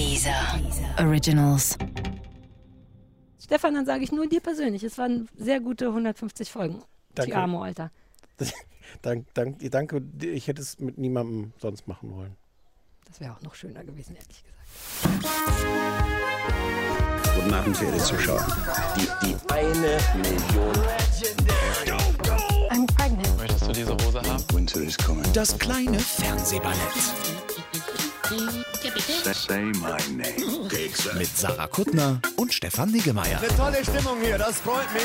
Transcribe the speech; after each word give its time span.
Dieser 0.00 0.58
Originals. 0.98 1.76
Stefan, 3.38 3.74
dann 3.74 3.84
sage 3.84 4.02
ich 4.02 4.10
nur 4.10 4.26
dir 4.26 4.40
persönlich, 4.40 4.82
es 4.82 4.96
waren 4.96 5.28
sehr 5.36 5.60
gute 5.60 5.88
150 5.88 6.50
Folgen. 6.50 6.82
Danke. 7.14 7.32
Die 7.32 7.36
Amo, 7.36 7.62
Alter. 7.62 7.90
Dank, 9.02 9.26
dank, 9.34 9.58
danke, 9.70 10.02
ich 10.20 10.48
hätte 10.48 10.60
es 10.60 10.80
mit 10.80 10.98
niemandem 10.98 11.52
sonst 11.58 11.86
machen 11.86 12.12
wollen. 12.16 12.34
Das 13.06 13.20
wäre 13.20 13.32
auch 13.34 13.40
noch 13.42 13.54
schöner 13.54 13.84
gewesen, 13.84 14.16
ehrlich 14.16 14.42
gesagt. 14.42 14.60
Guten 17.36 17.54
Abend, 17.54 17.76
verehrte 17.76 17.98
Zuschauer. 17.98 18.46
Die, 18.96 19.26
die 19.26 19.36
eine 19.52 19.98
Million. 20.16 20.74
I'm 22.70 22.86
pregnant. 22.96 23.38
Möchtest 23.38 23.68
du 23.68 23.72
diese 23.72 23.92
Hose 23.92 24.22
haben? 24.22 24.44
Winter 24.52 24.80
is 24.80 24.98
coming. 24.98 25.30
Das 25.34 25.56
kleine 25.56 26.00
Fernsehballett. 26.00 26.78
Mit 31.14 31.36
Sarah 31.36 31.66
Kuttner 31.66 32.20
und 32.36 32.54
Stefan 32.54 32.90
Niggemeier. 32.90 33.40
Tolle 33.56 33.82
Stimmung 33.84 34.20
hier, 34.22 34.38
das 34.38 34.58
freut 34.60 34.92
mich. 34.92 35.02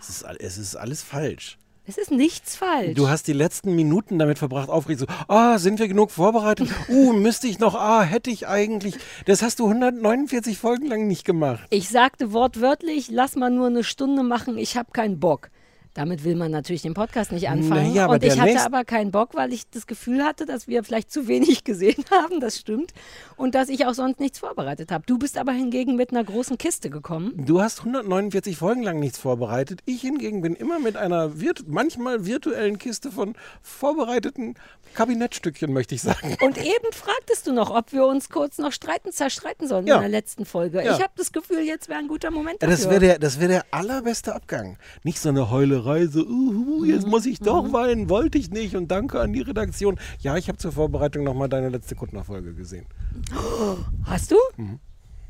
Es 0.00 0.08
ist, 0.08 0.24
all- 0.24 0.36
es 0.40 0.58
ist 0.58 0.76
alles 0.76 1.02
falsch. 1.02 1.58
Es 1.86 1.98
ist 1.98 2.10
nichts 2.10 2.56
falsch. 2.56 2.94
Du 2.94 3.10
hast 3.10 3.28
die 3.28 3.34
letzten 3.34 3.76
Minuten 3.76 4.18
damit 4.18 4.38
verbracht, 4.38 4.70
aufgeregt 4.70 5.00
so, 5.00 5.06
ah, 5.28 5.58
sind 5.58 5.78
wir 5.78 5.86
genug 5.86 6.10
vorbereitet? 6.10 6.70
Uh, 6.88 7.12
müsste 7.12 7.46
ich 7.46 7.58
noch, 7.58 7.74
ah, 7.74 8.02
hätte 8.02 8.30
ich 8.30 8.48
eigentlich. 8.48 8.94
Das 9.26 9.42
hast 9.42 9.58
du 9.58 9.66
149 9.66 10.56
Folgen 10.56 10.86
lang 10.86 11.06
nicht 11.06 11.26
gemacht. 11.26 11.60
ich 11.68 11.90
sagte 11.90 12.32
wortwörtlich, 12.32 13.10
lass 13.10 13.36
mal 13.36 13.50
nur 13.50 13.66
eine 13.66 13.84
Stunde 13.84 14.22
machen, 14.22 14.56
ich 14.56 14.78
habe 14.78 14.92
keinen 14.92 15.20
Bock. 15.20 15.50
Damit 15.94 16.24
will 16.24 16.34
man 16.34 16.50
natürlich 16.50 16.82
den 16.82 16.92
Podcast 16.92 17.30
nicht 17.30 17.48
anfangen. 17.48 17.90
Naja, 17.90 18.06
und 18.06 18.22
ich 18.24 18.38
hatte 18.38 18.60
aber 18.64 18.84
keinen 18.84 19.12
Bock, 19.12 19.34
weil 19.34 19.52
ich 19.52 19.70
das 19.70 19.86
Gefühl 19.86 20.24
hatte, 20.24 20.44
dass 20.44 20.66
wir 20.66 20.82
vielleicht 20.82 21.12
zu 21.12 21.28
wenig 21.28 21.62
gesehen 21.64 22.04
haben, 22.10 22.40
das 22.40 22.58
stimmt. 22.58 22.92
Und 23.36 23.54
dass 23.54 23.68
ich 23.68 23.86
auch 23.86 23.94
sonst 23.94 24.18
nichts 24.18 24.40
vorbereitet 24.40 24.90
habe. 24.90 25.04
Du 25.06 25.18
bist 25.18 25.38
aber 25.38 25.52
hingegen 25.52 25.94
mit 25.94 26.10
einer 26.10 26.24
großen 26.24 26.58
Kiste 26.58 26.90
gekommen. 26.90 27.32
Du 27.46 27.62
hast 27.62 27.78
149 27.80 28.56
Folgen 28.56 28.82
lang 28.82 28.98
nichts 28.98 29.18
vorbereitet. 29.18 29.80
Ich 29.86 30.00
hingegen 30.00 30.42
bin 30.42 30.56
immer 30.56 30.80
mit 30.80 30.96
einer 30.96 31.38
virt 31.40 31.68
manchmal 31.68 32.26
virtuellen 32.26 32.78
Kiste 32.78 33.12
von 33.12 33.34
vorbereiteten 33.62 34.54
Kabinettstückchen, 34.94 35.72
möchte 35.72 35.94
ich 35.94 36.02
sagen. 36.02 36.36
Und 36.40 36.58
eben 36.58 36.92
fragtest 36.92 37.46
du 37.46 37.52
noch, 37.52 37.70
ob 37.70 37.92
wir 37.92 38.04
uns 38.06 38.30
kurz 38.30 38.58
noch 38.58 38.72
streiten, 38.72 39.12
zerstreiten 39.12 39.68
sollen 39.68 39.86
Ja. 39.86 39.96
in 39.96 40.00
der 40.02 40.10
letzten 40.10 40.44
Folge. 40.44 40.78
Ja. 40.84 40.96
Ich 40.96 41.02
habe 41.02 41.12
das 41.16 41.30
Gefühl, 41.32 41.60
jetzt 41.60 41.88
wäre 41.88 42.00
ein 42.00 42.08
guter 42.08 42.30
Moment 42.32 42.62
dafür. 42.62 42.74
Das 42.76 42.88
wäre 42.90 43.00
der, 43.00 43.18
das 43.20 43.38
wär 43.38 43.48
der 43.48 43.64
allerbeste 43.70 44.34
Abgang. 44.34 44.76
Nicht 45.04 45.20
so 45.20 45.28
eine 45.28 45.50
Heulerei, 45.50 45.83
so, 46.08 46.24
uhu, 46.26 46.84
jetzt 46.84 47.06
muss 47.06 47.26
ich 47.26 47.38
doch 47.40 47.72
weinen, 47.72 48.08
wollte 48.08 48.38
ich 48.38 48.50
nicht 48.50 48.74
und 48.76 48.88
danke 48.88 49.20
an 49.20 49.32
die 49.32 49.40
Redaktion. 49.42 49.98
Ja, 50.20 50.36
ich 50.36 50.48
habe 50.48 50.58
zur 50.58 50.72
Vorbereitung 50.72 51.24
nochmal 51.24 51.48
deine 51.48 51.68
letzte 51.68 51.94
Kuttner-Folge 51.94 52.54
gesehen. 52.54 52.86
Hast 54.04 54.30
du? 54.30 54.36
Mhm. 54.56 54.78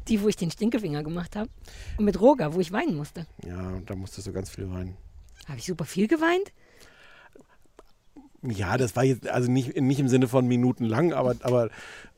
Die, 0.09 0.23
wo 0.23 0.29
ich 0.29 0.37
den 0.37 0.51
Stinkefinger 0.51 1.03
gemacht 1.03 1.35
habe. 1.37 1.49
Und 1.97 2.05
mit 2.05 2.21
Roger, 2.21 2.55
wo 2.55 2.61
ich 2.61 2.73
weinen 2.73 2.95
musste. 2.97 3.27
Ja, 3.47 3.81
da 3.87 3.95
musstest 3.97 4.27
du 4.27 4.33
ganz 4.33 4.51
viel 4.51 4.71
weinen. 4.71 4.97
Habe 5.49 5.59
ich 5.59 5.65
super 5.67 5.85
viel 5.85 6.09
geweint? 6.09 6.53
Ja, 8.43 8.77
das 8.77 8.95
war 8.97 9.05
jetzt, 9.05 9.27
also 9.29 9.51
nicht, 9.51 9.81
nicht 9.81 9.99
im 10.01 10.09
Sinne 10.09 10.29
von 10.29 10.47
Minuten 10.47 10.85
lang, 10.85 11.15
aber, 11.15 11.35
aber, 11.41 11.71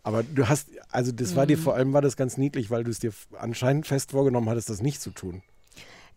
aber 0.02 0.24
du 0.24 0.48
hast, 0.48 0.68
also 0.90 1.12
das 1.12 1.36
war 1.36 1.44
Mhm. 1.44 1.48
dir, 1.48 1.58
vor 1.58 1.74
allem 1.74 1.92
war 1.92 2.02
das 2.02 2.16
ganz 2.16 2.36
niedlich, 2.36 2.68
weil 2.70 2.82
du 2.82 2.90
es 2.90 2.98
dir 2.98 3.12
anscheinend 3.38 3.86
fest 3.86 4.10
vorgenommen 4.10 4.48
hattest, 4.48 4.68
das 4.68 4.82
nicht 4.82 5.00
zu 5.00 5.10
tun. 5.10 5.42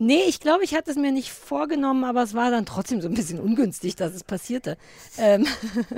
Nee, 0.02 0.24
ich 0.30 0.40
glaube, 0.40 0.64
ich 0.64 0.74
hatte 0.76 0.90
es 0.92 0.96
mir 0.98 1.12
nicht 1.12 1.30
vorgenommen, 1.32 2.06
aber 2.06 2.24
es 2.24 2.34
war 2.34 2.50
dann 2.52 2.66
trotzdem 2.66 3.02
so 3.02 3.10
ein 3.10 3.14
bisschen 3.14 3.40
ungünstig, 3.40 3.98
dass 3.98 4.14
es 4.16 4.24
passierte. 4.24 4.78
Ähm 5.18 5.46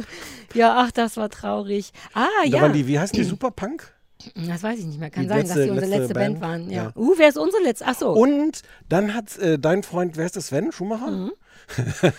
ja, 0.55 0.75
ach, 0.79 0.91
das 0.91 1.17
war 1.17 1.29
traurig. 1.29 1.91
Ah, 2.13 2.25
Da 2.43 2.47
ja. 2.47 2.69
die, 2.69 2.87
wie 2.87 2.99
heißt 2.99 3.15
die, 3.15 3.23
Superpunk? 3.23 3.93
das 4.35 4.61
weiß 4.63 4.79
ich 4.79 4.85
nicht 4.85 4.99
mehr. 4.99 5.09
Kann 5.11 5.23
Die 5.23 5.29
sein, 5.29 5.37
letzte- 5.39 5.55
dass 5.55 5.63
die 5.65 5.69
unsere 5.71 5.85
letzte 5.87 5.99
letzte 6.01 6.13
Band, 6.15 6.39
Band? 6.39 6.51
waren. 6.67 6.69
Ja. 6.71 6.83
Ja. 6.85 6.91
Uh, 6.95 7.13
wer 7.17 7.29
ist 7.29 7.37
unsere 7.37 7.61
letzte? 7.63 7.85
Ach 7.87 7.95
so. 7.95 8.09
Und 8.11 8.61
dann 8.89 9.13
hat 9.13 9.37
äh, 9.37 9.57
dein 9.59 9.83
Freund, 9.83 10.17
wer 10.17 10.25
ist 10.25 10.35
das, 10.35 10.47
Sven 10.47 10.71
Schumacher? 10.71 11.09
Mhm. 11.11 11.31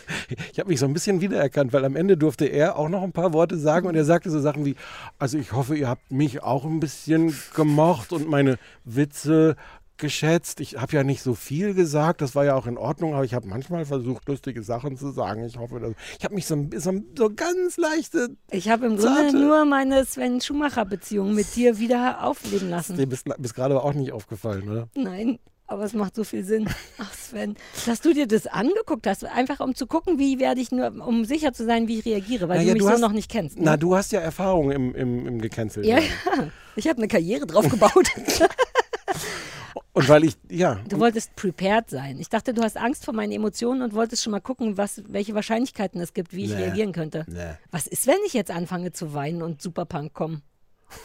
ich 0.53 0.59
habe 0.59 0.69
mich 0.71 0.81
so 0.81 0.87
ein 0.87 0.93
bisschen 0.95 1.21
wiedererkannt, 1.21 1.73
weil 1.73 1.85
am 1.85 1.97
Ende 1.97 2.17
durfte 2.17 2.47
er 2.47 2.77
auch 2.77 2.89
noch 2.89 3.03
ein 3.03 3.13
paar 3.13 3.33
Worte 3.33 3.57
sagen 3.59 3.87
und 3.87 3.95
er 3.95 4.05
sagte 4.05 4.31
so 4.31 4.41
Sachen 4.41 4.65
wie, 4.65 4.77
also 5.19 5.37
ich 5.39 5.53
hoffe, 5.53 5.77
ihr 5.77 5.89
habt 5.89 6.11
mich 6.11 6.43
auch 6.43 6.65
ein 6.65 6.81
bisschen 6.81 7.37
gemocht 7.55 8.13
und 8.13 8.29
meine 8.29 8.59
Witze 8.85 9.57
geschätzt. 9.99 10.61
Ich 10.61 10.77
habe 10.79 10.93
ja 10.97 11.05
nicht 11.05 11.23
so 11.23 11.35
viel 11.35 11.75
gesagt, 11.75 12.21
das 12.21 12.35
war 12.35 12.45
ja 12.45 12.55
auch 12.55 12.67
in 12.67 12.77
Ordnung, 12.79 13.15
aber 13.15 13.25
ich 13.25 13.35
habe 13.35 13.47
manchmal 13.49 13.85
versucht, 13.85 14.27
lustige 14.29 14.63
Sachen 14.63 14.97
zu 14.97 15.11
sagen. 15.11 15.45
Ich 15.45 15.57
hoffe, 15.59 15.79
dass, 15.81 15.93
ich 16.19 16.25
habe 16.25 16.35
mich 16.35 16.47
so, 16.47 16.67
so, 16.77 16.93
so 17.17 17.31
ganz 17.35 17.77
leichte, 17.77 18.31
ich 18.51 18.69
habe 18.69 18.87
im 18.87 18.97
Grunde 18.97 19.15
Zarte. 19.23 19.37
nur 19.39 19.65
meine 19.65 20.05
Sven-Schumacher-Beziehung 20.05 21.35
mit 21.35 21.55
dir 21.57 21.79
wieder 21.79 22.25
aufleben 22.25 22.71
lassen. 22.71 22.97
dir 22.97 23.07
bis, 23.09 23.23
bis 23.39 23.55
gerade 23.55 23.83
auch 23.83 23.95
nicht 23.95 24.13
aufgefallen, 24.13 24.69
oder? 24.69 24.89
Nein, 24.95 25.39
aber 25.67 25.85
es 25.85 25.93
macht 25.95 26.17
so 26.17 26.25
viel 26.25 26.45
Sinn. 26.45 26.69
Ach, 26.99 27.13
Sven, 27.15 27.55
dass 27.87 28.01
du 28.01 28.13
dir 28.13 28.27
das 28.27 28.47
angeguckt 28.47 29.07
hast, 29.07 29.25
einfach 29.25 29.61
um 29.61 29.75
zu 29.75 29.87
gucken, 29.87 30.19
wie 30.19 30.39
werde 30.39 30.61
ich 30.61 30.73
nur, 30.73 30.93
um 31.07 31.25
sicher 31.25 31.53
zu 31.53 31.65
sein, 31.65 31.89
wie 31.89 32.01
ich 32.01 32.05
reagiere, 32.05 32.49
weil 32.49 32.59
Naja, 32.59 32.69
du 32.71 32.73
mich 32.75 32.81
du 32.83 32.87
so 32.89 32.93
hast- 32.95 33.01
noch 33.01 33.13
nicht 33.13 33.31
kennst. 33.31 33.57
Ne? 33.59 33.65
Na, 33.65 33.77
du 33.77 33.95
hast 33.97 34.13
ja 34.13 34.21
Erfahrung 34.21 34.71
im, 34.71 34.95
im, 34.95 35.27
im 35.27 35.41
Gecancelt. 35.41 35.87
ja, 35.87 35.99
ja, 35.99 36.05
ich 36.77 36.89
habe 36.89 36.99
eine 36.99 37.09
Karriere 37.09 37.47
drauf 37.47 37.69
gebaut. 37.69 38.09
Und 39.95 40.09
weil 40.09 40.25
ich, 40.25 40.37
ja, 40.49 40.81
Du 40.89 40.99
wolltest 40.99 41.37
prepared 41.37 41.91
sein. 41.91 42.19
Ich 42.19 42.31
dachte, 42.31 42.55
du 42.55 42.63
hast 42.63 42.79
Angst 42.79 43.05
vor 43.05 43.13
meinen 43.13 43.33
Emotionen 43.33 43.83
und 43.83 43.93
wolltest 43.95 44.23
schon 44.23 44.31
mal 44.31 44.41
gucken, 44.41 44.79
was, 44.79 45.03
welche 45.09 45.35
Wahrscheinlichkeiten 45.35 46.01
es 46.01 46.15
gibt, 46.15 46.33
wie 46.35 46.45
ich 46.47 46.51
Nee. 46.51 46.57
reagieren 46.63 46.93
könnte. 46.93 47.27
Nee. 47.29 47.53
Was 47.71 47.87
ist, 47.87 48.07
wenn 48.07 48.17
ich 48.27 48.33
jetzt 48.33 48.51
anfange 48.51 48.93
zu 48.93 49.13
weinen 49.13 49.43
und 49.43 49.61
Superpunk 49.61 50.15
komme? 50.15 50.41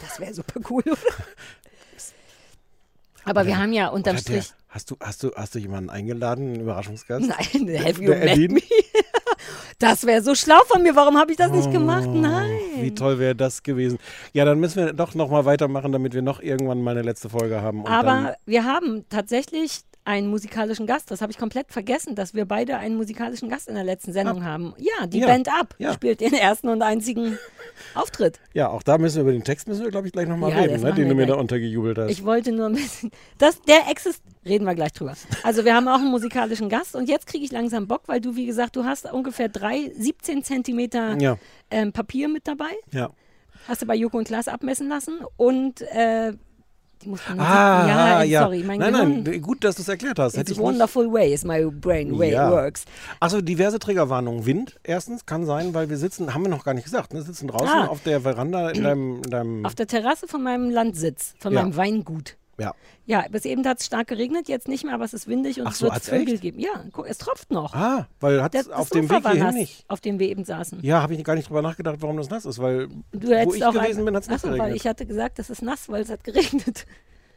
Das 0.00 0.18
wäre 0.20 0.32
super 0.32 0.60
cool, 0.70 0.82
oder? 0.86 0.96
Aber 3.24 3.46
wir 3.46 3.58
haben 3.58 3.72
ja 3.74 3.88
unterm 3.88 4.16
Hat 4.16 4.26
der, 4.28 4.40
Strich. 4.42 4.54
hast, 4.68 4.90
du, 4.90 4.96
hast, 5.00 5.22
du, 5.22 5.32
hast 5.34 5.54
du 5.54 5.58
jemanden 5.58 5.90
eingeladen, 5.90 6.46
einen 6.54 6.60
Überraschungsgast? 6.60 7.26
Nein, 7.26 7.36
have 7.84 8.02
you 8.02 8.08
Der 8.10 8.18
met 8.24 8.28
Edin? 8.38 8.54
me? 8.54 8.60
Das 9.78 10.06
wäre 10.06 10.22
so 10.22 10.34
schlau 10.34 10.58
von 10.66 10.82
mir. 10.82 10.96
Warum 10.96 11.16
habe 11.18 11.30
ich 11.30 11.36
das 11.36 11.52
nicht 11.52 11.70
gemacht? 11.70 12.08
Nein. 12.12 12.50
Oh, 12.76 12.82
Wie 12.82 12.94
toll 12.94 13.18
wäre 13.20 13.36
das 13.36 13.62
gewesen. 13.62 13.98
Ja, 14.32 14.44
dann 14.44 14.58
müssen 14.58 14.84
wir 14.84 14.92
doch 14.92 15.14
noch 15.14 15.30
mal 15.30 15.44
weitermachen, 15.44 15.92
damit 15.92 16.14
wir 16.14 16.22
noch 16.22 16.40
irgendwann 16.40 16.82
mal 16.82 16.92
eine 16.92 17.02
letzte 17.02 17.28
Folge 17.28 17.62
haben. 17.62 17.86
Aber 17.86 18.34
wir 18.44 18.64
haben 18.64 19.04
tatsächlich 19.08 19.82
einen 20.04 20.28
musikalischen 20.28 20.86
Gast. 20.86 21.10
Das 21.10 21.20
habe 21.20 21.30
ich 21.30 21.38
komplett 21.38 21.70
vergessen, 21.70 22.14
dass 22.16 22.32
wir 22.34 22.46
beide 22.46 22.78
einen 22.78 22.96
musikalischen 22.96 23.50
Gast 23.50 23.68
in 23.68 23.74
der 23.74 23.84
letzten 23.84 24.12
Sendung 24.14 24.42
haben. 24.42 24.72
Ja, 24.78 25.06
die 25.06 25.18
Ja, 25.20 25.26
Band 25.26 25.48
Up 25.48 25.74
ja. 25.78 25.92
spielt 25.92 26.20
den 26.22 26.32
ersten 26.32 26.68
und 26.68 26.80
einzigen 26.82 27.38
Auftritt. 27.94 28.40
ja, 28.54 28.68
auch 28.70 28.82
da 28.82 28.96
müssen 28.98 29.16
wir 29.16 29.22
über 29.22 29.32
den 29.32 29.44
Text, 29.44 29.68
müssen 29.68 29.84
wir, 29.84 29.90
glaube 29.90 30.06
ich, 30.06 30.12
gleich 30.14 30.26
noch 30.26 30.38
mal 30.38 30.50
Ja, 30.50 30.60
reden, 30.60 30.80
ne, 30.82 30.94
den 30.94 31.08
du 31.10 31.14
mir 31.14 31.26
gleich. 31.26 31.36
da 31.36 31.40
untergejubelt 31.40 31.98
hast. 31.98 32.10
Ich 32.10 32.24
wollte 32.24 32.52
nur 32.52 32.66
ein 32.66 32.74
bisschen. 32.74 33.10
Das, 33.36 33.60
der 33.62 33.88
Exist. 33.90 34.22
Reden 34.48 34.64
wir 34.64 34.74
gleich 34.74 34.92
drüber. 34.92 35.14
Also, 35.42 35.64
wir 35.64 35.74
haben 35.74 35.86
auch 35.88 35.98
einen 36.00 36.10
musikalischen 36.10 36.68
Gast 36.68 36.94
und 36.96 37.08
jetzt 37.08 37.26
kriege 37.26 37.44
ich 37.44 37.52
langsam 37.52 37.86
Bock, 37.86 38.02
weil 38.06 38.20
du, 38.20 38.34
wie 38.36 38.46
gesagt, 38.46 38.76
du 38.76 38.84
hast 38.84 39.10
ungefähr 39.12 39.48
drei, 39.48 39.92
17 39.98 40.42
Zentimeter 40.42 41.16
Ja. 41.20 41.36
ähm, 41.70 41.92
Papier 41.92 42.28
mit 42.28 42.46
dabei. 42.48 42.70
ja. 42.92 43.10
Hast 43.66 43.82
du 43.82 43.86
bei 43.86 43.96
Joko 43.96 44.16
und 44.18 44.24
Klaas 44.26 44.48
abmessen 44.48 44.88
lassen 44.88 45.18
und 45.36 45.82
äh, 45.82 46.32
die 47.02 47.08
mussten 47.10 47.36
nur 47.36 47.44
Ah, 47.44 47.82
sieben- 47.82 47.88
ja, 47.90 48.08
ja, 48.08 48.22
ja. 48.22 48.42
sorry, 48.44 48.62
mein 48.64 48.78
nein, 48.78 48.92
Gehirn. 48.92 49.22
nein, 49.24 49.42
gut, 49.42 49.62
dass 49.62 49.76
du 49.76 49.82
es 49.82 49.88
erklärt 49.88 50.18
hast. 50.18 50.36
It's 50.38 50.50
nicht. 50.50 50.58
wonderful 50.60 51.12
way 51.12 51.34
is 51.34 51.44
my 51.44 51.64
brain 51.66 52.18
way 52.18 52.32
Ja. 52.32 52.50
works. 52.50 52.84
Also 53.20 53.40
diverse 53.42 53.78
Triggerwarnungen. 53.78 54.46
Wind, 54.46 54.76
erstens, 54.84 55.26
kann 55.26 55.44
sein, 55.44 55.74
weil 55.74 55.90
wir 55.90 55.96
sitzen, 55.98 56.32
haben 56.34 56.42
wir 56.44 56.48
noch 56.48 56.64
gar 56.64 56.72
nicht 56.72 56.84
gesagt, 56.84 57.12
ne, 57.12 57.20
sitzen 57.20 57.48
draußen 57.48 57.68
Ah. 57.68 57.86
auf 57.88 58.02
der 58.04 58.20
Veranda 58.22 58.70
in 58.70 58.84
deinem, 58.84 59.16
in 59.16 59.22
deinem 59.30 59.66
Auf 59.66 59.74
der 59.74 59.86
Terrasse 59.86 60.28
von 60.28 60.42
meinem 60.42 60.70
Landsitz, 60.70 61.34
von 61.38 61.52
Ja. 61.52 61.60
meinem 61.62 61.76
Weingut. 61.76 62.36
Ja. 62.58 62.74
Ja, 63.06 63.24
bis 63.30 63.44
eben 63.46 63.66
hat 63.66 63.80
es 63.80 63.86
stark 63.86 64.08
geregnet, 64.08 64.48
jetzt 64.48 64.68
nicht 64.68 64.84
mehr, 64.84 64.92
aber 64.94 65.04
es 65.04 65.14
ist 65.14 65.26
windig 65.28 65.60
und 65.60 65.66
Ach 65.66 65.72
es 65.72 65.78
so, 65.78 65.86
wird 65.86 66.02
Vögel 66.02 66.34
echt? 66.34 66.42
geben. 66.42 66.58
Ja, 66.60 66.84
guck, 66.92 67.08
es 67.08 67.16
tropft 67.18 67.50
noch. 67.50 67.72
Ah, 67.74 68.06
weil 68.20 68.42
hat 68.42 68.54
Das- 68.54 68.68
auf 68.68 68.90
dem 68.90 69.08
Weg 69.08 69.22
hierhin 69.22 69.38
nass, 69.42 69.54
nicht. 69.54 69.84
auf 69.88 70.00
dem 70.00 70.18
wir 70.18 70.28
eben 70.28 70.44
saßen. 70.44 70.80
Ja, 70.82 71.00
habe 71.02 71.14
ich 71.14 71.24
gar 71.24 71.34
nicht 71.34 71.48
drüber 71.48 71.62
nachgedacht, 71.62 71.96
warum 72.00 72.16
das 72.18 72.28
nass 72.28 72.44
ist, 72.44 72.58
weil 72.58 72.88
Du 73.12 73.28
wo 73.28 73.54
ich 73.54 73.64
auch 73.64 73.72
gewesen 73.72 74.00
ein- 74.00 74.04
bin, 74.04 74.14
hat 74.16 74.24
es 74.24 74.28
nicht 74.28 74.36
Achso, 74.36 74.48
weil 74.48 74.56
geregnet. 74.58 74.76
ich 74.80 74.86
hatte 74.86 75.06
gesagt, 75.06 75.38
das 75.38 75.48
ist 75.50 75.62
nass, 75.62 75.88
weil 75.88 76.02
es 76.02 76.10
hat 76.10 76.22
geregnet. 76.24 76.84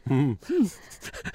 Hm. 0.06 0.36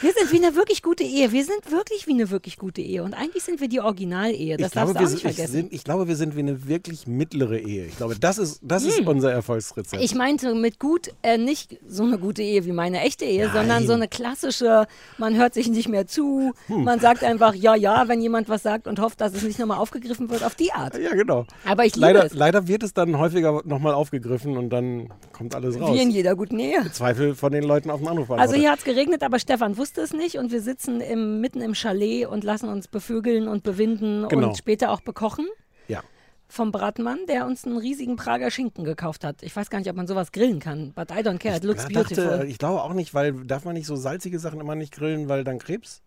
Wir 0.00 0.12
sind 0.12 0.32
wie 0.32 0.44
eine 0.44 0.56
wirklich 0.56 0.82
gute 0.82 1.04
Ehe. 1.04 1.30
Wir 1.32 1.44
sind 1.44 1.70
wirklich 1.70 2.06
wie 2.06 2.12
eine 2.12 2.30
wirklich 2.30 2.56
gute 2.56 2.80
Ehe. 2.80 3.02
Und 3.02 3.14
eigentlich 3.14 3.42
sind 3.44 3.60
wir 3.60 3.68
die 3.68 3.80
Originalehe. 3.80 4.56
Das 4.56 4.68
ich, 4.68 4.72
glaube, 4.72 4.94
darfst 4.94 4.94
du 4.94 5.00
wir 5.00 5.06
auch 5.06 5.10
nicht 5.10 5.20
sind, 5.22 5.30
ich, 5.30 5.36
vergessen. 5.36 5.52
sind, 5.52 5.72
ich 5.72 5.84
glaube, 5.84 6.08
wir 6.08 6.16
sind 6.16 6.36
wie 6.36 6.40
eine 6.40 6.66
wirklich 6.68 7.06
mittlere 7.06 7.58
Ehe. 7.58 7.86
Ich 7.86 7.96
glaube, 7.96 8.16
das 8.18 8.38
ist, 8.38 8.60
das 8.62 8.84
ist 8.84 9.00
unser 9.00 9.30
Erfolgsrezept. 9.32 10.00
Hm. 10.00 10.04
Ich 10.04 10.14
meinte 10.14 10.54
mit 10.54 10.78
gut 10.78 11.10
äh, 11.22 11.36
nicht 11.38 11.78
so 11.86 12.04
eine 12.04 12.18
gute 12.18 12.42
Ehe 12.42 12.64
wie 12.64 12.72
meine 12.72 13.00
echte 13.00 13.24
Ehe, 13.26 13.46
Nein. 13.46 13.54
sondern 13.54 13.86
so 13.86 13.92
eine 13.92 14.08
klassische, 14.08 14.86
man 15.18 15.36
hört 15.36 15.54
sich 15.54 15.68
nicht 15.68 15.88
mehr 15.88 16.06
zu, 16.06 16.52
Hm. 16.66 16.84
man 16.84 17.00
sagt 17.00 17.22
einfach 17.24 17.54
ja, 17.54 17.74
ja, 17.74 18.08
wenn 18.08 18.22
jemand 18.22 18.48
was 18.48 18.62
sagt 18.62 18.86
und 18.86 19.00
hofft, 19.00 19.20
dass 19.20 19.34
es 19.34 19.42
nicht 19.42 19.58
nochmal 19.58 19.78
aufgegriffen 19.78 20.30
wird, 20.30 20.44
auf 20.44 20.54
die 20.54 20.72
Art. 20.72 20.96
ja, 20.98 21.10
genau. 21.14 21.44
Aber 21.64 21.84
ich 21.84 21.94
liebe 21.94 22.06
Leider, 22.06 22.24
es. 22.26 22.34
leider 22.34 22.66
wird 22.68 22.82
es 22.82 22.94
dann 22.94 23.18
häufiger 23.18 23.60
nochmal 23.64 23.92
aufgegriffen 23.94 24.56
und 24.56 24.70
dann 24.70 25.12
kommt 25.32 25.54
alles 25.54 25.78
raus. 25.80 25.94
Wie 25.94 26.00
in 26.02 26.10
jeder 26.10 26.36
guten 26.36 26.58
Ehe. 26.58 26.90
Zweifel 26.92 27.34
von 27.34 27.52
den 27.52 27.64
Leuten 27.64 27.90
auf 27.90 28.00
den 28.00 28.08
Anruf 28.08 28.30
Also 28.30 28.54
hier 28.54 28.70
hat 28.70 28.78
es 28.78 28.84
geregnet, 28.84 29.22
aber 29.22 29.38
Stefan, 29.38 29.76
wusste 29.76 29.89
es 29.98 30.12
nicht 30.12 30.36
und 30.38 30.52
wir 30.52 30.60
sitzen 30.60 31.00
im, 31.00 31.40
mitten 31.40 31.60
im 31.60 31.74
Chalet 31.74 32.26
und 32.26 32.44
lassen 32.44 32.68
uns 32.68 32.88
bevögeln 32.88 33.48
und 33.48 33.62
bewinden 33.62 34.26
Genau. 34.28 34.48
und 34.48 34.56
später 34.56 34.90
auch 34.90 35.00
bekochen 35.00 35.46
Ja. 35.88 36.02
vom 36.48 36.72
Bratmann, 36.72 37.18
der 37.28 37.46
uns 37.46 37.64
einen 37.64 37.78
riesigen 37.78 38.16
Prager 38.16 38.50
Schinken 38.50 38.84
gekauft 38.84 39.24
hat. 39.24 39.42
Ich 39.42 39.54
weiß 39.54 39.70
gar 39.70 39.78
nicht, 39.78 39.88
ob 39.90 39.96
man 39.96 40.06
sowas 40.06 40.32
grillen 40.32 40.60
kann, 40.60 40.92
but 40.94 41.10
I 41.10 41.20
don't 41.22 41.38
care, 41.38 41.56
it 41.56 41.64
looks 41.64 41.86
beautiful. 41.86 42.24
dachte, 42.24 42.46
ich 42.46 42.58
glaube 42.58 42.82
auch 42.82 42.92
nicht, 42.94 43.14
weil 43.14 43.32
darf 43.46 43.64
man 43.64 43.74
nicht 43.74 43.86
so 43.86 43.96
salzige 43.96 44.38
Sachen 44.38 44.60
immer 44.60 44.74
nicht 44.74 44.92
grillen, 44.92 45.28
weil 45.28 45.44
dann 45.44 45.58
Krebs? 45.58 46.02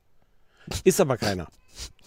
Ist 0.84 1.00
aber 1.02 1.18
keiner. 1.18 1.48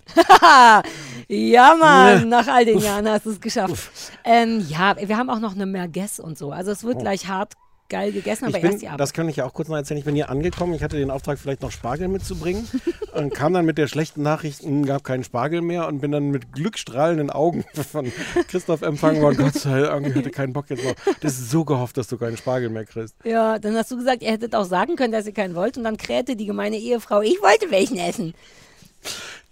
Ja, 1.28 1.74
Mann, 1.74 2.28
nach 2.28 2.46
all 2.46 2.64
den 2.64 2.78
Jahren 2.78 3.08
hast 3.08 3.26
du 3.26 3.30
es 3.30 3.40
geschafft. 3.40 3.90
Ähm, 4.24 4.64
ja, 4.68 4.94
wir 5.00 5.16
haben 5.16 5.30
auch 5.30 5.40
noch 5.40 5.54
eine 5.54 5.66
Merguez 5.66 6.18
und 6.18 6.38
so. 6.38 6.52
Also 6.52 6.70
es 6.70 6.84
wird 6.84 7.00
gleich 7.00 7.26
hart 7.26 7.54
geil 7.88 8.12
gegessen, 8.12 8.46
aber. 8.46 8.56
Ich 8.56 8.62
bin, 8.62 8.70
erst 8.72 8.82
die 8.82 8.88
Arbeit. 8.88 9.00
das 9.00 9.12
kann 9.12 9.28
ich 9.28 9.36
ja 9.36 9.44
auch 9.44 9.54
kurz 9.54 9.68
noch 9.68 9.76
erzählen. 9.76 9.98
Ich 9.98 10.04
bin 10.04 10.14
hier 10.14 10.30
angekommen. 10.30 10.74
Ich 10.74 10.82
hatte 10.82 10.96
den 10.96 11.10
Auftrag, 11.10 11.38
vielleicht 11.38 11.62
noch 11.62 11.70
Spargel 11.70 12.08
mitzubringen. 12.08 12.68
und 13.12 13.34
kam 13.34 13.52
dann 13.52 13.64
mit 13.64 13.78
der 13.78 13.86
schlechten 13.86 14.22
Nachricht, 14.22 14.62
es 14.62 14.86
gab 14.86 15.04
keinen 15.04 15.24
Spargel 15.24 15.60
mehr 15.60 15.86
und 15.88 16.00
bin 16.00 16.12
dann 16.12 16.30
mit 16.30 16.52
glückstrahlenden 16.52 17.30
Augen 17.30 17.64
von 17.92 18.12
Christoph 18.48 18.82
empfangen 18.82 19.22
worden. 19.22 19.36
Gott 19.38 19.54
sei 19.54 19.80
Dank, 19.80 20.06
ich 20.06 20.14
hatte 20.14 20.30
keinen 20.30 20.52
Bock 20.52 20.70
jetzt 20.70 20.84
noch. 20.84 20.94
Das 21.20 21.32
ist 21.32 21.50
so 21.50 21.64
gehofft, 21.64 21.96
dass 21.96 22.08
du 22.08 22.18
keinen 22.18 22.36
Spargel 22.36 22.68
mehr 22.68 22.84
kriegst. 22.84 23.14
Ja, 23.24 23.58
dann 23.58 23.76
hast 23.76 23.90
du 23.90 23.96
gesagt, 23.96 24.22
ihr 24.22 24.32
hättet 24.32 24.54
auch 24.54 24.64
sagen 24.64 24.96
können, 24.96 25.12
dass 25.12 25.26
ihr 25.26 25.32
keinen 25.32 25.54
wollt. 25.54 25.76
Und 25.78 25.84
dann 25.84 25.96
krähte 25.96 26.36
die 26.36 26.46
gemeine 26.46 26.76
Ehefrau, 26.76 27.22
ich 27.22 27.40
wollte 27.40 27.70
welchen 27.70 27.98
essen. 27.98 28.34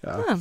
Ja. 0.02 0.24
Ah. 0.28 0.38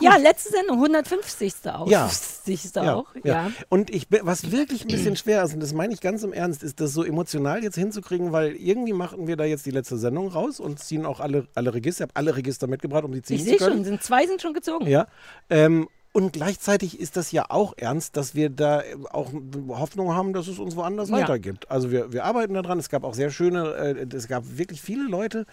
Ja, 0.00 0.16
letzte 0.16 0.50
Sendung, 0.50 0.76
150. 0.78 1.54
auch. 1.66 1.88
Ja. 1.88 2.08
50. 2.08 2.78
auch, 2.78 3.06
ja. 3.22 3.46
ja. 3.46 3.52
Und 3.68 3.90
ich, 3.90 4.06
was 4.22 4.50
wirklich 4.50 4.84
ein 4.84 4.88
bisschen 4.88 5.16
schwer 5.16 5.42
ist, 5.44 5.54
und 5.54 5.60
das 5.60 5.72
meine 5.72 5.92
ich 5.92 6.00
ganz 6.00 6.22
im 6.22 6.32
Ernst, 6.32 6.62
ist 6.62 6.80
das 6.80 6.92
so 6.92 7.04
emotional 7.04 7.62
jetzt 7.62 7.76
hinzukriegen, 7.76 8.32
weil 8.32 8.56
irgendwie 8.56 8.92
machen 8.92 9.26
wir 9.26 9.36
da 9.36 9.44
jetzt 9.44 9.66
die 9.66 9.70
letzte 9.70 9.98
Sendung 9.98 10.28
raus 10.28 10.60
und 10.60 10.78
ziehen 10.78 11.06
auch 11.06 11.20
alle, 11.20 11.46
alle 11.54 11.74
Register. 11.74 12.04
Ich 12.04 12.10
habe 12.10 12.16
alle 12.16 12.36
Register 12.36 12.66
mitgebracht, 12.66 13.04
um 13.04 13.12
die 13.12 13.22
ziehen 13.22 13.36
Ich 13.36 13.42
zu 13.42 13.48
sehe 13.50 13.58
können. 13.58 13.76
schon, 13.76 13.84
sind, 13.84 14.02
zwei 14.02 14.26
sind 14.26 14.40
schon 14.40 14.54
gezogen. 14.54 14.86
Ja. 14.86 15.06
Ähm, 15.48 15.88
und 16.12 16.32
gleichzeitig 16.32 16.98
ist 16.98 17.16
das 17.16 17.30
ja 17.32 17.46
auch 17.50 17.74
ernst, 17.76 18.16
dass 18.16 18.34
wir 18.34 18.50
da 18.50 18.82
auch 19.12 19.30
Hoffnung 19.68 20.14
haben, 20.14 20.32
dass 20.32 20.48
es 20.48 20.58
uns 20.58 20.74
woanders 20.76 21.08
Ja. 21.08 21.16
weitergibt. 21.18 21.70
Also 21.70 21.90
wir, 21.90 22.12
wir 22.12 22.24
arbeiten 22.24 22.54
daran. 22.54 22.78
Es 22.78 22.88
gab 22.88 23.04
auch 23.04 23.14
sehr 23.14 23.30
schöne, 23.30 23.74
äh, 23.74 24.06
es 24.16 24.26
gab 24.28 24.42
wirklich 24.58 24.82
viele 24.82 25.04
Leute, 25.08 25.46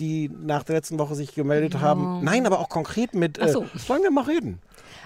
die 0.00 0.28
nach 0.30 0.62
der 0.62 0.76
letzten 0.76 0.98
Woche 0.98 1.14
sich 1.14 1.34
gemeldet 1.34 1.80
haben. 1.80 2.22
Nein, 2.22 2.46
aber 2.46 2.60
auch 2.60 2.68
konkret 2.68 3.14
mit, 3.14 3.38
äh, 3.38 3.48
so. 3.48 3.66
sollen 3.76 4.02
wir 4.02 4.10
mal 4.10 4.24
reden? 4.24 4.60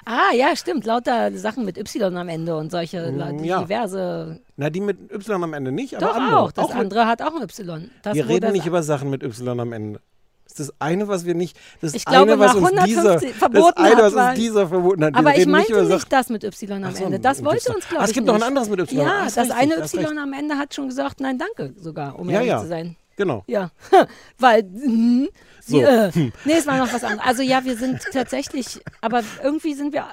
Ah, 0.05 0.33
ja, 0.35 0.55
stimmt. 0.57 0.85
Lauter 0.87 1.33
Sachen 1.37 1.65
mit 1.65 1.77
Y 1.79 2.17
am 2.17 2.29
Ende 2.29 2.57
und 2.57 2.71
solche 2.71 3.11
Mm, 3.11 3.45
ja. 3.45 3.63
diverse. 3.63 4.41
Na, 4.57 4.71
die 4.71 4.81
mit 4.81 5.11
Y 5.13 5.43
am 5.43 5.55
Ende 5.55 5.73
nicht, 5.73 5.97
aber 5.97 6.07
Doch 6.07 6.17
andere. 6.17 6.39
auch. 6.39 6.53
Das 6.53 6.67
auch 6.67 6.75
andere 6.75 7.07
hat 7.07 7.23
auch 7.23 7.35
ein 7.35 7.43
Y. 7.43 7.91
Das, 8.03 8.15
wir 8.15 8.29
reden 8.29 8.53
nicht 8.53 8.67
über 8.67 8.83
Sachen 8.83 9.11
mit 9.11 9.23
Y 9.23 9.61
am 9.61 9.73
Ende. 9.73 10.01
Das 10.49 10.61
ist 10.61 10.69
das 10.71 10.81
eine, 10.81 11.07
was 11.09 11.25
wir 11.25 11.35
nicht. 11.35 11.57
Das 11.81 11.95
Ich 11.95 12.05
glaube, 12.05 12.33
eine, 12.33 12.41
was 12.41 12.55
nach 12.55 12.63
uns 12.63 12.85
dieser, 12.85 13.01
150 13.03 13.35
verboten 13.37 13.75
das 13.77 13.85
eine, 13.93 13.97
hat, 13.97 14.13
was 14.15 14.29
uns 14.31 14.35
dieser 14.39 14.69
verboten 14.69 15.05
hat. 15.05 15.15
Aber 15.15 15.31
ich 15.33 15.37
nicht 15.39 15.49
meinte 15.49 15.81
nicht, 15.83 15.89
Sachen. 15.91 16.07
das 16.11 16.29
mit 16.31 16.43
Y 16.45 16.85
am 16.85 16.95
so, 16.95 17.05
Ende. 17.05 17.21
Das 17.21 17.45
wollte 17.45 17.73
uns, 17.75 17.87
glaube 17.89 18.01
Ah, 18.01 18.05
ich, 18.05 18.09
es 18.11 18.15
gibt 18.15 18.27
nicht. 18.27 18.33
noch 18.35 18.41
ein 18.41 18.49
anderes 18.49 18.69
mit 18.69 18.81
Y. 18.81 18.99
Ja, 19.07 19.21
Hast 19.25 19.37
das 19.37 19.49
recht, 19.51 19.59
eine 19.59 19.77
hast 19.77 19.95
Y 19.95 20.05
recht. 20.07 20.19
am 20.19 20.33
Ende 20.33 20.57
hat 20.59 20.75
schon 20.75 20.89
gesagt, 20.89 21.21
nein, 21.21 21.39
danke 21.39 21.75
sogar, 21.81 22.19
um 22.19 22.29
Ja, 22.29 22.37
ehrlich 22.37 22.49
ja. 22.49 22.61
zu 22.63 22.67
sein. 22.69 22.97
Genau. 23.17 23.45
Ja, 23.47 23.71
weil, 24.39 24.63
hm, 24.63 25.29
So. 25.65 25.81
äh, 25.81 26.11
nee, 26.15 26.31
es 26.57 26.67
war 26.67 26.79
noch 26.79 26.93
was 26.93 27.03
anderes. 27.05 27.27
Also 27.27 27.43
ja, 27.43 27.65
wir 27.65 27.77
sind 27.77 28.01
tatsächlich, 28.13 28.81
aber 29.01 29.23
irgendwie 29.43 29.75
sind 29.75 29.93
wir, 29.93 30.05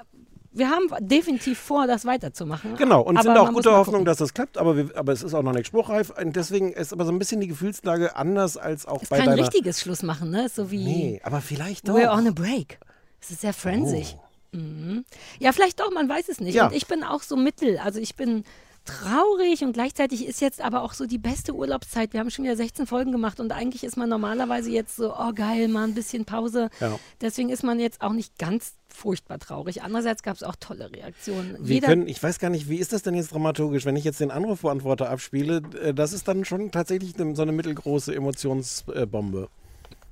wir 0.56 0.69
haben 0.69 0.88
definitiv 1.00 1.60
vor, 1.60 1.86
das 1.86 2.06
weiterzumachen. 2.06 2.78
Genau, 2.78 3.02
und 3.02 3.22
sind 3.22 3.38
auch 3.38 3.48
muss 3.48 3.56
gute 3.56 3.72
mal 3.72 3.78
Hoffnung, 3.78 4.06
dass 4.06 4.18
das 4.18 4.34
klappt, 4.34 4.57
aber, 4.57 4.78
wir, 4.78 4.98
aber 4.98 5.12
es 5.12 5.22
ist 5.22 5.34
auch 5.34 5.44
noch 5.44 5.52
nicht 5.52 5.68
spruchreif. 5.68 6.12
Und 6.12 6.36
deswegen 6.36 6.72
ist 6.72 6.94
aber 6.94 7.06
so 7.06 7.12
ein 7.12 7.19
bisschen 7.19 7.42
die 7.42 7.48
Gefühlslage 7.48 8.16
anders 8.16 8.56
als 8.56 8.86
auch 8.86 9.04
Es 9.04 9.10
bei 9.10 9.18
kein 9.18 9.28
deiner. 9.28 9.42
richtiges 9.42 9.81
Schluss 9.81 10.02
machen, 10.02 10.31
ne? 10.31 10.48
So 10.50 10.72
wie 10.72 10.84
Nee, 10.86 11.22
aber 11.24 11.42
vielleicht 11.42 11.88
doch. 11.88 11.96
We're 11.96 12.12
on 12.12 12.28
a 12.28 12.31
break. 12.31 12.80
Es 13.22 13.31
ist 13.31 13.42
sehr 13.42 13.54
frenzig. 13.54 14.18
Mhm. 14.54 15.04
Ja, 15.40 15.52
vielleicht 15.52 15.80
doch, 15.81 15.92
man 15.92 16.07
weiß 16.07 16.30
es 16.30 16.40
nicht. 16.40 16.56
Oh. 16.56 16.58
Ja. 16.58 16.68
Und 16.68 16.74
ich 16.74 16.88
bin 16.88 17.04
auch 17.04 17.22
so 17.22 17.36
mittel. 17.36 17.78
Also 17.78 18.00
ich 18.00 18.16
bin 18.16 18.46
traurig 18.86 19.64
und 19.64 19.74
gleichzeitig 19.74 20.26
ist 20.26 20.42
jetzt 20.42 20.62
aber 20.62 20.82
auch 20.84 20.94
so 20.94 21.06
die 21.06 21.18
beste 21.18 21.54
Urlaubszeit. 21.54 22.14
Wir 22.14 22.20
haben 22.20 22.30
schon 22.30 22.46
wieder 22.46 22.56
16 22.56 22.86
Folgen 22.88 23.12
gemacht 23.12 23.40
und 23.40 23.52
eigentlich 23.52 23.84
ist 23.84 23.98
man 23.98 24.08
normalerweise 24.10 24.70
jetzt 24.70 24.96
so, 24.96 25.14
oh 25.14 25.34
geil, 25.34 25.68
mal 25.68 25.84
ein 25.86 25.94
bisschen 25.96 26.26
Pause. 26.26 26.70
Ja. 26.80 26.98
Deswegen 27.22 27.50
ist 27.50 27.64
man 27.64 27.80
jetzt 27.80 28.02
auch 28.02 28.14
nicht 28.14 28.38
ganz 28.38 28.74
furchtbar 28.88 29.40
traurig. 29.40 29.84
Andererseits 29.84 30.24
gab 30.24 30.36
es 30.36 30.44
auch 30.44 30.56
tolle 30.60 30.92
Reaktionen. 30.92 31.58
Wir 31.60 31.76
Jeder, 31.76 31.88
können, 31.88 32.08
ich 32.08 32.22
weiß 32.22 32.40
gar 32.40 32.50
nicht, 32.50 32.70
wie 32.70 32.78
ist 32.78 32.94
das 32.94 33.02
denn 33.02 33.16
jetzt 33.16 33.34
dramaturgisch, 33.34 33.86
wenn 33.86 33.96
ich 33.96 34.04
jetzt 34.06 34.20
den 34.22 34.32
Anrufbeantworter 34.32 35.10
abspiele? 35.10 35.62
äh, 35.82 35.94
Das 35.94 36.14
ist 36.14 36.28
dann 36.28 36.46
schon 36.46 36.72
tatsächlich 36.72 37.18
ne- 37.18 37.36
so 37.36 37.42
eine 37.42 37.52
mittelgroße 37.52 38.16
Emotionsbombe. 38.16 39.50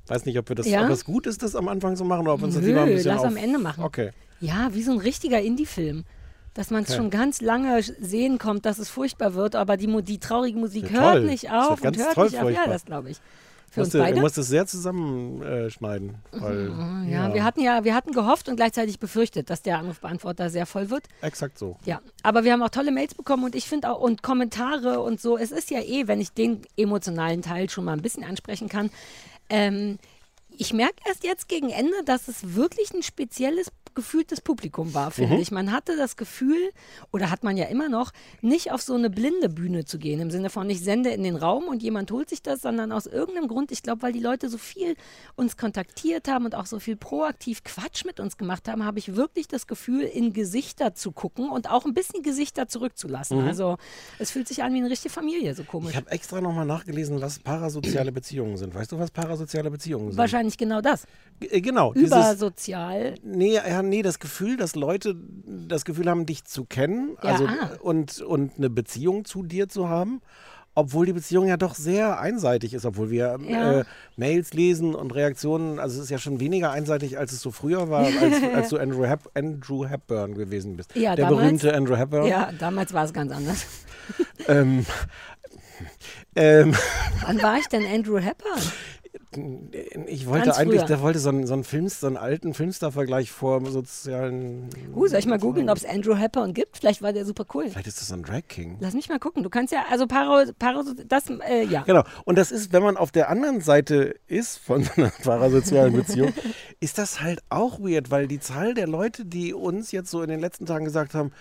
Weiß 0.08 0.26
nicht, 0.26 0.38
ob 0.38 0.50
wir 0.50 0.56
das, 0.56 0.68
Ja? 0.68 0.84
ob 0.84 0.90
das 0.90 1.06
gut 1.06 1.28
ist, 1.28 1.44
das 1.44 1.56
am 1.56 1.68
Anfang 1.70 1.96
zu 1.96 2.04
machen 2.04 2.22
oder 2.24 2.34
ob 2.34 2.42
wir 2.42 2.46
uns 2.46 2.56
das 2.56 2.64
lieber 2.66 2.82
ein 2.82 2.90
bisschen 2.90 3.12
lass 3.14 3.22
auf... 3.22 3.28
am 3.28 3.38
Ende 3.38 3.58
machen. 3.60 3.84
Okay. 3.84 4.12
Ja, 4.42 4.74
wie 4.74 4.84
so 4.84 4.92
ein 4.92 4.98
richtiger 4.98 5.40
Indie-Film. 5.40 6.04
Dass 6.54 6.70
man 6.70 6.84
es 6.84 6.90
Okay. 6.90 6.98
schon 6.98 7.10
ganz 7.10 7.42
lange 7.42 7.82
sehen 7.82 8.38
kommt, 8.38 8.66
dass 8.66 8.78
es 8.78 8.90
furchtbar 8.90 9.34
wird, 9.34 9.56
aber 9.56 9.76
die, 9.78 9.88
die 10.04 10.20
traurige 10.20 10.58
Musik 10.60 10.92
Ja, 10.92 11.14
hört 11.14 11.24
nicht 11.24 11.50
auf 11.52 11.82
und 11.82 11.98
hört 11.98 12.14
toll 12.14 12.26
nicht 12.26 12.40
auf. 12.40 12.52
Ja, 12.52 12.68
das 12.68 12.86
glaube 12.86 13.10
ich. 13.10 13.18
Für 13.72 13.80
uns 13.82 13.88
Musst 13.88 13.94
du, 13.96 13.98
beide. 13.98 14.16
du 14.18 14.22
musst 14.22 14.38
es 14.38 14.48
sehr 14.50 14.68
zusammenschneiden. 14.68 16.16
Weil, 16.32 16.72
ja, 17.10 17.34
wir 17.34 17.44
hatten 17.44 17.60
ja, 17.62 17.84
wir 17.84 17.96
hatten 17.96 18.12
gehofft 18.12 18.48
und 18.48 18.56
gleichzeitig 18.56 19.00
befürchtet, 19.00 19.50
dass 19.50 19.64
der 19.64 19.80
Anrufbeantworter 19.80 20.52
sehr 20.52 20.68
voll 20.68 20.92
wird. 20.92 21.06
Exakt 21.22 21.58
so. 21.58 21.76
Ja, 21.86 22.00
aber 22.22 22.44
wir 22.44 22.54
haben 22.54 22.62
auch 22.62 22.70
tolle 22.70 22.92
Mails 22.92 23.16
bekommen 23.16 23.44
und 23.46 23.56
ich 23.56 23.68
finde 23.68 23.90
auch 23.90 24.00
und 24.00 24.22
Kommentare 24.22 25.00
und 25.00 25.20
so. 25.20 25.40
Es 25.40 25.52
ist 25.52 25.72
ja 25.72 25.80
eh, 25.82 26.08
wenn 26.08 26.22
ich 26.22 26.34
den 26.34 26.62
emotionalen 26.78 27.42
Teil 27.42 27.68
schon 27.70 27.86
mal 27.86 27.94
ein 27.94 28.02
bisschen 28.04 28.24
ansprechen 28.24 28.70
kann. 28.70 28.92
Ähm, 29.50 29.98
ich 30.58 30.74
merke 30.74 30.96
erst 31.06 31.24
jetzt 31.24 31.48
gegen 31.48 31.70
Ende, 31.70 32.04
dass 32.06 32.28
es 32.28 32.56
wirklich 32.56 32.94
ein 32.94 33.04
spezielles 33.04 33.68
gefühltes 33.96 34.42
Publikum 34.42 34.94
war, 34.94 35.12
finde 35.12 35.38
ich. 35.38 35.52
Man 35.52 35.72
hatte 35.72 35.96
das 35.96 36.18
Gefühl, 36.18 36.72
oder 37.12 37.30
hat 37.30 37.44
man 37.44 37.58
ja 37.58 37.66
immer 37.66 37.90
noch, 37.90 38.12
nicht 38.42 38.72
auf 38.72 38.82
so 38.82 38.96
eine 38.96 39.10
blinde 39.10 39.50
Bühne 39.50 39.86
zu 39.86 40.00
gehen, 40.00 40.20
im 40.20 40.32
Sinne 40.32 40.50
von 40.50 40.68
ich 40.70 40.82
sende 40.82 41.12
in 41.12 41.24
den 41.24 41.36
Raum 41.36 41.66
und 41.66 41.84
jemand 41.84 42.10
holt 42.12 42.30
sich 42.30 42.42
das, 42.42 42.62
sondern 42.62 42.92
aus 42.92 43.06
irgendeinem 43.06 43.48
Grund, 43.48 43.72
ich 43.72 43.84
glaube, 43.84 44.02
weil 44.02 44.14
die 44.14 44.20
Leute 44.20 44.50
so 44.50 44.58
viel 44.58 44.96
uns 45.36 45.58
kontaktiert 45.58 46.28
haben 46.28 46.46
und 46.46 46.56
auch 46.56 46.66
so 46.66 46.80
viel 46.80 46.96
proaktiv 46.96 47.64
Quatsch 47.64 48.06
mit 48.06 48.20
uns 48.20 48.38
gemacht 48.38 48.68
haben, 48.68 48.84
habe 48.84 49.00
ich 49.00 49.16
wirklich 49.16 49.48
das 49.48 49.68
Gefühl, 49.68 50.02
in 50.02 50.34
Gesichter 50.34 50.96
zu 50.96 51.12
gucken 51.12 51.50
und 51.50 51.70
auch 51.70 51.86
ein 51.86 51.94
bisschen 51.94 52.24
Gesichter 52.24 52.68
zurückzulassen. 52.68 53.42
Also 53.42 53.78
es 54.18 54.32
fühlt 54.32 54.48
sich 54.48 54.64
an 54.64 54.74
wie 54.74 54.78
eine 54.78 54.90
richtige 54.90 55.14
Familie, 55.14 55.54
so 55.54 55.64
komisch. 55.64 55.92
Ich 55.92 55.98
habe 55.98 56.10
extra 56.10 56.42
nochmal 56.42 56.66
nachgelesen, 56.66 57.22
was 57.22 57.40
parasoziale 57.40 58.12
Beziehungen 58.12 58.58
sind. 58.58 58.74
Weißt 58.74 58.92
du, 58.92 58.98
was 58.98 59.12
parasoziale 59.12 59.70
Beziehungen 59.70 60.10
sind? 60.10 60.18
Wahrscheinlich 60.18 60.43
genau 60.58 60.82
das. 60.82 61.06
G- 61.40 61.48
äh, 61.48 61.62
Genau. 61.62 61.94
Übersozial. 61.94 63.16
nee, 63.24 63.54
ja, 63.56 63.82
nee, 63.82 64.02
das 64.02 64.20
Gefühl, 64.20 64.58
dass 64.58 64.76
Leute 64.76 65.16
das 65.46 65.86
Gefühl 65.86 66.10
haben, 66.10 66.26
dich 66.26 66.44
zu 66.46 66.66
kennen 66.66 67.18
Ja, 67.24 67.30
also, 67.32 67.46
ah. 67.48 67.70
und, 67.82 68.22
und 68.22 68.54
eine 68.58 68.70
Beziehung 68.70 69.26
zu 69.26 69.44
dir 69.44 69.70
zu 69.70 69.90
haben. 69.90 70.22
Obwohl 70.76 71.06
die 71.06 71.14
Beziehung 71.14 71.46
ja 71.48 71.56
doch 71.56 71.76
sehr 71.76 72.20
einseitig 72.20 72.74
ist, 72.74 72.84
obwohl 72.84 73.12
wir 73.12 73.38
Ja. 73.48 73.82
äh, 73.82 73.84
Mails 74.18 74.54
lesen 74.54 74.96
und 74.96 75.14
Reaktionen, 75.14 75.78
also 75.78 75.98
es 76.00 76.06
ist 76.06 76.10
ja 76.10 76.18
schon 76.18 76.40
weniger 76.40 76.72
einseitig, 76.72 77.20
als 77.20 77.32
es 77.32 77.42
so 77.42 77.52
früher 77.52 77.92
war, 77.92 78.06
als, 78.08 78.16
als 78.56 78.70
du 78.70 78.78
Andrew, 78.80 79.06
Hep 79.06 79.30
Andrew 79.36 79.86
Hepburn 79.86 80.34
gewesen 80.34 80.76
bist. 80.76 80.96
Ja, 80.96 81.16
Der 81.16 81.26
damals- 81.26 81.44
berühmte 81.46 81.76
Andrew 81.76 81.96
Hepburn. 81.96 82.26
Ja, 82.26 82.52
damals 82.58 82.92
war 82.92 83.06
es 83.06 83.14
ganz 83.14 83.32
anders. 83.32 83.66
Ähm, 84.48 84.84
ähm, 86.36 86.76
Wann 87.26 87.42
war 87.44 87.58
ich 87.60 87.68
denn 87.68 87.86
Andrew 87.86 88.18
Hepburn? 88.20 88.60
ich 90.08 90.28
wollte 90.28 90.46
Ganz 90.46 90.58
eigentlich, 90.58 90.80
früher. 90.80 90.88
der 90.88 91.02
wollte 91.02 91.20
so 91.20 91.30
einen, 91.30 91.48
so 91.48 91.54
einen, 91.54 91.64
Film, 91.64 91.88
so 91.90 92.08
einen 92.08 92.18
alten 92.18 92.54
Filmstar-Vergleich 92.54 93.32
vor 93.32 93.66
sozialen. 93.66 94.70
Uh, 94.96 95.08
soll 95.08 95.20
ich 95.20 95.26
mal 95.26 95.40
googeln, 95.40 95.70
ob 95.70 95.78
es 95.78 95.86
Andrew 95.86 96.16
Hepburn 96.16 96.54
gibt? 96.54 96.78
Vielleicht 96.78 97.02
war 97.02 97.14
der 97.14 97.26
super 97.26 97.46
cool. 97.54 97.70
Vielleicht 97.70 97.88
ist 97.88 98.02
das 98.02 98.12
ein 98.12 98.24
Drag 98.24 98.48
King. 98.48 98.78
Lass 98.80 98.94
mich 98.94 99.10
mal 99.10 99.20
gucken. 99.20 99.44
Du 99.44 99.50
kannst 99.50 99.74
ja, 99.74 99.86
also 99.90 100.08
Paro, 100.08 100.44
Paro 100.58 100.84
das, 101.08 101.30
äh, 101.30 101.66
ja. 101.66 101.84
Genau. 101.84 102.04
Und 102.26 102.38
das 102.38 102.52
ist, 102.52 102.74
wenn 102.74 102.84
man 102.84 102.98
auf 102.98 103.12
der 103.12 103.30
anderen 103.30 103.62
Seite 103.62 104.16
ist 104.28 104.58
von 104.58 104.84
so 104.84 104.92
einer 104.96 105.12
parasozialen 105.24 105.94
Beziehung, 105.94 106.34
ist 106.80 106.98
das 106.98 107.22
halt 107.22 107.42
auch 107.50 107.80
weird, 107.80 108.12
weil 108.12 108.28
die 108.28 108.40
Zahl 108.40 108.74
der 108.74 108.88
Leute, 108.88 109.26
die 109.26 109.54
uns 109.54 109.92
jetzt 109.92 110.10
so 110.12 110.22
in 110.22 110.30
den 110.30 110.40
letzten 110.40 110.66
Tagen 110.66 110.86
gesagt 110.86 111.14
haben, 111.14 111.32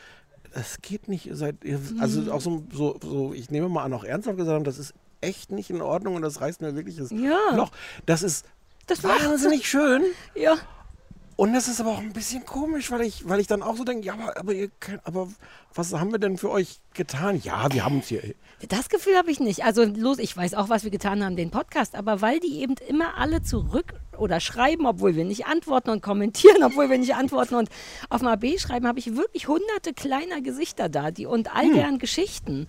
es 0.54 0.82
geht 0.82 1.08
nicht, 1.08 1.28
seid, 1.32 1.56
also 1.98 2.30
auch 2.32 2.40
so, 2.40 2.64
so, 2.72 2.98
so, 3.02 3.32
ich 3.32 3.50
nehme 3.50 3.68
mal 3.68 3.84
an, 3.84 3.92
auch 3.94 4.04
ernsthaft 4.04 4.36
gesagt 4.36 4.54
haben, 4.54 4.64
das 4.64 4.78
ist 4.78 4.94
echt 5.22 5.50
nicht 5.50 5.70
in 5.70 5.80
Ordnung 5.80 6.16
und 6.16 6.22
das 6.22 6.40
reißt 6.40 6.60
mir 6.60 6.74
wirklich 6.74 6.96
das 6.96 7.10
Ja. 7.10 7.54
Loch. 7.54 7.70
Das 8.06 8.22
ist 8.22 8.44
Das 8.86 9.02
wahnsinnig 9.04 9.68
schön. 9.68 10.02
Ja. 10.34 10.56
Und 11.36 11.54
das 11.54 11.66
ist 11.66 11.80
aber 11.80 11.90
auch 11.92 11.98
ein 11.98 12.12
bisschen 12.12 12.44
komisch, 12.44 12.90
weil 12.90 13.00
ich, 13.00 13.26
weil 13.28 13.40
ich 13.40 13.46
dann 13.46 13.62
auch 13.62 13.76
so 13.76 13.84
denke, 13.84 14.06
ja, 14.06 14.12
aber, 14.12 14.36
aber, 14.36 14.52
ihr 14.52 14.68
könnt, 14.80 15.04
aber 15.06 15.28
was 15.74 15.92
haben 15.94 16.12
wir 16.12 16.18
denn 16.18 16.36
für 16.36 16.50
euch 16.50 16.78
getan? 16.92 17.40
Ja, 17.42 17.72
wir 17.72 17.84
haben 17.84 17.98
es 18.00 18.08
hier. 18.08 18.34
Das 18.68 18.88
Gefühl 18.90 19.16
habe 19.16 19.30
ich 19.30 19.40
nicht. 19.40 19.64
Also 19.64 19.82
los, 19.84 20.18
ich 20.18 20.36
weiß 20.36 20.54
auch, 20.54 20.68
was 20.68 20.84
wir 20.84 20.90
getan 20.90 21.24
haben, 21.24 21.34
den 21.34 21.50
Podcast, 21.50 21.94
aber 21.96 22.20
weil 22.20 22.38
die 22.38 22.60
eben 22.60 22.74
immer 22.86 23.16
alle 23.16 23.42
zurück 23.42 23.94
oder 24.18 24.40
schreiben, 24.40 24.86
obwohl 24.86 25.16
wir 25.16 25.24
nicht 25.24 25.46
antworten 25.46 25.90
und 25.90 26.02
kommentieren, 26.02 26.62
obwohl 26.64 26.90
wir 26.90 26.98
nicht 26.98 27.14
antworten 27.14 27.54
und 27.54 27.70
auf 28.10 28.20
dem 28.20 28.28
AB 28.28 28.58
schreiben, 28.60 28.86
habe 28.86 28.98
ich 28.98 29.16
wirklich 29.16 29.48
hunderte 29.48 29.94
kleiner 29.94 30.42
Gesichter 30.42 30.88
da, 30.88 31.10
die 31.10 31.26
und 31.26 31.54
all 31.56 31.72
deren 31.72 31.98
Geschichten. 31.98 32.68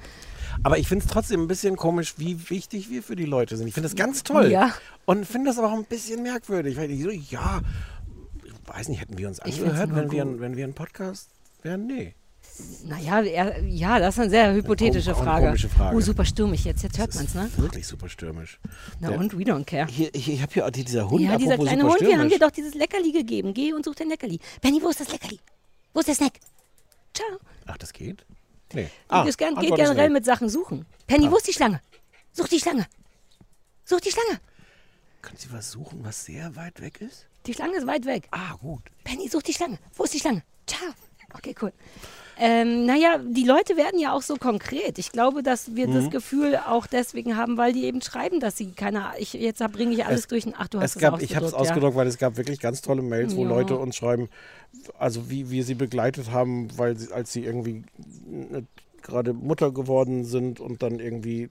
Aber 0.61 0.77
ich 0.77 0.87
finde 0.87 1.05
es 1.05 1.11
trotzdem 1.11 1.41
ein 1.41 1.47
bisschen 1.47 1.75
komisch, 1.75 2.15
wie 2.17 2.49
wichtig 2.49 2.89
wir 2.89 3.01
für 3.01 3.15
die 3.15 3.25
Leute 3.25 3.57
sind. 3.57 3.67
Ich 3.67 3.73
finde 3.73 3.89
das 3.89 3.95
ganz 3.95 4.23
toll. 4.23 4.51
Ja. 4.51 4.71
Und 5.05 5.25
finde 5.25 5.49
das 5.49 5.57
aber 5.57 5.69
auch 5.69 5.77
ein 5.77 5.85
bisschen 5.85 6.21
merkwürdig, 6.23 6.77
weil 6.77 6.91
ich 6.91 7.01
so, 7.03 7.09
ja, 7.09 7.61
ich 8.45 8.53
weiß 8.67 8.89
nicht, 8.89 9.01
hätten 9.01 9.17
wir 9.17 9.27
uns 9.27 9.39
angehört, 9.39 9.95
wenn 9.95 10.11
wir, 10.11 10.25
gut. 10.25 10.39
wenn 10.39 10.55
wir 10.55 10.65
ein 10.65 10.73
Podcast 10.73 11.29
wären? 11.63 11.87
Nee. 11.87 12.13
Naja, 12.85 13.21
ja, 13.21 13.97
das 13.99 14.13
ist 14.15 14.19
eine 14.19 14.29
sehr 14.29 14.53
hypothetische 14.53 15.15
Eine 15.15 15.23
Frage. 15.23 15.45
komische 15.47 15.69
Frage. 15.69 15.95
Oh, 15.97 16.01
super 16.01 16.23
stürmig 16.23 16.63
jetzt. 16.65 16.83
Jetzt 16.83 16.99
hört 16.99 17.15
man 17.15 17.25
es, 17.25 17.33
ne? 17.33 17.49
Wirklich 17.57 17.87
super 17.87 18.09
stürmisch. 18.09 18.59
Na 18.99 19.09
Der- 19.09 19.17
und? 19.19 19.33
We 19.37 19.41
don't 19.43 19.63
care. 19.65 19.87
Hier, 19.89 20.11
hier, 20.13 20.35
ich 20.35 20.41
habe 20.41 20.53
hier 20.53 20.65
auch 20.67 20.69
die, 20.69 20.83
dieser 20.83 21.09
Hund, 21.09 21.21
Ja, 21.23 21.35
dieser 21.37 21.57
kleine 21.57 21.83
Hund, 21.83 21.99
wir 21.99 22.09
haben 22.09 22.13
stürmisch. 22.27 22.33
dir 22.33 22.39
doch 22.39 22.51
dieses 22.51 22.75
Leckerli 22.75 23.11
gegeben. 23.11 23.53
Geh 23.55 23.73
und 23.73 23.83
such 23.83 23.95
dein 23.95 24.09
Leckerli. 24.09 24.39
Benny, 24.61 24.79
wo 24.83 24.89
ist 24.89 24.99
das 24.99 25.11
Leckerli? 25.11 25.39
Wo 25.93 26.01
ist 26.01 26.07
der 26.09 26.15
Snack? 26.15 26.33
Ciao. 27.15 27.39
Ach, 27.65 27.77
das 27.77 27.91
geht? 27.91 28.23
Nee. 28.73 28.89
Du 29.09 29.23
gehst 29.23 29.37
gern, 29.37 29.55
geht 29.55 29.75
generell 29.75 30.09
mit 30.09 30.25
Sachen 30.25 30.49
suchen. 30.49 30.85
Penny, 31.07 31.29
wo 31.31 31.37
ist 31.37 31.47
die 31.47 31.53
Schlange? 31.53 31.81
Such 32.31 32.47
die 32.47 32.59
Schlange. 32.59 32.87
Such 33.85 34.01
die 34.01 34.11
Schlange. 34.11 34.39
Können 35.21 35.37
Sie 35.37 35.51
was 35.51 35.71
suchen, 35.71 36.03
was 36.03 36.25
sehr 36.25 36.55
weit 36.55 36.81
weg 36.81 36.99
ist? 37.01 37.27
Die 37.45 37.53
Schlange 37.53 37.77
ist 37.77 37.87
weit 37.87 38.05
weg. 38.05 38.27
Ah, 38.31 38.55
gut. 38.55 38.81
Penny, 39.03 39.27
such 39.27 39.43
die 39.43 39.53
Schlange. 39.53 39.77
Wo 39.95 40.03
ist 40.03 40.13
die 40.13 40.19
Schlange? 40.19 40.43
Ciao. 40.65 40.93
Okay, 41.33 41.55
cool. 41.61 41.73
Ähm, 42.39 42.85
naja, 42.85 43.19
die 43.23 43.43
Leute 43.45 43.77
werden 43.77 43.99
ja 43.99 44.13
auch 44.13 44.21
so 44.21 44.35
konkret. 44.35 44.97
Ich 44.97 45.11
glaube, 45.11 45.43
dass 45.43 45.75
wir 45.75 45.87
Mhm. 45.87 45.93
das 45.93 46.09
Gefühl 46.09 46.57
auch 46.67 46.87
deswegen 46.87 47.37
haben, 47.37 47.57
weil 47.57 47.73
die 47.73 47.83
eben 47.85 48.01
schreiben, 48.01 48.39
dass 48.39 48.57
sie 48.57 48.71
keine. 48.71 49.05
Ich, 49.19 49.33
jetzt 49.33 49.59
bringe 49.71 49.93
ich 49.93 50.05
alles 50.05 50.21
Es- 50.21 50.27
durch. 50.27 50.45
Ach, 50.57 50.67
du 50.67 50.79
hast 50.81 50.95
Es 50.95 51.01
gab, 51.01 51.21
ich 51.21 51.35
habe 51.35 51.45
es 51.45 51.53
ausgedruckt, 51.53 51.65
ja. 51.67 51.71
ausgedruckt, 51.71 51.95
weil 51.97 52.07
es 52.07 52.17
gab 52.17 52.37
wirklich 52.37 52.59
ganz 52.59 52.81
tolle 52.81 53.01
Mails, 53.01 53.35
wo 53.35 53.43
Ja. 53.43 53.49
Leute 53.49 53.77
uns 53.77 53.95
schreiben, 53.95 54.29
also 54.97 55.29
wie 55.29 55.51
wir 55.51 55.63
sie 55.63 55.75
begleitet 55.75 56.31
haben, 56.31 56.69
weil 56.77 56.97
sie, 56.97 57.11
als 57.11 57.31
sie 57.33 57.43
irgendwie 57.45 57.83
äh, 58.51 58.61
gerade 59.01 59.33
Mutter 59.33 59.71
geworden 59.71 60.23
sind 60.23 60.59
und 60.59 60.81
dann 60.81 60.99
irgendwie, 60.99 61.49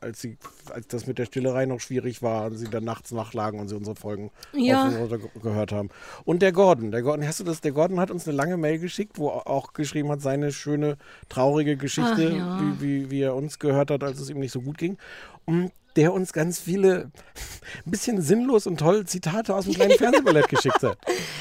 als 0.00 0.20
sie, 0.20 0.36
als 0.72 0.88
das 0.88 1.06
mit 1.06 1.18
der 1.18 1.26
Stillerei 1.26 1.66
noch 1.66 1.80
schwierig 1.80 2.22
war, 2.22 2.46
und 2.46 2.56
sie 2.56 2.68
dann 2.68 2.84
nachts 2.84 3.12
nachlagen 3.12 3.60
und 3.60 3.68
sie 3.68 3.76
unsere 3.76 3.96
Folgen 3.96 4.30
Ja. 4.52 4.90
gehört 5.42 5.72
haben. 5.72 5.90
Und 6.24 6.42
der 6.42 6.52
Gordon, 6.52 6.90
der 6.90 7.02
Gordon, 7.02 7.26
hast 7.26 7.40
du 7.40 7.44
das? 7.44 7.60
Der 7.60 7.72
Gordon 7.72 8.00
hat 8.00 8.10
uns 8.10 8.26
eine 8.26 8.36
lange 8.36 8.56
Mail 8.56 8.78
geschickt, 8.78 9.18
wo 9.18 9.28
er 9.28 9.46
auch 9.46 9.72
geschrieben 9.72 10.10
hat, 10.10 10.20
seine 10.20 10.52
schöne, 10.52 10.96
traurige 11.28 11.76
Geschichte, 11.76 12.30
ja. 12.36 12.60
wie, 12.78 12.80
wie, 12.80 13.10
wie 13.10 13.22
er 13.22 13.34
uns 13.34 13.58
gehört 13.58 13.90
hat, 13.90 14.02
als 14.02 14.20
es 14.20 14.30
ihm 14.30 14.38
nicht 14.38 14.52
so 14.52 14.60
gut 14.60 14.78
ging. 14.78 14.98
Und 15.44 15.72
der 15.96 16.12
uns 16.12 16.32
ganz 16.32 16.60
viele, 16.60 17.10
ein 17.84 17.90
bisschen 17.90 18.22
sinnlos 18.22 18.66
und 18.66 18.78
toll 18.78 19.04
Zitate 19.06 19.54
aus 19.54 19.64
dem 19.64 19.74
kleinen 19.74 19.92
Fernsehballett 19.98 20.48
geschickt 20.48 20.82
hat. 20.82 20.96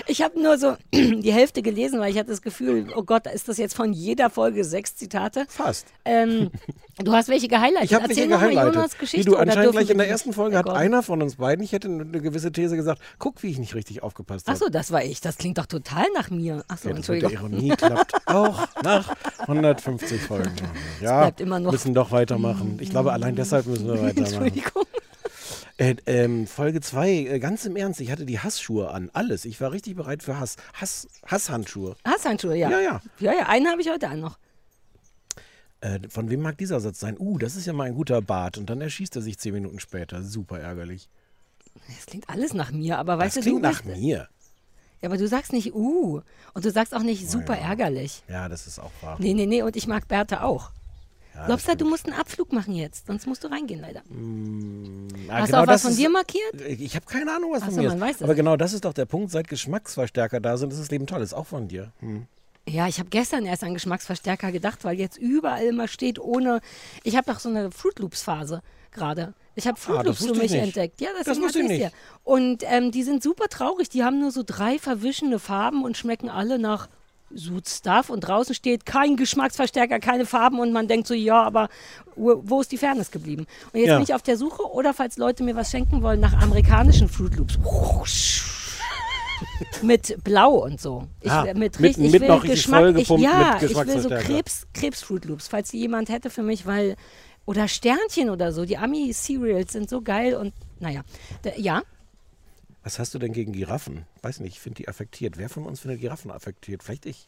Ich 0.07 0.21
habe 0.23 0.41
nur 0.41 0.57
so 0.57 0.75
die 0.93 1.31
Hälfte 1.31 1.61
gelesen, 1.61 1.99
weil 1.99 2.11
ich 2.11 2.17
hatte 2.17 2.31
das 2.31 2.41
Gefühl, 2.41 2.87
oh 2.95 3.03
Gott, 3.03 3.27
ist 3.27 3.47
das 3.47 3.57
jetzt 3.57 3.75
von 3.75 3.93
jeder 3.93 4.29
Folge 4.29 4.63
sechs 4.63 4.95
Zitate? 4.95 5.45
Fast. 5.47 5.85
Ähm, 6.05 6.49
du 6.97 7.11
hast 7.11 7.29
welche 7.29 7.47
gehighlightet? 7.47 7.91
Ich 7.91 7.93
habe 7.93 8.05
Erzähl 8.05 8.26
gehighlightet. 8.27 8.75
Jonas 8.75 8.91
Wie 9.13 9.23
du 9.23 9.35
anscheinend 9.35 9.71
gleich 9.71 9.89
in 9.89 9.97
der 9.97 10.07
ersten 10.09 10.33
Folge 10.33 10.57
hat 10.57 10.65
Gordon? 10.65 10.81
einer 10.81 11.03
von 11.03 11.21
uns 11.21 11.35
beiden, 11.35 11.63
ich 11.63 11.71
hätte 11.71 11.87
eine 11.87 12.05
gewisse 12.21 12.51
These 12.51 12.75
gesagt, 12.75 13.01
guck, 13.19 13.41
wie 13.43 13.49
ich 13.51 13.59
nicht 13.59 13.75
richtig 13.75 14.03
aufgepasst 14.03 14.47
habe. 14.47 14.55
Ach 14.57 14.61
so, 14.61 14.69
das 14.69 14.91
war 14.91 15.03
ich. 15.03 15.21
Das 15.21 15.37
klingt 15.37 15.57
doch 15.57 15.65
total 15.65 16.05
nach 16.15 16.29
mir. 16.29 16.63
Ach 16.67 16.77
so, 16.77 16.89
Ja, 16.89 16.95
das 16.95 17.07
mit 17.07 17.21
der 17.21 17.29
Entschuldigung. 17.31 17.51
Ironie 17.53 17.69
klappt 17.75 18.13
auch 18.27 18.67
nach 18.83 19.13
150 19.39 20.21
Folgen. 20.21 20.51
Ja, 21.01 21.21
bleibt 21.21 21.41
immer 21.41 21.59
noch- 21.59 21.71
müssen 21.71 21.93
doch 21.93 22.11
weitermachen. 22.11 22.77
Ich 22.81 22.89
glaube, 22.89 23.13
allein 23.13 23.35
deshalb 23.35 23.65
müssen 23.67 23.85
wir 23.87 23.93
weitermachen. 24.01 24.17
Entschuldigung. 24.25 24.83
Äh, 25.79 25.95
ähm, 26.07 26.47
Folge 26.47 26.81
2, 26.81 27.09
äh, 27.11 27.39
ganz 27.39 27.63
im 27.65 27.75
Ernst, 27.75 28.01
ich 28.01 28.11
hatte 28.11 28.25
die 28.25 28.39
Hassschuhe 28.39 28.89
an. 28.89 29.11
Alles. 29.13 29.45
Ich 29.45 29.61
war 29.61 29.71
richtig 29.71 29.95
bereit 29.95 30.23
für 30.23 30.39
Hass. 30.39 30.55
Hass 30.73 31.07
Hasshandschuhe. 31.27 31.95
Hasshandschuhe, 32.03 32.55
ja. 32.57 32.71
Ja, 32.71 32.79
ja. 32.79 33.01
Ja, 33.19 33.33
ja, 33.33 33.45
einen 33.47 33.67
habe 33.67 33.79
ich 33.81 33.89
heute 33.89 34.07
an 34.07 34.19
noch. 34.19 34.39
Äh, 35.81 35.99
von 36.09 36.29
wem 36.29 36.41
mag 36.41 36.57
dieser 36.57 36.79
Satz 36.79 36.99
sein? 36.99 37.15
Uh, 37.19 37.37
das 37.37 37.55
ist 37.55 37.67
ja 37.67 37.73
mal 37.73 37.83
ein 37.85 37.95
guter 37.95 38.21
Bart. 38.21 38.57
Und 38.57 38.69
dann 38.69 38.81
erschießt 38.81 39.15
er 39.15 39.21
sich 39.21 39.37
zehn 39.37 39.53
Minuten 39.53 39.79
später. 39.79 40.23
Super 40.23 40.59
ärgerlich. 40.59 41.07
Das 41.95 42.05
klingt 42.07 42.27
alles 42.29 42.53
nach 42.53 42.71
mir, 42.71 42.97
aber 42.97 43.17
weißt 43.19 43.37
das 43.37 43.43
du, 43.45 43.51
klingt 43.51 43.65
du 43.65 43.69
nach 43.69 43.83
bist, 43.83 43.97
mir. 43.97 44.27
Ja, 45.01 45.09
aber 45.09 45.17
du 45.17 45.27
sagst 45.27 45.53
nicht 45.53 45.75
uh. 45.75 46.21
Und 46.53 46.65
du 46.65 46.71
sagst 46.71 46.95
auch 46.95 47.03
nicht 47.03 47.29
super 47.29 47.55
ja. 47.55 47.69
ärgerlich. 47.69 48.23
Ja, 48.27 48.49
das 48.49 48.65
ist 48.65 48.79
auch 48.79 48.91
wahr. 49.01 49.17
Nee, 49.19 49.33
nee, 49.35 49.45
nee, 49.45 49.61
und 49.61 49.75
ich 49.75 49.85
mag 49.87 50.07
Bertha 50.07 50.41
auch. 50.41 50.71
Ja, 51.35 51.47
Lobster, 51.47 51.75
du 51.75 51.87
musst 51.87 52.07
einen 52.07 52.19
Abflug 52.19 52.51
machen 52.51 52.73
jetzt, 52.73 53.05
sonst 53.05 53.27
musst 53.27 53.43
du 53.43 53.47
reingehen 53.47 53.79
leider. 53.79 53.99
Ah, 55.29 55.41
Hast 55.41 55.47
genau 55.51 55.57
du 55.59 55.63
auch 55.63 55.73
was 55.75 55.83
von 55.83 55.91
ist- 55.91 55.99
dir 55.99 56.09
markiert? 56.09 56.61
Ich 56.79 56.95
habe 56.95 57.05
keine 57.05 57.31
Ahnung, 57.35 57.51
was 57.53 57.61
Ach 57.61 57.65
von 57.65 57.75
so, 57.75 57.81
mir 57.81 57.89
man 57.89 57.97
ist. 57.97 58.15
weiß 58.15 58.21
Aber 58.23 58.33
genau 58.33 58.57
das 58.57 58.73
ist 58.73 58.85
doch 58.85 58.93
der 58.93 59.05
Punkt. 59.05 59.29
Seit 59.29 59.47
Geschmacksverstärker 59.47 60.39
da 60.39 60.57
sind, 60.57 60.73
ist 60.73 60.79
das 60.79 60.89
Leben 60.89 61.05
toll. 61.05 61.21
Ist 61.21 61.35
auch 61.35 61.45
von 61.45 61.67
dir. 61.67 61.91
Hm. 61.99 62.25
Ja, 62.67 62.87
ich 62.87 62.99
habe 62.99 63.09
gestern 63.09 63.45
erst 63.45 63.63
an 63.63 63.73
Geschmacksverstärker 63.73 64.51
gedacht, 64.51 64.83
weil 64.83 64.99
jetzt 64.99 65.17
überall 65.17 65.63
immer 65.63 65.87
steht 65.87 66.19
ohne. 66.19 66.59
Ich 67.03 67.15
habe 67.15 67.31
doch 67.31 67.39
so 67.39 67.47
eine 67.49 67.71
Fruit 67.71 67.97
Loops 67.99 68.21
Phase 68.23 68.61
gerade. 68.91 69.33
Ich 69.55 69.67
habe 69.67 69.79
Fruit 69.79 69.99
Ah, 69.99 70.03
das 70.03 70.19
Loops 70.19 70.37
für 70.37 70.43
mich 70.43 70.53
entdeckt. 70.53 70.99
Ja, 70.99 71.09
Das 71.15 71.25
deswegen 71.25 71.45
wusste 71.45 71.59
ich 71.61 71.67
nicht. 71.67 71.91
Und 72.23 72.63
ähm, 72.65 72.91
die 72.91 73.03
sind 73.03 73.23
super 73.23 73.47
traurig. 73.47 73.89
Die 73.89 74.03
haben 74.03 74.19
nur 74.19 74.31
so 74.31 74.43
drei 74.45 74.79
verwischende 74.79 75.39
Farben 75.39 75.83
und 75.83 75.95
schmecken 75.97 76.29
alle 76.29 76.59
nach 76.59 76.89
Sud 77.33 77.67
Stuff. 77.69 78.09
Und 78.09 78.21
draußen 78.21 78.53
steht 78.53 78.85
kein 78.85 79.15
Geschmacksverstärker, 79.15 79.99
keine 79.99 80.25
Farben. 80.25 80.59
Und 80.59 80.73
man 80.73 80.87
denkt 80.89 81.07
so, 81.07 81.13
ja, 81.13 81.41
aber 81.41 81.69
wo, 82.15 82.41
wo 82.43 82.59
ist 82.61 82.71
die 82.73 82.77
Fairness 82.77 83.11
geblieben? 83.11 83.47
Und 83.71 83.79
jetzt 83.79 83.87
Ja. 83.89 83.95
bin 83.95 84.03
ich 84.03 84.13
auf 84.13 84.23
der 84.23 84.35
Suche 84.37 84.63
oder 84.63 84.93
falls 84.93 85.17
Leute 85.17 85.43
mir 85.43 85.55
was 85.55 85.71
schenken 85.71 86.01
wollen, 86.01 86.19
nach 86.19 86.33
amerikanischen 86.41 87.07
Fruit 87.07 87.35
Loops. 87.37 87.57
Mit 89.81 90.23
Blau 90.23 90.55
und 90.63 90.79
so. 90.81 91.07
Ich, 91.21 91.31
Ah, 91.31 91.43
mit, 91.53 91.79
mit- 91.79 91.97
ich 91.97 92.11
mit 92.11 92.21
will 92.21 92.27
noch 92.27 92.43
Geschmack, 92.43 92.95
ich, 92.97 93.07
ja, 93.09 93.57
ich 93.61 93.75
will 93.75 93.99
so. 94.01 94.09
Krebs, 94.09 94.67
Krebs 94.73 95.01
Fruit 95.01 95.25
Loops, 95.25 95.47
falls 95.47 95.71
die 95.71 95.79
jemand 95.79 96.09
hätte 96.09 96.29
für 96.29 96.43
mich, 96.43 96.65
weil 96.65 96.95
oder 97.45 97.67
Sternchen 97.67 98.29
oder 98.29 98.51
so. 98.51 98.65
Die 98.65 98.77
Ami 98.77 99.11
Cereals 99.13 99.71
sind 99.73 99.89
so 99.89 100.01
geil 100.01 100.35
und 100.35 100.53
naja, 100.79 101.01
da, 101.43 101.51
ja. 101.57 101.81
Was 102.83 102.99
hast 102.99 103.13
du 103.13 103.19
denn 103.19 103.33
gegen 103.33 103.51
Giraffen? 103.53 104.05
Weiß 104.21 104.39
nicht, 104.39 104.53
ich 104.53 104.59
finde 104.59 104.77
die 104.77 104.87
affektiert. 104.87 105.37
Wer 105.37 105.49
von 105.49 105.65
uns 105.65 105.81
findet 105.81 105.99
Giraffen 106.01 106.31
affektiert? 106.31 106.83
Vielleicht 106.83 107.05
ich. 107.05 107.27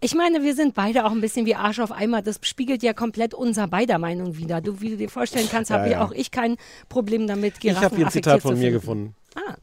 Ich 0.00 0.14
meine, 0.14 0.44
wir 0.44 0.54
sind 0.54 0.74
beide 0.74 1.04
auch 1.04 1.10
ein 1.10 1.20
bisschen 1.20 1.46
wie 1.46 1.56
Arsch 1.56 1.80
auf 1.80 1.90
Eimer. 1.90 2.22
Das 2.22 2.38
spiegelt 2.42 2.84
ja 2.84 2.92
komplett 2.92 3.34
unser 3.34 3.66
beider 3.66 3.98
Meinung 3.98 4.36
wider. 4.36 4.60
Du, 4.60 4.80
wie 4.80 4.90
du 4.90 4.96
dir 4.96 5.08
vorstellen 5.08 5.48
kannst, 5.50 5.70
Ja, 5.70 5.78
habe 5.80 5.90
ja. 5.90 6.04
auch 6.04 6.12
ich 6.12 6.30
kein 6.30 6.56
Problem 6.88 7.26
damit, 7.26 7.54
Ich 7.54 7.60
Giraffen 7.60 7.84
habe 7.84 7.96
hier 7.96 8.06
ein 8.06 8.12
Zitat 8.12 8.42
von 8.42 8.56
mir 8.56 8.70
gefunden. 8.70 9.16
Ah, 9.34 9.56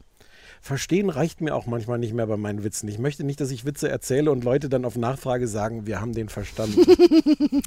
Verstehen 0.64 1.10
reicht 1.10 1.42
mir 1.42 1.54
auch 1.54 1.66
manchmal 1.66 1.98
nicht 1.98 2.14
mehr 2.14 2.26
bei 2.26 2.38
meinen 2.38 2.64
Witzen. 2.64 2.88
Ich 2.88 2.98
möchte 2.98 3.22
nicht, 3.22 3.38
dass 3.38 3.50
ich 3.50 3.66
Witze 3.66 3.90
erzähle 3.90 4.30
und 4.30 4.44
Leute 4.44 4.70
dann 4.70 4.86
auf 4.86 4.96
Nachfrage 4.96 5.46
sagen, 5.46 5.86
wir 5.86 6.00
haben 6.00 6.14
den 6.14 6.30
verstanden. 6.30 6.80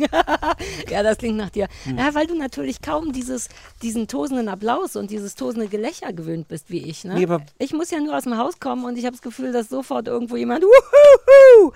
ja, 0.89 1.03
das 1.03 1.19
klingt 1.19 1.37
nach 1.37 1.51
dir. 1.51 1.67
Hm. 1.83 1.99
Ja, 1.99 2.15
weil 2.15 2.25
du 2.25 2.33
natürlich 2.35 2.81
kaum 2.81 3.13
dieses, 3.13 3.49
diesen 3.83 4.07
tosenden 4.07 4.49
Applaus 4.49 4.95
und 4.95 5.11
dieses 5.11 5.35
tosende 5.35 5.67
Gelächter 5.67 6.11
gewöhnt 6.11 6.47
bist 6.47 6.71
wie 6.71 6.79
ich. 6.89 7.03
Ne? 7.03 7.13
Nee, 7.13 7.25
aber- 7.25 7.45
ich 7.59 7.71
muss 7.71 7.91
ja 7.91 7.99
nur 7.99 8.17
aus 8.17 8.23
dem 8.23 8.35
Haus 8.35 8.59
kommen 8.59 8.83
und 8.83 8.97
ich 8.97 9.05
habe 9.05 9.15
das 9.15 9.21
Gefühl, 9.21 9.51
dass 9.51 9.69
sofort 9.69 10.07
irgendwo 10.07 10.35
jemand 10.35 10.63
Wuhuhu 10.63 11.73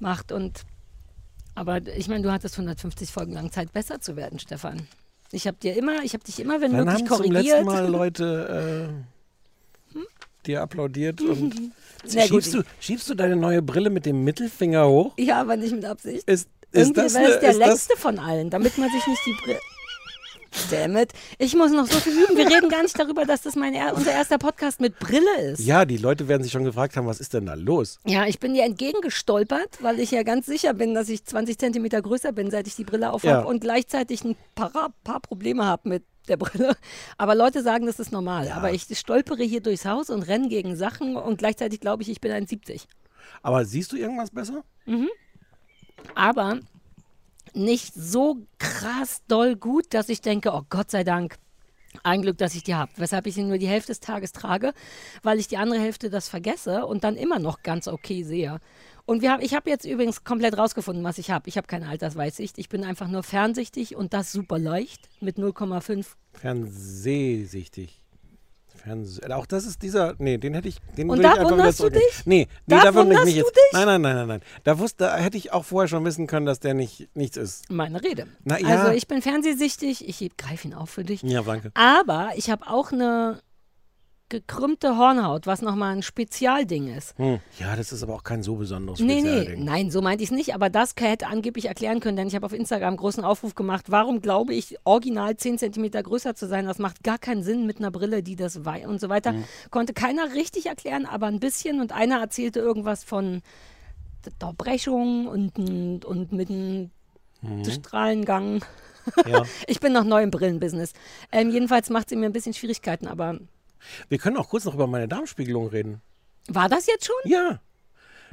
macht. 0.00 0.32
Und 0.32 0.62
aber 1.54 1.86
ich 1.94 2.08
meine, 2.08 2.22
du 2.22 2.32
hattest 2.32 2.54
150 2.54 3.12
Folgen 3.12 3.34
lang 3.34 3.52
Zeit, 3.52 3.70
besser 3.74 4.00
zu 4.00 4.16
werden, 4.16 4.38
Stefan. 4.38 4.88
Ich 5.30 5.46
habe 5.46 5.58
dir 5.58 5.76
immer, 5.76 6.02
ich 6.04 6.14
habe 6.14 6.24
dich 6.24 6.40
immer, 6.40 6.62
wenn 6.62 6.72
Dann 6.72 6.86
möglich, 6.86 6.94
haben 7.02 7.06
zum 7.06 7.16
korrigiert. 7.18 7.44
letzten 7.44 7.66
Mal 7.66 7.86
Leute 7.86 8.88
äh, 9.04 9.13
dir 10.46 10.62
applaudiert 10.62 11.20
und 11.20 11.54
schiebst, 12.08 12.54
du, 12.54 12.62
schiebst 12.80 13.08
du 13.10 13.14
deine 13.14 13.36
neue 13.36 13.62
Brille 13.62 13.90
mit 13.90 14.06
dem 14.06 14.24
Mittelfinger 14.24 14.88
hoch? 14.88 15.14
ja, 15.18 15.40
aber 15.40 15.56
nicht 15.56 15.74
mit 15.74 15.84
Absicht. 15.84 16.28
Ist, 16.28 16.48
ist 16.72 16.88
Irgendwie 16.88 17.00
das, 17.02 17.14
war 17.14 17.20
eine, 17.20 17.30
es 17.30 17.40
der 17.40 17.50
ist 17.50 17.60
das 17.60 17.68
letzte 17.68 17.96
von 17.96 18.18
allen, 18.18 18.50
damit 18.50 18.76
man 18.78 18.90
sich 18.90 19.06
nicht 19.06 19.20
die 19.26 19.36
Brille. 19.44 19.58
Dammit. 20.70 21.12
Ich 21.38 21.54
muss 21.54 21.70
noch 21.72 21.86
so 21.86 21.98
viel 21.98 22.12
üben. 22.12 22.36
Wir 22.36 22.46
reden 22.48 22.68
gar 22.68 22.82
nicht 22.82 22.98
darüber, 22.98 23.24
dass 23.24 23.42
das 23.42 23.56
mein 23.56 23.74
er 23.74 23.94
unser 23.96 24.12
erster 24.12 24.38
Podcast 24.38 24.80
mit 24.80 24.98
Brille 24.98 25.40
ist. 25.42 25.60
Ja, 25.60 25.84
die 25.84 25.96
Leute 25.96 26.28
werden 26.28 26.42
sich 26.42 26.52
schon 26.52 26.64
gefragt 26.64 26.96
haben, 26.96 27.06
was 27.06 27.20
ist 27.20 27.34
denn 27.34 27.46
da 27.46 27.54
los? 27.54 27.98
Ja, 28.06 28.26
ich 28.26 28.38
bin 28.40 28.54
dir 28.54 28.64
entgegengestolpert, 28.64 29.82
weil 29.82 30.00
ich 30.00 30.10
ja 30.10 30.22
ganz 30.22 30.46
sicher 30.46 30.74
bin, 30.74 30.94
dass 30.94 31.08
ich 31.08 31.24
20 31.24 31.58
Zentimeter 31.58 32.00
größer 32.02 32.32
bin, 32.32 32.50
seit 32.50 32.66
ich 32.66 32.76
die 32.76 32.84
Brille 32.84 33.12
aufhabe 33.12 33.34
Ja. 33.34 33.40
und 33.42 33.60
gleichzeitig 33.60 34.24
ein 34.24 34.36
paar, 34.54 34.92
paar 35.04 35.20
Probleme 35.20 35.64
habe 35.64 35.88
mit 35.88 36.04
der 36.28 36.36
Brille. 36.36 36.74
Aber 37.18 37.34
Leute 37.34 37.62
sagen, 37.62 37.86
das 37.86 37.98
ist 37.98 38.12
normal. 38.12 38.50
Aber 38.52 38.72
ich 38.72 38.86
stolpere 38.98 39.42
hier 39.42 39.60
durchs 39.60 39.84
Haus 39.84 40.08
und 40.10 40.22
renne 40.22 40.48
gegen 40.48 40.76
Sachen 40.76 41.16
und 41.16 41.36
gleichzeitig 41.38 41.80
glaube 41.80 42.02
ich, 42.02 42.08
ich 42.08 42.20
bin 42.20 42.32
1,70. 42.32 42.86
Aber 43.42 43.64
siehst 43.64 43.92
du 43.92 43.96
irgendwas 43.96 44.30
besser? 44.30 44.64
Aber 46.14 46.60
nicht 47.56 47.94
so 47.94 48.38
krass 48.58 49.22
doll 49.28 49.56
gut, 49.56 49.86
dass 49.94 50.08
ich 50.08 50.20
denke, 50.20 50.52
oh 50.52 50.62
Gott 50.68 50.90
sei 50.90 51.04
Dank, 51.04 51.36
ein 52.02 52.22
Glück, 52.22 52.38
dass 52.38 52.54
ich 52.54 52.64
die 52.64 52.74
habe. 52.74 52.90
Weshalb 52.96 53.26
ich 53.26 53.34
sie 53.34 53.42
nur 53.42 53.58
die 53.58 53.68
Hälfte 53.68 53.92
des 53.92 54.00
Tages 54.00 54.32
trage, 54.32 54.72
weil 55.22 55.38
ich 55.38 55.48
die 55.48 55.56
andere 55.56 55.80
Hälfte 55.80 56.10
das 56.10 56.28
vergesse 56.28 56.86
und 56.86 57.04
dann 57.04 57.16
immer 57.16 57.38
noch 57.38 57.62
ganz 57.62 57.86
okay 57.86 58.24
sehe. 58.24 58.60
Und 59.06 59.22
wir 59.22 59.30
haben, 59.30 59.42
ich 59.42 59.54
habe 59.54 59.70
jetzt 59.70 59.84
übrigens 59.84 60.24
komplett 60.24 60.56
rausgefunden, 60.56 61.04
was 61.04 61.18
ich 61.18 61.30
habe. 61.30 61.48
Ich 61.48 61.56
habe 61.56 61.66
keine 61.66 61.88
Altersweitsicht. 61.88 62.58
Ich 62.58 62.68
bin 62.68 62.84
einfach 62.84 63.08
nur 63.08 63.22
fernsichtig 63.22 63.96
und 63.96 64.14
das 64.14 64.32
super 64.32 64.58
leicht 64.58 65.08
mit 65.20 65.36
0,5. 65.36 66.06
Fernsehsichtig. 66.32 68.03
Fernseh 68.84 69.22
auch 69.32 69.46
das 69.46 69.64
ist 69.66 69.82
dieser, 69.82 70.14
nee, 70.18 70.38
den 70.38 70.54
hätte 70.54 70.68
ich, 70.68 70.76
den 70.96 71.10
Und 71.10 71.22
da 71.22 71.32
ich 71.32 71.38
einfach 71.40 71.44
wieder 71.46 71.58
wunderst 71.58 71.80
du 71.80 71.88
dich? 71.90 72.02
Nee, 72.26 72.46
nee, 72.46 72.48
Da 72.66 72.84
da 72.84 72.94
wundere 72.94 73.02
ich 73.02 73.08
wunderst 73.08 73.24
mich 73.24 73.34
du 73.34 73.40
jetzt. 73.40 73.56
dich? 73.56 73.62
Nein, 73.72 73.86
nein, 73.86 74.00
nein, 74.02 74.16
nein, 74.16 74.28
nein. 74.28 74.40
Da 74.62 74.78
wusste, 74.78 75.04
da 75.04 75.16
hätte 75.16 75.36
ich 75.36 75.52
auch 75.52 75.64
vorher 75.64 75.88
schon 75.88 76.04
wissen 76.04 76.26
können, 76.26 76.46
dass 76.46 76.60
der 76.60 76.74
nicht 76.74 77.08
nichts 77.14 77.36
ist. 77.36 77.70
Meine 77.70 78.02
Rede. 78.02 78.26
Na 78.44 78.58
ja. 78.60 78.68
Also 78.68 78.92
ich 78.92 79.08
bin 79.08 79.22
fernsehsichtig, 79.22 80.06
ich 80.08 80.36
greife 80.36 80.68
ihn 80.68 80.74
auf 80.74 80.90
für 80.90 81.02
dich. 81.04 81.22
Ja, 81.22 81.42
danke. 81.42 81.70
Aber 81.74 82.30
ich 82.36 82.50
habe 82.50 82.66
auch 82.68 82.92
eine 82.92 83.40
gekrümmte 84.34 84.96
Hornhaut, 84.98 85.46
was 85.46 85.62
nochmal 85.62 85.94
ein 85.94 86.02
Spezialding 86.02 86.92
ist. 86.92 87.16
Hm. 87.18 87.38
Ja, 87.60 87.76
das 87.76 87.92
ist 87.92 88.02
aber 88.02 88.14
auch 88.14 88.24
kein 88.24 88.42
so 88.42 88.56
besonderes 88.56 88.98
Nee, 88.98 89.20
nee, 89.20 89.30
Spezialding. 89.30 89.64
nein, 89.64 89.90
so 89.92 90.02
meinte 90.02 90.24
ich 90.24 90.30
es 90.30 90.36
nicht, 90.36 90.54
aber 90.54 90.70
das 90.70 90.94
hätte 90.98 91.28
angeblich 91.28 91.66
erklären 91.66 92.00
können, 92.00 92.16
denn 92.16 92.26
ich 92.26 92.34
habe 92.34 92.44
auf 92.44 92.52
Instagram 92.52 92.96
großen 92.96 93.22
Aufruf 93.22 93.54
gemacht, 93.54 93.86
warum 93.90 94.20
glaube 94.20 94.52
ich, 94.52 94.76
original 94.82 95.36
10 95.36 95.58
cm 95.58 95.90
größer 96.02 96.34
zu 96.34 96.48
sein, 96.48 96.66
das 96.66 96.80
macht 96.80 97.04
gar 97.04 97.18
keinen 97.18 97.44
Sinn 97.44 97.64
mit 97.64 97.78
einer 97.78 97.92
Brille, 97.92 98.24
die 98.24 98.34
das 98.34 98.64
wei 98.64 98.88
und 98.88 99.00
so 99.00 99.08
weiter. 99.08 99.34
Mhm. 99.34 99.44
Konnte 99.70 99.92
keiner 99.92 100.34
richtig 100.34 100.66
erklären, 100.66 101.06
aber 101.06 101.26
ein 101.26 101.38
bisschen 101.38 101.80
und 101.80 101.92
einer 101.92 102.18
erzählte 102.18 102.58
irgendwas 102.58 103.04
von 103.04 103.40
der 104.40 104.52
Brechung 104.52 105.28
und, 105.28 105.58
und, 105.58 106.04
und 106.04 106.32
mit 106.32 106.50
einem 106.50 106.90
Strahlengang. 107.70 108.54
Mhm. 108.54 108.60
Ja. 109.26 109.42
Ich 109.66 109.80
bin 109.80 109.92
noch 109.92 110.04
neu 110.04 110.22
im 110.22 110.30
Brillenbusiness. 110.30 110.92
Ähm, 111.30 111.50
jedenfalls 111.50 111.90
macht 111.90 112.08
sie 112.08 112.16
mir 112.16 112.24
ein 112.26 112.32
bisschen 112.32 112.54
Schwierigkeiten, 112.54 113.06
aber 113.06 113.38
Wir 114.08 114.18
können 114.18 114.36
auch 114.36 114.48
kurz 114.48 114.64
noch 114.64 114.74
über 114.74 114.86
meine 114.86 115.08
Darmspiegelung 115.08 115.68
reden. 115.68 116.02
war 116.48 116.68
das 116.68 116.86
jetzt 116.86 117.06
schon? 117.06 117.16
Ja. 117.30 117.60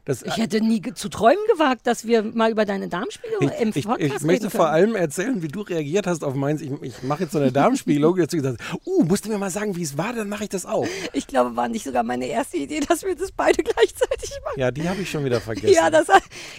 Das, 0.06 0.24
Ich 0.24 0.38
hätte 0.38 0.62
nie 0.62 0.82
zu 0.94 1.10
träumen 1.10 1.44
gewagt, 1.52 1.86
dass 1.86 2.08
wir 2.08 2.24
mal 2.24 2.50
über 2.50 2.66
deine 2.66 2.88
Darmspiegelung 2.88 3.52
ich, 3.52 3.62
im 3.62 3.72
ich, 3.76 3.86
Podcast 3.86 4.16
ich 4.16 4.22
möchte 4.24 4.46
reden 4.46 4.50
vor 4.50 4.70
allem 4.70 4.96
erzählen, 4.96 5.42
wie 5.44 5.48
du 5.48 5.62
reagiert 5.62 6.08
hast 6.08 6.24
auf 6.24 6.34
meins. 6.34 6.62
Ich, 6.62 6.72
ich 6.82 7.04
mache 7.04 7.24
jetzt 7.24 7.34
so 7.34 7.40
eine 7.40 7.52
Darmspiegelung. 7.52 8.16
Du 8.16 8.26
gesagt, 8.26 8.60
uh, 8.86 9.04
musst 9.04 9.26
du 9.26 9.30
mir 9.30 9.38
mal 9.38 9.52
sagen, 9.52 9.76
wie 9.76 9.84
es 9.84 9.98
war, 9.98 10.14
dann 10.14 10.28
mache 10.28 10.44
ich 10.44 10.50
das 10.50 10.66
auch. 10.66 10.88
Ich 11.14 11.28
glaube, 11.28 11.56
war 11.56 11.68
nicht 11.68 11.84
sogar 11.84 12.04
meine 12.04 12.26
erste 12.26 12.58
Idee, 12.58 12.80
dass 12.80 13.04
wir 13.04 13.16
das 13.16 13.32
beide 13.32 13.62
gleichzeitig 13.64 14.32
machen. 14.44 14.60
Ja, 14.60 14.72
die 14.72 14.90
habe 14.90 15.02
ich 15.02 15.10
schon 15.10 15.24
wieder 15.24 15.40
vergessen. 15.42 15.74
Ja, 15.74 15.90
das 15.90 16.08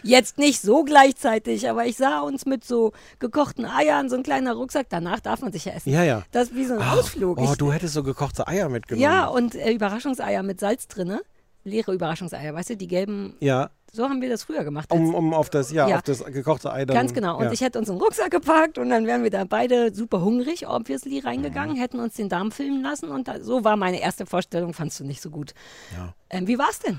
jetzt 0.03 0.39
nicht 0.39 0.61
so 0.61 0.85
gleichzeitig, 0.85 1.69
aber 1.69 1.87
ich 1.87 1.97
sah 1.97 2.21
uns 2.21 2.47
mit 2.47 2.65
so 2.65 2.93
gekochten 3.19 3.65
Eiern, 3.65 4.09
so 4.09 4.17
ein 4.17 4.23
kleiner 4.23 4.55
Rucksack. 4.55 4.87
Danach 4.89 5.21
darf 5.21 5.41
man 5.41 5.53
sich 5.53 5.65
ja 5.65 5.73
essen. 5.73 5.91
Ja, 5.91 6.05
ja. 6.05 6.23
Das 6.31 6.49
ist 6.49 6.57
wie 6.57 6.65
so 6.65 6.75
ein 6.75 6.81
Ach, 6.83 6.99
Ausflug. 6.99 7.39
Oh, 7.39 7.51
Ich, 7.51 7.59
du 7.59 7.73
hättest 7.73 7.95
so 7.95 8.03
gekochte 8.03 8.47
Eier 8.47 8.69
mitgenommen. 8.69 9.03
ja, 9.03 9.27
und 9.27 9.55
äh, 9.55 9.73
Überraschungseier 9.73 10.43
mit 10.43 10.61
Salz 10.61 10.87
drinne. 10.87 11.23
Leere 11.65 11.93
Überraschungseier, 11.95 12.53
weißt 12.55 12.71
du, 12.71 12.77
die 12.77 12.89
gelben. 12.89 13.35
Ja, 13.41 13.71
So 13.93 14.09
haben 14.09 14.21
wir 14.21 14.29
das 14.29 14.43
früher 14.45 14.65
gemacht. 14.65 14.91
um, 14.93 15.15
um 15.15 15.33
auf 15.35 15.49
das, 15.51 15.71
ja, 15.71 15.89
Ja. 15.89 15.97
auf 15.97 16.03
das 16.03 16.25
gekochte 16.25 16.73
Ei 16.73 16.85
dann. 16.85 16.97
Ganz 16.97 17.13
genau. 17.15 17.39
Und 17.39 17.45
ja. 17.45 17.53
ich 17.53 17.61
hätte 17.61 17.79
uns 17.79 17.89
einen 17.91 18.01
Rucksack 18.01 18.31
gepackt 18.31 18.79
und 18.79 18.91
dann 18.91 19.07
wären 19.07 19.23
wir 19.23 19.31
da 19.31 19.45
beide 19.45 19.95
super 19.95 20.23
hungrig, 20.23 20.67
obviously, 20.67 21.21
reingegangen, 21.21 21.77
Mhm. 21.77 21.81
hätten 21.81 22.01
uns 22.01 22.15
den 22.15 22.29
Darm 22.29 22.51
filmen 22.53 22.83
lassen 22.83 23.11
und 23.11 23.29
da, 23.29 23.41
so 23.41 23.65
war 23.65 23.77
meine 23.77 24.01
erste 24.01 24.27
Vorstellung, 24.27 24.73
fandst 24.75 24.99
du 25.01 25.05
nicht 25.05 25.21
so 25.23 25.31
gut. 25.31 25.55
Ja. 25.97 26.15
Ähm, 26.31 26.47
wie 26.49 26.59
war's 26.59 26.79
denn? 26.81 26.99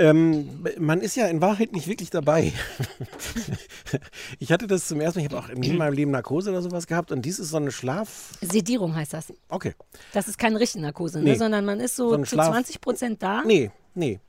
Ähm, 0.00 0.64
man 0.78 1.00
ist 1.00 1.16
ja 1.16 1.26
in 1.26 1.40
Wahrheit 1.40 1.72
nicht 1.72 1.88
wirklich 1.88 2.08
dabei. 2.10 2.52
ich 4.38 4.52
hatte 4.52 4.66
das 4.66 4.86
zum 4.86 5.00
ersten 5.00 5.18
Mal, 5.20 5.26
ich 5.26 5.32
habe 5.32 5.44
auch 5.44 5.48
in 5.48 5.76
meinem 5.76 5.92
Leben 5.94 6.10
Narkose 6.10 6.50
oder 6.50 6.62
sowas 6.62 6.86
gehabt 6.86 7.12
und 7.12 7.22
dies 7.22 7.38
ist 7.38 7.50
so 7.50 7.56
eine 7.56 7.70
Schlaf... 7.72 8.32
Sedierung 8.40 8.94
heißt 8.94 9.12
das. 9.14 9.32
Okay. 9.48 9.74
Das 10.12 10.28
ist 10.28 10.38
keine 10.38 10.60
richtige 10.60 10.82
Narkose, 10.82 11.18
ne? 11.18 11.24
Nee. 11.30 11.34
sondern 11.34 11.64
man 11.64 11.80
ist 11.80 11.96
so, 11.96 12.10
So 12.10 12.16
zu 12.18 12.36
Schlaf- 12.36 12.50
20 12.52 12.80
Prozent 12.80 13.22
da. 13.22 13.42
Nee, 13.44 13.70
nee, 13.98 14.20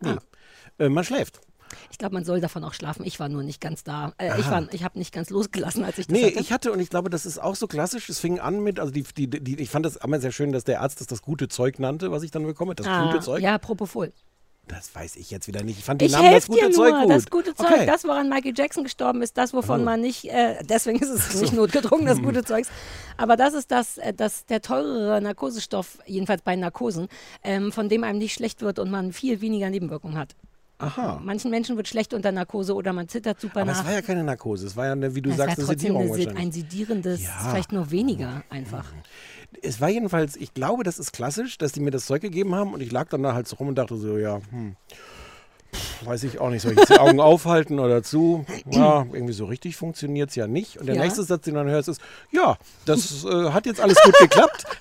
nee. 0.00 0.10
Ah. 0.10 0.18
Äh, 0.78 0.88
man 0.88 1.04
schläft. 1.04 1.40
Ich 1.90 1.98
glaube, 1.98 2.14
man 2.14 2.24
soll 2.24 2.40
davon 2.40 2.62
auch 2.64 2.74
schlafen. 2.74 3.04
Ich 3.04 3.18
war 3.18 3.28
nur 3.28 3.42
nicht 3.42 3.60
ganz 3.60 3.82
da. 3.82 4.12
Äh, 4.18 4.38
ich 4.38 4.48
war, 4.50 4.72
ich 4.72 4.84
habe 4.84 4.98
nicht 4.98 5.12
ganz 5.12 5.30
losgelassen, 5.30 5.84
als 5.84 5.98
ich 5.98 6.06
das 6.06 6.16
Nee, 6.16 6.26
hatte. 6.26 6.40
ich 6.40 6.52
hatte 6.52 6.72
und 6.72 6.80
ich 6.80 6.90
glaube, 6.90 7.10
das 7.10 7.26
ist 7.26 7.38
auch 7.38 7.56
so 7.56 7.66
klassisch. 7.66 8.08
Es 8.08 8.20
fing 8.20 8.38
an 8.38 8.62
mit, 8.62 8.78
also 8.78 8.92
die, 8.92 9.02
die, 9.02 9.28
die, 9.28 9.60
ich 9.60 9.70
fand 9.70 9.84
das 9.84 9.96
immer 9.96 10.20
sehr 10.20 10.32
schön, 10.32 10.52
dass 10.52 10.64
der 10.64 10.80
Arzt 10.80 11.00
das 11.00 11.06
das 11.06 11.22
gute 11.22 11.48
Zeug 11.48 11.78
nannte, 11.78 12.10
was 12.12 12.22
ich 12.22 12.30
dann 12.30 12.44
bekomme. 12.44 12.74
Das 12.74 12.86
ah, 12.86 13.06
gute 13.06 13.20
Zeug. 13.20 13.42
Ja, 13.42 13.58
Propofol. 13.58 14.12
Das 14.68 14.92
weiß 14.94 15.14
ich 15.16 15.30
jetzt 15.30 15.46
wieder 15.46 15.62
nicht. 15.62 15.78
Ich 15.78 15.84
fand 15.84 16.00
den 16.00 16.06
Ich 16.06 16.12
Namen 16.12 16.24
das 16.24 16.32
helfe 16.32 16.48
gute 16.48 16.66
dir 16.66 16.70
Zeug 16.72 16.90
nur. 16.92 17.02
gut. 17.02 17.10
Das 17.10 17.30
gute 17.30 17.54
Zeug, 17.54 17.70
okay. 17.70 17.86
das, 17.86 18.02
woran 18.04 18.28
Michael 18.28 18.52
Jackson 18.56 18.82
gestorben 18.82 19.22
ist, 19.22 19.36
das, 19.38 19.54
wovon 19.54 19.82
Oh. 19.82 19.84
man 19.84 20.00
nicht, 20.00 20.24
äh, 20.24 20.56
deswegen 20.64 20.98
ist 20.98 21.08
es 21.10 21.34
nicht 21.40 21.52
notgedrungen, 21.52 22.04
das 22.06 22.20
gute 22.20 22.42
Zeugs. 22.44 22.68
Aber 23.16 23.36
das 23.36 23.54
ist 23.54 23.70
das, 23.70 23.98
äh, 23.98 24.12
das 24.12 24.44
der 24.46 24.62
teurere 24.62 25.20
Narkosestoff, 25.20 25.98
jedenfalls 26.06 26.42
bei 26.42 26.56
Narkosen, 26.56 27.06
ähm, 27.44 27.70
von 27.70 27.88
dem 27.88 28.02
einem 28.02 28.18
nicht 28.18 28.34
schlecht 28.34 28.60
wird 28.60 28.78
und 28.80 28.90
man 28.90 29.12
viel 29.12 29.40
weniger 29.40 29.70
Nebenwirkungen 29.70 30.18
hat. 30.18 30.34
Aha. 30.78 31.20
Manchen 31.24 31.50
Menschen 31.50 31.76
wird 31.78 31.88
schlecht 31.88 32.12
unter 32.12 32.32
Narkose 32.32 32.74
oder 32.74 32.92
man 32.92 33.08
zittert 33.08 33.40
super 33.40 33.60
Aber 33.62 33.70
nach. 33.70 33.80
es 33.80 33.86
war 33.86 33.92
ja 33.94 34.02
keine 34.02 34.24
Narkose. 34.24 34.66
Es 34.66 34.76
war 34.76 34.86
ja, 34.86 34.92
eine, 34.92 35.14
wie 35.14 35.22
du 35.22 35.30
Es 35.30 35.36
sagst, 35.38 35.56
war 35.58 35.68
eine 35.70 35.78
Sedierung 35.78 36.12
eine, 36.12 36.36
ein 36.36 36.52
sedierendes, 36.52 37.22
Ja. 37.24 37.30
vielleicht 37.50 37.72
nur 37.72 37.90
weniger 37.90 38.42
einfach. 38.50 38.84
Es 39.62 39.80
war 39.80 39.88
jedenfalls, 39.88 40.36
ich 40.36 40.54
glaube, 40.54 40.82
das 40.84 40.98
ist 40.98 41.12
klassisch, 41.12 41.58
dass 41.58 41.72
die 41.72 41.80
mir 41.80 41.90
das 41.90 42.06
Zeug 42.06 42.22
gegeben 42.22 42.54
haben 42.54 42.74
und 42.74 42.80
ich 42.80 42.92
lag 42.92 43.08
dann 43.08 43.22
da 43.22 43.34
halt 43.34 43.48
so 43.48 43.56
rum 43.56 43.68
und 43.68 43.74
dachte 43.76 43.96
so, 43.96 44.16
ja, 44.18 44.40
hm, 44.50 44.76
weiß 46.04 46.24
ich 46.24 46.38
auch 46.38 46.50
nicht, 46.50 46.62
soll 46.62 46.72
ich 46.72 46.78
jetzt 46.78 46.90
die 46.90 46.98
Augen 46.98 47.20
aufhalten 47.20 47.78
oder 47.78 48.02
zu? 48.02 48.44
Ja, 48.70 49.06
irgendwie 49.12 49.32
so 49.32 49.44
richtig 49.46 49.76
funktioniert 49.76 50.30
es 50.30 50.36
ja 50.36 50.46
nicht. 50.46 50.78
Und 50.78 50.86
der 50.86 50.96
Ja. 50.96 51.02
nächste 51.02 51.22
Satz, 51.22 51.44
den 51.44 51.54
du 51.54 51.60
dann 51.60 51.68
hörst, 51.70 51.88
ist, 51.88 52.00
ja, 52.30 52.56
das 52.84 53.24
äh, 53.24 53.50
hat 53.50 53.66
jetzt 53.66 53.80
alles 53.80 53.98
gut 54.02 54.14
geklappt. 54.18 54.64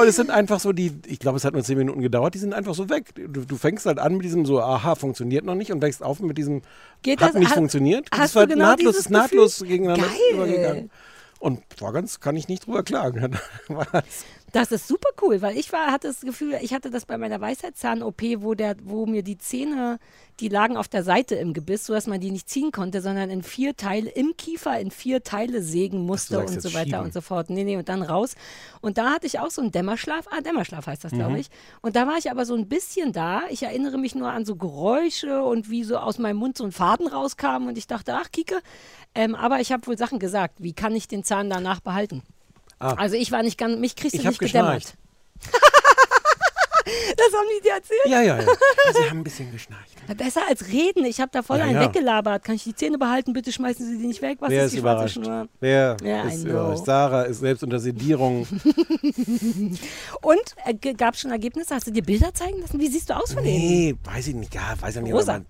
Und 0.00 0.06
es 0.06 0.14
sind 0.14 0.30
einfach 0.30 0.60
so 0.60 0.72
die, 0.72 0.92
ich 1.06 1.18
glaube, 1.18 1.36
es 1.38 1.44
hat 1.44 1.52
nur 1.52 1.62
zehn 1.64 1.76
Minuten 1.76 2.00
gedauert, 2.00 2.34
die 2.34 2.38
sind 2.38 2.54
einfach 2.54 2.74
so 2.74 2.88
weg. 2.88 3.12
Du, 3.16 3.44
du 3.44 3.56
fängst 3.56 3.84
halt 3.84 3.98
an 3.98 4.14
mit 4.14 4.24
diesem 4.24 4.46
so, 4.46 4.60
aha, 4.62 4.94
funktioniert 4.94 5.44
noch 5.44 5.56
nicht 5.56 5.72
und 5.72 5.82
wächst 5.82 6.04
auf 6.04 6.20
mit 6.20 6.38
diesem, 6.38 6.62
Geht 7.02 7.20
hat 7.20 7.30
das- 7.34 7.40
nicht 7.40 7.50
ha- 7.50 7.54
funktioniert. 7.56 8.08
hast 8.12 8.20
das 8.20 8.32
du 8.32 8.38
war 8.38 8.46
genau 8.46 8.64
nahtlos, 8.66 9.10
nahtlos 9.10 9.64
gegeneinander 9.66 10.06
Geil. 10.06 10.34
übergegangen. 10.34 10.90
Und 11.38 11.62
war 11.80 11.92
ganz, 11.92 12.20
kann 12.20 12.36
ich 12.36 12.48
nicht 12.48 12.66
drüber 12.66 12.82
klagen. 12.82 13.38
Das- 14.52 14.72
ist 14.72 14.88
super 14.88 15.08
cool, 15.22 15.42
weil 15.42 15.56
ich 15.58 15.72
war, 15.72 15.88
hatte 15.92 16.08
das 16.08 16.20
Gefühl, 16.20 16.58
ich 16.62 16.72
hatte 16.72 16.90
das 16.90 17.04
bei 17.04 17.18
meiner 17.18 17.40
Weisheitszahn-OP, 17.40 18.22
wo, 18.42 18.54
der, 18.54 18.76
wo 18.84 19.04
mir 19.06 19.22
die 19.22 19.36
Zähne, 19.38 19.98
die 20.40 20.48
lagen 20.48 20.76
auf 20.76 20.88
der 20.88 21.02
Seite 21.02 21.34
im 21.34 21.52
Gebiss, 21.52 21.86
sodass 21.86 22.06
man 22.06 22.20
die 22.20 22.30
nicht 22.30 22.48
ziehen 22.48 22.70
konnte, 22.72 23.00
sondern 23.02 23.28
in 23.30 23.42
vier 23.42 23.76
Teile, 23.76 24.08
im 24.10 24.36
Kiefer 24.36 24.78
in 24.80 24.90
vier 24.90 25.22
Teile 25.22 25.62
sägen 25.62 26.00
musste 26.06 26.40
und 26.40 26.60
so 26.62 26.72
weiter 26.74 26.84
schieben. 26.86 27.00
und 27.04 27.12
so 27.12 27.20
fort. 27.20 27.50
Nee, 27.50 27.64
nee, 27.64 27.76
und 27.76 27.88
dann 27.88 28.02
raus. 28.02 28.34
Und 28.80 28.98
da 28.98 29.10
hatte 29.12 29.26
ich 29.26 29.38
auch 29.40 29.50
so 29.50 29.60
einen 29.62 29.72
Dämmerschlaf. 29.72 30.26
Ah, 30.30 30.40
Dämmerschlaf 30.40 30.86
heißt 30.86 31.04
das, 31.04 31.12
Mhm. 31.12 31.16
glaube 31.18 31.38
ich. 31.38 31.48
Und 31.82 31.96
da 31.96 32.06
war 32.06 32.16
ich 32.18 32.30
aber 32.30 32.44
so 32.46 32.54
ein 32.54 32.68
bisschen 32.68 33.12
da. 33.12 33.42
Ich 33.50 33.62
erinnere 33.62 33.98
mich 33.98 34.14
nur 34.14 34.30
an 34.30 34.44
so 34.44 34.56
Geräusche 34.56 35.42
und 35.42 35.70
wie 35.70 35.84
so 35.84 35.96
aus 35.98 36.18
meinem 36.18 36.36
Mund 36.36 36.56
so 36.58 36.64
ein 36.64 36.72
Faden 36.72 37.06
rauskam 37.08 37.66
und 37.66 37.76
ich 37.78 37.86
dachte, 37.86 38.14
ach, 38.14 38.30
Kike. 38.30 38.60
Ähm, 39.14 39.34
aber 39.34 39.60
ich 39.60 39.72
habe 39.72 39.86
wohl 39.86 39.96
Sachen 39.98 40.18
gesagt. 40.18 40.54
Wie 40.58 40.72
kann 40.72 40.94
ich 40.94 41.08
den 41.08 41.24
Zahn 41.24 41.48
danach 41.50 41.80
behalten? 41.80 42.22
Ah. 42.78 42.94
Also 42.94 43.16
ich 43.16 43.30
war 43.32 43.42
nicht 43.42 43.58
ganz, 43.58 43.78
mich 43.78 43.96
kriegst 43.96 44.14
du 44.14 44.18
Ich 44.20 44.24
nicht 44.24 44.38
gedämmert. 44.38 44.94
Das 47.16 47.32
haben 47.34 47.48
die 47.58 47.62
dir 47.64 47.72
erzählt? 47.74 48.00
Ja, 48.06 48.22
ja, 48.22 48.36
ja. 48.40 48.46
Sie 48.94 49.10
haben 49.10 49.18
ein 49.18 49.24
bisschen 49.24 49.50
geschnarcht. 49.50 49.90
Besser 50.16 50.42
als 50.48 50.68
reden. 50.68 51.04
Ich 51.04 51.20
habe 51.20 51.30
da 51.32 51.42
voll 51.42 51.58
Ja, 51.58 51.64
einen 51.64 51.74
ja. 51.74 51.80
weggelabert. 51.82 52.44
Kann 52.44 52.54
ich 52.54 52.62
die 52.62 52.76
Zähne 52.76 52.96
behalten? 52.96 53.32
Bitte 53.32 53.50
schmeißen 53.50 53.84
Sie 53.84 53.98
die 53.98 54.06
nicht 54.06 54.22
weg. 54.22 54.36
Was 54.40 54.50
Wer 54.50 54.66
ist 54.66 54.72
die 54.74 54.78
schwarze 54.78 55.18
überrascht? 55.18 55.26
Schnur? 55.26 55.48
Wer 55.58 55.96
Ja, 56.04 56.22
ist 56.22 56.44
überrascht? 56.44 56.84
Sarah 56.84 57.22
ist 57.22 57.40
selbst 57.40 57.64
unter 57.64 57.80
Sedierung. 57.80 58.46
Und 60.22 60.54
äh, 60.64 60.74
gab 60.94 61.14
es 61.14 61.20
schon 61.20 61.32
Ergebnisse? 61.32 61.74
Hast 61.74 61.88
du 61.88 61.90
dir 61.90 62.04
Bilder 62.04 62.32
zeigen 62.34 62.60
lassen? 62.60 62.78
Wie 62.78 62.86
siehst 62.88 63.10
du 63.10 63.14
aus 63.16 63.32
von 63.32 63.42
denen? 63.42 63.58
nee, 63.58 63.94
weiß 64.04 64.28
ich 64.28 64.34
nicht. 64.36 64.54
Ja, 64.54 64.74
weiß 64.78 64.94
ich 64.96 65.02
nicht. 65.02 65.12
Rosa. 65.12 65.40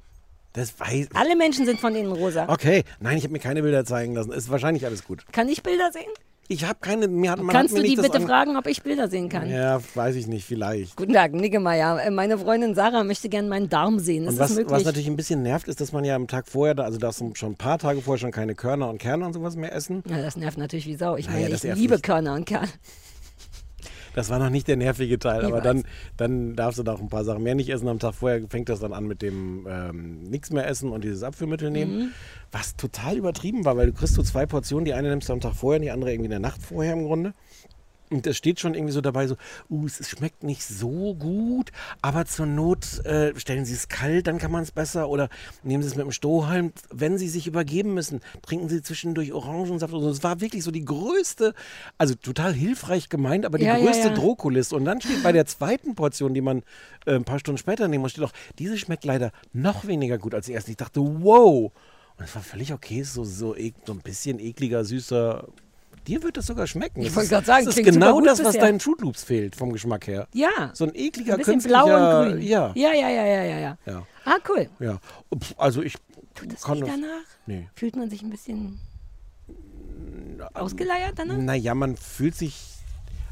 Das 0.54 0.78
weiß 0.80 1.08
Alle 1.12 1.36
Menschen 1.36 1.66
sind 1.66 1.80
von 1.80 1.92
denen 1.92 2.10
rosa. 2.12 2.48
Okay, 2.48 2.84
nein, 3.00 3.18
ich 3.18 3.24
habe 3.24 3.32
mir 3.34 3.40
keine 3.40 3.60
Bilder 3.60 3.84
zeigen 3.84 4.14
lassen. 4.14 4.32
Ist 4.32 4.48
wahrscheinlich 4.48 4.86
alles 4.86 5.04
gut. 5.04 5.24
Kann 5.32 5.50
ich 5.50 5.62
Bilder 5.62 5.92
sehen? 5.92 6.10
Ich 6.48 6.64
habe 6.64 6.78
keine. 6.80 7.08
Mir 7.08 7.32
hat, 7.32 7.38
man 7.38 7.48
Kannst 7.48 7.72
hat 7.74 7.78
du 7.78 7.82
mir 7.82 7.88
die 7.88 7.96
nicht 7.96 7.98
das 7.98 8.10
bitte 8.12 8.24
fragen, 8.26 8.56
ob 8.56 8.66
ich 8.66 8.82
Bilder 8.82 9.08
sehen 9.08 9.28
kann? 9.28 9.50
Ja, 9.50 9.80
weiß 9.94 10.14
ich 10.16 10.26
nicht, 10.28 10.44
vielleicht. 10.44 10.96
Guten 10.96 11.12
Tag, 11.12 11.32
Niggemeier. 11.32 12.00
Äh, 12.04 12.10
Meine 12.10 12.38
Freundin 12.38 12.74
Sarah 12.74 13.02
möchte 13.04 13.28
gerne 13.28 13.48
meinen 13.48 13.68
Darm 13.68 13.98
sehen. 13.98 14.26
Ist 14.26 14.38
was, 14.38 14.50
möglich? 14.50 14.70
was 14.70 14.84
natürlich 14.84 15.08
ein 15.08 15.16
bisschen 15.16 15.42
nervt, 15.42 15.66
ist, 15.68 15.80
dass 15.80 15.92
man 15.92 16.04
ja 16.04 16.14
am 16.14 16.28
Tag 16.28 16.46
vorher, 16.46 16.74
da- 16.74 16.84
also 16.84 16.98
darfst 16.98 17.20
du 17.20 17.32
schon 17.34 17.52
ein 17.52 17.56
paar 17.56 17.78
Tage 17.78 18.00
vorher 18.00 18.20
schon 18.20 18.30
keine 18.30 18.54
Körner 18.54 18.88
und 18.88 18.98
Kerne 18.98 19.26
und 19.26 19.32
sowas 19.32 19.56
mehr 19.56 19.74
essen. 19.74 20.02
ja, 20.08 20.18
das 20.22 20.36
nervt 20.36 20.58
natürlich 20.58 20.86
wie 20.86 20.94
Sau. 20.96 21.16
Ich 21.16 21.26
Naja, 21.26 21.42
meine, 21.48 21.54
ich 21.56 21.62
liebe 21.74 21.94
mich. 21.94 22.02
Körner 22.02 22.34
und 22.34 22.44
Kerne. 22.46 22.68
Das 24.16 24.30
war 24.30 24.38
noch 24.38 24.48
nicht 24.48 24.66
der 24.66 24.76
nervige 24.76 25.18
Teil, 25.18 25.42
Ich 25.42 25.46
aber 25.46 25.58
weiß. 25.58 25.62
dann, 25.62 25.84
dann 26.16 26.56
darfst 26.56 26.78
du 26.78 26.82
da 26.82 26.94
auch 26.94 27.00
ein 27.00 27.10
paar 27.10 27.22
Sachen 27.22 27.42
mehr 27.42 27.54
nicht 27.54 27.68
essen. 27.68 27.86
Am 27.86 27.98
Tag 27.98 28.14
vorher 28.14 28.40
fängt 28.48 28.70
das 28.70 28.80
dann 28.80 28.94
an 28.94 29.06
mit 29.06 29.20
dem 29.20 29.66
ähm, 29.68 30.22
nichts 30.22 30.50
mehr 30.50 30.66
essen 30.66 30.90
und 30.90 31.04
dieses 31.04 31.22
Abführmittel 31.22 31.70
nehmen. 31.70 31.98
Mhm. 31.98 32.08
Was 32.50 32.76
total 32.76 33.18
übertrieben 33.18 33.66
war, 33.66 33.76
weil 33.76 33.88
du 33.88 33.92
kriegst 33.92 34.14
so 34.14 34.22
zwei 34.22 34.46
Portionen, 34.46 34.86
die 34.86 34.94
eine 34.94 35.10
nimmst 35.10 35.28
du 35.28 35.34
am 35.34 35.40
Tag 35.40 35.54
vorher, 35.54 35.80
die 35.80 35.90
andere 35.90 36.10
irgendwie 36.12 36.26
in 36.26 36.30
der 36.30 36.40
Nacht 36.40 36.62
vorher 36.62 36.94
im 36.94 37.04
Grunde. 37.04 37.34
Und 38.08 38.24
es 38.26 38.36
steht 38.36 38.60
schon 38.60 38.74
irgendwie 38.74 38.92
so 38.92 39.00
dabei, 39.00 39.26
so, 39.26 39.36
uh, 39.68 39.86
es 39.86 40.08
schmeckt 40.08 40.44
nicht 40.44 40.62
so 40.64 41.14
gut, 41.14 41.72
aber 42.02 42.24
zur 42.24 42.46
Not 42.46 43.04
äh, 43.04 43.36
stellen 43.38 43.64
Sie 43.64 43.74
es 43.74 43.88
kalt, 43.88 44.28
dann 44.28 44.38
kann 44.38 44.52
man 44.52 44.62
es 44.62 44.70
besser. 44.70 45.08
Oder 45.08 45.28
nehmen 45.64 45.82
Sie 45.82 45.88
es 45.88 45.96
mit 45.96 46.04
dem 46.04 46.12
Strohhalm. 46.12 46.72
Wenn 46.90 47.18
Sie 47.18 47.28
sich 47.28 47.48
übergeben 47.48 47.94
müssen, 47.94 48.20
trinken 48.42 48.68
Sie 48.68 48.80
zwischendurch 48.80 49.32
Orangensaft. 49.32 49.92
Und 49.92 50.02
so. 50.02 50.10
Es 50.10 50.22
war 50.22 50.40
wirklich 50.40 50.62
so 50.62 50.70
die 50.70 50.84
größte, 50.84 51.52
also 51.98 52.14
total 52.14 52.52
hilfreich 52.52 53.08
gemeint, 53.08 53.44
aber 53.44 53.58
die 53.58 53.64
Ja, 53.64 53.76
ja, 53.76 53.84
größte 53.84 54.08
ja. 54.08 54.14
Drohkulisse. 54.14 54.76
Und 54.76 54.84
dann 54.84 55.00
steht 55.00 55.24
bei 55.24 55.32
der 55.32 55.46
zweiten 55.46 55.96
Portion, 55.96 56.32
die 56.32 56.40
man 56.42 56.62
äh, 57.06 57.14
ein 57.16 57.24
paar 57.24 57.40
Stunden 57.40 57.58
später 57.58 57.88
nehmen 57.88 58.02
muss, 58.02 58.12
steht 58.12 58.24
auch, 58.24 58.32
diese 58.60 58.78
schmeckt 58.78 59.04
leider 59.04 59.32
noch 59.52 59.86
weniger 59.86 60.18
gut 60.18 60.32
als 60.34 60.46
die 60.46 60.52
erste. 60.52 60.70
Ich 60.70 60.76
dachte, 60.76 61.00
wow. 61.00 61.72
Und 62.18 62.24
es 62.24 62.34
war 62.34 62.42
völlig 62.42 62.72
okay, 62.72 63.02
so, 63.02 63.24
so, 63.24 63.56
ek- 63.56 63.74
so 63.84 63.92
ein 63.92 63.98
bisschen 64.00 64.38
ekliger, 64.38 64.84
süßer 64.84 65.48
Dir 66.06 66.22
wird 66.22 66.36
das 66.36 66.46
sogar 66.46 66.66
schmecken. 66.66 67.02
Ich 67.02 67.14
wollte 67.16 67.30
gerade 67.30 67.46
sagen, 67.46 67.66
das 67.66 67.76
ist 67.76 67.84
genau 67.84 68.20
das, 68.20 68.42
was 68.44 68.56
deinen 68.56 68.80
Fruit 68.80 69.00
Loops 69.00 69.24
fehlt 69.24 69.56
vom 69.56 69.72
Geschmack 69.72 70.06
her. 70.06 70.28
Ja. 70.32 70.70
So 70.72 70.84
ein 70.84 70.92
ekliger, 70.94 71.32
Ein 71.32 71.38
bisschen 71.38 71.54
künstlicher... 71.54 71.84
blau 71.84 72.22
und 72.22 72.32
grün. 72.32 72.42
Ja, 72.42 72.72
ja, 72.74 72.92
ja, 72.92 73.08
ja, 73.10 73.26
ja, 73.26 73.44
ja. 73.44 73.78
ja. 73.86 74.06
Ah, 74.24 74.36
cool. 74.48 74.68
ja. 74.78 74.98
Also 75.56 75.82
ich 75.82 75.94
Tut 76.36 76.52
das 76.52 76.62
kann 76.62 76.76
weh 76.76 76.80
das... 76.82 76.90
danach? 76.90 77.24
Nee. 77.46 77.68
Fühlt 77.74 77.96
man 77.96 78.10
sich 78.10 78.22
ein 78.22 78.30
bisschen 78.30 78.78
ausgeleiert 80.54 81.14
danach? 81.16 81.36
Naja, 81.36 81.74
man 81.74 81.96
fühlt 81.96 82.36
sich. 82.36 82.54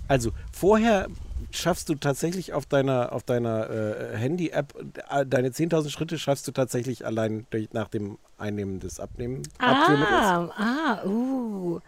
Also 0.09 0.33
vorher 0.53 1.09
schaffst 1.51 1.89
du 1.89 1.95
tatsächlich 1.95 2.53
auf 2.53 2.67
deiner, 2.67 3.13
auf 3.13 3.23
deiner 3.23 3.71
äh, 3.71 4.17
Handy-App, 4.17 4.75
äh, 5.11 5.25
deine 5.25 5.49
10.000 5.49 5.91
Schritte 5.91 6.19
schaffst 6.19 6.47
du 6.49 6.53
tatsächlich 6.53 7.07
allein 7.07 7.47
durch, 7.51 7.73
nach 7.73 7.89
dem 7.89 8.19
Einnehmen 8.37 8.81
des 8.81 9.01
Abnehmen. 9.01 9.43
Ah, 9.59 10.49
ah, 10.57 11.05
uh. 11.07 11.81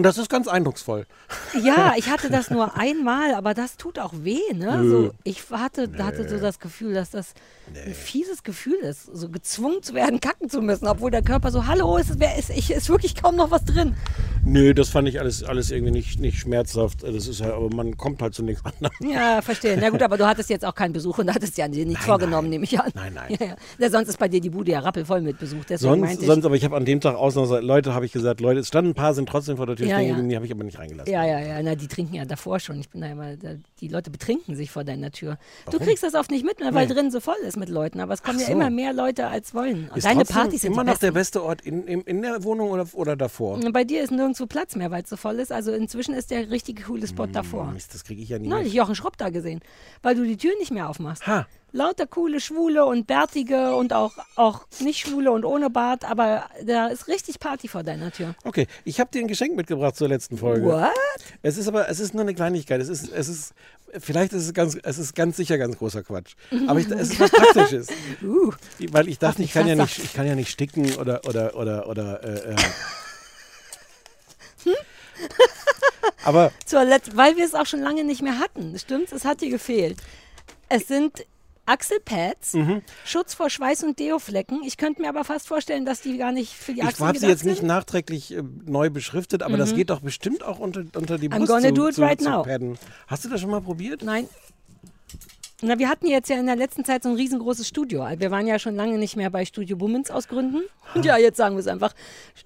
Und 0.00 0.04
das 0.04 0.16
ist 0.16 0.30
ganz 0.30 0.48
eindrucksvoll. 0.48 1.04
Ja, 1.62 1.92
ich 1.98 2.08
hatte 2.08 2.30
das 2.30 2.48
nur 2.48 2.74
einmal, 2.74 3.34
aber 3.34 3.52
das 3.52 3.76
tut 3.76 3.98
auch 3.98 4.14
weh, 4.22 4.40
ne? 4.54 4.88
So, 4.88 5.10
ich 5.24 5.42
hatte, 5.50 5.90
hatte 5.98 6.26
so 6.26 6.38
das 6.38 6.58
Gefühl, 6.58 6.94
dass 6.94 7.10
das 7.10 7.34
ein 7.86 7.92
fieses 7.92 8.42
Gefühl 8.42 8.76
ist, 8.76 9.10
so 9.12 9.28
gezwungen 9.28 9.82
zu 9.82 9.92
werden, 9.92 10.18
kacken 10.18 10.48
zu 10.48 10.62
müssen, 10.62 10.88
obwohl 10.88 11.10
der 11.10 11.20
Körper 11.20 11.50
so, 11.50 11.66
hallo, 11.66 11.98
ist, 11.98 12.16
ist, 12.38 12.48
ich, 12.48 12.70
ist 12.70 12.88
wirklich 12.88 13.14
kaum 13.14 13.36
noch 13.36 13.50
was 13.50 13.62
drin. 13.66 13.94
Nö, 14.42 14.72
das 14.72 14.88
fand 14.88 15.06
ich 15.06 15.20
alles, 15.20 15.44
alles 15.44 15.70
irgendwie 15.70 15.92
nicht, 15.92 16.18
nicht 16.18 16.38
schmerzhaft. 16.38 17.02
Das 17.02 17.28
ist 17.28 17.40
ja, 17.40 17.52
aber 17.54 17.68
man 17.68 17.98
kommt 17.98 18.22
halt 18.22 18.34
zu 18.34 18.42
nichts 18.42 18.64
anderem. 18.64 19.10
Ja, 19.12 19.42
verstehe. 19.42 19.76
Na 19.78 19.90
gut, 19.90 20.02
aber 20.02 20.16
du 20.16 20.26
hattest 20.26 20.48
jetzt 20.48 20.64
auch 20.64 20.74
keinen 20.74 20.94
Besuch 20.94 21.18
und 21.18 21.32
hattest 21.32 21.58
ja 21.58 21.68
dir 21.68 21.84
nicht 21.84 22.00
vorgenommen, 22.00 22.48
nehme 22.48 22.64
ich 22.64 22.80
an. 22.80 22.90
Nein, 22.94 23.12
nein. 23.14 23.36
Ja, 23.38 23.46
ja. 23.48 23.56
Ja, 23.78 23.90
sonst 23.90 24.08
ist 24.08 24.18
bei 24.18 24.28
dir 24.28 24.40
die 24.40 24.48
Bude 24.48 24.72
ja 24.72 24.80
rappelvoll 24.80 25.20
mit 25.20 25.38
Besuch, 25.38 25.60
Sonst, 25.76 26.22
sonst, 26.22 26.44
aber 26.46 26.54
ich 26.54 26.64
habe 26.64 26.74
an 26.76 26.86
dem 26.86 27.02
Tag 27.02 27.16
ausnahmsweise, 27.16 27.60
Leute, 27.60 27.94
habe 27.94 28.06
ich 28.06 28.12
gesagt, 28.12 28.40
Leute, 28.40 28.60
es 28.60 28.68
standen 28.68 28.92
ein 28.92 28.94
paar, 28.94 29.12
sind 29.12 29.28
trotzdem 29.28 29.58
vor 29.58 29.66
der 29.66 29.76
Tür 29.76 29.89
Ja, 29.90 30.00
ja. 30.00 30.20
die 30.20 30.34
habe 30.36 30.46
ich 30.46 30.52
aber 30.52 30.64
nicht 30.64 30.78
reingelassen. 30.78 31.12
Ja, 31.12 31.24
ja, 31.24 31.40
ja, 31.40 31.62
na, 31.62 31.74
die 31.74 31.88
trinken 31.88 32.14
ja 32.14 32.24
davor 32.24 32.58
schon. 32.60 32.78
Ich 32.80 32.88
bin 32.88 33.00
da 33.00 33.08
immer, 33.08 33.36
da, 33.36 33.54
die 33.80 33.88
Leute 33.88 34.10
betrinken 34.10 34.56
sich 34.56 34.70
vor 34.70 34.84
deiner 34.84 35.10
Tür. 35.10 35.38
Du 35.70 35.78
kriegst 35.78 36.02
das 36.02 36.14
oft 36.14 36.30
nicht 36.30 36.44
mit, 36.44 36.60
ne, 36.60 36.72
weil 36.74 36.86
Nee. 36.86 36.94
drin 36.94 37.10
so 37.10 37.20
voll 37.20 37.36
ist 37.46 37.56
mit 37.56 37.68
Leuten, 37.68 38.00
aber 38.00 38.14
es 38.14 38.22
kommen 38.22 38.36
Ach 38.38 38.42
ja 38.42 38.46
so. 38.48 38.52
immer 38.52 38.70
mehr 38.70 38.92
Leute 38.92 39.26
als 39.26 39.54
wollen. 39.54 39.90
Ist 39.94 40.06
Deine 40.06 40.24
Partys 40.24 40.62
sind 40.62 40.72
immer 40.72 40.84
noch 40.84 40.98
der 40.98 41.12
beste 41.12 41.42
Ort 41.42 41.62
in, 41.62 41.86
in, 41.86 42.00
in 42.02 42.22
der 42.22 42.42
Wohnung 42.44 42.70
oder, 42.70 42.86
oder 42.94 43.16
davor? 43.16 43.54
Und 43.54 43.72
Bei 43.72 43.84
dir 43.84 44.02
ist 44.02 44.10
nirgendwo 44.10 44.46
Platz 44.46 44.76
mehr, 44.76 44.90
weil 44.90 45.02
es 45.02 45.10
so 45.10 45.16
voll 45.16 45.38
ist. 45.40 45.52
Also 45.52 45.72
inzwischen 45.72 46.14
ist 46.14 46.30
der 46.30 46.50
richtig 46.50 46.84
coole 46.86 47.06
Spot 47.06 47.26
davor. 47.26 47.72
Mist, 47.72 47.94
das 47.94 48.04
kriege 48.04 48.22
ich 48.22 48.28
ja 48.28 48.38
nie 48.38 48.48
Neulich 48.48 48.68
mit. 48.68 48.74
Jochen 48.74 48.94
Schropp 48.94 49.16
da 49.16 49.30
gesehen, 49.30 49.60
weil 50.02 50.14
du 50.14 50.24
die 50.24 50.36
Tür 50.36 50.52
nicht 50.58 50.70
mehr 50.70 50.88
aufmachst. 50.88 51.26
Ha. 51.26 51.46
Lauter 51.72 52.06
coole 52.06 52.40
Schwule 52.40 52.84
und 52.84 53.06
Bärtige 53.06 53.74
und 53.74 53.92
auch, 53.92 54.12
auch 54.36 54.66
nicht 54.80 54.98
Schwule 55.06 55.30
und 55.30 55.44
ohne 55.44 55.70
Bart, 55.70 56.04
aber 56.04 56.46
da 56.64 56.88
ist 56.88 57.08
richtig 57.08 57.38
Party 57.38 57.68
vor 57.68 57.82
deiner 57.82 58.10
Tür. 58.10 58.34
Okay, 58.44 58.66
ich 58.84 58.98
habe 59.00 59.10
dir 59.10 59.20
ein 59.20 59.28
Geschenk 59.28 59.54
mitgebracht 59.56 59.96
zur 59.96 60.08
letzten 60.08 60.36
Folge. 60.36 60.66
What? 60.66 60.90
Es 61.42 61.56
ist 61.58 61.68
aber, 61.68 61.88
es 61.88 62.00
ist 62.00 62.12
nur 62.14 62.22
eine 62.22 62.34
Kleinigkeit. 62.34 62.80
Es 62.80 62.88
ist, 62.88 63.12
es 63.12 63.28
ist, 63.28 63.54
vielleicht 63.98 64.32
ist 64.32 64.46
es 64.46 64.54
ganz, 64.54 64.76
es 64.82 64.98
ist 64.98 65.14
ganz 65.14 65.36
sicher 65.36 65.58
ganz 65.58 65.78
großer 65.78 66.02
Quatsch. 66.02 66.34
Aber 66.66 66.80
ich, 66.80 66.88
es 66.90 67.10
ist 67.10 67.20
was 67.20 67.30
Praktisches. 67.30 67.88
Uh, 68.22 68.52
Weil 68.90 69.08
ich 69.08 69.18
darf 69.18 69.38
nicht, 69.38 69.52
kann 69.52 69.66
ja 69.66 69.74
nicht, 69.74 69.98
ich 69.98 70.12
kann 70.12 70.26
ja 70.26 70.34
nicht 70.34 70.50
sticken 70.50 70.94
oder, 70.96 71.24
oder, 71.26 71.56
oder, 71.56 71.88
oder, 71.88 72.22
äh, 72.22 72.52
äh. 72.52 72.56
Aber 76.24 76.52
zur 76.66 76.84
Let 76.84 77.16
weil 77.16 77.36
wir 77.36 77.44
es 77.44 77.54
auch 77.54 77.66
schon 77.66 77.80
lange 77.80 78.04
nicht 78.04 78.22
mehr 78.22 78.38
hatten. 78.38 78.78
Stimmt's? 78.78 79.12
Es 79.12 79.24
hat 79.24 79.40
dir 79.40 79.50
gefehlt. 79.50 79.98
Es 80.68 80.86
sind 80.86 81.24
Achselpads, 81.70 82.54
Mhm. 82.54 82.82
Schutz 83.04 83.34
vor 83.34 83.48
Schweiß 83.50 83.84
und 83.84 83.98
Deoflecken. 83.98 84.62
Ich 84.64 84.76
könnte 84.76 85.00
mir 85.02 85.08
aber 85.08 85.24
fast 85.24 85.46
vorstellen, 85.48 85.84
dass 85.86 86.00
die 86.00 86.18
gar 86.18 86.32
nicht 86.32 86.52
für 86.52 86.72
die 86.72 86.80
ich 86.80 86.86
Achseln 86.86 87.06
habe 87.08 87.18
sie 87.18 87.26
jetzt 87.28 87.44
nicht 87.44 87.62
nachträglich 87.62 88.34
äh, 88.34 88.42
neu 88.66 88.90
beschriftet, 88.90 89.42
aber 89.42 89.56
das 89.56 89.74
geht 89.74 89.90
doch 89.90 90.00
bestimmt 90.00 90.42
auch 90.42 90.58
unter, 90.58 90.84
unter 90.94 91.18
die 91.18 91.28
I'm 91.28 91.36
Brust 91.38 91.48
gonna 91.48 91.68
zu, 91.68 91.74
do 91.74 91.88
it 91.88 91.94
zu, 91.94 92.00
right 92.02 92.20
zu 92.20 92.28
now. 92.28 92.42
padden. 92.42 92.78
Hast 93.06 93.24
du 93.24 93.28
das 93.28 93.40
schon 93.40 93.50
mal 93.50 93.60
probiert? 93.60 94.02
Nein. 94.02 94.28
Na, 95.62 95.78
wir 95.78 95.90
hatten 95.90 96.06
jetzt 96.06 96.30
ja 96.30 96.38
in 96.38 96.46
der 96.46 96.56
letzten 96.56 96.86
Zeit 96.86 97.02
so 97.02 97.10
ein 97.10 97.16
riesengroßes 97.16 97.68
Studio. 97.68 98.06
Wir 98.16 98.30
waren 98.30 98.46
ja 98.46 98.58
schon 98.58 98.74
lange 98.76 98.96
nicht 98.96 99.14
mehr 99.16 99.28
bei 99.28 99.44
Studio 99.44 99.76
Bummens 99.76 100.10
aus 100.10 100.26
Gründen. 100.26 100.62
Und 100.94 101.04
ja, 101.04 101.18
jetzt 101.18 101.36
sagen 101.36 101.54
wir 101.54 101.60
es 101.60 101.66
einfach. 101.66 101.92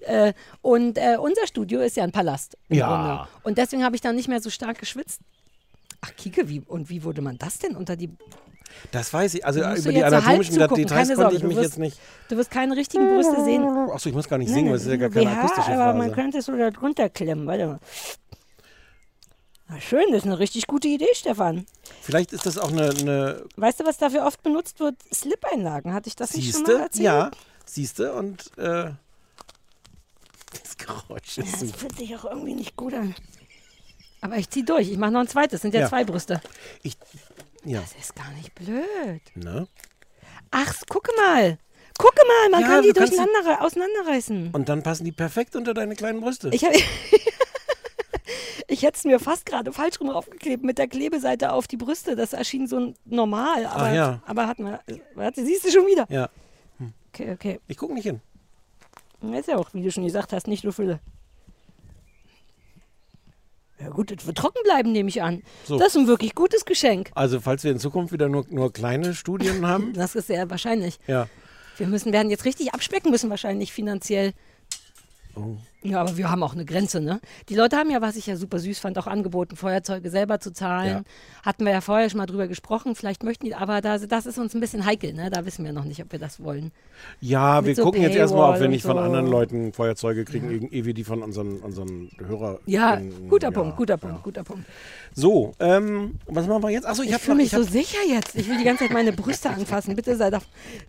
Äh, 0.01 0.33
Und 0.61 0.97
äh, 0.97 1.15
unser 1.17 1.47
Studio 1.47 1.79
ist 1.79 1.95
ja 1.95 2.03
ein 2.03 2.11
Palast. 2.11 2.57
Ja. 2.67 2.87
Grunde. 2.87 3.27
Und 3.43 3.57
deswegen 3.57 3.85
habe 3.85 3.95
ich 3.95 4.01
dann 4.01 4.15
nicht 4.17 4.27
mehr 4.27 4.41
so 4.41 4.49
stark 4.49 4.79
geschwitzt. 4.79 5.21
Ach, 6.01 6.13
Kike, 6.17 6.49
wie, 6.49 6.59
und 6.67 6.89
wie 6.89 7.03
wurde 7.05 7.21
man 7.21 7.37
das 7.37 7.57
denn 7.57 7.77
unter 7.77 7.95
die. 7.95 8.09
Das 8.91 9.13
weiß 9.13 9.33
ich. 9.35 9.45
Also 9.45 9.59
über 9.61 9.73
du 9.75 9.91
die 9.91 9.99
so 9.99 10.05
anatomischen 10.05 10.53
zugucken, 10.55 10.75
Details 10.75 11.07
keine 11.09 11.15
konnte 11.21 11.35
ich 11.35 11.41
du 11.41 11.47
mich 11.47 11.57
wirst- 11.57 11.63
jetzt 11.65 11.79
nicht. 11.79 11.99
Du 12.29 12.37
wirst 12.37 12.51
keine 12.51 12.75
richtigen 12.75 13.07
Brüste 13.13 13.43
sehen. 13.43 13.63
Achso, 13.91 14.09
ich 14.09 14.15
muss 14.15 14.27
gar 14.29 14.37
nicht 14.37 14.49
singen, 14.51 14.69
weil 14.69 14.75
es 14.77 14.83
ist 14.83 14.89
ja 14.89 14.97
gar 14.97 15.09
keine 15.09 15.31
ja, 15.31 15.37
akustische 15.39 15.71
aber 15.73 15.93
man 15.93 16.09
Phase. 16.09 16.21
könnte 16.21 16.37
es 16.39 16.45
so 16.45 16.55
da 16.57 16.71
drunter 16.71 17.09
klemmen. 17.09 17.47
Warte 17.47 17.67
mal. 17.67 17.79
Na 19.67 19.81
schön, 19.81 20.05
das 20.11 20.19
ist 20.19 20.25
eine 20.25 20.37
richtig 20.37 20.67
gute 20.67 20.87
Idee, 20.87 21.07
Stefan. 21.13 21.65
Vielleicht 22.01 22.31
ist 22.33 22.45
das 22.45 22.57
auch 22.59 22.71
eine, 22.71 22.89
eine 22.91 23.43
Weißt 23.55 23.79
du, 23.79 23.85
was 23.85 23.97
dafür 23.97 24.25
oft 24.25 24.43
benutzt 24.43 24.79
wird? 24.79 24.95
Slip-Einlagen. 25.11 25.93
Hatte 25.93 26.07
ich 26.07 26.15
das 26.15 26.35
nicht 26.35 26.51
schon 26.51 26.61
mal 26.61 26.67
Siehste? 26.67 26.81
erzählt? 26.83 27.03
Ja, 27.05 27.31
siehste 27.65 28.13
und 28.13 28.55
äh, 28.59 28.91
das 30.63 30.77
Geräusch 30.77 31.37
ist 31.39 31.53
Das 31.53 31.59
super. 31.61 31.77
fühlt 31.79 31.97
sich 31.97 32.15
auch 32.15 32.25
irgendwie 32.25 32.53
nicht 32.53 32.75
gut 32.75 32.93
an. 32.93 33.15
Aber 34.21 34.37
ich 34.37 34.49
zieh 34.49 34.63
durch. 34.63 34.89
Ich 34.91 34.97
mache 34.97 35.11
noch 35.11 35.19
ein 35.21 35.27
zweites. 35.27 35.61
Sind 35.61 35.73
ja, 35.73 35.81
Ja. 35.81 35.89
zwei 35.89 36.03
Brüste. 36.03 36.41
Ich, 36.83 36.97
ja, 37.65 37.81
Das 37.81 37.93
ist 37.99 38.15
gar 38.15 38.31
nicht 38.31 38.53
blöd. 38.55 39.21
ne? 39.35 39.67
Ach, 40.51 40.73
gucke 40.89 41.11
mal. 41.17 41.57
Gucke 41.97 42.21
mal, 42.27 42.49
man 42.51 42.61
Ja, 42.61 42.67
kann 42.67 42.83
die 42.83 42.93
durcheinander 42.93 43.61
auseinanderreißen. 43.61 44.51
Und 44.51 44.69
dann 44.69 44.83
passen 44.83 45.05
die 45.05 45.11
perfekt 45.11 45.55
unter 45.55 45.73
deine 45.73 45.95
kleinen 45.95 46.21
Brüste. 46.21 46.49
Ich, 46.51 46.63
ich 48.67 48.83
hätte 48.83 48.97
es 48.97 49.03
mir 49.05 49.19
fast 49.19 49.45
gerade 49.45 49.71
falsch 49.71 49.99
rum 50.01 50.09
aufgeklebt 50.09 50.63
mit 50.63 50.77
der 50.77 50.87
Klebeseite 50.87 51.53
auf 51.53 51.67
die 51.67 51.77
Brüste. 51.77 52.15
Das 52.15 52.33
erschien 52.33 52.67
so 52.67 52.93
normal. 53.05 53.65
Aber, 53.65 53.93
ja. 53.93 54.21
aber 54.25 54.47
hat 54.47 54.59
man. 54.59 54.79
Warte, 55.13 55.45
siehst 55.45 55.65
du 55.65 55.71
schon 55.71 55.85
wieder. 55.87 56.05
ja, 56.09 56.29
Okay, 57.13 57.31
okay. 57.31 57.59
ich 57.67 57.77
gucke 57.77 57.93
nicht 57.93 58.03
hin. 58.03 58.19
Das 59.21 59.39
ist 59.39 59.47
ja 59.47 59.57
auch, 59.57 59.73
wie 59.73 59.81
du 59.81 59.89
schon 59.89 60.03
gesagt 60.03 60.33
hast, 60.33 60.47
nicht 60.47 60.65
nur 60.65 60.73
Fülle. 60.73 60.99
Ja 63.79 63.89
gut, 63.89 64.11
das 64.11 64.25
wird 64.25 64.37
trocken 64.37 64.61
bleiben, 64.63 64.91
nehme 64.91 65.09
ich 65.09 65.21
an. 65.21 65.43
So. 65.65 65.77
Das 65.77 65.89
ist 65.89 65.97
ein 65.97 66.07
wirklich 66.07 66.33
gutes 66.33 66.63
Geschenk. 66.65 67.11
Also, 67.13 67.41
falls 67.41 67.63
wir 67.63 67.71
in 67.71 67.79
Zukunft 67.79 68.13
wieder 68.13 68.29
nur, 68.29 68.45
nur 68.49 68.71
kleine 68.71 69.13
Studien 69.13 69.67
haben, 69.67 69.93
Das 69.95 70.15
ist 70.15 70.27
sehr 70.27 70.49
wahrscheinlich. 70.49 70.99
ja. 71.07 71.27
Wir 71.77 71.87
müssen, 71.87 72.13
werden 72.13 72.29
jetzt 72.29 72.45
richtig 72.45 72.73
abspecken 72.73 73.11
müssen 73.11 73.29
wahrscheinlich 73.29 73.73
finanziell. 73.73 74.31
Oh. 75.35 75.57
Ja, 75.83 76.01
aber 76.01 76.17
wir 76.17 76.31
haben 76.31 76.41
auch 76.41 76.53
eine 76.53 76.65
Grenze, 76.65 76.99
ne? 76.99 77.19
Die 77.47 77.55
Leute 77.55 77.77
haben 77.77 77.91
ja, 77.91 78.01
was 78.01 78.15
ich 78.15 78.25
ja 78.25 78.37
super 78.37 78.57
süß 78.57 78.79
fand, 78.79 78.97
auch 78.97 79.05
angeboten, 79.05 79.55
Feuerzeuge 79.55 80.09
selber 80.09 80.39
zu 80.39 80.51
zahlen. 80.51 81.05
Hatten 81.43 81.65
wir 81.65 81.73
ja 81.73 81.81
vorher 81.81 82.09
schon 82.09 82.17
mal 82.17 82.25
drüber 82.25 82.47
gesprochen. 82.47 82.95
Vielleicht 82.95 83.23
möchten 83.23 83.45
die, 83.45 83.53
aber 83.53 83.81
das, 83.81 84.07
das 84.07 84.25
ist 84.25 84.39
uns 84.39 84.55
ein 84.55 84.61
bisschen 84.61 84.85
heikel, 84.85 85.13
ne? 85.13 85.29
Da 85.29 85.45
wissen 85.45 85.63
wir 85.63 85.73
noch 85.73 85.83
nicht, 85.83 86.01
ob 86.01 86.11
wir 86.11 86.17
das 86.17 86.41
wollen. 86.43 86.71
Ja, 87.21 87.57
Mit 87.57 87.67
wir 87.67 87.75
so 87.75 87.83
gucken 87.83 88.01
jetzt 88.01 88.15
erstmal, 88.15 88.41
ob 88.41 88.55
wir 88.55 88.59
Paywall 88.61 88.69
nicht 88.69 88.85
und 88.85 88.91
von 88.91 88.97
so. 88.97 89.03
anderen 89.03 89.27
Leuten 89.27 89.73
Feuerzeuge 89.73 90.25
kriegen, 90.25 90.63
ja. 90.63 90.69
ehe 90.69 90.85
wir 90.85 90.93
die 90.93 91.03
von 91.03 91.21
unseren, 91.21 91.57
unseren 91.57 92.09
Hörern. 92.17 92.57
Ja, 92.65 92.99
guter 93.29 93.49
ja, 93.49 93.51
Punkt, 93.51 93.77
guter 93.77 93.93
ja. 93.93 93.97
Punkt, 93.97 94.23
guter 94.23 94.43
Punkt. 94.43 94.65
So, 95.13 95.53
ähm, 95.59 96.15
was 96.25 96.47
machen 96.47 96.63
wir 96.63 96.71
jetzt? 96.71 96.87
Achso, 96.87 97.03
ich, 97.03 97.11
Ich 97.11 97.17
fühle 97.17 97.37
mich 97.37 97.47
Ich 97.47 97.51
so 97.51 97.61
sicher 97.61 97.99
jetzt. 98.07 98.35
Ich 98.35 98.49
will 98.49 98.57
die 98.57 98.63
ganze 98.63 98.85
Zeit 98.85 98.93
meine 98.93 99.13
Brüste 99.13 99.49
anfassen. 99.51 99.95
Bitte 99.95 100.15
sei 100.15 100.31
da, 100.31 100.39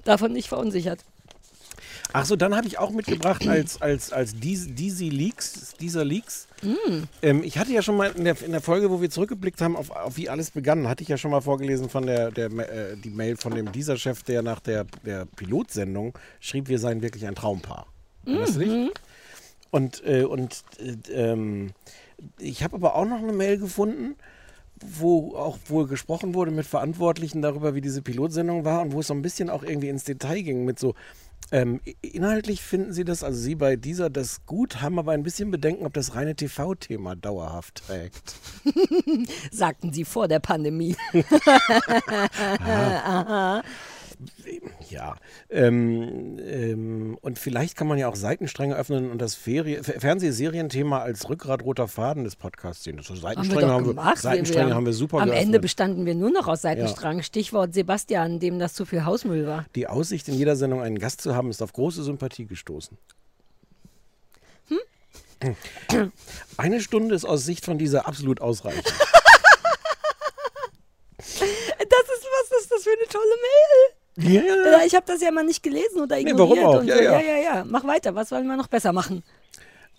davon 0.05 0.33
nicht 0.33 0.49
verunsichert. 0.49 1.05
Achso, 2.17 2.37
dann 2.37 2.55
habe 2.57 2.67
ich 2.67 2.79
auch 2.79 2.91
mitgebracht 2.91 3.47
als, 3.47 3.81
als, 3.83 4.13
als 4.13 4.35
Dies- 4.37 4.75
Deezy 4.75 5.09
Leaks, 5.09 5.75
dieser 5.81 6.05
Leaks. 6.05 6.49
Mm. 6.63 7.03
Ähm, 7.23 7.43
ich 7.45 7.59
hatte 7.59 7.73
ja 7.73 7.83
schon 7.83 7.97
mal 7.97 8.11
in 8.17 8.25
der, 8.25 8.41
in 8.43 8.53
der 8.53 8.61
Folge, 8.61 8.91
wo 8.91 9.01
wir 9.03 9.11
zurückgeblickt 9.11 9.61
haben, 9.61 9.77
auf, 9.77 9.91
auf 9.91 10.17
wie 10.17 10.29
alles 10.29 10.51
begann, 10.51 10.89
hatte 10.89 11.03
ich 11.03 11.09
ja 11.09 11.19
schon 11.19 11.31
mal 11.31 11.41
vorgelesen 11.43 11.89
von 11.91 12.07
der, 12.07 12.31
der 12.31 12.47
äh, 12.47 12.97
die 12.97 13.11
Mail 13.11 13.37
von 13.37 13.55
dem 13.55 13.71
dieser 13.71 13.97
Chef, 13.97 14.23
der 14.23 14.43
nach 14.43 14.61
der, 14.61 14.87
der 15.05 15.27
Pilotsendung 15.27 16.19
schrieb, 16.41 16.69
wir 16.69 16.79
seien 16.79 17.03
wirklich 17.03 17.27
ein 17.27 17.35
Traumpaar. 17.35 17.87
Erinnerst 18.25 18.57
du 18.57 18.61
Mhm. 18.61 18.65
dich? 18.87 18.91
Und, 19.71 20.03
äh, 20.07 20.25
und 20.25 20.65
äh, 20.79 21.13
ähm, 21.13 21.73
ich 22.39 22.63
habe 22.63 22.77
aber 22.77 22.95
auch 22.95 23.05
noch 23.05 23.19
eine 23.23 23.33
Mail 23.33 23.59
gefunden, 23.59 24.17
wo 24.81 25.35
auch 25.37 25.59
wohl 25.69 25.87
gesprochen 25.87 26.35
wurde 26.35 26.51
mit 26.51 26.67
Verantwortlichen 26.67 27.41
darüber, 27.43 27.75
wie 27.75 27.81
diese 27.81 28.03
Pilotsendung 28.03 28.65
war 28.65 28.83
und 28.83 28.93
wo 28.93 29.01
es 29.01 29.07
so 29.07 29.15
ein 29.15 29.23
bisschen 29.23 29.49
auch 29.51 29.63
irgendwie 29.63 29.89
ins 29.89 30.05
Detail 30.05 30.43
ging 30.43 30.65
mit 30.65 30.79
so, 30.79 30.95
ähm, 31.53 31.81
inhaltlich 32.03 32.63
finden 32.63 32.93
Sie 32.93 33.05
das, 33.05 33.23
also 33.23 33.39
Sie 33.39 33.55
bei 33.55 33.77
dieser, 33.77 34.11
das 34.11 34.45
gut, 34.47 34.83
haben 34.83 34.99
aber 34.99 35.13
ein 35.13 35.23
bisschen 35.23 35.53
Bedenken, 35.53 35.87
ob 35.87 35.95
das 35.95 36.17
reine 36.17 36.35
TV-Thema 36.35 37.15
dauerhaft 37.15 37.85
trägt. 37.87 38.35
Sagten 39.53 39.93
sie 39.93 40.05
vor 40.05 40.27
der 40.27 40.41
Pandemie. 40.41 40.97
Ja, 44.89 45.17
ähm, 45.51 46.39
ähm, 46.41 47.19
und 47.21 47.39
vielleicht 47.39 47.77
kann 47.77 47.87
man 47.87 47.99
ja 47.99 48.09
auch 48.09 48.17
Seitenstränge 48.17 48.75
öffnen 48.77 49.11
und 49.11 49.19
das 49.21 49.35
Ferie 49.35 49.81
Fer- 49.83 50.01
Fernsehserienthema 50.01 51.01
als 51.01 51.29
Rückgratroter 51.29 51.87
Faden 51.89 52.25
des 52.25 52.37
Podcasts 52.37 52.85
sehen. 52.85 52.97
Das 52.97 53.07
Haben 53.09 53.17
wir 53.17 53.21
Seitenstränge 53.23 53.73
haben 53.73 53.85
wir, 53.85 53.95
gemacht. 53.95 54.19
Seitenstränge 54.19 54.69
wir, 54.71 54.75
haben 54.75 54.87
wir 54.87 54.93
super 54.95 55.19
Am 55.19 55.25
geöffnet. 55.29 55.45
Ende 55.47 55.61
bestanden 55.61 56.07
wir 56.07 56.15
nur 56.15 56.31
noch 56.31 56.47
aus 56.49 56.63
Seitenstrang. 56.63 57.23
Stichwort 57.23 57.75
Sebastian, 57.75 58.41
dem 58.41 58.59
das 58.59 58.75
zu 58.75 58.85
viel 58.87 59.05
Hausmüll 59.05 59.47
war. 59.47 59.67
Die 59.75 59.87
Aussicht, 59.87 60.29
in 60.29 60.35
jeder 60.35 60.57
Sendung 60.57 60.81
einen 60.81 60.99
Gast 60.99 61.21
zu 61.21 61.35
haben, 61.35 61.51
ist 61.51 61.63
auf 61.63 61.73
große 61.73 62.03
Sympathie 62.03 62.47
gestoßen. 62.47 62.97
Eine 66.57 66.81
Stunde 66.81 67.15
ist 67.15 67.25
aus 67.27 67.45
Sicht 67.45 67.65
von 67.67 67.77
dieser 67.77 68.09
absolut 68.09 68.41
ausreichend. 68.41 68.85
Das 71.19 72.19
ist, 72.19 72.27
was 72.51 72.61
ist 72.63 72.71
das 72.73 72.83
für 72.83 72.91
eine 72.91 73.07
tolle 73.09 73.25
Mail? 73.25 73.96
Ja, 74.17 74.43
ja, 74.43 74.81
ich 74.87 74.95
habe 74.95 75.05
das 75.07 75.21
ja 75.21 75.31
mal 75.31 75.45
nicht 75.45 75.63
gelesen 75.63 76.01
oder 76.01 76.17
Nee, 76.17 76.23
ignoriert. 76.31 76.65
warum 76.65 76.81
auch? 76.81 76.85
Ja, 76.85 76.97
so. 76.97 77.03
ja. 77.03 77.21
ja, 77.21 77.37
ja. 77.37 77.65
Mach 77.67 77.85
weiter. 77.85 78.15
Was 78.15 78.31
wollen 78.31 78.47
wir 78.47 78.57
noch 78.57 78.69
besser 78.69 78.93
machen? 78.93 79.23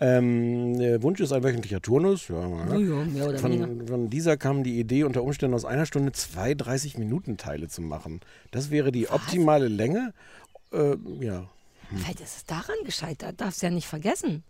Ähm, 0.00 0.78
der 0.78 1.02
Wunsch 1.02 1.18
ist 1.20 1.32
ein 1.32 1.42
wöchentlicher 1.42 1.80
Turnus. 1.82 2.28
Ja, 2.28 2.40
Ja. 2.78 3.38
Von, 3.38 3.86
von 3.88 4.10
dieser 4.10 4.36
kam 4.36 4.62
die 4.62 4.78
Idee, 4.78 5.02
unter 5.04 5.22
Umständen 5.24 5.54
aus 5.54 5.64
einer 5.64 5.86
Stunde 5.86 6.12
zwei 6.12 6.52
30-Minuten-Teile 6.52 7.68
zu 7.68 7.82
machen. 7.82 8.20
Das 8.52 8.70
wäre 8.70 8.92
die 8.92 9.08
optimale 9.08 9.66
Länge. 9.68 10.12
Äh, 10.72 10.96
ja. 11.20 11.48
Vielleicht 11.90 12.20
ist 12.20 12.36
es 12.36 12.44
daran 12.46 12.76
gescheitert. 12.84 13.40
Darfst 13.40 13.62
ja 13.62 13.70
nicht 13.70 13.88
vergessen. 13.88 14.44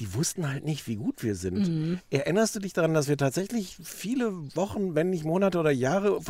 Die 0.00 0.14
wussten 0.14 0.50
halt 0.50 0.64
nicht, 0.64 0.86
wie 0.88 0.96
gut 0.96 1.22
wir 1.22 1.34
sind. 1.34 1.68
Mhm. 1.68 2.00
Erinnerst 2.10 2.56
du 2.56 2.60
dich 2.60 2.72
daran, 2.72 2.94
dass 2.94 3.08
wir 3.08 3.16
tatsächlich 3.16 3.78
viele 3.82 4.32
Wochen, 4.56 4.94
wenn 4.94 5.10
nicht 5.10 5.24
Monate 5.24 5.58
oder 5.58 5.70
Jahre, 5.70 6.20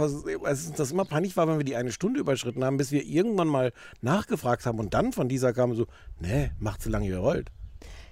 als 0.43 0.73
das 0.73 0.93
immer 0.93 1.05
peinlich 1.05 1.37
war, 1.37 1.49
wenn 1.49 1.59
wir 1.59 1.65
die 1.65 1.77
eine 1.77 1.93
Stunde 1.93 2.21
überschritten 2.21 2.65
haben, 2.65 2.77
bis 2.77 2.93
wir 2.93 3.05
irgendwann 3.05 3.49
mal 3.49 3.73
nachgefragt 4.03 4.67
haben 4.67 4.79
und 4.79 4.95
dann 4.95 5.13
von 5.13 5.29
dieser 5.29 5.53
kam 5.53 5.75
so, 5.75 5.87
nee, 6.21 6.51
macht 6.59 6.83
so 6.83 6.91
lange 6.91 7.09
ihr 7.09 7.23
wollt. 7.23 7.51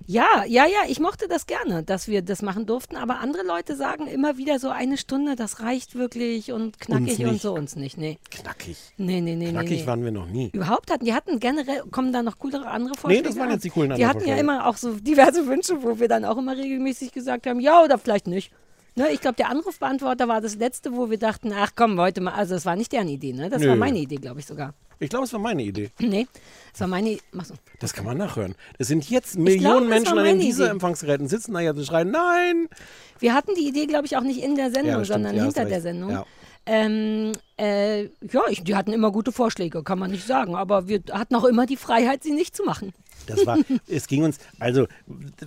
Ja, 0.07 0.45
ja, 0.47 0.67
ja, 0.67 0.89
ich 0.89 1.01
mochte 1.01 1.29
das 1.29 1.47
gerne, 1.47 1.83
dass 1.83 2.09
wir 2.09 2.23
das 2.23 2.43
machen 2.43 2.67
durften, 2.67 2.97
aber 2.97 3.21
andere 3.21 3.45
Leute 3.45 3.77
sagen 3.77 4.07
immer 4.07 4.37
wieder 4.37 4.59
so 4.59 4.69
eine 4.71 4.97
Stunde, 4.97 5.37
das 5.37 5.61
reicht 5.61 5.95
wirklich 5.95 6.53
und 6.53 6.81
knackig 6.81 7.25
und 7.25 7.41
so 7.41 7.55
uns 7.55 7.77
nicht. 7.77 7.99
Nee. 7.99 8.19
Knackig. 8.31 8.77
Nee, 8.97 9.21
nee, 9.21 9.37
nee, 9.37 9.51
Knackig 9.51 9.71
nee. 9.71 9.77
nee. 9.81 9.87
waren 9.87 10.05
wir 10.05 10.13
noch 10.13 10.27
nie. 10.27 10.51
Überhaupt 10.53 10.91
hatten, 10.91 11.05
die 11.05 11.15
hatten 11.15 11.41
generell, 11.41 11.83
kommen 11.91 12.13
da 12.13 12.23
noch 12.23 12.39
coolere 12.39 12.67
andere 12.67 12.95
Vorschläge? 12.95 13.29
das 13.29 13.39
waren 13.39 13.51
jetzt 13.51 13.65
die 13.65 13.71
coolen 13.71 13.95
Die 13.97 14.07
hatten 14.07 14.27
ja 14.27 14.37
immer 14.37 14.67
auch 14.67 14.77
so 14.77 14.95
diverse 14.95 15.47
Wünsche, 15.47 15.83
wo 15.83 15.99
wir 15.99 16.09
dann 16.09 16.25
auch 16.25 16.39
immer 16.39 16.57
regelmäßig 16.57 17.13
gesagt 17.13 17.47
haben, 17.47 17.61
ja 17.61 17.83
oder 17.83 17.99
vielleicht 17.99 18.27
nicht. 18.27 18.53
Ne, 18.95 19.11
ich 19.11 19.21
glaube, 19.21 19.37
der 19.37 19.49
Anrufbeantworter 19.49 20.29
war 20.29 20.43
das 20.43 20.57
letzte, 20.57 20.95
wo 20.95 21.09
wir 21.09 21.19
dachten, 21.19 21.51
ach 21.55 21.71
komm, 21.75 21.99
heute 21.99 22.21
mal, 22.21 22.35
also 22.35 22.55
das 22.55 22.67
war 22.67 22.77
nicht 22.77 22.93
deren 22.93 23.09
Idee, 23.09 23.33
ne? 23.33 23.49
Das 23.49 23.63
Nö. 23.63 23.71
war 23.71 23.77
meine 23.77 23.99
Idee, 23.99 24.17
glaube 24.17 24.41
ich 24.41 24.47
sogar. 24.47 24.75
Ich 25.03 25.11
glaube, 25.11 25.25
es 25.25 25.33
war 25.33 25.41
meine 25.41 25.63
Idee. 25.63 25.91
Nee, 25.99 26.27
das 26.71 26.81
war 26.81 26.89
meine 26.89 27.19
Mach 27.33 27.45
so. 27.45 27.55
Das 27.81 27.93
kann 27.93 28.05
man 28.05 28.17
nachhören. 28.17 28.55
Es 28.79 28.87
sind 28.89 29.11
jetzt 29.11 29.37
Millionen 29.37 29.85
es 29.85 29.89
Menschen 29.91 30.19
an 30.19 30.25
den 30.25 30.41
Idee. 30.41 30.65
Empfangsgeräten 30.69 31.27
sitzen 31.27 31.53
da 31.55 31.61
jetzt 31.61 31.77
und 31.77 31.85
schreien, 31.85 32.11
nein! 32.11 32.69
Wir 33.19 33.35
hatten 33.35 33.55
die 33.55 33.67
Idee, 33.67 33.87
glaube 33.87 34.07
ich, 34.07 34.17
auch 34.17 34.23
nicht 34.23 34.43
in 34.43 34.55
der 34.55 34.71
Sendung, 34.71 34.99
Ja, 35.01 35.05
sondern 35.05 35.37
Ja, 35.37 35.45
hinter 35.45 35.65
der. 35.65 35.81
Sendung. 35.81 36.11
Ja. 36.11 36.27
Ähm, 36.67 37.33
äh, 37.59 38.03
ja, 38.05 38.43
ich, 38.49 38.63
die 38.63 38.77
hatten 38.77 38.93
immer 38.93 39.11
gute 39.11 39.33
Vorschläge, 39.33 39.83
kann 39.83 39.99
man 39.99 40.13
nicht 40.13 40.25
sagen. 40.25 40.55
Aber 40.55 40.87
wir 40.87 41.03
hatten 41.11 41.35
auch 41.35 41.45
immer 41.45 41.67
die 41.67 41.77
Freiheit, 41.77 42.23
sie 42.23 42.31
nicht 42.31 42.55
zu 42.55 42.63
machen. 42.63 42.93
Das 43.27 43.47
war, 43.47 43.59
es 43.89 44.07
ging 44.07 44.25
uns, 44.25 44.39
also, 44.59 44.87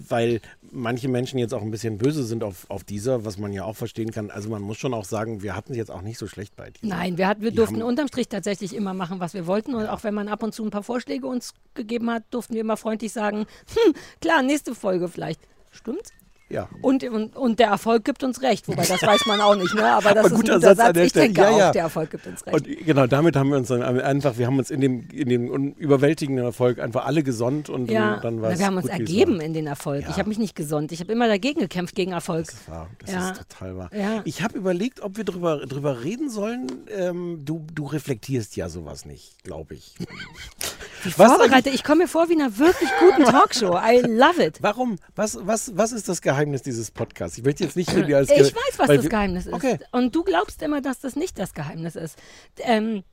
weil 0.07 0.41
manche 0.71 1.07
Menschen 1.07 1.39
jetzt 1.39 1.53
auch 1.53 1.61
ein 1.61 1.71
bisschen 1.71 1.97
böse 1.97 2.23
sind 2.23 2.43
auf, 2.43 2.65
auf 2.69 2.83
dieser, 2.83 3.25
was 3.25 3.37
man 3.37 3.53
ja 3.53 3.63
auch 3.63 3.75
verstehen 3.75 4.11
kann. 4.11 4.29
Also 4.31 4.49
man 4.49 4.61
muss 4.61 4.77
schon 4.77 4.93
auch 4.93 5.05
sagen, 5.05 5.41
wir 5.41 5.55
hatten 5.55 5.71
es 5.71 5.77
jetzt 5.77 5.91
auch 5.91 6.01
nicht 6.01 6.17
so 6.17 6.27
schlecht 6.27 6.55
bei 6.55 6.69
dieser. 6.69 6.87
Nein, 6.87 7.17
wir, 7.17 7.27
hat, 7.27 7.41
wir 7.41 7.51
Die 7.51 7.57
durften 7.57 7.81
unterm 7.81 8.07
Strich 8.07 8.27
tatsächlich 8.27 8.75
immer 8.75 8.93
machen, 8.93 9.19
was 9.19 9.33
wir 9.33 9.47
wollten. 9.47 9.75
Und 9.75 9.87
auch 9.87 10.03
wenn 10.03 10.13
man 10.13 10.27
ab 10.27 10.43
und 10.43 10.53
zu 10.53 10.63
ein 10.63 10.71
paar 10.71 10.83
Vorschläge 10.83 11.27
uns 11.27 11.53
gegeben 11.73 12.09
hat, 12.09 12.23
durften 12.31 12.53
wir 12.53 12.61
immer 12.61 12.77
freundlich 12.77 13.13
sagen, 13.13 13.39
hm, 13.85 13.93
klar, 14.21 14.41
nächste 14.41 14.75
Folge 14.75 15.07
vielleicht. 15.07 15.41
Stimmt's? 15.71 16.11
Ja. 16.47 16.69
Und, 16.81 17.03
und, 17.05 17.35
und 17.35 17.57
der 17.59 17.69
Erfolg 17.69 18.05
gibt 18.05 18.23
uns 18.23 18.41
recht. 18.43 18.67
Wobei, 18.67 18.85
das 18.85 19.01
weiß 19.01 19.25
man 19.25 19.41
auch 19.41 19.55
nicht, 19.55 19.73
ne? 19.73 19.83
Aber 19.83 20.09
das 20.13 20.17
Aber 20.17 20.27
ist 20.27 20.33
ein 20.33 20.39
guter 20.41 20.59
Satz 20.59 20.77
Satz. 20.77 20.97
Ich 20.97 21.09
Stelle. 21.09 21.25
denke 21.25 21.41
Ja, 21.41 21.49
auch, 21.49 21.57
ja. 21.59 21.71
der 21.71 21.81
Erfolg 21.83 22.11
gibt 22.11 22.27
uns 22.27 22.45
recht. 22.45 22.55
Und 22.55 22.85
genau, 22.85 23.07
damit 23.07 23.35
haben 23.35 23.49
wir 23.49 23.57
uns 23.57 23.69
dann 23.69 23.81
einfach, 23.81 24.37
wir 24.37 24.45
haben 24.45 24.59
uns 24.59 24.69
in 24.69 24.79
dem, 24.79 25.07
in 25.09 25.29
dem 25.29 25.73
überwältigenden 25.73 26.45
Erfolg 26.45 26.79
einfach 26.79 27.05
alle 27.05 27.23
gesonnt 27.23 27.69
und 27.69 27.89
ja, 27.89 28.17
dann 28.19 28.41
war 28.43 28.51
es 28.51 28.59
wir 28.59 28.67
haben 28.67 28.77
uns 28.77 28.85
ergeben 28.85 29.41
in 29.41 29.53
den 29.53 29.65
Erfolg. 29.65 30.05
Ich 30.07 30.17
habe 30.17 30.29
mich 30.29 30.37
nicht 30.37 30.55
gesonnt. 30.55 30.91
Ich 30.91 30.99
habe 30.99 31.11
immer 31.11 31.27
dagegen 31.27 31.59
gekämpft, 31.61 31.95
gegen 31.95 32.11
Erfolg. 32.11 32.45
Das, 32.45 32.69
war, 32.69 32.89
das 32.99 33.11
Ja. 33.11 33.29
ist 33.31 33.37
total 33.49 33.77
wahr. 33.77 33.89
Ich 34.25 34.43
habe 34.43 34.57
überlegt, 34.57 35.01
ob 35.01 35.17
wir 35.17 35.23
drüber, 35.23 35.65
drüber 35.65 36.03
reden 36.03 36.29
sollen. 36.29 36.67
Ähm, 36.95 37.41
du, 37.43 37.65
du 37.73 37.85
reflektierst 37.87 38.55
ja 38.55 38.69
sowas 38.69 39.05
nicht, 39.05 39.43
glaube 39.43 39.73
ich. 39.73 39.95
Wie 41.05 41.19
Was 41.19 41.33
vorbereitet. 41.33 41.73
Ich 41.73 41.83
komme 41.83 42.03
mir 42.03 42.07
vor 42.07 42.29
wie 42.29 42.33
in 42.33 42.41
einer 42.41 42.57
wirklich 42.57 42.89
guten 42.99 43.23
Talkshow. 43.23 43.77
I 43.77 44.01
love 44.01 44.43
it. 44.43 44.57
Warum? 44.61 44.97
Was, 45.15 45.37
was, 45.41 45.75
was 45.75 45.91
ist 45.91 46.09
das 46.09 46.21
Geheimnis 46.21 46.61
dieses 46.61 46.91
Podcasts? 46.91 47.37
Ich 47.37 47.43
möchte 47.43 47.63
jetzt 47.63 47.75
nicht 47.75 47.91
irgendwie 47.91 48.15
als 48.15 48.29
Ich 48.29 48.55
weiß, 48.55 48.77
was 48.77 48.87
das 48.87 49.09
Geheimnis 49.09 49.45
ist. 49.45 49.53
Okay. 49.53 49.77
Und 49.91 50.15
du 50.15 50.23
glaubst 50.23 50.61
immer, 50.61 50.81
dass 50.81 50.99
das 50.99 51.15
nicht 51.15 51.37
das 51.39 51.53
Geheimnis 51.53 51.95
ist. 51.95 52.17
Ähm, 52.57 53.03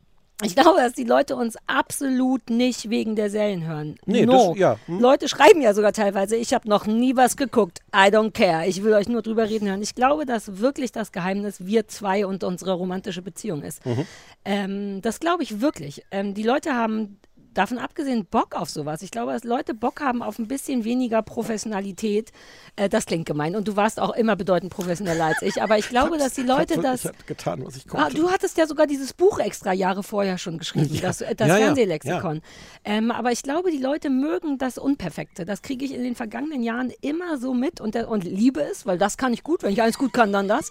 ich 0.44 0.56
glaube, 0.56 0.80
dass 0.80 0.92
die 0.94 1.04
Leute 1.04 1.36
uns 1.36 1.56
absolut 1.66 2.50
nicht 2.50 2.90
wegen 2.90 3.14
der 3.14 3.30
Serien 3.30 3.64
hören. 3.66 3.96
Nee, 4.06 4.26
no. 4.26 4.48
das- 4.50 4.58
ja, 4.58 4.76
hm. 4.86 4.98
Leute 4.98 5.28
schreiben 5.28 5.60
ja 5.60 5.72
sogar 5.74 5.92
teilweise, 5.92 6.36
ich 6.36 6.52
habe 6.52 6.68
noch 6.68 6.86
nie 6.86 7.14
was 7.16 7.36
geguckt. 7.36 7.80
I 7.94 8.08
don't 8.08 8.32
care. 8.32 8.66
Ich 8.66 8.82
will 8.82 8.92
euch 8.94 9.08
nur 9.08 9.22
drüber 9.22 9.48
reden 9.48 9.68
hören. 9.68 9.82
Ich 9.82 9.94
glaube, 9.94 10.26
dass 10.26 10.58
wirklich 10.58 10.90
das 10.90 11.12
Geheimnis 11.12 11.64
wir 11.64 11.86
zwei 11.86 12.26
und 12.26 12.42
unsere 12.44 12.72
romantische 12.72 13.22
Beziehung 13.22 13.62
ist. 13.62 13.84
Mhm. 13.86 14.06
Ähm, 14.44 15.02
das 15.02 15.20
glaube 15.20 15.42
ich 15.44 15.60
wirklich. 15.60 16.02
Ähm, 16.10 16.34
die 16.34 16.42
Leute 16.42 16.74
haben 16.74 17.18
davon 17.54 17.78
abgesehen 17.78 18.26
Bock 18.26 18.54
auf 18.54 18.70
sowas. 18.70 19.02
Ich 19.02 19.10
glaube, 19.10 19.32
dass 19.32 19.44
Leute 19.44 19.74
Bock 19.74 20.00
haben 20.00 20.22
auf 20.22 20.38
ein 20.38 20.48
bisschen 20.48 20.84
weniger 20.84 21.22
Professionalität. 21.22 22.32
Äh, 22.76 22.88
das 22.88 23.06
klingt 23.06 23.26
gemein. 23.26 23.56
Und 23.56 23.68
du 23.68 23.76
warst 23.76 24.00
auch 24.00 24.14
immer 24.14 24.36
bedeutend 24.36 24.72
professioneller 24.72 25.26
als 25.26 25.42
ich. 25.42 25.62
Aber 25.62 25.78
ich 25.78 25.88
glaube, 25.90 26.18
dass 26.18 26.34
die 26.34 26.42
Leute 26.42 26.80
das. 26.80 27.04
Ich 27.04 27.08
habe 27.08 27.18
getan, 27.26 27.64
was 27.64 27.76
ich 27.76 27.86
konnte. 27.86 28.06
Ah, 28.06 28.10
du 28.10 28.30
hattest 28.30 28.58
ja 28.58 28.66
sogar 28.66 28.86
dieses 28.86 29.12
Buch 29.12 29.38
extra 29.38 29.72
Jahre 29.72 30.02
vorher 30.02 30.38
schon 30.38 30.58
geschrieben, 30.58 30.98
das, 31.02 31.20
äh, 31.20 31.34
das 31.34 31.48
Ja, 31.48 31.58
ja, 31.58 31.64
Fernsehlexikon. 31.66 32.42
Ähm, 32.84 33.10
aber 33.10 33.32
ich 33.32 33.42
glaube, 33.42 33.70
die 33.70 33.78
Leute 33.78 34.10
mögen 34.10 34.58
das 34.58 34.78
Unperfekte. 34.78 35.44
Das 35.44 35.62
kriege 35.62 35.84
ich 35.84 35.94
in 35.94 36.02
den 36.02 36.14
vergangenen 36.14 36.62
Jahren 36.62 36.92
immer 37.00 37.38
so 37.38 37.54
mit 37.54 37.80
und, 37.80 37.94
der, 37.94 38.08
und 38.08 38.24
liebe 38.24 38.62
es, 38.62 38.86
weil 38.86 38.98
das 38.98 39.16
kann 39.16 39.32
ich 39.32 39.42
gut. 39.42 39.62
Wenn 39.62 39.72
ich 39.72 39.82
eins 39.82 39.98
gut 39.98 40.12
kann, 40.12 40.32
dann 40.32 40.48
das. 40.48 40.70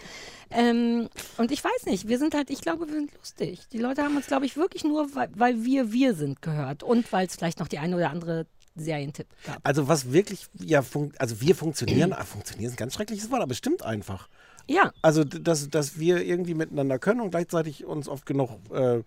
Ähm, 0.52 1.10
und 1.38 1.52
ich 1.52 1.64
weiß 1.64 1.86
nicht, 1.86 2.08
wir 2.08 2.20
sind 2.20 2.34
halt, 2.36 2.50
ich 2.50 2.62
glaube, 2.62 2.88
wir 2.88 2.94
sind 2.94 3.12
lustig. 3.18 3.62
Die 3.72 3.78
Leute 3.78 4.04
haben 4.04 4.16
uns, 4.16 4.28
glaube 4.28 4.46
ich, 4.46 4.58
wirklich 4.58 4.84
nur, 4.84 5.16
weil, 5.16 5.30
weil 5.36 5.64
wir 5.64 5.92
wir 5.92 6.14
sind 6.14 6.42
gehört 6.42 6.84
und 6.84 7.12
weil 7.12 7.28
es 7.28 7.36
vielleicht 7.36 7.60
noch 7.60 7.68
die 7.68 7.80
eine 7.80 7.96
oder 7.96 8.10
andere 8.10 8.46
Serientipp 8.76 9.28
gab. 9.46 9.60
Also 9.64 9.88
was 9.88 10.12
wirklich, 10.14 10.48
ja, 10.60 10.84
also 11.18 11.42
wir 11.42 11.56
funktionieren, 11.56 12.14
ah, 12.14 12.24
funktionieren 12.24 12.70
ist 12.70 12.76
ein 12.76 12.78
ganz 12.78 12.94
schreckliches 12.94 13.30
Wort, 13.32 13.42
aber 13.42 13.52
es 13.52 13.58
stimmt 13.58 13.84
einfach. 13.84 14.30
Ja, 14.68 14.92
Also, 15.02 15.24
dass, 15.24 15.70
dass 15.70 16.00
wir 16.00 16.24
irgendwie 16.24 16.54
miteinander 16.54 17.00
können 17.00 17.20
und 17.22 17.32
gleichzeitig 17.32 17.84
uns 17.86 18.08
oft 18.08 18.26
genug 18.26 18.52
äh, 18.72 19.02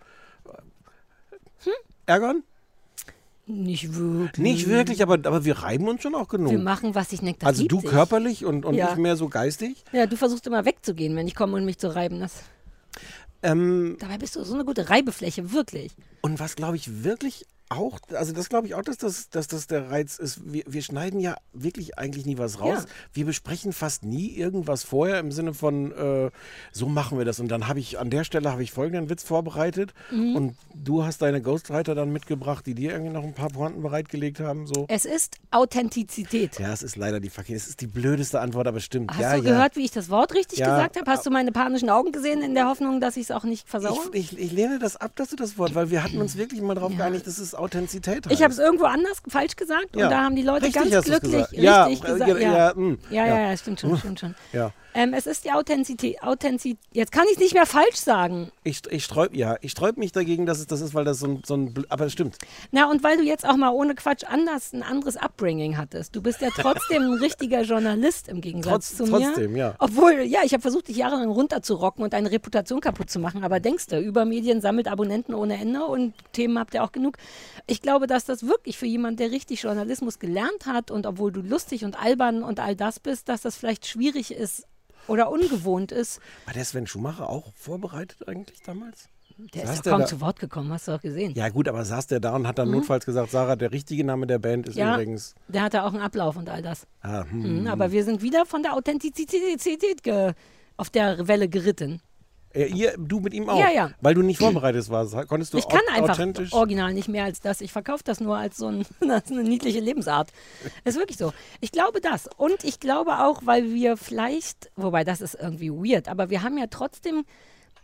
ärgern. 2.05 2.43
Nicht 3.47 3.95
wirklich. 3.95 4.37
Nicht 4.43 4.67
wirklich, 4.69 5.01
aber, 5.03 5.13
aber 5.15 5.45
wir 5.45 5.59
reiben 5.59 5.87
uns 5.87 6.01
schon 6.01 6.15
auch 6.15 6.27
genug. 6.27 6.51
Wir 6.51 6.59
machen, 6.59 6.95
was 6.95 7.09
sich 7.11 7.21
neckt. 7.21 7.43
Das 7.43 7.49
also 7.49 7.65
du 7.65 7.79
sich. 7.79 7.89
körperlich 7.89 8.45
und, 8.45 8.65
und 8.65 8.73
Ja. 8.75 8.91
ich 8.91 8.97
mehr 8.97 9.15
so 9.15 9.29
geistig. 9.29 9.83
Ja, 9.91 10.07
du 10.07 10.17
versuchst 10.17 10.47
immer 10.47 10.65
wegzugehen, 10.65 11.15
wenn 11.15 11.27
ich 11.27 11.35
komme 11.35 11.55
und 11.55 11.65
mich 11.65 11.77
zu 11.77 11.93
reiben. 11.95 12.19
Das, 12.19 12.33
Ähm, 13.43 13.97
dabei 13.99 14.17
bist 14.17 14.35
du 14.35 14.43
so 14.43 14.55
eine 14.55 14.65
gute 14.65 14.89
Reibefläche, 14.89 15.51
wirklich. 15.51 15.91
und 16.21 16.39
was 16.39 16.55
glaube 16.55 16.77
ich 16.77 17.03
wirklich 17.03 17.45
auch, 17.69 17.99
also 18.13 18.31
das 18.33 18.49
glaube 18.49 18.67
ich 18.67 18.75
auch, 18.75 18.83
dass 18.83 18.97
das, 18.97 19.29
dass 19.29 19.47
das 19.47 19.67
der 19.67 19.89
Reiz 19.89 20.17
ist. 20.17 20.41
Wir, 20.51 20.63
wir 20.67 20.81
schneiden 20.81 21.19
ja 21.19 21.35
wirklich 21.53 21.97
eigentlich 21.97 22.25
nie 22.25 22.37
was 22.37 22.59
raus. 22.59 22.83
Ja. 22.83 22.89
Wir 23.13 23.25
besprechen 23.25 23.73
fast 23.73 24.03
nie 24.03 24.29
irgendwas 24.29 24.83
vorher 24.83 25.19
im 25.19 25.31
Sinne 25.31 25.53
von, 25.53 25.91
äh, 25.91 26.31
so 26.71 26.87
machen 26.87 27.17
wir 27.17 27.25
das. 27.25 27.39
Und 27.39 27.49
dann 27.49 27.67
habe 27.67 27.79
ich 27.79 27.97
an 27.97 28.09
der 28.09 28.23
Stelle 28.23 28.51
habe 28.51 28.61
ich 28.63 28.71
folgenden 28.71 29.09
Witz 29.09 29.23
vorbereitet 29.23 29.93
Mhm. 30.11 30.35
und 30.35 30.55
du 30.75 31.03
hast 31.03 31.21
deine 31.21 31.41
Ghostwriter 31.41 31.95
dann 31.95 32.11
mitgebracht, 32.11 32.65
die 32.65 32.75
dir 32.75 32.91
irgendwie 32.91 33.13
noch 33.13 33.23
ein 33.23 33.33
paar 33.33 33.49
Pointen 33.49 33.81
bereitgelegt 33.81 34.39
haben. 34.39 34.67
So. 34.67 34.85
Es 34.87 35.05
ist 35.05 35.37
Authentizität. 35.51 36.59
Ja, 36.59 36.71
es 36.73 36.83
ist 36.83 36.95
leider 36.95 37.19
die 37.19 37.29
fucking, 37.29 37.55
es 37.55 37.67
ist 37.67 37.81
die 37.81 37.87
blödeste 37.87 38.39
Antwort, 38.39 38.67
aber 38.67 38.79
stimmt. 38.79 39.11
Hast 39.11 39.19
ja, 39.19 39.37
du 39.37 39.43
ja. 39.43 39.51
gehört, 39.51 39.75
wie 39.75 39.85
ich 39.85 39.91
das 39.91 40.09
Wort 40.09 40.33
richtig 40.33 40.59
gesagt 40.59 40.97
habe? 40.97 41.09
Hast 41.09 41.25
du 41.25 41.31
meine 41.31 41.51
panischen 41.51 41.89
Augen 41.89 42.11
gesehen 42.11 42.41
in 42.41 42.53
der 42.53 42.67
Hoffnung, 42.67 43.01
dass 43.01 43.17
ich 43.17 43.23
es 43.23 43.31
auch 43.31 43.43
nicht 43.43 43.67
versaue? 43.67 43.97
Ich, 44.13 44.33
ich, 44.33 44.39
ich 44.39 44.51
lehne 44.51 44.79
das 44.79 44.95
ab, 44.97 45.15
dass 45.15 45.29
du 45.29 45.35
das 45.35 45.57
Wort, 45.57 45.75
weil 45.75 45.89
wir 45.89 46.03
hatten 46.03 46.19
uns 46.21 46.37
wirklich 46.37 46.61
mal 46.61 46.75
darauf 46.75 46.95
geeinigt, 46.95 47.27
dass 47.27 47.39
Authentizität 47.55 48.25
heißt. 48.25 48.33
Ich 48.35 48.41
habe 48.43 48.53
es 48.53 48.59
irgendwo 48.59 48.85
anders 48.85 49.21
falsch 49.27 49.55
gesagt 49.55 49.95
Ja. 49.95 50.05
und 50.05 50.11
da 50.11 50.23
haben 50.23 50.35
die 50.35 50.43
Leute 50.43 50.65
Richtig 50.65 50.91
ganz 50.91 51.05
glücklich 51.05 51.31
gesagt. 51.31 51.53
Ja, 51.53 51.85
richtig 51.85 52.09
äh, 52.09 52.13
gesagt. 52.13 52.31
ja, 52.31 52.37
Ja, 52.39 52.57
ja, 52.69 52.73
mm, 52.75 52.97
ja, 53.09 53.25
ja. 53.25 53.35
ja, 53.39 53.49
ja, 53.51 53.57
stimmt 53.57 53.79
schon, 53.79 53.97
stimmt 53.97 54.19
schon. 54.19 54.35
Ja. 54.53 54.71
Ähm, 54.97 55.13
es 55.13 55.27
ist 55.27 55.43
die 55.43 55.51
Authentizität. 55.51 56.23
Authentizität. 56.23 56.79
Jetzt 56.93 57.11
kann 57.11 57.25
ich 57.25 57.33
es 57.33 57.39
nicht 57.39 57.53
mehr 57.53 57.65
falsch 57.65 57.97
sagen. 57.97 58.49
Ich, 58.63 58.79
ich 58.89 59.03
sträub, 59.03 59.35
ja, 59.35 59.57
ich 59.59 59.71
sträub 59.71 59.97
mich 59.97 60.13
dagegen, 60.13 60.45
dass 60.45 60.59
es 60.59 60.67
das 60.67 60.79
ist, 60.79 60.93
weil 60.95 61.03
das 61.03 61.19
so 61.19 61.27
ein, 61.27 61.43
so 61.45 61.57
ein 61.57 61.73
aber 61.89 62.05
es 62.05 62.13
stimmt. 62.13 62.37
Na, 62.71 62.89
und 62.89 63.03
weil 63.03 63.17
du 63.17 63.23
jetzt 63.23 63.45
auch 63.45 63.57
mal 63.57 63.71
ohne 63.71 63.93
Quatsch 63.95 64.23
anders 64.23 64.71
ein 64.71 64.83
anderes 64.83 65.17
Upbringing 65.17 65.75
hattest. 65.75 66.15
Du 66.15 66.21
bist 66.21 66.39
ja 66.39 66.47
trotzdem 66.55 67.01
ein 67.01 67.13
richtiger 67.19 67.63
Journalist 67.63 68.29
im 68.29 68.39
Gegensatz 68.39 68.95
Trotz- 68.95 68.95
zu 68.95 69.03
mir. 69.11 69.25
trotzdem, 69.25 69.57
ja. 69.57 69.75
Obwohl, 69.79 70.21
ja, 70.21 70.39
ich 70.45 70.53
habe 70.53 70.61
versucht, 70.61 70.87
dich 70.87 70.95
jahrelang 70.95 71.29
runterzurocken 71.29 72.01
und 72.01 72.13
deine 72.13 72.31
Reputation 72.31 72.79
kaputt 72.79 73.09
zu 73.09 73.19
machen. 73.19 73.43
Aber 73.43 73.59
denkst 73.59 73.87
du, 73.87 73.99
Übermedien 73.99 74.61
sammelt 74.61 74.87
Abonnenten 74.87 75.33
ohne 75.35 75.59
Ende 75.59 75.83
und 75.83 76.13
Themen 76.31 76.57
habt 76.57 76.73
ihr 76.73 76.81
auch 76.85 76.93
genug. 76.93 77.17
Ich 77.67 77.81
glaube, 77.81 78.07
dass 78.07 78.25
das 78.25 78.43
wirklich 78.47 78.77
für 78.77 78.85
jemanden, 78.85 79.17
der 79.17 79.31
richtig 79.31 79.63
Journalismus 79.63 80.19
gelernt 80.19 80.65
hat 80.65 80.91
und 80.91 81.05
obwohl 81.05 81.31
du 81.31 81.41
lustig 81.41 81.85
und 81.85 82.01
albern 82.01 82.43
und 82.43 82.59
all 82.59 82.75
das 82.75 82.99
bist, 82.99 83.29
dass 83.29 83.41
das 83.41 83.55
vielleicht 83.57 83.85
schwierig 83.87 84.31
ist 84.31 84.65
oder 85.07 85.31
ungewohnt 85.31 85.91
ist. 85.91 86.19
War 86.45 86.53
der 86.53 86.65
Sven 86.65 86.87
Schumacher 86.87 87.29
auch 87.29 87.53
vorbereitet 87.55 88.27
eigentlich 88.27 88.61
damals? 88.63 89.09
Der 89.37 89.67
Saß 89.67 89.75
ist 89.75 89.85
doch 89.85 89.91
kaum 89.91 90.05
zu 90.05 90.21
Wort 90.21 90.39
gekommen, 90.39 90.71
hast 90.71 90.87
du 90.87 90.93
doch 90.93 91.01
gesehen. 91.01 91.33
Ja 91.35 91.49
gut, 91.49 91.67
aber 91.67 91.83
saß 91.83 92.07
der 92.07 92.21
da 92.21 92.33
und 92.35 92.47
hat 92.47 92.57
dann 92.57 92.71
notfalls 92.71 93.05
gesagt, 93.05 93.31
Sarah, 93.31 93.57
der 93.57 93.71
richtige 93.73 94.05
Name 94.05 94.27
der 94.27 94.39
Band 94.39 94.67
ist 94.67 94.75
Mhm. 94.75 94.79
Ja. 94.79 94.93
übrigens... 94.93 95.35
Der 95.49 95.61
hatte 95.63 95.83
auch 95.83 95.93
einen 95.93 96.01
Ablauf 96.01 96.37
und 96.37 96.47
all 96.47 96.61
das. 96.61 96.87
Ah, 97.01 97.25
hm. 97.29 97.61
Mhm, 97.61 97.67
aber 97.67 97.91
wir 97.91 98.05
sind 98.05 98.21
wieder 98.21 98.45
von 98.45 98.63
der 98.63 98.73
Authentizität 98.73 99.41
auf 100.77 100.89
der 100.89 101.27
Welle 101.27 101.49
geritten. 101.49 102.01
Äh, 102.55 102.67
ihr, 102.67 102.93
du 102.97 103.19
mit 103.19 103.33
ihm 103.33 103.49
auch? 103.49 103.59
Ja, 103.59 103.69
ja. 103.69 103.91
Weil 104.01 104.13
du 104.13 104.21
nicht 104.21 104.39
vorbereitet 104.39 104.89
warst. 104.89 105.15
Konntest 105.27 105.53
du 105.53 105.57
Ich 105.57 105.67
kann 105.67 105.81
einfach 105.93 106.19
original 106.51 106.93
nicht 106.93 107.09
mehr 107.09 107.25
als 107.25 107.41
das. 107.41 107.61
Ich 107.61 107.71
verkaufe 107.71 108.03
das 108.03 108.19
nur 108.19 108.37
als 108.37 108.57
so 108.57 108.67
ein, 108.67 108.85
als 109.09 109.31
eine 109.31 109.43
niedliche 109.43 109.79
Lebensart. 109.79 110.31
ist 110.83 110.97
wirklich 110.97 111.17
so. 111.17 111.33
Ich 111.61 111.71
glaube 111.71 112.01
das. 112.01 112.29
Und 112.37 112.63
ich 112.63 112.79
glaube 112.79 113.19
auch, 113.19 113.41
weil 113.45 113.73
wir 113.73 113.97
vielleicht, 113.97 114.71
wobei 114.75 115.03
das 115.03 115.21
ist 115.21 115.35
irgendwie 115.35 115.69
weird, 115.71 116.07
aber 116.07 116.29
wir 116.29 116.43
haben 116.43 116.57
ja 116.57 116.67
trotzdem 116.67 117.25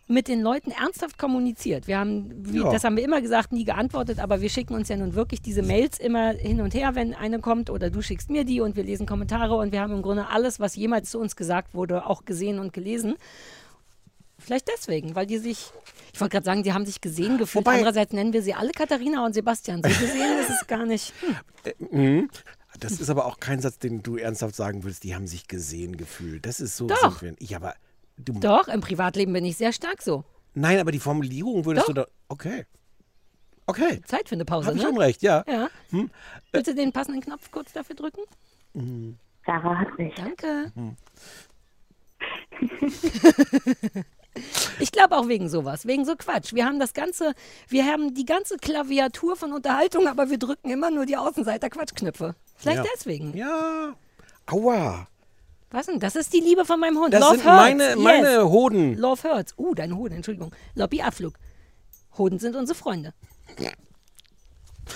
mit 0.08 0.28
den 0.28 0.42
Leuten 0.42 0.72
ernsthaft 0.72 1.18
kommuniziert. 1.18 1.88
Wir 1.88 1.98
haben, 1.98 2.32
wie, 2.36 2.58
Ja. 2.60 2.72
das 2.72 2.84
haben 2.84 2.98
wir 2.98 3.04
immer 3.04 3.22
gesagt, 3.22 3.54
nie 3.54 3.64
geantwortet, 3.64 4.20
aber 4.20 4.42
wir 4.42 4.50
schicken 4.50 4.74
uns 4.74 4.90
ja 4.90 4.98
nun 4.98 5.16
wirklich 5.16 5.42
diese 5.42 5.62
Mails 5.64 6.00
immer 6.00 6.32
hin 6.32 6.60
und 6.60 6.74
her, 6.74 6.96
wenn 6.96 7.14
eine 7.14 7.40
kommt 7.40 7.70
oder 7.70 7.90
du 7.90 8.02
schickst 8.02 8.30
mir 8.30 8.44
die 8.44 8.60
und 8.60 8.76
wir 8.76 8.84
lesen 8.84 9.06
Kommentare 9.06 9.56
und 9.56 9.72
wir 9.72 9.80
haben 9.80 9.94
im 9.94 10.02
Grunde 10.02 10.28
alles, 10.28 10.60
was 10.60 10.76
jemals 10.76 11.12
zu 11.12 11.20
uns 11.20 11.38
gesagt 11.38 11.74
wurde, 11.74 12.06
auch 12.06 12.26
gesehen 12.26 12.60
und 12.60 12.74
gelesen. 12.74 13.16
Vielleicht 14.44 14.68
deswegen, 14.68 15.16
weil 15.16 15.26
die 15.26 15.38
sich, 15.38 15.72
ich 16.14 16.20
wollte 16.20 16.34
gerade 16.34 16.46
sagen, 16.46 16.64
die 16.64 16.74
haben 16.74 16.86
sich 16.86 17.00
gesehen 17.02 17.38
gefühlt. 17.38 17.66
Wobei- 17.66 17.76
Andererseits 17.78 18.12
nennen 18.14 18.34
wir 18.34 18.42
sie 18.42 18.54
alle 18.54 18.72
Katharina 18.72 19.26
und 19.26 19.34
Sebastian. 19.34 19.82
So 19.84 19.90
gesehen 19.90 20.38
ist 20.40 20.50
es 20.50 20.68
gar 20.68 20.86
nicht. 20.86 21.14
Hm. 21.22 21.90
Mhm. 21.92 22.30
Das 22.80 22.94
ist 23.00 23.10
aber 23.10 23.26
auch 23.26 23.40
kein 23.40 23.60
Satz, 23.62 23.78
den 23.80 24.02
du 24.02 24.18
ernsthaft 24.18 24.56
sagen 24.56 24.84
willst. 24.84 25.04
Die 25.04 25.14
haben 25.14 25.28
sich 25.28 25.48
gesehen 25.48 25.98
gefühlt. 25.98 26.46
Das 26.46 26.60
ist 26.60 26.78
so. 26.78 26.88
Doch. 26.88 27.22
Ja, 27.40 27.58
aber 27.58 27.76
du, 28.18 28.34
Doch, 28.40 28.68
im 28.68 28.82
Privatleben 28.82 29.34
bin 29.34 29.46
ich 29.46 29.58
sehr 29.58 29.74
stark 29.74 30.02
so. 30.02 30.24
nein, 30.54 30.80
aber 30.80 30.92
die 30.92 31.00
Formulierung 31.00 31.66
würdest 31.66 31.84
Doch. 31.90 31.94
du 31.94 32.02
da. 32.02 32.08
Okay. 32.30 32.66
Okay. 33.68 34.02
Zeit 34.06 34.28
für 34.28 34.36
eine 34.36 34.46
Pause, 34.46 34.68
Hab 34.68 34.76
ich 34.76 34.82
ne? 34.82 34.88
schon 34.88 34.98
recht, 34.98 35.22
ja. 35.22 35.44
Ja. 35.48 35.70
Willst 36.52 36.68
du 36.68 36.76
den 36.76 36.92
passenden 36.92 37.22
Knopf 37.22 37.52
kurz 37.52 37.72
dafür 37.74 37.96
drücken? 37.96 38.22
Sarah 39.46 39.78
hat 39.80 39.98
mich. 40.00 40.14
Danke. 40.16 40.72
Hm. 40.76 40.96
Ich 44.80 44.92
glaube 44.92 45.18
auch 45.18 45.28
wegen 45.28 45.50
sowas, 45.50 45.86
wegen 45.86 46.06
so 46.06 46.16
Quatsch. 46.16 46.54
Wir 46.54 46.66
haben 46.66 46.80
das 46.80 46.94
ganze, 46.94 47.34
wir 47.68 47.86
haben 47.86 48.14
die 48.14 48.26
ganze 48.26 48.58
Klaviatur 48.58 49.36
von 49.36 49.52
Unterhaltung, 49.52 50.08
aber 50.08 50.30
wir 50.30 50.38
drücken 50.38 50.70
immer 50.70 50.90
nur 50.90 51.06
die 51.06 51.18
Außenseiter-Quatschknöpfe. 51.18 52.36
Vielleicht 52.56 52.78
Ja. 52.86 52.86
deswegen. 52.96 53.36
Ja. 53.36 53.94
Aua. 54.48 55.08
Was 55.72 55.86
denn? 55.88 56.00
Das 56.00 56.16
ist 56.16 56.34
die 56.34 56.40
Liebe 56.40 56.66
von 56.66 56.80
meinem 56.80 56.98
Hund. 56.98 57.14
Das 57.14 57.22
Love 57.22 57.36
sind 57.38 57.46
hurts. 57.46 57.58
meine, 57.58 57.84
yes. 57.90 57.96
meine 57.98 58.50
Hoden. 58.50 58.98
Love 58.98 59.24
hurts. 59.24 59.54
Uh, 59.58 59.74
deine 59.76 59.96
Hoden, 59.98 60.16
Entschuldigung. 60.16 60.54
Lobby 60.76 61.02
Abflug. 61.02 61.34
Hoden 62.18 62.40
sind 62.40 62.56
unsere 62.56 62.78
Freunde. 62.78 63.14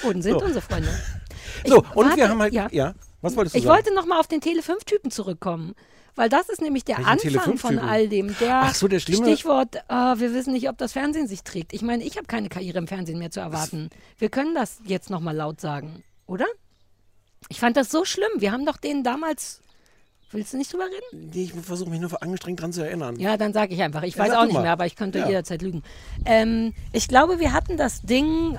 Hoden 0.03 0.21
sind 0.21 0.39
So. 0.39 0.45
unsere 0.45 0.61
Freunde. 0.61 0.89
Ich 1.63 1.69
So, 1.71 1.77
und 1.77 1.95
warte- 1.95 2.17
wir 2.17 2.29
haben 2.29 2.41
halt. 2.41 2.53
Ja. 2.53 2.67
Ja. 2.71 2.93
Was 3.21 3.35
wolltest 3.35 3.55
du 3.55 3.59
Ich 3.59 3.63
sagen? 3.65 3.75
wollte 3.75 3.93
noch 3.93 4.05
mal 4.05 4.19
auf 4.19 4.27
den 4.27 4.41
Tele5-Typen 4.41 5.11
zurückkommen. 5.11 5.73
Weil 6.15 6.29
das 6.29 6.47
ist 6.49 6.61
nämlich 6.61 6.85
der 6.85 6.97
Welchen 6.97 7.09
Anfang 7.37 7.57
von 7.57 7.71
Tele5-Typen? 7.75 7.89
all 7.89 8.07
dem. 8.07 8.35
Der, 8.39 8.61
Ach 8.63 8.75
so, 8.75 8.87
der 8.87 8.99
Stichwort, 8.99 9.75
äh, 9.75 9.93
wir 9.93 10.33
wissen 10.33 10.53
nicht, 10.53 10.69
ob 10.69 10.77
das 10.77 10.93
Fernsehen 10.93 11.27
sich 11.27 11.43
trägt. 11.43 11.73
Ich 11.73 11.81
meine, 11.81 12.03
ich 12.03 12.15
habe 12.17 12.25
keine 12.27 12.47
Karriere 12.49 12.77
im 12.77 12.87
Fernsehen 12.87 13.19
mehr 13.19 13.31
zu 13.31 13.41
erwarten. 13.41 13.89
Wir 14.17 14.29
können 14.29 14.55
das 14.55 14.79
jetzt 14.85 15.09
noch 15.09 15.19
mal 15.19 15.35
laut 15.35 15.59
sagen, 15.59 16.03
oder? 16.25 16.45
Ich 17.49 17.59
fand 17.59 17.75
das 17.77 17.91
so 17.91 18.05
schlimm. 18.05 18.29
Wir 18.37 18.51
haben 18.51 18.65
doch 18.65 18.77
den 18.77 19.03
damals. 19.03 19.61
Willst 20.31 20.53
du 20.53 20.57
nicht 20.57 20.73
drüber 20.73 20.85
reden? 20.85 21.29
Nee, 21.33 21.43
Ich 21.43 21.53
versuche 21.53 21.89
mich 21.89 21.99
nur 22.01 22.21
angestrengt 22.21 22.59
dran 22.61 22.73
zu 22.73 22.81
erinnern. 22.81 23.17
Ja, 23.19 23.37
dann 23.37 23.53
sage 23.53 23.73
ich 23.73 23.81
einfach. 23.81 24.03
Ich 24.03 24.15
Ja, 24.15 24.23
weiß 24.23 24.31
auch 24.33 24.45
nicht 24.45 24.53
mal. 24.53 24.63
mehr, 24.63 24.71
aber 24.71 24.85
ich 24.85 24.95
könnte 24.95 25.19
Ja. 25.19 25.27
jederzeit 25.27 25.61
lügen. 25.61 25.83
Ähm, 26.25 26.73
ich 26.93 27.07
glaube, 27.07 27.39
wir 27.39 27.53
hatten 27.53 27.77
das 27.77 28.01
Ding 28.01 28.57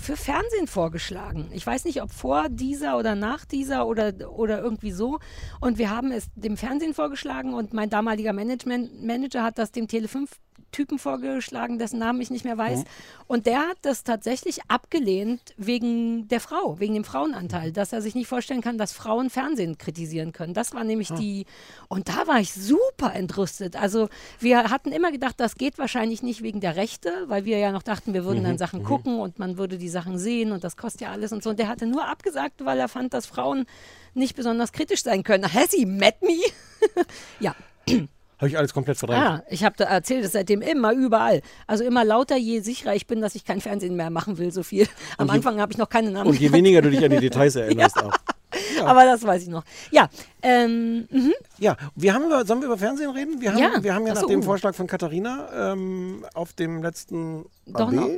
für 0.00 0.16
Fernsehen 0.16 0.66
vorgeschlagen. 0.66 1.50
Ich 1.52 1.66
weiß 1.66 1.84
nicht, 1.84 2.02
ob 2.02 2.10
vor 2.10 2.48
dieser 2.48 2.98
oder 2.98 3.14
nach 3.14 3.44
dieser 3.44 3.86
oder, 3.86 4.12
oder 4.30 4.60
irgendwie 4.60 4.92
so. 4.92 5.18
Und 5.60 5.78
wir 5.78 5.90
haben 5.90 6.10
es 6.10 6.28
dem 6.34 6.56
Fernsehen 6.56 6.94
vorgeschlagen 6.94 7.54
und 7.54 7.72
mein 7.72 7.90
damaliger 7.90 8.32
Management 8.32 9.04
Manager 9.04 9.42
hat 9.42 9.58
das 9.58 9.72
dem 9.72 9.86
Tele5-Typen 10.70 10.98
vorgeschlagen, 10.98 11.78
dessen 11.78 11.98
Namen 11.98 12.20
ich 12.20 12.30
nicht 12.30 12.44
mehr 12.44 12.58
weiß. 12.58 12.84
Und 13.26 13.46
der 13.46 13.60
hat 13.60 13.78
das 13.82 14.04
tatsächlich 14.04 14.60
abgelehnt 14.68 15.54
wegen 15.56 16.28
der 16.28 16.40
Frau, 16.40 16.78
wegen 16.80 16.94
dem 16.94 17.04
Frauenanteil, 17.04 17.72
dass 17.72 17.92
er 17.92 18.02
sich 18.02 18.14
nicht 18.14 18.28
vorstellen 18.28 18.60
kann, 18.60 18.78
dass 18.78 18.92
Frauen 18.92 19.30
Fernsehen 19.30 19.78
kritisieren 19.78 20.32
können. 20.32 20.54
Das 20.54 20.74
war 20.74 20.84
nämlich 20.84 21.10
die. 21.12 21.46
Und 21.88 22.08
da 22.08 22.26
war 22.26 22.40
ich 22.40 22.52
super 22.52 23.14
entrüstet. 23.14 23.76
Also 23.76 24.08
wir 24.38 24.70
hatten 24.70 24.92
immer 24.92 25.12
gedacht, 25.12 25.34
das 25.38 25.54
geht 25.54 25.78
wahrscheinlich 25.78 26.22
nicht 26.22 26.42
wegen 26.42 26.60
der 26.60 26.76
Rechte, 26.76 27.12
weil 27.26 27.44
wir 27.44 27.58
ja 27.58 27.72
noch 27.72 27.82
dachten, 27.82 28.14
wir 28.14 28.24
würden 28.24 28.44
dann 28.44 28.58
Sachen 28.58 28.82
gucken 28.82 29.20
und 29.20 29.38
man 29.38 29.58
würde 29.58 29.78
die 29.78 29.88
Sachen 29.88 30.18
sehen 30.18 30.52
und 30.52 30.64
das 30.64 30.76
kostet 30.76 31.02
ja 31.02 31.10
alles 31.10 31.32
und 31.32 31.42
so. 31.42 31.50
Und 31.50 31.58
der 31.58 31.68
hatte 31.68 31.86
nur 31.86 32.06
abgesagt, 32.06 32.64
weil 32.64 32.78
er 32.78 32.88
fand, 32.88 33.14
dass 33.14 33.26
Frauen 33.26 33.66
nicht 34.14 34.36
besonders 34.36 34.72
kritisch 34.72 35.02
sein 35.02 35.22
können. 35.22 35.52
Has 35.52 35.70
he 35.70 35.86
met 35.86 36.20
me? 36.22 36.40
ja. 37.40 37.54
Habe 38.40 38.48
ich 38.48 38.56
alles 38.58 38.72
komplett 38.72 38.96
verdrängt. 38.96 39.22
Ah, 39.22 39.42
ich 39.50 39.64
habe 39.64 39.74
da 39.76 39.84
erzählt 39.84 40.24
es 40.24 40.32
seitdem 40.32 40.62
immer 40.62 40.92
überall. 40.92 41.42
Also 41.66 41.84
immer 41.84 42.04
lauter, 42.04 42.36
je 42.36 42.60
sicherer 42.60 42.94
ich 42.94 43.06
bin, 43.06 43.20
dass 43.20 43.34
ich 43.34 43.44
kein 43.44 43.60
Fernsehen 43.60 43.96
mehr 43.96 44.08
machen 44.10 44.38
will, 44.38 44.50
so 44.50 44.62
viel. 44.62 44.88
Am 45.18 45.26
je- 45.28 45.34
Anfang 45.34 45.60
habe 45.60 45.72
ich 45.72 45.78
noch 45.78 45.88
keine 45.90 46.10
Namen. 46.10 46.30
Und 46.30 46.40
je 46.40 46.50
weniger 46.52 46.80
du 46.80 46.90
dich 46.90 47.04
an 47.04 47.10
die 47.10 47.18
Details 47.20 47.54
erinnerst 47.56 48.02
auch. 48.02 48.12
Aber 48.84 49.04
das 49.04 49.22
weiß 49.22 49.42
ich 49.42 49.48
noch. 49.48 49.62
Ja, 49.90 50.08
ähm, 50.42 51.06
mhm. 51.10 51.34
Ja, 51.58 51.76
wir 51.94 52.14
haben 52.14 52.24
über, 52.24 52.44
sollen 52.46 52.60
wir 52.60 52.66
über 52.66 52.78
Fernsehen 52.78 53.10
reden? 53.10 53.40
Wir 53.40 53.52
haben 53.52 53.58
Ja. 53.58 53.72
ja, 53.74 53.82
wir 53.84 53.94
haben 53.94 54.06
ja 54.06 54.12
Ach 54.12 54.16
nach 54.16 54.22
so, 54.22 54.28
dem 54.28 54.40
uh. 54.40 54.42
Vorschlag 54.42 54.74
von 54.74 54.86
Katharina 54.86 55.72
ähm, 55.72 56.24
auf 56.34 56.54
dem 56.54 56.82
letzten 56.82 57.44
doch 57.66 57.90
noch, 57.90 58.08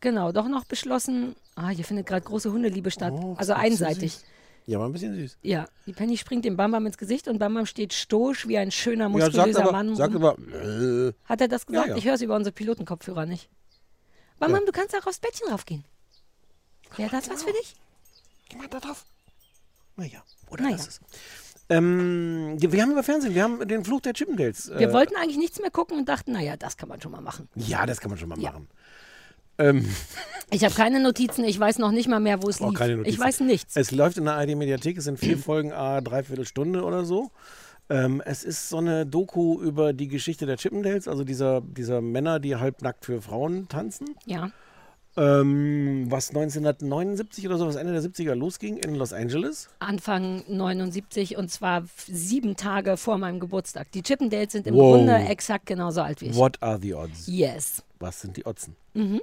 genau, 0.00 0.32
doch 0.32 0.48
noch 0.48 0.64
beschlossen. 0.64 1.36
Ah, 1.54 1.68
hier 1.68 1.84
findet 1.84 2.06
gerade 2.06 2.22
große 2.24 2.50
Hundeliebe 2.50 2.90
statt. 2.90 3.12
Oh, 3.14 3.34
also 3.38 3.52
das 3.52 3.60
so 3.60 3.66
einseitig. 3.66 4.14
süß. 4.14 4.24
Ja, 4.66 4.80
war 4.80 4.88
ein 4.88 4.92
bisschen 4.92 5.14
süß. 5.14 5.38
Ja, 5.42 5.66
die 5.86 5.92
Penny 5.92 6.16
springt 6.18 6.44
dem 6.44 6.56
Bambam 6.56 6.84
ins 6.86 6.98
Gesicht 6.98 7.28
und 7.28 7.38
Bambam 7.38 7.66
steht 7.66 7.92
stoisch 7.92 8.48
wie 8.48 8.58
ein 8.58 8.70
schöner, 8.72 9.04
Ja, 9.04 9.08
muskulöser 9.08 9.62
aber, 9.62 9.72
Mann. 9.72 9.94
sagt 9.94 10.14
aber 10.14 10.36
äh, 10.38 11.12
Hat 11.24 11.40
er 11.40 11.46
das 11.48 11.66
gesagt? 11.66 11.88
ja. 11.88 11.96
Ich 11.96 12.04
höre 12.04 12.14
es 12.14 12.20
über 12.22 12.34
unsere 12.34 12.52
Pilotenkopfhörer 12.52 13.26
nicht. 13.26 13.48
Bambam, 14.40 14.66
du 14.66 14.72
kannst 14.72 14.94
auch 14.96 15.06
aufs 15.06 15.20
Bettchen 15.20 15.48
raufgehen. 15.48 15.84
Wäre 16.96 17.10
das 17.10 17.30
was 17.30 17.42
für 17.44 17.52
dich? 17.52 17.74
geh 18.48 18.56
mal 18.56 18.68
da 18.68 18.80
drauf. 18.80 19.04
Naja, 19.96 20.22
oder 20.50 20.64
Naja. 20.64 20.76
lass 20.76 20.88
es. 20.88 21.00
Ähm, 21.68 22.56
ja, 22.60 22.70
wir 22.70 22.82
haben 22.82 22.92
über 22.92 23.02
Fernsehen, 23.02 23.34
wir 23.34 23.42
haben 23.42 23.66
den 23.66 23.84
Fluch 23.84 24.00
der 24.00 24.12
Chippendales. 24.14 24.68
Wir 24.70 24.88
äh, 24.90 24.92
wollten 24.92 25.16
eigentlich 25.16 25.36
nichts 25.38 25.58
mehr 25.60 25.70
gucken 25.70 25.98
und 25.98 26.08
dachten, 26.08 26.32
naja, 26.32 26.56
das 26.56 26.76
kann 26.76 26.88
man 26.88 27.00
schon 27.00 27.10
mal 27.12 27.20
machen. 27.20 27.48
Ja, 27.56 27.86
das 27.86 28.00
kann 28.00 28.10
man 28.10 28.18
schon 28.18 28.28
mal 28.28 28.38
Ja. 28.38 28.52
machen. 28.52 28.68
Ähm, 29.58 29.86
Ich 30.50 30.64
habe 30.64 30.74
keine 30.74 31.00
Notizen, 31.00 31.44
ich 31.44 31.58
weiß 31.58 31.78
noch 31.78 31.90
nicht 31.90 32.08
mal 32.08 32.20
mehr, 32.20 32.42
wo 32.42 32.48
es 32.48 32.58
keine 32.74 33.02
Ich 33.02 33.18
weiß 33.18 33.40
nichts. 33.40 33.74
Es 33.76 33.90
läuft 33.90 34.16
in 34.16 34.24
der 34.26 34.34
ARD-Mediathek, 34.34 34.96
es 34.98 35.04
sind 35.04 35.18
vier 35.18 35.38
Folgen, 35.38 35.72
a 35.72 36.00
dreiviertel 36.00 36.44
Stunde 36.46 36.84
oder 36.84 37.04
so. 37.04 37.30
Ähm, 37.88 38.22
es 38.24 38.44
ist 38.44 38.68
so 38.68 38.78
eine 38.78 39.06
Doku 39.06 39.60
über 39.60 39.92
die 39.92 40.08
Geschichte 40.08 40.46
der 40.46 40.56
Chippendales, 40.56 41.06
also 41.08 41.24
dieser, 41.24 41.60
dieser 41.60 42.00
Männer, 42.00 42.40
die 42.40 42.56
halbnackt 42.56 43.04
für 43.04 43.20
Frauen 43.22 43.68
tanzen. 43.68 44.14
Ja. 44.24 44.50
Ähm, 45.18 46.06
was 46.10 46.28
1979 46.28 47.46
oder 47.46 47.56
so, 47.56 47.66
was 47.66 47.76
Ende 47.76 47.92
der 47.92 48.02
70er 48.02 48.34
losging 48.34 48.76
in 48.76 48.96
Los 48.96 49.12
Angeles. 49.12 49.68
Anfang 49.78 50.44
79 50.46 51.38
und 51.38 51.50
zwar 51.50 51.84
sieben 52.06 52.56
Tage 52.56 52.96
vor 52.96 53.16
meinem 53.16 53.40
Geburtstag. 53.40 53.90
Die 53.92 54.02
Chippendales 54.02 54.52
sind 54.52 54.66
im 54.66 54.74
Wow. 54.74 54.96
Grunde 54.96 55.14
exakt 55.14 55.66
genauso 55.66 56.02
alt 56.02 56.20
wie 56.20 56.26
ich. 56.26 56.36
What 56.36 56.62
are 56.62 56.78
the 56.80 56.94
odds? 56.94 57.26
Yes. 57.26 57.82
Was 57.98 58.20
sind 58.20 58.36
die 58.36 58.46
Otzen? 58.46 58.76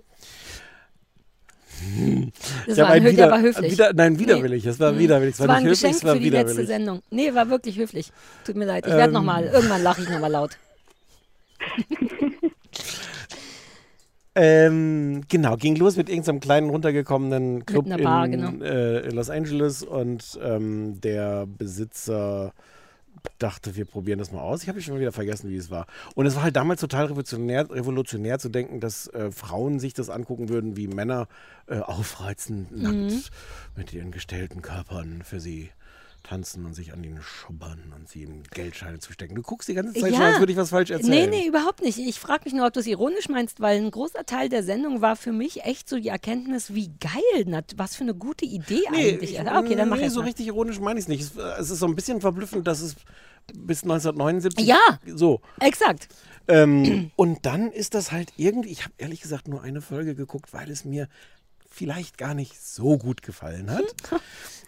Das 2.68 2.78
Ich 2.78 2.80
hab 2.80 2.88
war, 2.90 2.94
ein 2.94 3.02
ein, 3.02 3.04
der 3.04 3.12
Wider- 3.14 3.32
war 3.32 3.42
höflich. 3.42 3.72
Wieder, 3.74 3.94
nein, 3.94 4.20
widerwillig. 4.20 4.66
Es 4.66 4.80
war 4.80 4.92
Mhm. 4.94 5.00
widerwillig. 5.00 5.32
Es 5.34 5.38
Das 5.40 5.48
war 5.48 5.56
war 5.56 5.56
ein 5.58 5.64
nicht 5.64 5.72
höflich, 5.72 5.92
Geschenk 5.92 5.96
es 5.96 6.04
war 6.08 6.14
für 6.16 6.22
die 6.22 6.30
letzte. 6.30 6.66
Sendung. 6.68 7.02
Nee, 7.10 7.34
war 7.34 7.50
wirklich 7.50 7.78
höflich. 7.78 8.12
Tut 8.46 8.56
mir 8.56 8.66
leid. 8.66 8.86
Ich 8.86 8.92
werde 8.94 9.06
Ähm. 9.08 9.14
nochmal, 9.14 9.46
irgendwann 9.46 9.82
lache 9.84 10.02
ich 10.04 10.10
nochmal 10.10 10.32
laut. 10.32 10.52
Ähm, 14.36 15.22
genau, 15.30 15.58
ging 15.58 15.76
los 15.76 15.96
mit 15.96 16.10
irgendeinem 16.10 16.40
kleinen 16.40 16.70
runtergekommenen 16.72 17.68
Club 17.68 17.86
Bar, 18.02 18.26
in, 18.26 18.32
genau. 18.32 18.64
äh, 18.66 19.02
in 19.08 19.12
Los 19.12 19.30
Angeles 19.30 19.84
und 19.84 20.40
ähm, 20.42 21.00
der 21.02 21.46
Besitzer 21.46 22.52
dachte, 23.40 23.76
wir 23.76 23.86
probieren 23.86 24.20
das 24.20 24.32
mal 24.32 24.42
aus. 24.42 24.64
Ich 24.64 24.70
habe 24.70 24.82
schon 24.82 25.00
wieder 25.00 25.12
vergessen, 25.12 25.50
wie 25.50 25.56
es 25.58 25.70
war. 25.70 25.86
Und 26.16 26.26
es 26.26 26.36
war 26.36 26.44
halt 26.44 26.56
damals 26.56 26.82
total 26.82 27.06
revolutionär, 27.06 27.70
revolutionär 27.70 28.40
zu 28.40 28.50
denken, 28.50 28.80
dass 28.80 29.08
äh, 29.08 29.32
Frauen 29.32 29.80
sich 29.80 29.94
das 29.94 30.10
angucken 30.10 30.50
würden, 30.50 30.78
wie 30.78 30.88
Männer 30.88 31.28
äh, 31.68 31.80
aufreizend, 31.80 32.72
nackt 32.72 32.96
Mhm. 32.96 33.22
mit 33.76 33.94
ihren 33.94 34.12
gestellten 34.12 34.62
Körpern 34.62 35.22
für 35.24 35.40
sie 35.40 35.70
tanzen 36.24 36.66
und 36.66 36.74
sich 36.74 36.94
an 36.94 37.04
ihnen 37.04 37.22
schubbern 37.22 37.94
und 37.96 38.08
sie 38.10 38.22
ihnen 38.24 38.44
Geldscheine 38.54 39.00
zu 39.00 39.12
stecken. 39.12 39.36
Du 39.36 39.42
guckst 39.42 39.68
die 39.68 39.74
ganze 39.74 39.94
Zeit 39.94 40.12
Ja. 40.12 40.18
schon, 40.18 40.26
als 40.26 40.40
würde 40.40 40.52
ich 40.54 40.58
was 40.58 40.70
falsch 40.70 40.90
Nee, 40.90 40.96
erzählen. 40.96 41.30
nee, 41.30 41.46
überhaupt 41.48 41.82
nicht. 41.82 42.00
Ich 42.00 42.20
frage 42.20 42.46
mich 42.46 42.54
nur, 42.54 42.66
ob 42.66 42.74
du 42.74 42.80
es 42.80 42.88
ironisch 42.88 43.28
meinst, 43.30 43.60
weil 43.60 43.78
ein 43.78 43.92
großer 43.92 44.26
Teil 44.26 44.48
der 44.50 44.64
Sendung 44.64 45.02
war 45.02 45.16
für 45.16 45.34
mich 45.34 45.64
echt 45.66 45.90
so 45.90 46.00
die 46.00 46.08
Erkenntnis, 46.08 46.74
wie 46.74 46.90
geil, 47.00 47.64
was 47.76 47.96
für 47.96 48.04
eine 48.04 48.16
gute 48.16 48.46
Idee 48.46 48.84
eigentlich. 48.88 49.34
ich- 49.34 49.40
Ah, 49.42 49.60
okay, 49.60 49.76
dann 49.76 49.90
mach 49.90 49.98
nee, 49.98 50.08
so 50.08 50.22
mal. 50.22 50.26
richtig 50.28 50.48
ironisch 50.48 50.80
meine 50.80 50.98
ich 51.00 51.04
es 51.06 51.10
nicht. 51.10 51.22
Es, 51.22 51.36
es 51.36 51.70
ist 51.72 51.80
so 51.80 51.86
ein 51.88 51.96
bisschen 51.96 52.22
verblüffend, 52.22 52.66
dass 52.68 52.82
es 52.82 52.96
bis 53.54 53.84
1979. 53.84 54.66
Ja. 54.66 54.80
So. 55.06 55.42
Exakt. 55.60 56.08
Ähm, 56.48 57.12
und 57.18 57.46
dann 57.46 57.72
ist 57.72 57.94
das 57.94 58.12
halt 58.14 58.32
irgendwie, 58.38 58.70
ich 58.70 58.84
habe 58.84 58.94
ehrlich 58.98 59.20
gesagt 59.22 59.48
nur 59.50 59.62
eine 59.62 59.82
Folge 59.82 60.16
geguckt, 60.16 60.54
weil 60.54 60.72
es 60.72 60.86
mir 60.86 61.08
vielleicht 61.70 62.18
gar 62.18 62.34
nicht 62.34 62.62
so 62.62 62.98
gut 62.98 63.22
gefallen 63.24 63.72
hat. 63.72 63.84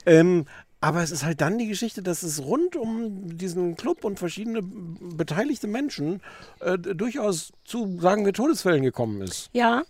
ähm, 0.05 0.45
aber 0.85 1.01
es 1.01 1.09
ist 1.09 1.25
halt 1.25 1.41
dann 1.41 1.57
die 1.57 1.65
Geschichte, 1.67 2.03
dass 2.03 2.21
es 2.21 2.43
rund 2.43 2.75
um 2.75 3.35
diesen 3.39 3.75
Club 3.75 4.05
und 4.05 4.19
verschiedene 4.19 4.61
beteiligte 4.61 5.65
Menschen 5.65 6.21
äh, 6.59 6.77
durchaus 6.77 7.53
zu, 7.63 7.97
sagen 7.99 8.23
wir, 8.23 8.33
Todesfällen 8.33 8.83
gekommen 8.83 9.21
ist. 9.23 9.49
Ja, 9.51 9.81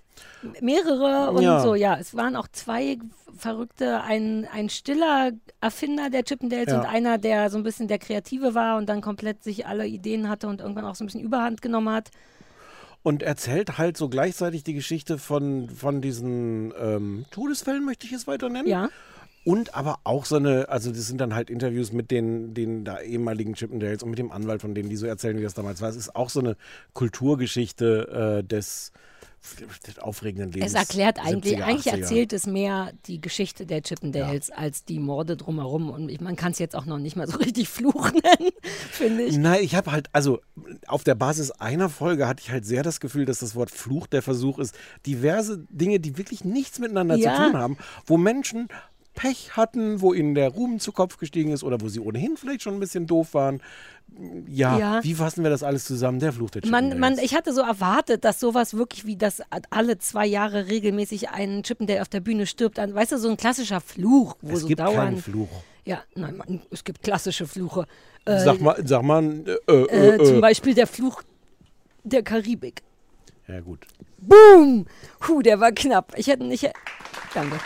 mehrere 0.62 1.32
und 1.32 1.44
Ja. 1.44 1.60
so, 1.60 1.76
ja. 1.76 1.98
Es 2.00 2.16
waren 2.16 2.38
auch 2.38 2.48
zwei 2.50 2.98
Verrückte, 3.36 4.04
ein, 4.04 4.48
ein 4.54 4.70
stiller 4.70 5.32
Erfinder 5.60 6.10
der 6.10 6.24
Chippendales 6.24 6.70
Ja. 6.72 6.80
und 6.80 6.86
einer, 6.86 7.18
der 7.18 7.50
so 7.50 7.58
ein 7.58 7.64
bisschen 7.64 7.90
der 7.90 8.00
Kreative 8.00 8.56
war 8.56 8.78
und 8.78 8.88
dann 8.88 9.02
komplett 9.02 9.44
sich 9.44 9.66
alle 9.68 9.86
Ideen 9.88 10.30
hatte 10.30 10.48
und 10.48 10.62
irgendwann 10.62 10.86
auch 10.86 10.96
so 10.96 11.04
ein 11.04 11.08
bisschen 11.08 11.20
Überhand 11.22 11.62
genommen 11.62 11.90
hat. 11.90 12.10
Und 13.04 13.22
erzählt 13.22 13.78
halt 13.78 13.98
so 13.98 14.08
gleichzeitig 14.08 14.64
die 14.64 14.74
Geschichte 14.74 15.18
von, 15.18 15.70
von 15.70 16.00
diesen 16.02 16.74
ähm, 16.80 17.26
Todesfällen, 17.32 17.84
möchte 17.84 18.08
ich 18.08 18.14
es 18.14 18.28
weiter 18.28 18.48
nennen. 18.48 18.70
Ja. 18.70 18.88
Und 19.46 19.76
aber 19.76 20.00
auch 20.04 20.26
so 20.26 20.36
eine, 20.38 20.68
also 20.70 20.90
das 20.92 21.06
sind 21.08 21.22
dann 21.22 21.34
halt 21.36 21.50
Interviews 21.52 21.94
mit 21.94 22.10
den, 22.12 22.54
den 22.56 22.84
da 22.84 23.00
ehemaligen 23.00 23.54
Chippendales 23.54 24.02
und 24.04 24.10
mit 24.10 24.18
dem 24.20 24.32
Anwalt 24.32 24.60
von 24.62 24.74
denen, 24.76 24.90
die 24.90 24.96
so 24.98 25.06
erzählen, 25.06 25.38
wie 25.38 25.44
das 25.44 25.54
damals 25.54 25.82
war. 25.82 25.90
Es 25.90 25.96
ist 25.96 26.16
auch 26.16 26.30
so 26.32 26.40
eine 26.40 26.58
Kulturgeschichte 26.94 28.40
äh, 28.42 28.44
des, 28.44 28.92
des 29.88 30.00
aufregenden 30.00 30.52
Lebens. 30.52 30.72
Es 30.72 30.78
erklärt 30.78 31.20
eigentlich, 31.24 31.60
70er, 31.60 31.64
eigentlich 31.64 31.94
80er. 31.94 31.98
erzählt 32.00 32.34
es 32.34 32.48
mehr 32.48 32.92
die 33.06 33.22
Geschichte 33.22 33.68
der 33.68 33.84
Chippendales 33.84 34.50
als 34.50 34.84
die 34.84 34.98
Morde 35.00 35.38
drumherum. 35.38 35.92
Und 35.92 36.10
ich, 36.10 36.20
man 36.22 36.36
kann 36.36 36.52
es 36.52 36.60
jetzt 36.60 36.76
auch 36.76 36.86
noch 36.86 36.98
nicht 36.98 37.16
mal 37.16 37.28
so 37.28 37.38
richtig 37.38 37.70
Fluch 37.70 38.12
nennen, 38.12 38.52
finde 38.92 39.24
ich. 39.26 39.38
Nein, 39.38 39.60
ich 39.62 39.76
habe 39.76 39.92
halt, 39.92 40.08
also 40.12 40.40
auf 40.88 41.04
der 41.04 41.14
Basis 41.16 41.52
einer 41.52 41.90
Folge 41.90 42.28
hatte 42.28 42.42
ich 42.44 42.50
halt 42.52 42.66
sehr 42.66 42.82
das 42.82 43.00
Gefühl, 43.00 43.26
dass 43.26 43.40
das 43.40 43.56
Wort 43.56 43.70
Fluch 43.70 44.08
der 44.08 44.24
Versuch 44.24 44.58
ist, 44.58 44.76
diverse 45.06 45.64
Dinge, 45.70 46.00
die 46.00 46.18
wirklich 46.18 46.44
nichts 46.44 46.80
miteinander 46.80 47.16
Ja. 47.16 47.36
zu 47.36 47.44
tun 47.44 47.58
haben, 47.58 47.78
wo 48.08 48.18
Menschen 48.18 48.68
Pech 49.16 49.56
hatten, 49.58 50.02
wo 50.02 50.14
ihnen 50.14 50.36
der 50.36 50.50
Ruhm 50.50 50.80
zu 50.80 50.92
Kopf 50.92 51.18
gestiegen 51.18 51.52
ist 51.52 51.64
oder 51.64 51.82
wo 51.82 51.88
sie 51.90 52.00
ohnehin 52.00 52.38
vielleicht 52.38 52.62
schon 52.62 52.74
ein 52.76 52.80
bisschen 52.80 53.08
doof 53.08 53.34
waren. 53.34 53.62
Ja, 54.48 54.78
Ja. 54.78 55.04
wie 55.04 55.16
fassen 55.16 55.44
wir 55.44 55.50
das 55.50 55.64
alles 55.64 55.86
zusammen? 55.86 56.20
Der 56.20 56.32
Fluch 56.32 56.52
der 56.52 56.62
Man, 56.68 56.90
Chippendales. 56.90 57.18
man, 57.18 57.26
ich 57.26 57.34
hatte 57.36 57.54
so 57.54 57.62
erwartet, 57.62 58.24
dass 58.24 58.40
sowas 58.40 58.76
wirklich 58.76 59.06
wie, 59.06 59.16
dass 59.18 59.42
alle 59.72 59.98
zwei 59.98 60.26
Jahre 60.28 60.68
regelmäßig 60.68 61.30
ein 61.30 61.64
Chippendale 61.64 62.02
auf 62.02 62.10
der 62.10 62.20
Bühne 62.20 62.46
stirbt. 62.46 62.78
An- 62.78 62.94
Weißt 62.94 63.14
du, 63.14 63.18
so 63.18 63.30
ein 63.30 63.38
klassischer 63.38 63.82
Fluch, 63.82 64.36
wo 64.42 64.54
es 64.56 64.62
so 64.62 64.68
gibt 64.68 64.80
keinen 64.80 64.94
dauernd. 64.96 65.22
Fluch. 65.22 65.50
Ja, 65.86 66.04
nein, 66.16 66.38
man, 66.38 66.62
es 66.72 66.84
gibt 66.84 67.02
klassische 67.04 67.48
Fluche. 67.48 67.86
Äh, 68.26 68.40
Sag 68.44 68.60
mal, 68.62 68.76
sag 68.86 69.04
mal, 69.04 69.24
äh, 69.68 69.72
äh, 69.72 69.84
äh, 69.86 70.16
äh, 70.16 70.24
Zum 70.26 70.38
äh. 70.38 70.42
Beispiel 70.42 70.74
der 70.74 70.88
Fluch 70.88 71.22
der 72.04 72.22
Karibik. 72.24 72.82
Ja 73.48 73.60
gut. 73.60 73.86
Boom! 74.20 74.88
Puh, 75.20 75.42
der 75.44 75.60
war 75.60 75.72
knapp. 75.72 76.14
Ich 76.18 76.28
hätte 76.28 76.44
nicht. 76.46 76.68
Danke. 77.34 77.58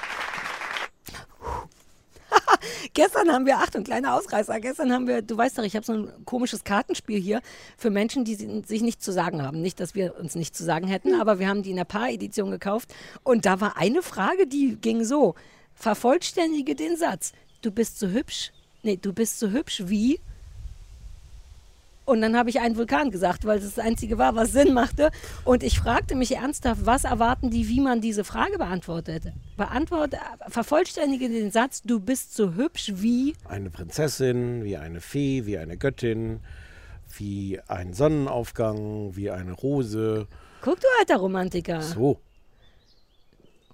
Gestern 2.93 3.31
haben 3.31 3.45
wir, 3.45 3.57
Achtung, 3.57 3.83
kleiner 3.83 4.15
Ausreißer, 4.15 4.59
gestern 4.59 4.91
haben 4.91 5.07
wir, 5.07 5.21
du 5.21 5.37
weißt 5.37 5.57
doch, 5.57 5.63
ich 5.63 5.75
habe 5.75 5.85
so 5.85 5.93
ein 5.93 6.25
komisches 6.25 6.63
Kartenspiel 6.63 7.19
hier 7.19 7.41
für 7.77 7.89
Menschen, 7.89 8.25
die 8.25 8.35
si- 8.35 8.63
sich 8.65 8.81
nicht 8.81 9.01
zu 9.01 9.11
sagen 9.11 9.41
haben. 9.41 9.61
Nicht, 9.61 9.79
dass 9.79 9.95
wir 9.95 10.17
uns 10.19 10.35
nicht 10.35 10.55
zu 10.55 10.63
sagen 10.63 10.87
hätten, 10.87 11.19
aber 11.19 11.39
wir 11.39 11.47
haben 11.47 11.63
die 11.63 11.71
in 11.71 11.75
der 11.77 11.85
Paar-Edition 11.85 12.51
gekauft. 12.51 12.93
Und 13.23 13.45
da 13.45 13.61
war 13.61 13.77
eine 13.77 14.01
Frage, 14.01 14.47
die 14.47 14.77
ging 14.79 15.03
so, 15.03 15.35
vervollständige 15.75 16.75
den 16.75 16.97
Satz, 16.97 17.31
du 17.61 17.71
bist 17.71 17.99
so 17.99 18.07
hübsch, 18.07 18.51
nee, 18.83 18.97
du 18.97 19.13
bist 19.13 19.39
so 19.39 19.49
hübsch 19.49 19.83
wie... 19.85 20.19
Und 22.09 22.21
dann 22.21 22.35
habe 22.35 22.49
ich 22.49 22.59
einen 22.59 22.75
Vulkan 22.75 23.11
gesagt, 23.11 23.45
weil 23.45 23.59
es 23.59 23.75
das 23.75 23.77
Einzige 23.85 24.17
war, 24.17 24.35
was 24.35 24.51
Sinn 24.51 24.73
machte. 24.73 25.11
Und 25.45 25.61
ich 25.61 25.77
fragte 25.79 26.15
mich 26.15 26.35
ernsthaft, 26.35 26.85
was 26.85 27.03
erwarten 27.03 27.51
die, 27.51 27.67
wie 27.67 27.79
man 27.79 28.01
diese 28.01 28.23
Frage 28.23 28.57
beantwortet? 28.57 29.31
Beantworte, 29.57 30.17
vervollständige 30.47 31.29
den 31.29 31.51
Satz, 31.51 31.83
du 31.83 31.99
bist 31.99 32.33
so 32.35 32.55
hübsch 32.55 32.93
wie. 32.95 33.35
Eine 33.47 33.69
Prinzessin, 33.69 34.63
wie 34.63 34.75
eine 34.77 35.01
Fee, 35.01 35.45
wie 35.45 35.59
eine 35.59 35.77
Göttin, 35.77 36.39
wie 37.17 37.59
ein 37.67 37.93
Sonnenaufgang, 37.93 39.15
wie 39.15 39.29
eine 39.29 39.51
Rose. 39.51 40.27
Guck 40.61 40.79
du, 40.79 40.87
alter 40.99 41.17
Romantiker. 41.17 41.81
So. 41.83 42.19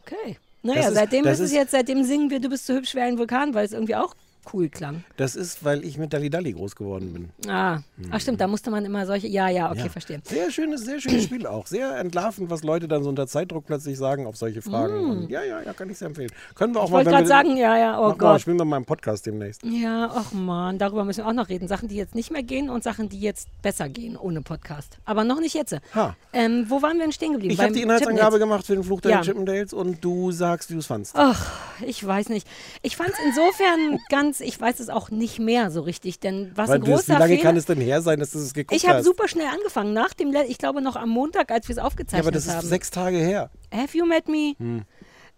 Okay. 0.01 0.37
Naja, 0.61 0.81
Das 0.81 0.87
ist- 0.89 0.95
seitdem 0.95 1.23
das 1.23 1.39
ist 1.39 1.45
es 1.51 1.55
jetzt, 1.55 1.71
seitdem 1.71 2.03
singen 2.03 2.29
wir, 2.29 2.39
du 2.39 2.49
bist 2.49 2.65
so 2.65 2.73
hübsch 2.73 2.95
wie 2.95 2.99
ein 2.99 3.17
Vulkan, 3.17 3.53
weil 3.53 3.65
es 3.65 3.71
irgendwie 3.71 3.95
auch 3.95 4.13
cool 4.53 4.69
klang. 4.69 5.03
Das 5.17 5.35
ist, 5.35 5.63
weil 5.63 5.83
ich 5.85 5.97
mit 5.97 6.13
Dalli 6.13 6.29
Dalli 6.29 6.53
groß 6.53 6.75
geworden 6.75 7.13
bin. 7.13 7.51
Ah, 7.51 7.79
ach 8.11 8.19
stimmt, 8.19 8.41
da 8.41 8.47
musste 8.47 8.71
man 8.71 8.83
immer 8.85 9.05
solche. 9.05 9.27
Ja, 9.27 9.49
ja, 9.49 9.69
okay, 9.71 9.79
Ja. 9.83 9.89
verstehe. 9.89 10.21
Sehr 10.23 10.51
schönes, 10.51 10.81
sehr 10.85 10.99
schönes 10.99 11.23
Spiel 11.25 11.45
auch. 11.47 11.67
Sehr 11.67 11.97
entlarvend, 11.97 12.49
was 12.49 12.63
Leute 12.63 12.87
dann 12.87 13.03
so 13.03 13.09
unter 13.09 13.27
Zeitdruck 13.27 13.65
plötzlich 13.65 13.97
sagen 13.97 14.25
auf 14.27 14.35
solche 14.37 14.61
Fragen. 14.61 15.09
Und 15.09 15.29
ja, 15.29 15.43
ja, 15.43 15.61
ja, 15.61 15.73
kann 15.73 15.89
ich 15.89 15.97
sehr 15.97 16.07
empfehlen. 16.07 16.31
Können 16.55 16.73
wir 16.73 16.81
auch 16.81 16.85
Mm. 16.85 16.87
Ich 16.87 16.91
mal, 16.91 16.97
wollte 16.97 17.05
wenn 17.07 17.15
gerade 17.15 17.27
sagen, 17.27 17.57
ja, 17.57 17.77
ja, 17.77 17.99
oh 17.99 18.03
mach 18.09 18.17
mal, 18.17 18.17
Gott. 18.33 18.41
spielen 18.41 18.57
wir 18.57 18.65
mal 18.65 18.77
im 18.77 18.85
Podcast 18.85 19.25
demnächst. 19.25 19.63
Ja, 19.63 20.09
ach 20.13 20.31
man, 20.33 20.77
darüber 20.77 21.03
müssen 21.03 21.19
wir 21.23 21.27
auch 21.27 21.33
noch 21.33 21.49
reden. 21.49 21.67
Sachen, 21.67 21.87
die 21.89 21.95
jetzt 21.95 22.15
nicht 22.15 22.31
mehr 22.31 22.43
gehen 22.43 22.69
und 22.69 22.83
Sachen, 22.83 23.09
die 23.09 23.19
jetzt 23.19 23.47
besser 23.61 23.89
gehen 23.89 24.15
ohne 24.17 24.41
Podcast. 24.41 24.97
Aber 25.05 25.23
noch 25.23 25.39
nicht 25.39 25.53
jetzt. 25.55 25.75
Ha. 25.93 26.15
Ähm, 26.33 26.65
wo 26.69 26.81
waren 26.81 26.97
wir 26.97 27.03
denn 27.03 27.11
stehen 27.11 27.33
geblieben? 27.33 27.53
Ich 27.53 27.59
habe 27.59 27.71
die 27.73 27.81
Inhaltsangabe 27.81 28.39
gemacht 28.39 28.65
für 28.65 28.73
den 28.75 28.83
Fluch 28.83 29.01
der 29.01 29.11
Ja. 29.11 29.21
Chippendales 29.21 29.73
und 29.73 30.03
du 30.03 30.31
sagst, 30.31 30.69
wie 30.69 30.73
du 30.73 30.79
es 30.79 30.85
fandst. 30.85 31.13
Ach, 31.15 31.51
ich 31.85 32.05
weiß 32.05 32.29
nicht. 32.29 32.47
Ich 32.81 32.95
fand 32.97 33.09
es 33.09 33.15
insofern 33.25 33.99
ganz, 34.09 34.34
ich 34.41 34.59
weiß 34.59 34.79
es 34.79 34.89
auch 34.89 35.09
nicht 35.09 35.39
mehr 35.39 35.71
so 35.71 35.81
richtig, 35.81 36.19
denn 36.19 36.51
was 36.55 36.69
Weil 36.69 36.75
ein 36.75 36.81
du 36.81 36.91
das, 36.91 37.01
wie 37.07 37.11
großer 37.11 37.19
lange 37.19 37.33
Fehler... 37.35 37.43
kann 37.43 37.57
es 37.57 37.65
denn 37.65 37.81
her 37.81 38.01
sein, 38.01 38.19
dass 38.19 38.31
du 38.31 38.39
es 38.39 38.53
geguckt 38.53 38.75
ich 38.75 38.87
habe 38.87 38.99
hast? 38.99 39.05
super 39.05 39.27
schnell 39.27 39.47
angefangen, 39.47 39.93
nach 39.93 40.13
dem, 40.13 40.31
Le- 40.31 40.45
ich 40.45 40.57
glaube 40.57 40.81
noch 40.81 40.95
am 40.95 41.09
Montag, 41.09 41.51
als 41.51 41.67
wir 41.67 41.73
es 41.73 41.77
ja, 41.77 41.83
aufgezeichnet 41.83 42.25
aber 42.25 42.31
das 42.31 42.45
ist 42.45 42.55
haben. 42.55 42.67
sechs 42.67 42.91
Tage 42.91 43.17
her. 43.17 43.49
Have 43.73 43.97
you 43.97 44.05
met 44.05 44.27
me? 44.27 44.53
Hm. 44.57 44.83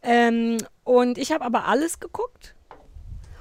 Ähm, 0.04 0.58
und 0.84 1.18
ich 1.18 1.32
habe 1.32 1.44
aber 1.44 1.66
alles 1.66 2.00
geguckt. 2.00 2.56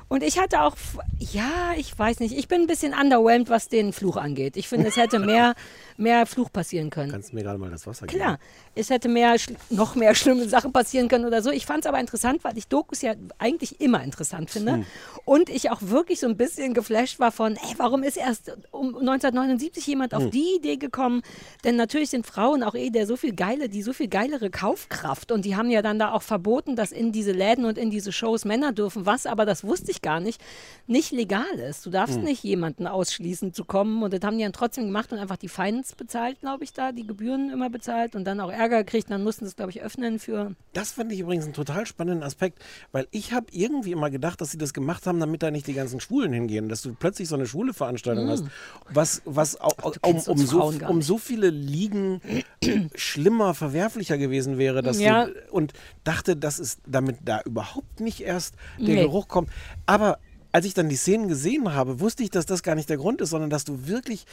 Und 0.09 0.23
ich 0.23 0.39
hatte 0.39 0.61
auch, 0.61 0.77
ja, 1.19 1.73
ich 1.77 1.99
weiß 1.99 2.21
nicht, 2.21 2.37
ich 2.37 2.47
bin 2.47 2.61
ein 2.61 2.67
bisschen 2.69 2.95
underwhelmed, 2.95 3.49
was 3.49 3.69
den 3.69 3.93
Fluch 3.93 4.17
angeht. 4.17 4.57
Ich 4.57 4.69
finde, 4.69 4.87
es 4.87 4.97
hätte 4.97 5.19
mehr, 5.19 5.55
mehr 5.97 6.27
Fluch 6.27 6.53
passieren 6.53 6.91
können. 6.91 7.11
Kannst 7.11 7.33
du 7.33 7.37
mir 7.37 7.43
gerade 7.43 7.59
mal 7.59 7.71
das 7.71 7.89
Wasser 7.89 8.07
geben? 8.07 8.23
Klar, 8.23 8.39
es 8.77 8.89
hätte 8.91 9.09
mehr, 9.09 9.35
noch 9.69 9.97
mehr 9.97 10.15
schlimme 10.15 10.49
Sachen 10.49 10.73
passieren 10.73 11.09
können 11.09 11.25
oder 11.25 11.43
so. 11.43 11.51
Ich 11.51 11.67
fand 11.67 11.81
es 11.81 11.87
aber 11.87 11.99
interessant, 11.99 12.45
weil 12.45 12.57
ich 12.57 12.69
Dokus 12.69 13.03
ja 13.03 13.15
eigentlich 13.39 13.81
immer 13.81 14.05
interessant 14.05 14.49
finde. 14.51 14.75
Hm. 14.75 14.87
Und 15.25 15.49
ich 15.49 15.71
auch 15.73 15.83
wirklich 15.83 16.21
so 16.21 16.29
ein 16.29 16.37
bisschen 16.37 16.73
geflasht 16.73 17.19
war 17.19 17.33
von, 17.33 17.57
ey, 17.57 17.75
warum 17.79 18.05
ist 18.05 18.17
erst 18.17 18.53
um 18.71 18.97
1979 18.97 19.85
jemand 19.89 20.13
Hm. 20.13 20.23
auf 20.23 20.31
die 20.31 20.57
Idee 20.57 20.77
gekommen? 20.77 21.23
Denn 21.65 21.75
natürlich 21.75 22.11
sind 22.11 22.27
Frauen 22.29 22.63
auch 22.63 22.77
eh 22.77 22.91
der 22.91 23.09
so 23.09 23.17
viel 23.17 23.35
geile, 23.35 23.69
die 23.69 23.83
so 23.83 23.93
viel 23.93 24.07
geilere 24.09 24.51
Kaufkraft. 24.51 25.33
Und 25.33 25.45
die 25.45 25.57
haben 25.57 25.71
ja 25.71 25.83
dann 25.83 25.99
da 25.99 26.13
auch 26.13 26.23
verboten, 26.23 26.77
dass 26.77 26.93
in 26.93 27.11
diese 27.11 27.33
Läden 27.33 27.65
und 27.65 27.77
in 27.77 27.91
diese 27.91 28.13
Shows 28.13 28.45
Männer 28.45 28.71
dürfen, 28.73 29.05
was 29.05 29.27
aber, 29.27 29.45
das 29.45 29.65
wusste 29.65 29.91
ich 29.91 29.96
gar 30.03 30.21
nicht, 30.21 30.41
nicht 30.87 31.13
legal 31.13 31.45
ist. 31.69 31.85
Du 31.87 31.91
darfst 31.91 32.17
Hm. 32.17 32.25
nicht 32.25 32.43
jemanden 32.45 32.87
ausschließen 32.87 33.53
zu 33.53 33.65
kommen. 33.65 34.03
Und 34.03 34.13
das 34.13 34.21
haben 34.23 34.39
die 34.39 34.45
dann 34.45 34.53
trotzdem 34.53 34.85
gemacht 34.87 35.13
und 35.13 35.19
einfach 35.19 35.37
die 35.37 35.49
Fines 35.49 35.95
bezahlt, 35.95 36.41
glaube 36.41 36.65
ich, 36.65 36.73
da, 36.73 36.93
die 36.93 37.07
Gebühren 37.07 37.51
immer 37.51 37.71
bezahlt 37.71 38.15
und 38.15 38.25
dann 38.25 38.41
auch 38.41 38.51
Ärger 38.51 38.85
gekriegt. 38.85 39.11
Dann 39.11 39.23
mussten 39.25 39.45
sie 39.45 39.51
es, 39.51 39.57
glaube 39.57 39.71
ich, 39.71 39.83
öffnen 39.83 40.19
für. 40.19 40.55
Das 40.73 40.93
fand 40.93 41.13
ich 41.13 41.21
übrigens 41.21 41.45
einen 41.45 41.55
total 41.55 41.87
spannenden 41.87 42.23
Aspekt, 42.23 42.63
weil 42.93 43.07
ich 43.11 43.33
habe 43.33 43.47
irgendwie 43.51 43.93
immer 43.93 44.11
gedacht, 44.11 44.41
dass 44.41 44.51
sie 44.51 44.59
das 44.59 44.73
gemacht 44.75 45.07
haben, 45.07 45.21
damit 45.21 45.43
da 45.43 45.51
nicht 45.51 45.67
die 45.67 45.73
ganzen 45.75 46.01
Schwulen 46.01 46.33
hingehen, 46.33 46.69
dass 46.69 46.83
du 46.83 46.95
plötzlich 46.95 47.29
so 47.29 47.35
eine 47.35 47.47
schwule 47.47 47.73
Veranstaltung 47.75 48.29
hast, 48.29 48.45
was, 48.91 49.23
was 49.25 49.61
auch, 49.61 49.73
um, 49.83 49.93
kennst 50.03 50.29
um, 50.29 50.39
uns 50.39 50.51
so, 50.51 50.73
um 50.89 51.03
so 51.03 51.19
viele 51.19 51.51
Ligen 51.51 52.21
schlimmer, 52.95 53.55
verwerflicher 53.55 54.19
gewesen 54.19 54.59
wäre, 54.59 54.83
dass 54.83 55.01
Ja. 55.01 55.27
du, 55.27 55.33
und 55.51 55.73
dachte, 56.05 56.37
dass 56.37 56.59
es 56.59 56.79
damit 56.87 57.19
da 57.25 57.41
überhaupt 57.43 58.01
nicht 58.01 58.21
erst 58.21 58.55
der 58.79 58.97
Nee. 58.97 59.01
Geruch 59.03 59.29
kommt. 59.29 59.51
Aber 59.87 60.19
als 60.53 60.65
ich 60.65 60.73
dann 60.73 60.89
die 60.89 60.97
Szenen 60.97 61.29
gesehen 61.29 61.75
habe, 61.75 62.01
wusste 62.01 62.23
ich, 62.23 62.31
dass 62.31 62.47
das 62.47 62.63
gar 62.63 62.75
nicht 62.77 62.89
der 62.89 62.97
Grund 62.97 63.21
ist, 63.21 63.29
sondern 63.29 63.51
dass 63.51 63.65
du 63.65 63.89
wirklich 63.89 64.25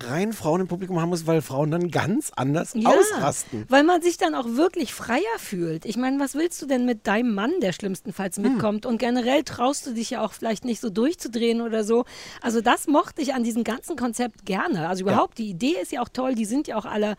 rein 0.00 0.32
Frauen 0.32 0.60
im 0.60 0.68
Publikum 0.68 1.00
haben 1.00 1.08
musst, 1.08 1.26
weil 1.26 1.42
Frauen 1.42 1.72
dann 1.72 1.90
ganz 1.90 2.30
anders 2.36 2.76
ausrasten. 2.84 3.64
Weil 3.68 3.82
man 3.82 4.00
sich 4.00 4.16
dann 4.16 4.36
auch 4.36 4.46
wirklich 4.46 4.94
freier 4.94 5.38
fühlt. 5.38 5.84
Ich 5.84 5.96
meine, 5.96 6.20
was 6.20 6.36
willst 6.36 6.62
du 6.62 6.66
denn 6.66 6.86
mit 6.86 7.08
deinem 7.08 7.34
Mann, 7.34 7.50
der 7.60 7.72
schlimmstenfalls 7.72 8.36
Hm. 8.36 8.44
mitkommt? 8.44 8.86
Und 8.86 8.98
generell 8.98 9.42
traust 9.42 9.84
du 9.86 9.92
dich 9.92 10.10
ja 10.10 10.24
auch 10.24 10.32
vielleicht 10.34 10.64
nicht 10.64 10.80
so 10.80 10.88
durchzudrehen 10.88 11.60
oder 11.60 11.82
so. 11.82 12.04
Also 12.42 12.60
das 12.60 12.86
mochte 12.86 13.20
ich 13.20 13.34
an 13.34 13.42
diesem 13.42 13.64
ganzen 13.64 13.96
Konzept 13.96 14.46
gerne. 14.46 14.88
Also 14.88 15.02
überhaupt, 15.02 15.38
die 15.38 15.48
Idee 15.48 15.74
ist 15.82 15.90
ja 15.90 16.00
auch 16.00 16.10
toll, 16.10 16.36
die 16.36 16.44
sind 16.44 16.68
ja 16.68 16.76
auch 16.76 16.84
alle 16.86 17.16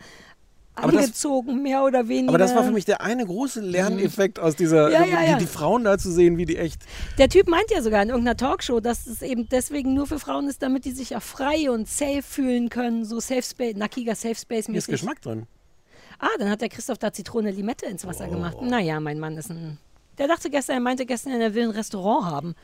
Aber 0.76 0.92
das- 0.92 1.02
angezogen, 1.04 1.62
mehr 1.62 1.84
oder 1.84 2.08
weniger. 2.08 2.30
Aber 2.30 2.38
das 2.38 2.54
war 2.54 2.64
für 2.64 2.72
mich 2.72 2.84
der 2.84 3.00
eine 3.00 3.24
große 3.24 3.60
Lerneffekt 3.60 4.40
aus 4.40 4.56
dieser, 4.56 4.86
Mhm. 4.88 4.92
Ja, 4.92 5.04
ja, 5.04 5.20
die, 5.24 5.30
ja. 5.32 5.38
die 5.38 5.46
Frauen 5.46 5.84
da 5.84 5.98
zu 5.98 6.10
sehen, 6.10 6.36
wie 6.36 6.46
die 6.46 6.56
echt. 6.56 6.82
Der 7.18 7.28
Typ 7.28 7.48
meint 7.48 7.70
ja 7.70 7.80
sogar 7.80 8.02
in 8.02 8.08
irgendeiner 8.08 8.36
Talkshow, 8.36 8.80
dass 8.80 9.06
es 9.06 9.22
eben 9.22 9.48
deswegen 9.48 9.94
nur 9.94 10.06
für 10.06 10.18
Frauen 10.18 10.48
ist, 10.48 10.62
damit 10.62 10.84
die 10.84 10.90
sich 10.92 11.10
ja 11.10 11.20
frei 11.20 11.70
und 11.70 11.86
safe 11.88 12.22
fühlen 12.22 12.70
können, 12.70 13.04
so 13.04 13.20
Safe 13.20 13.42
Space, 13.42 13.76
nackiger 13.76 14.14
Safe 14.16 14.34
Space 14.34 14.66
Hier 14.66 14.74
ist 14.76 14.88
mäßig. 14.88 15.00
Geschmack 15.00 15.20
drin. 15.22 15.46
Ah, 16.18 16.26
dann 16.38 16.50
hat 16.50 16.60
der 16.60 16.68
Christoph 16.68 16.98
da 16.98 17.12
Zitrone 17.12 17.50
Limette 17.50 17.86
ins 17.86 18.04
Oh. 18.04 18.08
Wasser 18.08 18.28
gemacht. 18.28 18.56
Naja, 18.60 18.98
mein 19.00 19.18
Mann 19.20 19.36
ist 19.36 19.50
ein. 19.50 19.78
Der 20.18 20.28
dachte 20.28 20.48
gestern, 20.48 20.74
er 20.76 20.80
meinte 20.80 21.06
gestern, 21.06 21.40
er 21.40 21.54
will 21.54 21.64
ein 21.64 21.70
Restaurant 21.70 22.24
haben. 22.26 22.54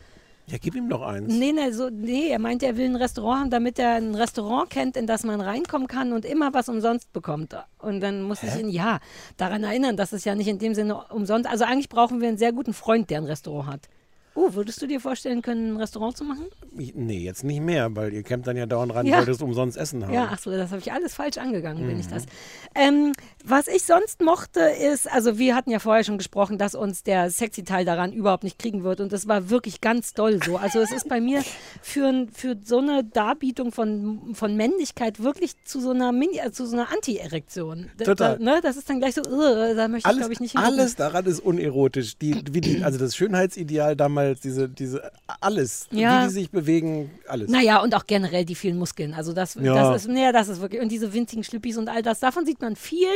Ja, 0.50 0.58
gib 0.60 0.74
ihm 0.74 0.88
doch 0.88 1.02
eins. 1.02 1.32
Nee, 1.32 1.52
nee, 1.52 1.70
so, 1.70 1.90
nee, 1.90 2.28
er 2.28 2.40
meinte, 2.40 2.66
er 2.66 2.76
will 2.76 2.86
ein 2.86 2.96
Restaurant 2.96 3.40
haben, 3.40 3.50
damit 3.50 3.78
er 3.78 3.94
ein 3.94 4.16
Restaurant 4.16 4.68
kennt, 4.68 4.96
in 4.96 5.06
das 5.06 5.22
man 5.22 5.40
reinkommen 5.40 5.86
kann 5.86 6.12
und 6.12 6.24
immer 6.24 6.52
was 6.52 6.68
umsonst 6.68 7.12
bekommt. 7.12 7.54
Und 7.78 8.00
dann 8.00 8.22
muss 8.22 8.42
ich 8.42 8.56
ihn, 8.56 8.68
ja, 8.68 8.98
daran 9.36 9.62
erinnern, 9.62 9.96
dass 9.96 10.12
es 10.12 10.24
ja 10.24 10.34
nicht 10.34 10.48
in 10.48 10.58
dem 10.58 10.74
Sinne 10.74 11.04
umsonst, 11.10 11.48
also 11.48 11.64
eigentlich 11.64 11.88
brauchen 11.88 12.20
wir 12.20 12.28
einen 12.28 12.38
sehr 12.38 12.52
guten 12.52 12.72
Freund, 12.72 13.10
der 13.10 13.18
ein 13.18 13.26
Restaurant 13.26 13.68
hat. 13.68 13.88
Oh, 14.34 14.54
würdest 14.54 14.80
du 14.80 14.86
dir 14.86 15.00
vorstellen 15.00 15.42
können, 15.42 15.74
ein 15.74 15.76
Restaurant 15.76 16.16
zu 16.16 16.24
machen? 16.24 16.46
Ich, 16.78 16.94
nee, 16.94 17.18
jetzt 17.18 17.42
nicht 17.44 17.60
mehr, 17.60 17.94
weil 17.96 18.12
ihr 18.12 18.22
kämmt 18.22 18.46
dann 18.46 18.56
ja 18.56 18.66
dauernd 18.66 18.94
ran, 18.94 19.04
Ja. 19.06 19.18
wolltest 19.18 19.42
umsonst 19.42 19.76
Essen 19.76 20.04
haben. 20.04 20.14
Ja, 20.14 20.28
ach 20.32 20.38
so, 20.38 20.50
das 20.50 20.70
habe 20.70 20.80
ich 20.80 20.92
alles 20.92 21.14
falsch 21.14 21.36
angegangen, 21.38 21.86
bin 21.86 21.98
ich 21.98 22.06
Mhm. 22.06 22.10
das. 22.10 22.26
Ähm, 22.74 23.12
was 23.44 23.66
ich 23.66 23.82
sonst 23.82 24.20
mochte, 24.22 24.60
ist, 24.60 25.10
also 25.10 25.36
wir 25.38 25.54
hatten 25.56 25.70
ja 25.70 25.78
vorher 25.80 26.04
schon 26.04 26.16
gesprochen, 26.18 26.58
dass 26.58 26.74
uns 26.76 27.02
der 27.02 27.30
sexy 27.30 27.64
Teil 27.64 27.84
daran 27.84 28.12
überhaupt 28.12 28.44
nicht 28.44 28.58
kriegen 28.58 28.84
wird 28.84 29.00
und 29.00 29.12
das 29.12 29.26
war 29.26 29.50
wirklich 29.50 29.80
ganz 29.80 30.14
doll 30.14 30.40
so. 30.44 30.56
Also 30.56 30.78
es 30.80 30.92
ist 30.92 31.08
bei 31.08 31.20
mir 31.20 31.42
für, 31.82 32.26
für 32.32 32.56
so 32.62 32.78
eine 32.78 33.02
Darbietung 33.02 33.72
von, 33.72 34.34
von 34.34 34.56
Männlichkeit 34.56 35.20
wirklich 35.22 35.54
zu 35.64 35.80
so 35.80 35.90
einer 35.90 36.12
Mini, 36.12 36.38
äh, 36.38 36.52
zu 36.52 36.66
so 36.66 36.76
einer 36.76 36.92
Anti-Erektion. 36.92 37.90
Da- 37.96 38.04
Total. 38.04 38.38
Da, 38.38 38.44
ne, 38.44 38.60
das 38.62 38.76
ist 38.76 38.88
dann 38.88 39.00
gleich 39.00 39.14
so, 39.14 39.22
uh, 39.22 39.74
da 39.74 39.88
möchte 39.88 39.98
ich 39.98 40.06
Alles, 40.06 40.18
glaube 40.18 40.32
ich 40.34 40.40
nicht 40.40 40.52
hingucken. 40.52 40.78
alles 40.78 40.94
daran 40.96 41.26
ist 41.26 41.40
unerotisch. 41.40 42.16
Die, 42.18 42.42
die, 42.44 42.84
also 42.84 42.98
das 42.98 43.16
Schönheitsideal 43.16 43.96
damals, 43.96 44.19
diese, 44.34 44.68
diese, 44.68 45.10
alles, 45.40 45.88
Ja. 45.90 46.22
wie 46.22 46.26
die 46.28 46.32
sich 46.32 46.50
bewegen, 46.50 47.10
alles. 47.28 47.50
Naja, 47.50 47.82
und 47.82 47.94
auch 47.94 48.06
generell 48.06 48.44
die 48.44 48.54
vielen 48.54 48.78
Muskeln. 48.78 49.14
Also 49.14 49.32
das, 49.32 49.54
Ja. 49.54 49.74
das 49.74 50.02
ist, 50.02 50.08
nee, 50.08 50.30
das 50.32 50.48
ist 50.48 50.60
wirklich, 50.60 50.80
und 50.82 50.90
diese 50.90 51.12
winzigen 51.12 51.44
Schlüppis 51.44 51.76
und 51.76 51.88
all 51.88 52.02
das, 52.02 52.20
davon 52.20 52.46
sieht 52.46 52.60
man 52.60 52.76
viel. 52.76 53.08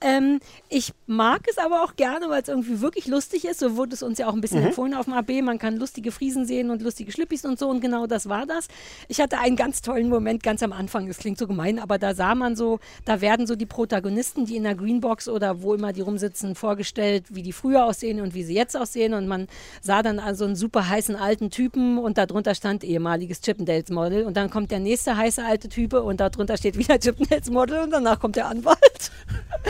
Ähm, 0.00 0.40
ich 0.68 0.92
mag 1.06 1.42
es 1.48 1.58
aber 1.58 1.82
auch 1.84 1.96
gerne, 1.96 2.28
weil 2.28 2.42
es 2.42 2.48
irgendwie 2.48 2.80
wirklich 2.80 3.06
lustig 3.06 3.44
ist. 3.44 3.60
So 3.60 3.76
wurde 3.76 3.94
es 3.94 4.02
uns 4.02 4.18
ja 4.18 4.28
auch 4.28 4.34
ein 4.34 4.40
bisschen 4.40 4.62
empfohlen 4.64 4.94
auf 4.94 5.04
dem 5.06 5.14
AB. 5.14 5.42
Man 5.42 5.58
kann 5.58 5.76
lustige 5.76 6.12
Friesen 6.12 6.46
sehen 6.46 6.70
und 6.70 6.82
lustige 6.82 7.12
Schlüppis 7.12 7.44
und 7.44 7.58
so. 7.58 7.68
Und 7.68 7.80
genau 7.80 8.06
das 8.06 8.28
war 8.28 8.46
das. 8.46 8.68
Ich 9.08 9.20
hatte 9.20 9.38
einen 9.38 9.56
ganz 9.56 9.82
tollen 9.82 10.08
Moment 10.08 10.42
ganz 10.42 10.62
am 10.62 10.72
Anfang. 10.72 11.08
Es 11.08 11.18
klingt 11.18 11.38
so 11.38 11.46
gemein, 11.46 11.78
aber 11.78 11.98
da 11.98 12.14
sah 12.14 12.34
man 12.34 12.56
so, 12.56 12.80
da 13.04 13.20
werden 13.20 13.46
so 13.46 13.56
die 13.56 13.66
Protagonisten, 13.66 14.46
die 14.46 14.56
in 14.56 14.64
der 14.64 14.74
Greenbox 14.74 15.28
oder 15.28 15.62
wo 15.62 15.74
immer 15.74 15.92
die 15.92 16.00
rumsitzen, 16.00 16.54
vorgestellt, 16.54 17.24
wie 17.30 17.42
die 17.42 17.52
früher 17.52 17.84
aussehen 17.84 18.20
und 18.20 18.34
wie 18.34 18.42
sie 18.44 18.54
jetzt 18.54 18.76
aussehen. 18.76 19.14
Und 19.14 19.28
man 19.28 19.48
sah 19.80 20.02
dann 20.02 20.18
also 20.18 20.41
einen 20.44 20.56
super 20.56 20.88
heißen 20.88 21.16
alten 21.16 21.50
Typen 21.50 21.98
und 21.98 22.18
darunter 22.18 22.54
stand 22.54 22.84
ehemaliges 22.84 23.40
Chippendales 23.40 23.90
Model. 23.90 24.24
Und 24.24 24.36
dann 24.36 24.50
kommt 24.50 24.70
der 24.70 24.80
nächste 24.80 25.16
heiße 25.16 25.44
alte 25.44 25.68
Type 25.68 26.02
und 26.02 26.20
darunter 26.20 26.56
steht 26.56 26.78
wieder 26.78 26.98
Chippendales 27.00 27.50
Model 27.50 27.80
und 27.80 27.90
danach 27.90 28.18
kommt 28.18 28.36
der 28.36 28.48
Anwalt. 28.48 28.78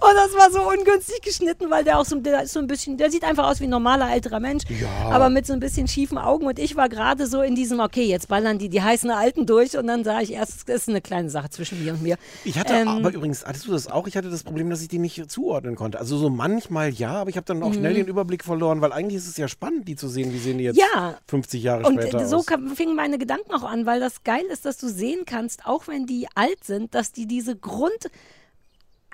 und 0.00 0.14
das 0.14 0.34
war 0.34 0.50
so 0.50 0.68
ungünstig 0.68 1.20
geschnitten, 1.22 1.70
weil 1.70 1.84
der 1.84 1.98
auch 1.98 2.04
so, 2.04 2.18
der 2.20 2.46
so 2.46 2.60
ein 2.60 2.66
bisschen, 2.66 2.96
der 2.96 3.10
sieht 3.10 3.24
einfach 3.24 3.48
aus 3.48 3.60
wie 3.60 3.64
ein 3.64 3.70
normaler 3.70 4.12
älterer 4.12 4.40
Mensch, 4.40 4.64
aber 5.04 5.30
mit 5.30 5.46
so 5.46 5.52
ein 5.52 5.60
bisschen 5.60 5.88
schiefen 5.88 6.18
Augen. 6.18 6.46
Und 6.46 6.58
ich 6.58 6.76
war 6.76 6.88
gerade 6.88 7.26
so 7.26 7.42
in 7.42 7.54
diesem, 7.54 7.80
okay, 7.80 8.04
jetzt 8.04 8.28
ballern 8.28 8.58
die 8.58 8.68
die 8.68 8.82
heißen 8.82 9.10
Alten 9.10 9.46
durch. 9.46 9.76
Und 9.76 9.86
dann 9.86 10.04
sah 10.04 10.20
ich 10.20 10.32
erst, 10.32 10.68
es 10.68 10.82
ist 10.82 10.88
eine 10.88 11.00
kleine 11.00 11.30
Sache 11.30 11.50
zwischen 11.50 11.82
mir 11.82 11.92
und 11.94 12.02
mir. 12.02 12.16
Ich 12.44 12.58
hatte 12.58 12.74
Ähm, 12.74 12.88
aber 12.88 13.12
übrigens, 13.12 13.44
hattest 13.44 13.66
du 13.66 13.72
das 13.72 13.86
auch? 13.86 14.06
Ich 14.06 14.16
hatte 14.16 14.30
das 14.30 14.42
Problem, 14.42 14.70
dass 14.70 14.82
ich 14.82 14.88
die 14.88 14.98
nicht 14.98 15.30
zuordnen 15.30 15.76
konnte. 15.76 15.98
Also 15.98 16.16
so 16.16 16.30
manchmal 16.30 16.90
ja, 16.90 17.12
aber 17.12 17.30
ich 17.30 17.36
habe 17.36 17.46
dann 17.46 17.62
auch 17.62 17.72
schnell 17.72 17.94
den 17.94 18.06
Überblick 18.06 18.44
verloren, 18.44 18.80
weil 18.80 18.92
eigentlich 18.92 19.16
ist 19.16 19.28
es 19.28 19.36
ja 19.36 19.48
spannend, 19.48 19.63
die 19.70 19.96
zu 19.96 20.08
sehen. 20.08 20.32
Wie 20.32 20.38
sehen 20.38 20.58
die 20.58 20.64
jetzt. 20.64 20.78
Ja. 20.78 21.18
50 21.28 21.62
Jahre 21.62 21.84
Und 21.84 22.00
später 22.00 22.26
so 22.26 22.36
aus? 22.38 22.46
kam, 22.46 22.74
fingen 22.76 22.94
meine 22.96 23.18
Gedanken 23.18 23.52
auch 23.52 23.64
an, 23.64 23.86
weil 23.86 24.00
das 24.00 24.22
geil 24.24 24.44
ist, 24.50 24.64
dass 24.64 24.76
du 24.78 24.88
sehen 24.88 25.24
kannst, 25.26 25.66
auch 25.66 25.88
wenn 25.88 26.06
die 26.06 26.26
alt 26.34 26.64
sind, 26.64 26.94
dass 26.94 27.12
die 27.12 27.26
diese 27.26 27.56
Grund 27.56 28.10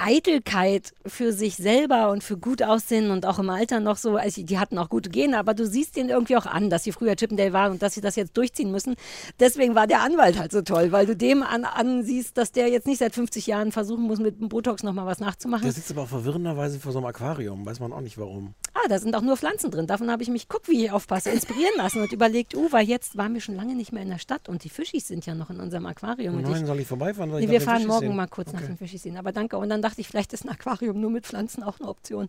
Eitelkeit 0.01 0.93
für 1.07 1.33
sich 1.33 1.57
selber 1.57 2.11
und 2.11 2.25
für 2.25 2.37
gut 2.37 2.63
aussehen 2.63 3.11
und 3.11 3.27
auch 3.27 3.39
im 3.39 3.51
Alter 3.51 3.81
noch 3.81 3.97
so, 3.97 4.17
also 4.17 4.43
die 4.43 4.59
hatten 4.59 4.79
auch 4.79 4.89
gute 4.89 5.11
Gene, 5.11 5.39
aber 5.39 5.55
du 5.55 5.67
siehst 5.67 5.97
denen 5.97 6.09
irgendwie 6.09 6.37
auch 6.37 6.47
an, 6.47 6.71
dass 6.71 6.85
sie 6.85 6.93
früher 6.93 7.17
Chippendale 7.17 7.53
waren 7.53 7.73
und 7.73 7.83
dass 7.83 7.95
sie 7.95 8.01
das 8.01 8.17
jetzt 8.17 8.37
durchziehen 8.37 8.71
müssen. 8.71 8.95
Deswegen 9.39 9.75
war 9.75 9.87
der 9.87 10.01
Anwalt 10.03 10.39
halt 10.39 10.53
so 10.53 10.63
toll, 10.63 10.93
weil 10.93 11.07
du 11.07 11.17
dem 11.17 11.43
an, 11.43 11.65
ansiehst, 11.65 12.37
dass 12.39 12.53
der 12.53 12.69
jetzt 12.69 12.87
nicht 12.87 12.99
seit 12.99 13.15
50 13.15 13.47
Jahren 13.47 13.73
versuchen 13.73 14.05
muss, 14.05 14.19
mit 14.19 14.41
dem 14.41 14.49
Botox 14.49 14.83
nochmal 14.83 15.07
was 15.07 15.21
nachzumachen. 15.21 15.65
Der 15.65 15.73
sitzt 15.73 15.91
aber 15.91 16.03
auch 16.03 16.09
verwirrenderweise 16.09 16.79
vor 16.81 16.93
so 16.93 16.99
einem 16.99 17.07
Aquarium. 17.07 17.65
Weiß 17.67 17.81
man 17.81 17.93
auch 17.93 18.01
nicht 18.01 18.19
warum. 18.19 18.55
Ah, 18.75 18.89
da 18.89 18.99
sind 18.99 19.15
auch 19.15 19.23
nur 19.23 19.37
Pflanzen 19.37 19.71
drin. 19.71 19.87
Davon 19.87 20.11
habe 20.11 20.23
ich 20.23 20.29
mich, 20.31 20.49
guck, 20.49 20.69
wie 20.69 20.85
ich 20.85 20.91
aufpasse, 20.93 21.31
inspirieren 21.31 21.75
lassen 21.77 22.01
und 22.01 22.13
überlegt, 22.13 22.55
uh, 22.57 22.69
weil 22.71 22.87
jetzt 22.87 23.17
waren 23.17 23.35
wir 23.35 23.41
schon 23.41 23.57
lange 23.57 23.75
nicht 23.75 23.93
mehr 23.93 24.03
in 24.03 24.09
der 24.09 24.19
Stadt 24.19 24.49
und 24.49 24.65
die 24.65 24.69
Fischis 24.71 25.09
sind 25.09 25.27
ja 25.27 25.35
noch 25.35 25.51
in 25.51 25.61
unserem 25.61 25.87
Aquarium. 25.87 26.37
Und 26.37 26.43
ich, 26.45 26.49
Nein, 26.49 26.67
soll 26.67 26.81
ich 26.81 26.87
vorbeifahren? 26.87 27.31
Soll 27.31 27.41
ich 27.41 27.47
nach 27.47 27.53
wir 27.53 27.61
fahren 27.61 27.87
morgen 27.87 28.07
sehen? 28.09 28.17
mal 28.17 28.27
kurz 28.29 28.53
nach 28.53 28.61
Okay. 28.61 28.69
den 28.69 28.77
Fischis 28.79 29.03
sehen. 29.03 29.17
Aber 29.17 29.33
danke. 29.33 29.57
Und 29.59 29.69
dann 29.69 29.83
dachte 29.91 30.01
ich, 30.01 30.09
vielleicht 30.09 30.33
ist 30.33 30.45
ein 30.45 30.51
Aquarium 30.51 31.01
nur 31.01 31.11
mit 31.11 31.27
Pflanzen 31.27 31.63
auch 31.63 31.81
eine 31.81 31.89
Option. 31.89 32.29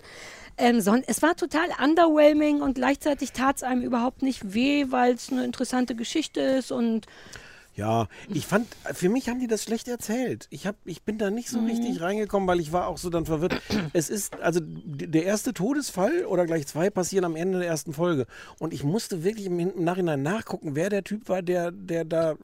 Ähm, 0.58 0.78
es 0.78 1.22
war 1.22 1.36
total 1.36 1.68
underwhelming 1.84 2.62
und 2.62 2.74
gleichzeitig 2.76 3.32
tat 3.32 3.58
es 3.58 3.64
einem 3.64 3.82
überhaupt 3.84 4.22
nicht 4.22 4.54
weh, 4.54 4.88
weil 4.90 5.14
es 5.14 5.32
eine 5.32 5.46
interessante 5.46 5.96
Geschichte 5.96 6.42
ist 6.42 6.72
und 6.72 7.06
Ja, 7.76 8.08
ich 8.34 8.46
fand, 8.48 8.68
für 8.94 9.08
mich 9.10 9.30
haben 9.30 9.40
die 9.40 9.48
das 9.48 9.64
schlecht 9.64 9.88
erzählt. 9.88 10.48
Ich, 10.50 10.68
hab, 10.68 10.76
ich 10.86 11.04
bin 11.04 11.18
da 11.18 11.30
nicht 11.30 11.52
Mhm. 11.52 11.60
so 11.60 11.66
richtig 11.66 12.02
reingekommen, 12.02 12.48
weil 12.48 12.60
ich 12.60 12.74
war 12.74 12.88
auch 12.88 12.98
so 12.98 13.10
dann 13.10 13.26
verwirrt. 13.26 13.62
Es 13.94 14.10
ist, 14.10 14.40
also 14.42 14.60
der 14.62 15.24
erste 15.24 15.54
Todesfall 15.54 16.26
oder 16.26 16.46
gleich 16.46 16.68
zwei 16.68 16.90
passieren 16.90 17.26
am 17.26 17.36
Ende 17.38 17.60
der 17.60 17.68
ersten 17.70 17.94
Folge. 17.94 18.26
Und 18.60 18.74
ich 18.74 18.84
musste 18.84 19.24
wirklich 19.24 19.46
im 19.46 19.84
Nachhinein 19.84 20.22
nachgucken, 20.22 20.76
wer 20.76 20.90
der 20.90 21.04
Typ 21.04 21.30
war, 21.30 21.42
der, 21.42 21.72
der 21.72 22.04
da 22.06 22.36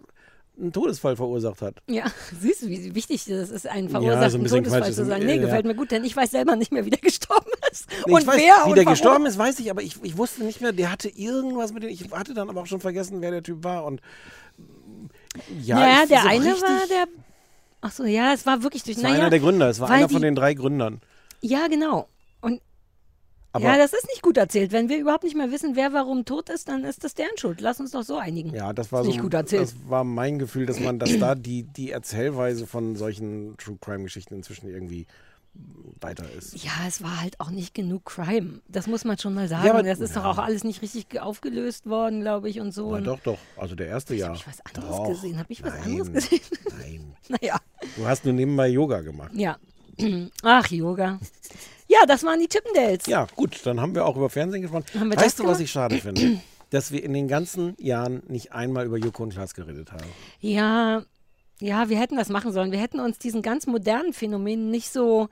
einen 0.60 0.72
Todesfall 0.74 1.16
verursacht 1.16 1.62
hat. 1.62 1.76
ja, 1.88 2.06
siehst 2.42 2.64
du, 2.64 2.68
wie 2.68 2.96
wichtig 2.96 3.26
das 3.26 3.50
ist, 3.50 3.68
einen 3.68 3.88
Ja, 3.90 4.00
verursachten 4.00 4.32
so 4.32 4.38
ein 4.38 4.64
Todesfall 4.64 4.82
Quatsch, 4.82 4.94
zu 4.94 5.06
sagen. 5.06 5.26
Nee, 5.26 5.36
ja. 5.36 5.42
gefällt 5.42 5.66
mir 5.66 5.76
gut, 5.76 5.92
denn 5.92 6.04
ich 6.04 6.16
weiß 6.16 6.32
selber 6.32 6.56
nicht 6.56 6.72
mehr, 6.72 6.86
wie 6.86 6.90
der 6.90 7.00
gestorben 7.02 7.52
ist. 7.72 7.88
Nee, 8.08 8.14
und 8.14 8.26
weiß, 8.28 8.36
wer 8.38 8.66
wie 8.66 8.70
und 8.70 8.76
der 8.76 8.86
warum. 8.86 8.94
gestorben 8.94 9.26
ist, 9.28 9.38
weiß 9.38 9.60
ich, 9.60 9.70
aber 9.70 9.82
ich, 9.84 9.98
ich 10.04 10.18
wusste 10.18 10.44
nicht 10.44 10.62
mehr, 10.62 10.72
der 10.74 10.92
hatte 10.92 11.10
irgendwas 11.10 11.74
mit 11.74 11.84
dem, 11.84 11.90
ich 11.90 12.10
hatte 12.12 12.34
dann 12.34 12.50
aber 12.50 12.62
auch 12.62 12.66
schon 12.68 12.80
vergessen, 12.80 13.22
wer 13.22 13.32
der 13.32 13.44
Typ 13.44 13.64
war. 13.64 13.86
Und 13.86 14.02
ja, 15.62 15.76
naja, 15.76 16.06
der 16.08 16.22
so 16.22 16.28
eine 16.28 16.46
war 16.46 16.88
der. 16.90 17.06
Ach 17.82 17.92
so, 17.92 18.06
ja, 18.06 18.34
es 18.34 18.46
war 18.46 18.64
wirklich 18.64 18.84
durch. 18.84 18.98
Es 18.98 19.04
war 19.04 19.12
naja, 19.12 19.22
einer 19.24 19.30
der 19.30 19.40
Gründer, 19.40 19.70
es 19.70 19.80
war 19.80 19.90
einer 19.90 20.08
die- 20.08 20.14
von 20.14 20.22
den 20.24 20.34
drei 20.36 20.54
Gründern. 20.56 21.02
Ja, 21.42 21.68
genau. 21.68 22.08
Und 22.42 22.62
Aber 23.58 23.66
ja, 23.66 23.78
das 23.78 23.94
ist 23.94 24.08
nicht 24.08 24.22
gut 24.22 24.38
erzählt. 24.38 24.72
Wenn 24.72 24.90
wir 24.90 24.98
überhaupt 24.98 25.24
nicht 25.24 25.36
mehr 25.36 25.52
wissen, 25.52 25.76
wer 25.76 25.94
warum 25.94 26.26
tot 26.26 26.50
ist, 26.50 26.68
dann 26.70 26.84
ist 26.84 27.04
das 27.04 27.14
deren 27.14 27.38
Schuld. 27.38 27.62
Lass 27.62 27.80
uns 27.80 27.92
doch 27.92 28.04
so 28.04 28.18
einigen. 28.18 28.54
Ja, 28.54 28.74
das 28.74 28.92
war 28.92 29.02
Ist 29.02 29.06
so. 29.08 29.12
nicht 29.12 29.22
gut 29.22 29.34
erzählt. 29.34 29.64
Das 29.64 29.76
war 29.88 30.04
mein 30.04 30.40
Gefühl, 30.40 30.66
dass 30.66 30.80
man, 30.80 31.00
dass 31.00 31.18
da 31.20 31.36
die, 31.36 31.64
die 31.64 31.92
Erzählweise 31.92 32.66
von 32.68 32.96
solchen 32.96 33.56
True 33.58 33.78
Crime 33.82 34.04
Geschichten 34.04 34.34
inzwischen 34.36 34.68
irgendwie 34.70 35.06
weiter 36.02 36.26
ist. 36.38 36.64
Ja, 36.64 36.72
es 36.88 37.02
war 37.02 37.20
halt 37.20 37.40
auch 37.40 37.50
nicht 37.50 37.74
genug 37.74 38.06
Crime. 38.06 38.62
Das 38.68 38.86
muss 38.86 39.06
man 39.06 39.18
schon 39.18 39.34
mal 39.34 39.48
sagen. 39.48 39.66
Ja, 39.66 39.74
aber- 39.74 39.82
das 39.84 40.00
ist 40.00 40.16
doch 40.16 40.24
auch 40.26 40.38
alles 40.38 40.64
nicht 40.64 40.84
richtig 40.84 41.10
ge- 41.10 41.20
aufgelöst 41.22 41.88
worden, 41.90 42.22
glaube 42.22 42.48
ich, 42.50 42.60
und 42.60 42.72
so. 42.74 42.92
Ja, 42.92 42.98
Und 42.98 43.04
doch, 43.06 43.20
doch. 43.22 43.40
Also 43.56 43.74
der 43.74 43.88
erste 43.88 44.14
Jahr. 44.14 44.30
Hab 44.30 44.36
ich 44.38 44.48
was 44.48 44.64
anderes 44.66 44.96
doch. 44.98 45.08
gesehen? 45.10 45.40
Habe 45.40 45.52
ich 45.52 45.64
was 45.64 45.74
Nein, 45.74 46.02
anderes 46.02 46.30
gesehen? 46.30 46.42
Nein. 46.80 47.14
naja, 47.42 47.58
Du 47.96 48.06
hast 48.06 48.24
nur 48.26 48.34
nebenbei 48.36 48.68
Yoga 48.68 49.02
gemacht. 49.02 49.32
ja. 49.34 49.58
Ach, 50.44 50.68
Yoga. 50.70 51.20
Ja, 51.88 52.06
das 52.06 52.24
waren 52.24 52.40
die 52.40 52.48
Chippendales. 52.48 53.06
Ja, 53.08 53.28
gut, 53.36 53.66
dann 53.66 53.80
haben 53.80 53.96
wir 53.96 54.06
auch 54.06 54.16
über 54.16 54.30
Fernsehen 54.30 54.62
gesprochen. 54.62 54.86
Haben 55.00 55.10
wir 55.10 55.16
das 55.16 55.26
weißt 55.26 55.40
du, 55.40 55.48
was 55.48 55.60
ich 55.60 55.72
schade 55.72 55.98
finde? 55.98 56.42
Dass 56.70 56.92
wir 56.92 57.02
in 57.02 57.14
den 57.14 57.30
ganzen 57.30 57.76
Jahren 57.80 58.24
nicht 58.28 58.52
einmal 58.52 58.86
über 58.86 58.98
Joko 58.98 59.24
und 59.24 59.32
Klaas 59.32 59.54
geredet 59.54 59.94
haben. 59.94 60.04
Ja, 60.42 61.04
ja, 61.62 61.88
wir 61.88 61.98
hätten 61.98 62.18
das 62.18 62.28
machen 62.28 62.52
sollen. 62.52 62.74
Wir 62.74 62.80
hätten 62.80 63.00
uns 63.00 63.18
diesen 63.20 63.42
ganz 63.42 63.68
modernen 63.68 64.12
Phänomenen 64.12 64.70
nicht 64.70 64.92
so 64.92 65.30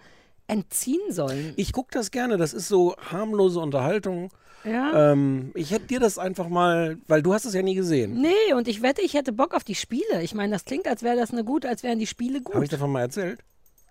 entziehen 0.47 1.12
sollen. 1.12 1.53
Ich 1.58 1.74
gucke 1.74 1.89
das 1.91 2.12
gerne, 2.12 2.38
das 2.38 2.53
ist 2.53 2.68
so 2.68 2.95
harmlose 2.97 3.60
Unterhaltung. 3.60 4.32
Ja. 4.64 5.12
Ähm, 5.12 5.51
ich 5.53 5.72
hätte 5.72 5.88
dir 5.88 5.99
das 5.99 6.18
einfach 6.18 6.47
mal, 6.47 6.97
weil 7.08 7.22
du 7.22 7.34
hast 7.34 7.45
es 7.45 7.53
ja 7.53 7.62
nie 7.62 7.76
gesehen. 7.76 8.20
Nee, 8.22 8.53
und 8.56 8.68
ich 8.68 8.82
wette, 8.82 9.01
ich 9.01 9.14
hätte 9.14 9.32
Bock 9.32 9.53
auf 9.53 9.64
die 9.64 9.76
Spiele. 9.76 10.24
Ich 10.24 10.34
meine, 10.34 10.53
das 10.53 10.66
klingt, 10.66 10.88
als 10.88 11.03
wäre 11.03 11.16
das 11.16 11.32
eine 11.32 11.43
gut, 11.43 11.66
als 11.66 11.84
wären 11.84 11.99
die 11.99 12.08
Spiele 12.08 12.41
gut. 12.41 12.56
Habe 12.56 12.64
ich 12.64 12.72
davon 12.72 12.91
mal 12.91 13.01
erzählt? 13.01 13.41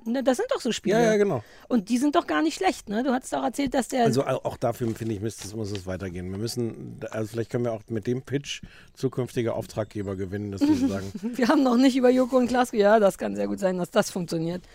Ne, 0.06 0.22
das 0.22 0.36
sind 0.36 0.48
doch 0.50 0.60
so 0.60 0.70
Spiele. 0.72 0.96
Ja, 0.96 1.12
ja, 1.12 1.16
genau. 1.16 1.42
Und 1.68 1.88
die 1.88 1.98
sind 1.98 2.14
doch 2.14 2.26
gar 2.26 2.42
nicht 2.42 2.56
schlecht, 2.56 2.88
ne? 2.88 3.02
Du 3.02 3.12
hattest 3.12 3.34
auch 3.34 3.42
erzählt, 3.44 3.72
dass 3.74 3.88
der. 3.88 4.04
Also 4.04 4.22
au- 4.24 4.40
auch 4.44 4.56
dafür 4.56 4.88
finde 4.94 5.14
ich, 5.14 5.20
müsste, 5.20 5.56
muss 5.56 5.70
es 5.72 5.86
weitergehen. 5.86 6.30
Wir 6.30 6.38
müssen, 6.38 7.00
also 7.10 7.28
vielleicht 7.28 7.50
können 7.50 7.64
wir 7.64 7.72
auch 7.72 7.82
mit 7.88 8.06
dem 8.06 8.22
Pitch 8.22 8.60
zukünftige 8.94 9.54
Auftraggeber 9.54 10.16
gewinnen, 10.16 10.52
dass 10.52 10.60
wir 10.60 10.76
sagen, 10.88 11.10
wir 11.22 11.48
haben 11.48 11.62
noch 11.62 11.76
nicht 11.76 11.96
über 11.96 12.10
Joko 12.10 12.36
und 12.36 12.48
Klaas. 12.48 12.72
Ja, 12.72 12.98
das 13.00 13.16
kann 13.18 13.34
sehr 13.36 13.46
gut 13.48 13.58
sein, 13.58 13.78
dass 13.78 13.90
das 13.90 14.10
funktioniert. 14.10 14.62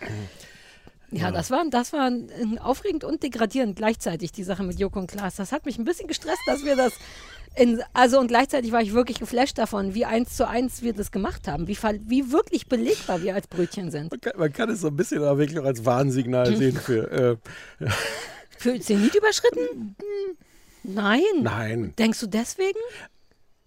Ja, 1.12 1.30
das 1.30 1.50
war, 1.50 1.64
das 1.68 1.92
war 1.92 2.10
aufregend 2.60 3.04
und 3.04 3.22
degradierend 3.22 3.76
gleichzeitig, 3.76 4.32
die 4.32 4.44
Sache 4.44 4.62
mit 4.62 4.78
Joko 4.78 5.00
und 5.00 5.10
Klaas. 5.10 5.36
Das 5.36 5.50
hat 5.52 5.66
mich 5.66 5.78
ein 5.78 5.84
bisschen 5.84 6.06
gestresst, 6.06 6.42
dass 6.46 6.64
wir 6.64 6.76
das. 6.76 6.92
In, 7.56 7.82
also 7.92 8.20
und 8.20 8.28
gleichzeitig 8.28 8.70
war 8.70 8.80
ich 8.80 8.92
wirklich 8.92 9.18
geflasht 9.18 9.58
davon, 9.58 9.92
wie 9.94 10.04
eins 10.04 10.36
zu 10.36 10.46
eins 10.46 10.82
wir 10.82 10.92
das 10.92 11.10
gemacht 11.10 11.48
haben, 11.48 11.66
wie, 11.66 11.76
wie 12.06 12.30
wirklich 12.30 12.68
belegbar 12.68 13.22
wir 13.22 13.34
als 13.34 13.48
Brötchen 13.48 13.90
sind. 13.90 14.12
man 14.12 14.20
kann, 14.20 14.32
man 14.38 14.52
kann 14.52 14.70
es 14.70 14.82
so 14.82 14.86
ein 14.86 14.96
bisschen 14.96 15.24
auch 15.24 15.36
wirklich 15.36 15.58
auch 15.58 15.64
als 15.64 15.84
Warnsignal 15.84 16.54
sehen 16.56 16.76
für, 16.76 17.40
äh, 17.80 17.86
Für 18.56 18.78
Zenit 18.78 19.14
überschritten? 19.14 19.96
Nein. 20.84 21.22
nein, 21.40 21.94
Denkst 21.98 22.20
du 22.20 22.26
deswegen? 22.26 22.78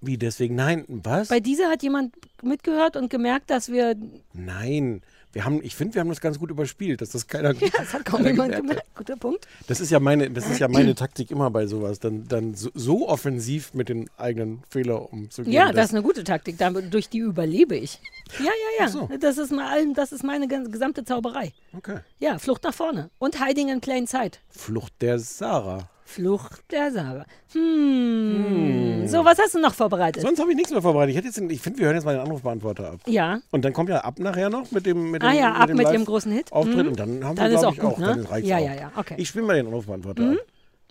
wie 0.06 0.18
deswegen, 0.18 0.56
nein, 0.56 0.86
was? 0.88 1.30
Bei 1.30 1.40
dieser 1.40 1.70
hat 1.70 1.82
jemand 1.82 2.14
mitgehört 2.42 2.96
und 2.96 3.10
gemerkt, 3.10 3.50
dass 3.50 3.70
wir. 3.70 3.96
Nein, 4.34 5.02
Wir 5.34 5.46
haben, 5.46 5.62
ich 5.64 5.76
finde, 5.76 5.96
wir 5.96 6.02
haben 6.02 6.10
das 6.10 6.22
ganz 6.22 6.38
gut 6.40 6.52
überspielt, 6.52 7.02
dass 7.02 7.10
das 7.10 7.28
keiner. 7.28 7.54
Ja, 7.60 7.70
das 7.78 7.94
hat 7.94 8.06
kaum 8.06 8.24
jemand 8.26 8.56
gemerkt. 8.56 8.84
Guter 8.96 9.16
Punkt. 9.16 9.48
Das 9.68 9.80
ist 9.82 9.90
ja 9.90 10.00
meine, 10.00 10.30
das 10.30 10.48
ist 10.50 10.60
ja 10.60 10.68
meine 10.68 10.94
Taktik 10.96 11.32
immer 11.32 11.50
bei 11.50 11.66
sowas, 11.66 12.00
dann, 12.00 12.28
dann 12.28 12.54
so, 12.54 12.70
so 12.76 13.10
offensiv 13.10 13.74
mit 13.74 13.90
den 13.90 14.10
eigenen 14.18 14.62
Fehlern 14.70 14.98
umzugehen. 15.02 15.52
Ja, 15.54 15.72
das 15.72 15.88
ist 15.88 15.94
eine 15.96 16.04
gute 16.04 16.24
Taktik. 16.24 16.58
Damit, 16.60 16.94
durch 16.94 17.10
die 17.10 17.18
überlebe 17.20 17.76
ich. 17.76 18.00
Ja, 18.40 18.46
ja, 18.46 18.84
ja. 18.86 18.88
So. 18.90 19.10
Das, 19.20 19.38
ist 19.38 19.52
mal, 19.52 19.68
allem- 19.72 19.94
das 19.96 20.12
ist 20.12 20.24
meine 20.24 20.48
gesamte 20.48 21.04
Zauberei. 21.04 21.52
Okay. 21.76 21.98
Ja, 22.20 22.38
Flucht 22.38 22.64
nach 22.64 22.74
vorne. 22.74 23.10
Und 23.18 23.44
Hiding 23.44 23.70
in 23.70 23.82
Plain 23.82 24.06
Sight. 24.08 24.40
Flucht 24.50 24.94
der 25.02 25.18
Sarah. 25.20 25.90
Flucht 26.06 26.64
der 26.72 26.92
Sarah. 26.92 27.26
Hm. 27.54 29.08
So, 29.08 29.24
was 29.26 29.38
hast 29.40 29.56
du 29.56 29.60
noch 29.60 29.74
vorbereitet? 29.74 30.22
Sonst 30.22 30.40
habe 30.40 30.52
ich 30.52 30.56
nichts 30.58 30.72
mehr 30.72 30.82
vorbereitet. 30.82 31.16
Ich, 31.16 31.24
jetzt, 31.24 31.38
ich 31.40 31.62
finde, 31.62 31.80
wir 31.80 31.86
hören 31.88 31.96
jetzt 31.96 32.06
mal 32.06 32.14
den 32.16 32.22
Anrufbeantworter 32.26 32.92
ab. 32.94 33.00
ja. 33.08 33.40
Und 33.52 33.64
dann 33.66 33.74
kommt 33.74 33.90
ja 33.90 34.00
ab 34.00 34.20
nachher 34.20 34.50
noch 34.50 34.70
mit 34.72 34.86
dem 34.86 35.12
mit 35.12 35.22
dem, 35.22 35.30
Ah 35.30 35.34
ja, 35.34 35.54
ab 35.54 35.70
mit 35.70 35.78
Live- 35.80 35.92
dem 35.92 36.06
großen 36.06 36.32
Hit. 36.32 36.52
Auftritt 36.52 36.84
Mhm. 36.84 36.88
und 36.90 37.00
dann 37.00 37.24
haben 37.24 37.36
Dann 37.36 37.50
wir 37.50 37.56
ist 37.56 37.62
glaube 37.62 37.68
auch 37.68 37.74
ich 37.74 37.80
gut, 37.80 37.92
auch. 37.94 37.98
ne? 38.00 38.06
Dann 38.08 38.26
reicht's 38.26 38.50
Ja, 38.50 38.58
auch. 38.58 38.62
ja, 38.66 38.74
ja, 38.76 38.92
okay. 38.96 39.16
Ich 39.18 39.28
spiele 39.30 39.46
mal 39.46 39.56
den 39.56 39.68
Anrufbeantworter 39.68 40.24
ab. 40.32 40.38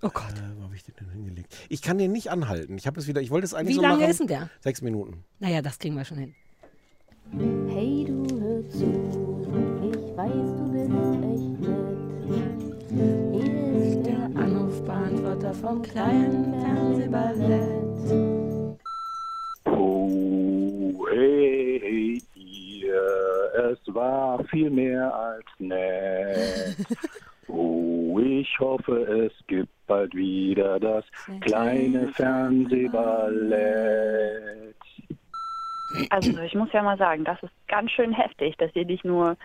Oh 0.04 0.08
Gott. 0.12 0.24
Äh, 0.32 0.58
wo 0.58 0.64
habe 0.64 0.74
ich 0.74 0.82
den 0.84 0.94
denn 0.98 1.10
hingelegt? 1.10 1.54
Ich 1.68 1.80
kann 1.82 1.96
den 1.98 2.10
nicht 2.12 2.30
anhalten. 2.30 2.76
Ich 2.76 2.86
habe 2.86 2.98
es 2.98 3.06
wieder. 3.06 3.20
Ich 3.20 3.30
wollte 3.30 3.44
es 3.44 3.54
eigentlich 3.54 3.70
Wie 3.70 3.74
so 3.76 3.82
lange 3.82 3.98
machen. 4.00 4.10
ist 4.10 4.20
denn 4.20 4.26
der? 4.26 4.50
Sechs 4.60 4.82
Minuten. 4.82 5.24
Naja, 5.38 5.62
das 5.62 5.78
kriegen 5.78 5.96
wir 5.96 6.04
schon 6.04 6.18
hin. 6.18 6.34
Hey, 7.68 8.04
du 8.06 8.26
hör 8.40 8.68
zu, 8.68 8.84
ich 9.84 10.16
weiß, 10.16 10.32
du 10.32 10.72
bist 10.72 10.90
echt 10.90 11.60
nett. 12.90 13.31
Anrufbeantworter 14.88 15.54
vom 15.54 15.80
kleinen 15.82 16.60
Fernsehballett. 16.60 18.78
Oh, 19.64 21.06
hey, 21.10 22.20
ihr, 22.34 23.70
es 23.70 23.78
war 23.94 24.42
viel 24.44 24.70
mehr 24.70 25.14
als 25.14 25.46
nett. 25.58 26.76
Oh, 27.48 28.18
ich 28.18 28.58
hoffe, 28.60 29.02
es 29.02 29.32
gibt 29.46 29.68
bald 29.86 30.14
wieder 30.14 30.80
das 30.80 31.04
kleine 31.42 32.08
Fernsehballett. 32.08 34.74
Also 36.08 36.40
ich 36.40 36.54
muss 36.54 36.72
ja 36.72 36.82
mal 36.82 36.96
sagen, 36.96 37.24
das 37.24 37.42
ist 37.42 37.52
ganz 37.68 37.90
schön 37.90 38.12
heftig, 38.12 38.56
dass 38.56 38.74
ihr 38.74 38.86
nicht 38.86 39.04
nur 39.04 39.36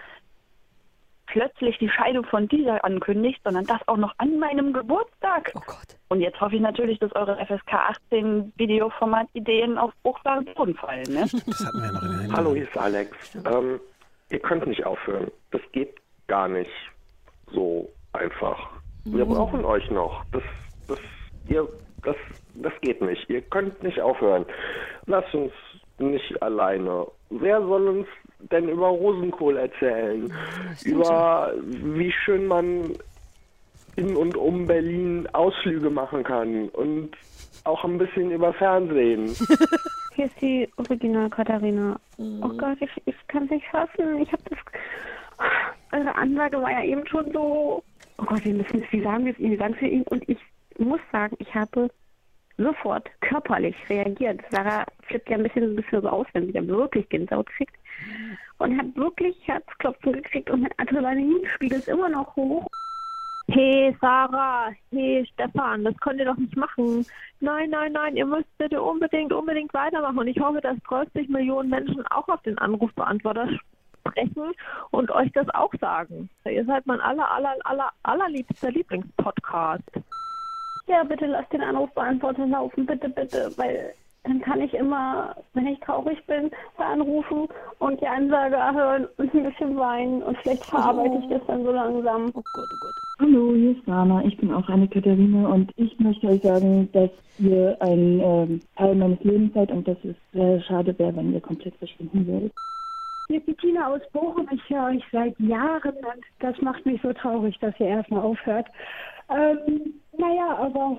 plötzlich 1.28 1.78
die 1.78 1.90
Scheidung 1.90 2.26
von 2.26 2.48
dieser 2.48 2.84
ankündigt, 2.84 3.40
sondern 3.44 3.66
das 3.66 3.80
auch 3.88 3.98
noch 3.98 4.14
an 4.18 4.40
meinem 4.40 4.74
Geburtstag. 4.74 5.52
Oh 5.56 5.62
Gott. 5.66 5.98
Und 6.10 6.22
jetzt 6.22 6.40
hoffe 6.42 6.56
ich 6.56 6.62
natürlich, 6.62 7.00
dass 7.00 7.14
eure 7.16 7.38
FSK 7.46 7.74
18 7.74 8.54
Videoformat-Ideen 8.56 9.78
auf 9.78 9.94
fruchtbaren 10.02 10.46
Boden 10.56 10.76
fallen. 10.76 11.06
Ne? 11.10 11.26
Das 11.46 11.66
hatten 11.66 11.80
wir 11.80 11.86
ja 11.86 11.92
noch 11.92 12.04
in 12.04 12.10
den 12.10 12.20
Händen. 12.20 12.36
Hallo, 12.36 12.54
hier 12.54 12.64
ist 12.64 12.78
Alex. 12.78 13.36
Ähm, 13.46 13.80
ihr 14.30 14.40
könnt 14.40 14.66
nicht 14.68 14.86
aufhören. 14.86 15.32
Das 15.52 15.62
geht 15.72 15.96
gar 16.28 16.48
nicht 16.48 16.72
so 17.54 17.90
einfach. 18.14 18.70
Wir 19.06 19.26
brauchen 19.26 19.64
euch 19.64 19.90
noch. 19.92 20.26
Das, 20.32 20.44
das, 20.88 21.00
ihr, 21.48 21.68
das, 22.04 22.16
das 22.56 22.74
geht 22.82 23.02
nicht. 23.02 23.30
Ihr 23.30 23.42
könnt 23.42 23.82
nicht 23.84 24.02
aufhören. 24.02 24.46
Lasst 25.06 25.34
uns 25.34 25.54
nicht 26.00 26.42
alleine. 26.42 27.08
Wer 27.30 27.62
soll 27.62 27.88
uns 27.88 28.08
denn 28.52 28.70
über 28.70 28.88
Rosenkohl 28.88 29.58
erzählen? 29.58 30.32
Über 30.86 31.54
wie 31.64 32.12
schön 32.12 32.48
man 32.48 32.94
in 33.96 34.16
und 34.16 34.38
um 34.38 34.66
Berlin 34.68 35.28
Ausflüge 35.34 35.90
machen 35.90 36.24
kann 36.24 36.70
und 36.70 37.12
auch 37.64 37.84
ein 37.84 37.98
bisschen 37.98 38.32
über 38.32 38.54
Fernsehen. 38.54 39.36
Hier 40.16 40.26
ist 40.26 40.42
die 40.42 40.70
Original 40.78 41.30
Katharina. 41.30 42.00
Oh 42.18 42.50
Gott, 42.50 42.78
ich, 42.80 42.90
ich 43.06 43.16
kann 43.28 43.44
es 43.46 43.52
nicht 43.52 43.68
fassen. 43.68 44.20
Ich 44.20 44.32
habe 44.32 44.44
das. 44.50 44.60
Eure 45.92 46.16
Ansage 46.16 46.62
war 46.62 46.72
ja 46.72 46.84
eben 46.84 47.06
schon 47.08 47.32
so. 47.32 47.84
Oh 48.18 48.24
Gott, 48.26 48.44
wir 48.44 48.54
müssen 48.54 48.82
es, 48.82 48.92
wie 48.92 49.02
sagen 49.02 49.26
wir 49.26 49.34
es 49.34 49.40
ihm, 49.40 49.52
wie 49.52 49.58
sagen 49.58 49.76
wir 49.80 49.92
ihm? 49.92 50.04
Und 50.04 50.28
ich 50.28 50.40
muss 50.80 51.00
sagen, 51.12 51.36
ich 51.40 51.54
habe 51.54 51.90
sofort 52.58 53.10
körperlich 53.22 53.76
reagiert. 53.90 54.42
Sarah 54.50 54.86
flippt 55.04 55.30
ja 55.30 55.38
ein 55.38 55.44
bisschen, 55.44 55.64
ein 55.64 55.76
bisschen 55.76 56.02
so 56.02 56.10
aus, 56.10 56.28
wenn 56.34 56.48
sie 56.48 56.54
dann 56.54 56.68
wirklich 56.68 57.08
Gänsehaut 57.10 57.50
kriegt. 57.50 57.76
Und 58.60 58.78
hat 58.78 58.96
wirklich 58.96 59.36
Herzklopfen 59.48 60.14
gekriegt 60.14 60.50
und 60.50 60.62
mein 60.62 60.74
Adrenalinspiegel 60.78 61.78
ist 61.78 61.88
immer 61.88 62.10
noch 62.10 62.36
hoch. 62.36 62.68
Hey 63.50 63.96
Sarah, 64.02 64.72
hey 64.92 65.26
Stefan, 65.34 65.84
das 65.86 65.98
könnt 66.00 66.20
ihr 66.20 66.26
doch 66.26 66.38
nicht 66.38 66.58
machen. 66.58 67.06
Nein, 67.40 67.70
nein, 67.70 67.94
nein, 67.94 68.18
ihr 68.18 68.26
müsst 68.26 68.58
bitte 68.58 68.82
unbedingt, 68.82 69.32
unbedingt 69.32 69.74
weitermachen. 69.74 70.18
Und 70.18 70.28
ich 70.28 70.40
hoffe, 70.40 70.60
dass 70.60 70.78
30 70.90 71.30
Millionen 71.30 71.70
Menschen 71.70 72.06
auch 72.08 72.28
auf 72.28 72.42
den 72.42 72.58
Anrufbeantworter 72.58 73.48
sprechen 74.00 74.54
und 74.92 75.12
euch 75.12 75.32
das 75.34 75.48
auch 75.54 75.72
sagen. 75.80 76.30
Ihr 76.46 76.66
seid 76.66 76.86
mein 76.88 77.00
aller, 77.00 77.32
aller, 77.32 77.56
aller, 77.64 77.92
allerliebster 78.04 78.72
Lieblingspodcast. 78.72 79.92
Ja, 80.88 81.04
bitte 81.04 81.26
lasst 81.26 81.52
den 81.52 81.62
Anrufbeantworter 81.62 82.48
laufen, 82.48 82.86
bitte, 82.86 83.10
bitte, 83.10 83.52
weil 83.58 83.94
dann 84.24 84.42
kann 84.42 84.62
ich 84.62 84.74
immer, 84.74 85.36
wenn 85.54 85.68
ich 85.68 85.80
traurig 85.80 86.18
bin, 86.28 86.52
da 86.78 86.86
anrufen 86.92 87.48
und 87.80 88.02
die 88.02 88.08
Ansage 88.08 88.58
hören 88.74 89.08
und 89.18 89.34
ein 89.34 89.44
bisschen 89.44 89.78
weinen 89.78 90.22
und 90.24 90.38
vielleicht 90.40 90.66
verarbeite 90.66 91.18
ich 91.24 91.30
das 91.30 91.42
dann 91.48 91.64
so 91.64 91.72
langsam. 91.72 92.28
Oh 92.34 92.42
Gott, 92.54 92.70
oh 92.74 92.78
Gott. 92.82 92.96
Hallo, 93.20 93.54
hier 93.56 93.72
ist 93.72 93.88
Rana. 93.88 94.24
Ich 94.26 94.38
bin 94.38 94.54
auch 94.54 94.68
eine 94.70 94.88
Katharina 94.88 95.48
und 95.48 95.72
ich 95.76 95.98
möchte 96.00 96.28
euch 96.28 96.42
sagen, 96.42 96.90
dass 96.92 97.10
ihr 97.40 97.78
ein 97.80 98.20
ähm, 98.22 98.62
Teil 98.76 98.96
meines 98.96 99.20
Lebens 99.24 99.54
seid 99.54 99.72
und 99.72 99.88
dass 99.88 99.98
es 100.04 100.16
sehr 100.34 100.62
schade 100.62 100.98
wäre, 101.00 101.16
wenn 101.16 101.34
ihr 101.34 101.42
komplett 101.42 101.76
verschwinden 101.76 102.28
würdet. 102.28 102.54
Hier 103.28 103.40
ist 103.40 103.48
die 103.48 103.56
Tina 103.56 103.88
aus 103.88 104.02
Bochum. 104.14 104.48
Ich 104.52 104.70
höre 104.70 104.86
euch 104.86 105.04
seit 105.12 105.38
Jahren 105.40 105.96
und 105.96 106.24
das 106.40 106.62
macht 106.62 106.86
mich 106.86 107.02
so 107.02 107.12
traurig, 107.12 107.58
dass 107.60 107.78
ihr 107.80 107.88
erstmal 107.88 108.22
aufhört. 108.22 108.68
Ähm, 109.30 109.94
naja, 110.18 110.58
aber 110.58 110.98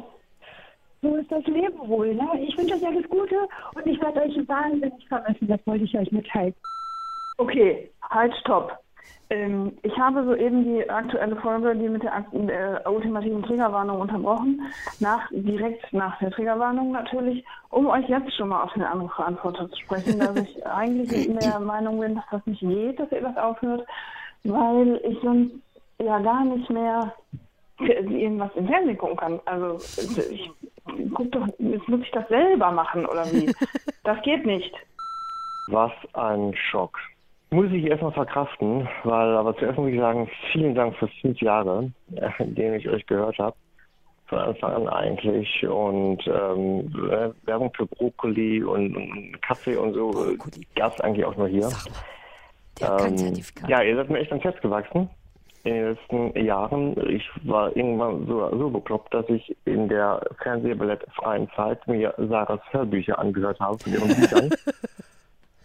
so 1.03 1.17
ist 1.17 1.31
das 1.31 1.45
Leben 1.47 1.79
wohl. 1.89 2.15
Ne? 2.15 2.29
Ich 2.47 2.57
wünsche 2.57 2.75
euch 2.75 2.87
alles 2.87 3.09
Gute 3.09 3.37
und 3.75 3.87
ich 3.87 4.01
werde 4.01 4.23
euch 4.23 4.49
wahnsinnig 4.49 5.09
vermissen. 5.09 5.49
Das 5.49 5.61
wollte 5.67 5.85
ich 5.85 5.97
euch 5.97 6.11
mitteilen. 6.11 6.55
Okay, 7.39 7.91
halt, 8.11 8.35
stopp. 8.41 8.79
Ähm, 9.31 9.73
ich 9.83 9.97
habe 9.99 10.25
soeben 10.25 10.65
die 10.65 10.89
aktuelle 10.89 11.37
Folge, 11.37 11.77
die 11.77 11.89
mit 11.89 12.03
der, 12.03 12.25
der 12.33 12.91
ultimativen 12.91 13.43
Triggerwarnung 13.43 14.01
unterbrochen, 14.01 14.63
nach, 15.01 15.29
direkt 15.31 15.93
nach 15.93 16.19
der 16.19 16.31
Triggerwarnung 16.31 16.93
natürlich, 16.93 17.45
um 17.71 17.87
euch 17.89 18.09
jetzt 18.09 18.35
schon 18.35 18.49
mal 18.49 18.63
auf 18.63 18.73
den 18.73 18.83
Anrufverantworter 18.83 19.71
zu 19.71 19.77
sprechen, 19.81 20.19
dass 20.19 20.37
ich 20.37 20.67
eigentlich 20.75 21.29
der 21.39 21.61
Meinung 21.61 22.01
bin, 22.01 22.15
dass 22.15 22.25
das 22.31 22.47
nicht 22.47 22.61
geht, 22.61 22.99
dass 22.99 23.13
ihr 23.13 23.21
das 23.21 23.37
aufhört, 23.37 23.87
weil 24.45 25.01
ich 25.05 25.19
sonst 25.23 25.55
ja 25.99 26.19
gar 26.21 26.45
nicht 26.45 26.71
mehr 26.71 27.13
irgendwas 27.81 28.51
im 28.57 28.67
Fernsehen 28.67 28.99
gucken 28.99 29.17
kann. 29.17 29.41
Also 29.45 29.79
ich 30.31 30.51
guck 31.15 31.31
doch, 31.33 31.47
jetzt 31.59 31.89
muss 31.89 32.01
ich 32.01 32.11
das 32.11 32.29
selber 32.29 32.71
machen 32.71 33.07
oder 33.07 33.25
wie? 33.33 33.53
Das 34.05 34.23
geht 34.23 34.47
nicht. 34.47 34.73
Was 35.67 35.93
ein 36.15 36.55
Schock. 36.55 36.99
Muss 37.51 37.71
ich 37.73 37.85
erstmal 37.85 38.13
verkraften, 38.13 38.89
weil 39.05 39.37
aber 39.37 39.55
zuerst 39.57 39.79
muss 39.79 39.91
ich 39.91 39.99
sagen, 39.99 40.31
vielen 40.51 40.75
Dank 40.75 40.97
für 40.97 41.09
fünf 41.21 41.39
Jahre, 41.43 41.93
äh, 42.17 42.31
in 42.39 42.55
denen 42.55 42.77
ich 42.77 42.89
euch 42.89 43.07
gehört 43.07 43.39
habe. 43.39 43.55
Von 44.29 44.39
Anfang 44.39 44.73
an 44.73 44.89
eigentlich. 44.89 45.67
Und 45.67 46.27
ähm, 46.27 46.91
äh, 47.11 47.31
Werbung 47.47 47.71
für 47.75 47.85
Brokkoli 47.85 48.63
und, 48.63 48.97
und 48.97 49.43
Kaffee 49.43 49.77
und 49.77 49.93
so 49.93 50.35
gab 50.75 50.95
es 50.95 51.01
eigentlich 51.03 51.27
auch 51.27 51.37
nur 51.37 51.49
hier. 51.49 51.69
Der 52.81 52.89
hat 52.89 52.99
kein 52.99 53.19
Ähm, 53.19 53.43
ja, 53.67 53.83
ihr 53.83 53.97
seid 53.97 54.09
mir 54.09 54.21
echt 54.21 54.31
ans 54.31 54.45
Herz 54.45 54.61
gewachsen 54.63 55.11
in 55.65 55.75
den 55.75 55.89
letzten 55.91 56.45
Jahren. 56.45 56.97
Ich 57.09 57.29
war 57.45 57.77
irgendwann 57.77 58.27
so, 58.27 58.49
so 58.57 58.71
bekloppt, 58.71 59.13
dass 59.13 59.29
ich 59.29 59.57
in 59.65 59.89
der 59.89 60.21
Fernsehballett-freien 60.43 61.49
Zeit 61.55 61.87
mir 61.87 62.15
Sarahs 62.17 62.61
Hörbücher 62.71 63.19
angehört 63.19 63.61
habe 63.61 63.79
von 63.79 63.93
ihren 63.93 64.09
Büchern. 64.09 64.51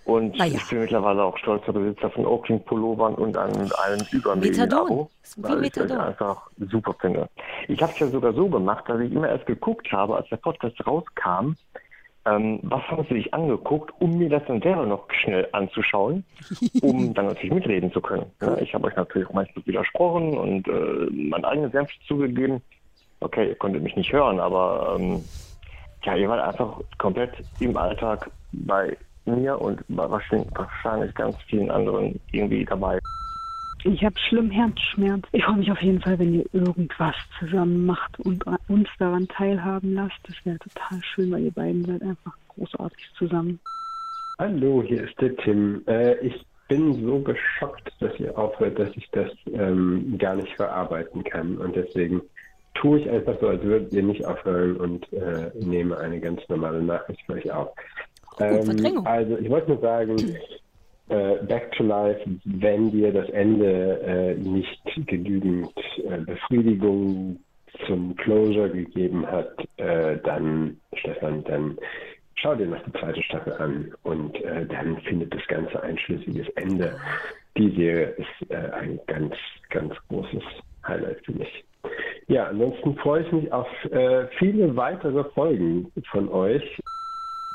Und 0.06 0.36
ja. 0.36 0.46
ich 0.46 0.70
bin 0.70 0.82
mittlerweile 0.82 1.24
auch 1.24 1.38
stolzer 1.38 1.72
Besitzer 1.72 2.10
von 2.10 2.26
Oakley-Pullovern 2.26 3.16
und 3.16 3.38
an 3.38 3.54
einem 3.54 4.02
Ist 5.22 5.38
wie 5.38 5.44
weil 5.44 5.64
ich 5.64 5.72
das 5.72 5.90
einfach 5.92 6.50
super 6.60 6.94
finde. 7.00 7.30
Ich 7.70 7.82
habe 7.82 7.94
es 7.94 8.00
ja 8.00 8.08
sogar 8.08 8.34
so 8.34 8.50
gemacht, 8.50 8.84
dass 8.88 9.00
ich 9.00 9.14
immer 9.14 9.30
erst 9.30 9.46
geguckt 9.46 9.90
habe, 9.94 10.18
als 10.18 10.28
der 10.28 10.38
Podcast 10.38 10.76
rauskam, 10.86 11.54
ähm, 12.26 12.60
was 12.64 12.82
haben 12.84 13.06
sie 13.10 13.16
sich 13.16 13.34
angeguckt, 13.34 13.94
um 14.00 14.18
mir 14.18 14.30
das 14.30 14.44
dann 14.48 14.62
selber 14.62 14.86
noch 14.86 15.12
schnell 15.12 15.48
anzuschauen, 15.52 16.24
um 16.82 17.14
dann 17.14 17.26
natürlich 17.26 17.54
mitreden 17.54 17.92
zu 17.92 18.02
können. 18.02 18.26
Ja, 18.42 18.58
ich 18.58 18.74
habe 18.74 18.88
euch 18.88 18.96
natürlich 18.96 19.28
auch 19.28 19.34
meistens 19.34 19.66
widersprochen 19.68 20.38
und 20.38 20.68
äh, 20.68 21.10
mein 21.12 21.44
eigenes 21.44 21.72
Senf 21.72 21.90
zugegeben. 22.08 22.62
Okay, 23.20 23.50
ihr 23.50 23.56
konntet 23.56 23.84
mich 23.84 23.96
nicht 23.96 24.12
hören, 24.12 24.40
aber 24.40 24.96
ähm, 24.98 25.24
ja, 26.04 26.16
ihr 26.16 26.30
wart 26.30 26.42
einfach 26.42 26.82
komplett 26.98 27.32
im 27.60 27.76
Alltag 27.78 28.30
bei 28.52 28.98
mir 29.26 29.60
und 29.60 29.84
bei 29.88 30.10
wahrscheinlich, 30.10 30.50
wahrscheinlich 30.56 31.14
ganz 31.16 31.36
vielen 31.48 31.72
anderen 31.72 32.20
irgendwie 32.32 32.66
dabei. 32.66 33.00
Ich 33.86 34.04
habe 34.04 34.16
schlimm 34.30 34.50
Herzschmerz. 34.50 35.24
Ich 35.34 35.44
freue 35.44 35.58
mich 35.58 35.70
auf 35.70 35.82
jeden 35.82 36.00
Fall, 36.00 36.18
wenn 36.18 36.34
ihr 36.34 36.46
irgendwas 36.54 37.16
zusammen 37.38 37.86
macht 37.86 38.18
und 38.22 38.46
uns 38.70 38.88
daran 38.98 39.28
teilhaben 39.28 39.94
lasst. 39.94 40.20
Das 40.24 40.36
wäre 40.46 40.58
total 40.60 41.02
schön, 41.04 41.32
weil 41.32 41.44
ihr 41.44 41.52
beiden 41.52 41.84
seid 41.84 42.02
einfach 42.02 42.34
großartig 42.56 43.06
zusammen. 43.18 43.60
Hallo, 44.40 44.84
hier 44.88 45.04
ist 45.04 45.20
der 45.20 45.36
Tim. 45.36 45.82
Äh, 45.86 46.16
ich 46.26 46.46
bin 46.70 47.06
so 47.06 47.20
geschockt, 47.20 47.92
dass 48.00 48.18
ihr 48.20 48.38
aufhört, 48.38 48.80
dass 48.80 48.90
ich 48.96 49.10
das 49.12 49.30
ähm, 49.52 50.16
gar 50.18 50.36
nicht 50.36 50.56
verarbeiten 50.56 51.24
kann. 51.26 51.58
Und 51.58 51.76
deswegen 51.76 52.22
tue 52.76 53.02
ich 53.02 53.10
einfach 53.10 53.38
so, 53.42 53.50
als 53.50 53.62
würdet 53.64 53.92
ihr 53.92 54.04
nicht 54.04 54.26
aufhören 54.26 54.78
und 54.78 55.12
äh, 55.12 55.52
nehme 55.60 55.98
eine 55.98 56.22
ganz 56.22 56.42
normale 56.48 56.82
Nachricht 56.82 57.22
für 57.26 57.34
euch 57.34 57.52
auf. 57.52 57.70
Ähm, 58.40 58.64
Verdrängung. 58.64 59.06
also 59.06 59.38
ich 59.38 59.50
wollte 59.50 59.72
nur 59.72 59.82
sagen, 59.82 60.16
Back 61.08 61.72
to 61.74 61.84
Life, 61.84 62.22
wenn 62.46 62.92
dir 62.92 63.12
das 63.12 63.30
Ende 63.30 64.00
äh, 64.02 64.36
nicht 64.36 64.82
genügend 65.06 65.70
äh, 65.98 66.18
Befriedigung 66.20 67.40
zum 67.88 68.16
Closure 68.16 68.70
gegeben 68.70 69.26
hat, 69.26 69.54
äh, 69.78 70.18
dann, 70.24 70.80
Stefan, 70.94 71.44
dann 71.44 71.78
schau 72.36 72.56
dir 72.56 72.68
noch 72.68 72.84
die 72.84 72.94
zweite 72.94 73.22
Staffel 73.24 73.54
an 73.54 73.94
und 74.04 74.36
äh, 74.44 74.66
dann 74.66 74.98
findet 75.02 75.34
das 75.34 75.46
Ganze 75.48 75.82
ein 75.82 75.98
schlüssiges 75.98 76.48
Ende. 76.56 76.96
Die 77.58 77.70
Serie 77.72 78.16
ist 78.18 78.52
äh, 78.52 78.56
ein 78.56 79.00
ganz, 79.08 79.36
ganz 79.70 79.94
großes 80.10 80.44
Highlight 80.88 81.26
für 81.26 81.34
mich. 81.34 81.66
Ja, 82.28 82.48
ansonsten 82.48 82.96
freue 82.98 83.24
ich 83.24 83.32
mich 83.32 83.52
auf 83.52 83.68
äh, 83.92 84.28
viele 84.40 84.76
weitere 84.76 85.24
Folgen 85.32 85.92
von 86.12 86.30
euch. 86.30 86.64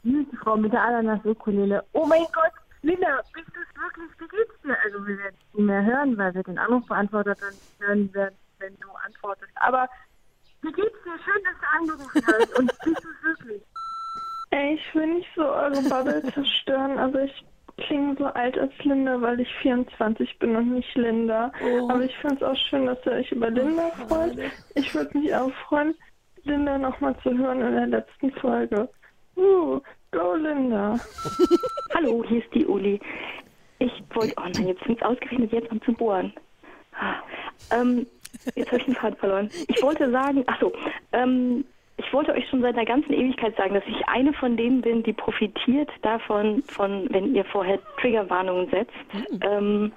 Die 0.04 0.26
Frau 0.42 0.56
mit 0.56 0.72
der 0.72 0.82
Ananas-Ukulele. 0.82 1.82
Oh 1.92 2.06
mein 2.06 2.24
Gott, 2.32 2.52
Linda, 2.82 3.22
bist 3.34 3.48
du 3.54 3.60
es 3.60 3.80
wirklich? 3.80 4.10
Wie 4.18 4.28
geht's 4.28 4.62
dir? 4.62 4.76
Also 4.84 5.06
wir 5.06 5.18
werden 5.18 5.36
es 5.36 5.58
nie 5.58 5.64
mehr 5.64 5.84
hören, 5.84 6.16
weil 6.16 6.34
wir 6.34 6.42
den 6.42 6.58
Anrufbeantworter 6.58 7.34
dann 7.34 7.54
hören 7.78 8.14
werden, 8.14 8.36
wenn 8.58 8.76
du 8.78 8.88
antwortest. 9.04 9.52
Aber 9.56 9.88
wie 10.62 10.72
geht's 10.72 11.02
dir? 11.04 11.18
Schön, 11.24 11.42
dass 11.44 11.58
du 11.60 11.92
angerufen 11.92 12.22
hast. 12.26 12.58
Und 12.58 12.66
bist 12.84 13.04
du 13.04 13.08
es 13.08 13.22
wirklich? 13.22 13.62
Ey, 14.50 14.74
ich 14.74 14.94
will 14.94 15.14
nicht 15.14 15.28
so 15.34 15.42
eure 15.42 15.82
Bubble 15.82 16.22
zerstören. 16.34 16.98
Also 16.98 17.18
ich 17.18 17.44
klinge 17.78 18.16
so 18.16 18.26
alt 18.26 18.58
als 18.58 18.72
Linda, 18.82 19.20
weil 19.20 19.40
ich 19.40 19.54
24 19.62 20.38
bin 20.38 20.56
und 20.56 20.74
nicht 20.74 20.94
Linda. 20.94 21.52
Oh. 21.62 21.88
Aber 21.90 22.02
ich 22.02 22.16
finde 22.18 22.36
es 22.36 22.42
auch 22.42 22.56
schön, 22.68 22.86
dass 22.86 22.98
ihr 23.06 23.12
euch 23.12 23.32
über 23.32 23.50
Linda 23.50 23.90
freut. 24.08 24.38
Ich 24.74 24.94
würde 24.94 25.18
mich 25.18 25.34
auch 25.34 25.52
freuen, 25.68 25.94
Linda 26.44 26.78
nochmal 26.78 27.16
zu 27.22 27.36
hören 27.36 27.60
in 27.60 27.74
der 27.74 27.86
letzten 27.86 28.32
Folge. 28.32 28.88
Uh, 29.36 29.80
go 30.10 30.34
Linda. 30.34 30.98
Hallo, 31.94 32.24
hier 32.26 32.38
ist 32.42 32.54
die 32.54 32.66
Uli. 32.66 33.00
Ich 33.78 33.92
wollte, 34.14 34.34
oh 34.38 34.48
nein, 34.52 34.68
jetzt 34.68 34.82
fängt 34.82 35.02
ausgerechnet 35.02 35.52
jetzt 35.52 35.70
an 35.70 35.80
zu 35.82 35.92
bohren. 35.92 36.32
Ähm, 37.70 38.06
jetzt 38.54 38.68
habe 38.68 38.78
ich 38.78 38.86
den 38.86 38.94
Faden 38.94 39.16
verloren. 39.16 39.50
Ich 39.68 39.82
wollte 39.82 40.10
sagen, 40.10 40.42
ach 40.46 40.60
so, 40.60 40.72
ähm, 41.12 41.64
ich 41.96 42.12
wollte 42.12 42.32
euch 42.32 42.48
schon 42.48 42.62
seit 42.62 42.74
einer 42.74 42.86
ganzen 42.86 43.12
Ewigkeit 43.12 43.56
sagen, 43.56 43.74
dass 43.74 43.84
ich 43.86 44.08
eine 44.08 44.32
von 44.32 44.56
denen 44.56 44.80
bin, 44.80 45.02
die 45.02 45.12
profitiert 45.12 45.90
davon, 46.02 46.62
von, 46.64 47.06
wenn 47.10 47.34
ihr 47.34 47.44
vorher 47.44 47.78
Triggerwarnungen 48.00 48.68
setzt. 48.70 48.92
Ähm, 49.42 49.92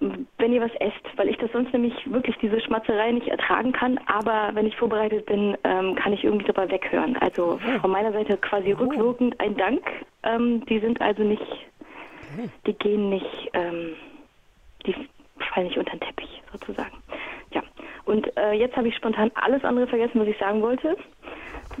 wenn 0.00 0.52
ihr 0.52 0.62
was 0.62 0.74
esst, 0.80 1.16
weil 1.16 1.28
ich 1.28 1.36
das 1.36 1.52
sonst 1.52 1.72
nämlich 1.72 1.94
wirklich 2.10 2.36
diese 2.38 2.60
Schmatzerei 2.60 3.12
nicht 3.12 3.28
ertragen 3.28 3.72
kann, 3.72 3.98
aber 4.06 4.50
wenn 4.54 4.66
ich 4.66 4.76
vorbereitet 4.76 5.26
bin, 5.26 5.56
ähm, 5.64 5.94
kann 5.94 6.14
ich 6.14 6.24
irgendwie 6.24 6.46
drüber 6.46 6.70
weghören. 6.70 7.16
Also 7.18 7.58
von 7.80 7.90
meiner 7.90 8.12
Seite 8.12 8.38
quasi 8.38 8.72
rückwirkend 8.72 9.38
ein 9.40 9.56
Dank. 9.56 9.82
Ähm, 10.22 10.64
die 10.66 10.78
sind 10.80 11.00
also 11.02 11.22
nicht, 11.22 11.44
die 12.66 12.72
gehen 12.72 13.10
nicht, 13.10 13.50
ähm, 13.52 13.94
die 14.86 14.94
fallen 15.52 15.66
nicht 15.66 15.78
unter 15.78 15.92
den 15.92 16.00
Teppich 16.00 16.42
sozusagen. 16.52 16.96
Ja, 17.52 17.62
und 18.06 18.34
äh, 18.38 18.52
jetzt 18.52 18.76
habe 18.76 18.88
ich 18.88 18.96
spontan 18.96 19.30
alles 19.34 19.64
andere 19.64 19.86
vergessen, 19.86 20.20
was 20.20 20.28
ich 20.28 20.38
sagen 20.38 20.62
wollte. 20.62 20.96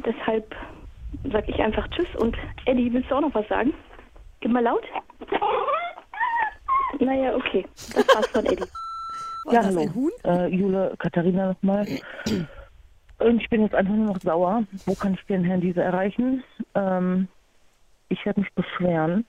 Deshalb 0.04 0.54
sage 1.24 1.46
ich 1.48 1.60
einfach 1.60 1.88
Tschüss 1.88 2.14
und 2.18 2.36
Eddie, 2.66 2.92
willst 2.92 3.10
du 3.10 3.14
auch 3.14 3.20
noch 3.22 3.34
was 3.34 3.48
sagen? 3.48 3.72
Gib 4.40 4.52
mal 4.52 4.62
laut. 4.62 4.84
Naja, 7.00 7.34
okay. 7.34 7.66
Das 7.94 8.06
war's 8.14 8.26
von 8.28 8.46
Eddie. 8.46 8.64
ja, 9.50 9.64
hallo. 9.64 10.10
Äh, 10.24 10.48
Jule, 10.48 10.94
Katharina 10.98 11.48
nochmal. 11.48 11.86
Und 13.18 13.40
ich 13.40 13.48
bin 13.48 13.62
jetzt 13.62 13.74
einfach 13.74 13.94
nur 13.94 14.06
noch 14.06 14.20
sauer. 14.20 14.64
Wo 14.86 14.94
kann 14.94 15.14
ich 15.14 15.24
den 15.26 15.44
Herrn 15.44 15.60
Diese 15.60 15.82
erreichen? 15.82 16.44
Ähm, 16.74 17.28
ich 18.08 18.24
werde 18.24 18.40
mich 18.40 18.52
beschweren. 18.54 19.24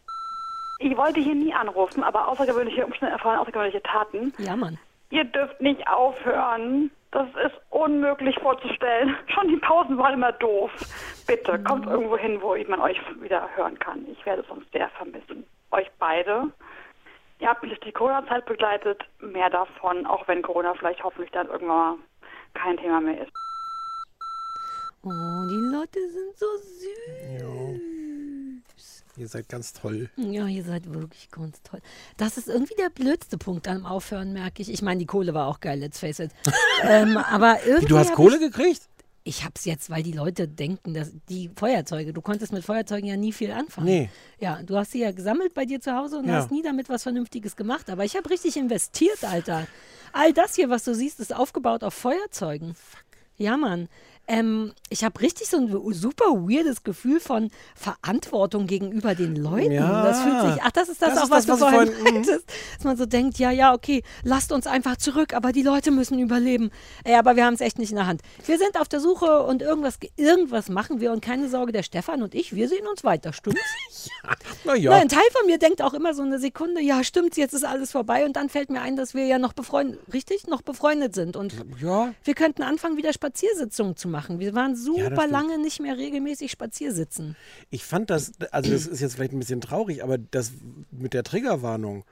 Ich 0.79 0.97
wollte 0.97 1.19
hier 1.19 1.35
nie 1.35 1.53
anrufen, 1.53 2.03
aber 2.03 2.27
außergewöhnliche 2.27 2.85
Umstände 2.85 3.13
erfahren 3.13 3.39
außergewöhnliche 3.39 3.83
Taten. 3.83 4.33
Ja, 4.39 4.55
Mann. 4.55 4.77
Ihr 5.11 5.25
dürft 5.25 5.61
nicht 5.61 5.87
aufhören. 5.87 6.89
Das 7.11 7.27
ist 7.45 7.59
unmöglich 7.69 8.37
vorzustellen. 8.39 9.15
Schon 9.27 9.49
die 9.49 9.57
Pausen 9.57 9.97
waren 9.97 10.13
immer 10.15 10.31
doof. 10.31 10.71
Bitte, 11.27 11.59
kommt 11.63 11.85
irgendwo 11.85 12.17
hin, 12.17 12.41
wo 12.41 12.55
man 12.69 12.79
euch 12.79 12.97
wieder 13.21 13.47
hören 13.55 13.77
kann. 13.79 14.05
Ich 14.11 14.25
werde 14.25 14.41
es 14.41 14.47
sonst 14.47 14.71
sehr 14.71 14.89
vermissen. 14.89 15.45
Euch 15.71 15.89
beide. 15.99 16.47
Ihr 17.41 17.49
habt 17.49 17.63
mich 17.63 17.71
durch 17.71 17.81
die 17.81 17.91
Corona-Zeit 17.91 18.45
begleitet. 18.45 19.01
Mehr 19.19 19.49
davon, 19.49 20.05
auch 20.05 20.27
wenn 20.27 20.43
Corona 20.43 20.75
vielleicht 20.75 21.03
hoffentlich 21.03 21.31
dann 21.31 21.47
irgendwann 21.47 21.77
mal 21.77 21.97
kein 22.53 22.77
Thema 22.77 23.01
mehr 23.01 23.19
ist. 23.19 23.31
Oh, 25.03 25.09
die 25.49 25.75
Leute 25.75 25.99
sind 26.11 26.37
so 26.37 26.45
süß. 26.57 27.91
Ihr 29.17 29.27
seid 29.27 29.49
ganz 29.49 29.73
toll. 29.73 30.09
Ja, 30.15 30.47
ihr 30.47 30.63
seid 30.63 30.93
wirklich 30.93 31.31
ganz 31.31 31.61
toll. 31.63 31.81
Das 32.17 32.37
ist 32.37 32.47
irgendwie 32.47 32.75
der 32.75 32.89
blödste 32.89 33.37
Punkt 33.37 33.67
am 33.67 33.85
Aufhören, 33.85 34.33
merke 34.33 34.61
ich. 34.61 34.71
Ich 34.71 34.81
meine, 34.83 34.99
die 34.99 35.05
Kohle 35.05 35.33
war 35.33 35.47
auch 35.47 35.59
geil, 35.59 35.79
let's 35.79 35.99
face 35.99 36.19
it. 36.19 36.31
ähm, 36.83 37.17
aber 37.17 37.57
irgendwie 37.65 37.85
Wie, 37.85 37.89
du 37.89 37.97
hast 37.97 38.13
Kohle 38.13 38.39
gekriegt? 38.39 38.81
Ich 39.23 39.45
hab's 39.45 39.65
jetzt, 39.65 39.89
weil 39.91 40.01
die 40.01 40.13
Leute 40.13 40.47
denken, 40.47 40.95
dass 40.95 41.11
die 41.29 41.51
Feuerzeuge, 41.55 42.11
du 42.11 42.21
konntest 42.21 42.53
mit 42.53 42.65
Feuerzeugen 42.65 43.07
ja 43.07 43.17
nie 43.17 43.31
viel 43.31 43.51
anfangen. 43.51 43.85
Nee. 43.87 44.09
Ja, 44.39 44.63
du 44.63 44.75
hast 44.75 44.91
sie 44.93 44.99
ja 45.01 45.11
gesammelt 45.11 45.53
bei 45.53 45.65
dir 45.65 45.79
zu 45.79 45.95
Hause 45.95 46.17
und 46.17 46.27
Ja. 46.27 46.35
hast 46.37 46.49
nie 46.51 46.63
damit 46.63 46.89
was 46.89 47.03
Vernünftiges 47.03 47.55
gemacht. 47.55 47.89
Aber 47.91 48.03
ich 48.03 48.15
habe 48.15 48.29
richtig 48.31 48.57
investiert, 48.57 49.23
Alter. 49.23 49.67
All 50.11 50.33
das 50.33 50.55
hier, 50.55 50.69
was 50.71 50.83
du 50.83 50.95
siehst, 50.95 51.19
ist 51.19 51.35
aufgebaut 51.35 51.83
auf 51.83 51.93
Feuerzeugen. 51.93 52.73
Ja, 53.37 53.57
Mann. 53.57 53.89
Ähm, 54.31 54.71
ich 54.89 55.03
habe 55.03 55.19
richtig 55.19 55.49
so 55.49 55.57
ein 55.57 55.93
super 55.93 56.23
weirdes 56.25 56.83
Gefühl 56.83 57.19
von 57.19 57.51
Verantwortung 57.75 58.65
gegenüber 58.65 59.13
den 59.13 59.35
Leuten. 59.35 59.73
Ja. 59.73 60.03
Das 60.03 60.21
fühlt 60.21 60.53
sich, 60.53 60.63
ach, 60.63 60.71
das 60.71 60.87
ist 60.87 61.01
das, 61.01 61.09
Das 61.09 61.17
auch, 61.19 61.23
ist 61.25 61.31
was 61.31 61.45
das, 61.45 61.59
du 61.59 61.65
was 61.65 61.71
ich 61.71 61.77
vorhin 61.77 61.97
mhm. 61.97 62.03
meintest. 62.03 62.45
Dass 62.77 62.83
man 62.85 62.95
so 62.95 63.05
denkt, 63.05 63.39
ja, 63.39 63.51
ja, 63.51 63.73
okay, 63.73 64.03
lasst 64.23 64.53
uns 64.53 64.67
einfach 64.67 64.95
zurück, 64.95 65.33
aber 65.33 65.51
die 65.51 65.63
Leute 65.63 65.91
müssen 65.91 66.17
überleben. 66.17 66.71
Ey, 67.03 67.15
aber 67.15 67.35
wir 67.35 67.45
haben 67.45 67.55
es 67.55 67.61
echt 67.61 67.77
nicht 67.77 67.89
in 67.89 67.97
der 67.97 68.07
Hand. 68.07 68.21
Wir 68.45 68.57
sind 68.57 68.79
auf 68.79 68.87
der 68.87 69.01
Suche 69.01 69.43
und 69.43 69.61
irgendwas, 69.61 69.99
irgendwas 70.15 70.69
machen 70.69 71.01
wir 71.01 71.11
und 71.11 71.21
keine 71.21 71.49
Sorge, 71.49 71.73
der 71.73 71.83
Stefan 71.83 72.21
und 72.23 72.33
ich, 72.33 72.55
wir 72.55 72.69
sehen 72.69 72.87
uns 72.87 73.03
weiter, 73.03 73.33
stimmt's? 73.33 73.59
Na 74.63 74.75
ja. 74.75 74.91
Na, 74.91 74.97
ein 74.97 75.09
Teil 75.09 75.23
von 75.33 75.45
mir 75.45 75.57
denkt 75.57 75.81
auch 75.81 75.93
immer 75.93 76.13
so 76.13 76.21
eine 76.21 76.39
Sekunde, 76.39 76.81
ja, 76.81 77.03
stimmt's, 77.03 77.35
jetzt 77.35 77.53
ist 77.53 77.65
alles 77.65 77.91
vorbei 77.91 78.23
und 78.23 78.37
dann 78.37 78.47
fällt 78.47 78.69
mir 78.69 78.81
ein, 78.81 78.95
dass 78.95 79.13
wir 79.13 79.25
ja 79.25 79.39
noch 79.39 79.51
befreundet, 79.51 79.99
richtig, 80.13 80.47
noch 80.47 80.61
befreundet 80.61 81.15
sind 81.15 81.35
und 81.35 81.53
Ja. 81.81 82.13
wir 82.23 82.33
könnten 82.33 82.63
anfangen, 82.63 82.95
wieder 82.95 83.11
Spaziersitzungen 83.11 83.97
zu 83.97 84.07
machen. 84.07 84.20
Wir 84.29 84.53
waren 84.53 84.75
super 84.75 85.15
stimmt. 85.15 85.31
lange 85.31 85.57
nicht 85.59 85.79
mehr 85.79 85.97
regelmäßig 85.97 86.51
Spaziersitzen. 86.51 87.35
Ich 87.69 87.83
fand 87.83 88.09
das, 88.09 88.31
also 88.51 88.71
das 88.71 88.87
ist 88.87 88.99
jetzt 88.99 89.15
vielleicht 89.15 89.33
ein 89.33 89.39
bisschen 89.39 89.61
traurig, 89.61 90.03
aber 90.03 90.17
das 90.17 90.51
mit 90.91 91.13
der 91.13 91.23
Triggerwarnung, 91.23 92.03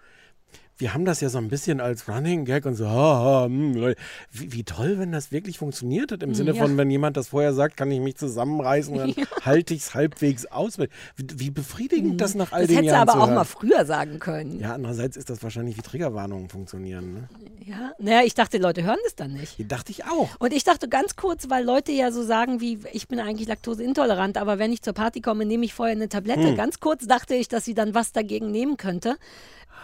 wir 0.80 0.94
haben 0.94 1.06
das 1.06 1.22
ja 1.22 1.30
so 1.30 1.38
ein 1.38 1.50
bisschen 1.50 1.80
als 1.82 2.08
Running 2.10 2.46
Gag 2.46 2.66
und 2.66 2.74
so, 2.76 2.88
haha, 2.90 3.46
hm, 3.46 3.74
Leute. 3.76 4.00
wie, 4.32 4.52
wie 4.54 4.64
toll, 4.64 4.98
wenn 4.98 5.12
das 5.12 5.32
wirklich 5.32 5.58
funktioniert 5.60 6.12
hat, 6.12 6.24
im 6.24 6.34
Sinne 6.34 6.54
Ja. 6.54 6.64
von, 6.64 6.78
wenn 6.78 6.90
jemand 6.90 7.18
das 7.18 7.28
vorher 7.30 7.54
sagt, 7.54 7.78
kann 7.78 7.92
ich 7.92 8.00
mich 8.00 8.16
zusammenreißen, 8.16 8.98
dann 8.98 9.10
Ja. 9.18 9.26
halte 9.44 9.74
ich 9.74 9.82
es 9.82 9.94
halbwegs 9.94 10.46
aus. 10.48 10.80
Wie, 10.80 10.88
wie 11.18 11.52
befriedigend 11.52 12.20
das 12.22 12.34
nach 12.34 12.52
all 12.54 12.62
Das 12.62 12.68
den 12.70 12.78
hättest 12.78 12.92
du 12.92 12.96
Jahren 12.96 13.10
aber 13.10 13.22
auch 13.22 13.28
hören. 13.28 13.36
mal 13.36 13.44
früher 13.44 13.86
sagen 13.86 14.20
können. 14.20 14.60
Ja, 14.60 14.74
andererseits 14.74 15.18
ist 15.18 15.30
das 15.30 15.44
wahrscheinlich, 15.44 15.78
wie 15.78 15.82
Triggerwarnungen 15.82 16.50
funktionieren. 16.50 17.14
Ne? 17.14 17.30
Ja, 17.66 17.92
naja, 18.00 18.22
ich 18.26 18.34
dachte, 18.34 18.58
die 18.58 18.64
Leute 18.64 18.84
hören 18.84 18.98
das 19.04 19.16
dann 19.16 19.34
nicht. 19.34 19.58
Die 19.60 19.68
dachte 19.68 19.92
ich 19.92 20.06
auch. 20.06 20.30
Und 20.40 20.54
ich 20.54 20.64
dachte 20.64 20.88
ganz 20.90 21.16
kurz, 21.16 21.50
weil 21.50 21.64
Leute 21.66 21.92
ja 21.92 22.12
so 22.12 22.24
sagen 22.24 22.62
wie, 22.62 22.80
ich 22.94 23.08
bin 23.08 23.20
eigentlich 23.20 23.48
laktoseintolerant, 23.48 24.38
aber 24.38 24.60
wenn 24.60 24.72
ich 24.72 24.82
zur 24.82 24.94
Party 24.94 25.20
komme, 25.22 25.46
nehme 25.46 25.66
ich 25.66 25.74
vorher 25.74 25.96
eine 25.96 26.08
Tablette. 26.10 26.48
Hm. 26.50 26.56
Ganz 26.56 26.80
kurz 26.80 27.06
dachte 27.06 27.36
ich, 27.36 27.48
dass 27.50 27.66
sie 27.66 27.74
dann 27.74 27.94
was 27.94 28.12
dagegen 28.14 28.50
nehmen 28.52 28.78
könnte. 28.78 29.18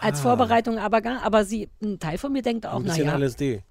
Als 0.00 0.20
Ah. 0.20 0.22
Vorbereitung, 0.22 0.78
aber 0.78 1.00
gar, 1.00 1.22
aber 1.22 1.44
sie, 1.44 1.68
ein 1.82 1.98
Teil 1.98 2.18
von 2.18 2.32
mir 2.32 2.42
denkt 2.42 2.66
auch, 2.66 2.76
Ein 2.76 2.84
bisschen 2.84 3.06
naja. 3.06 3.18
LSD. 3.24 3.62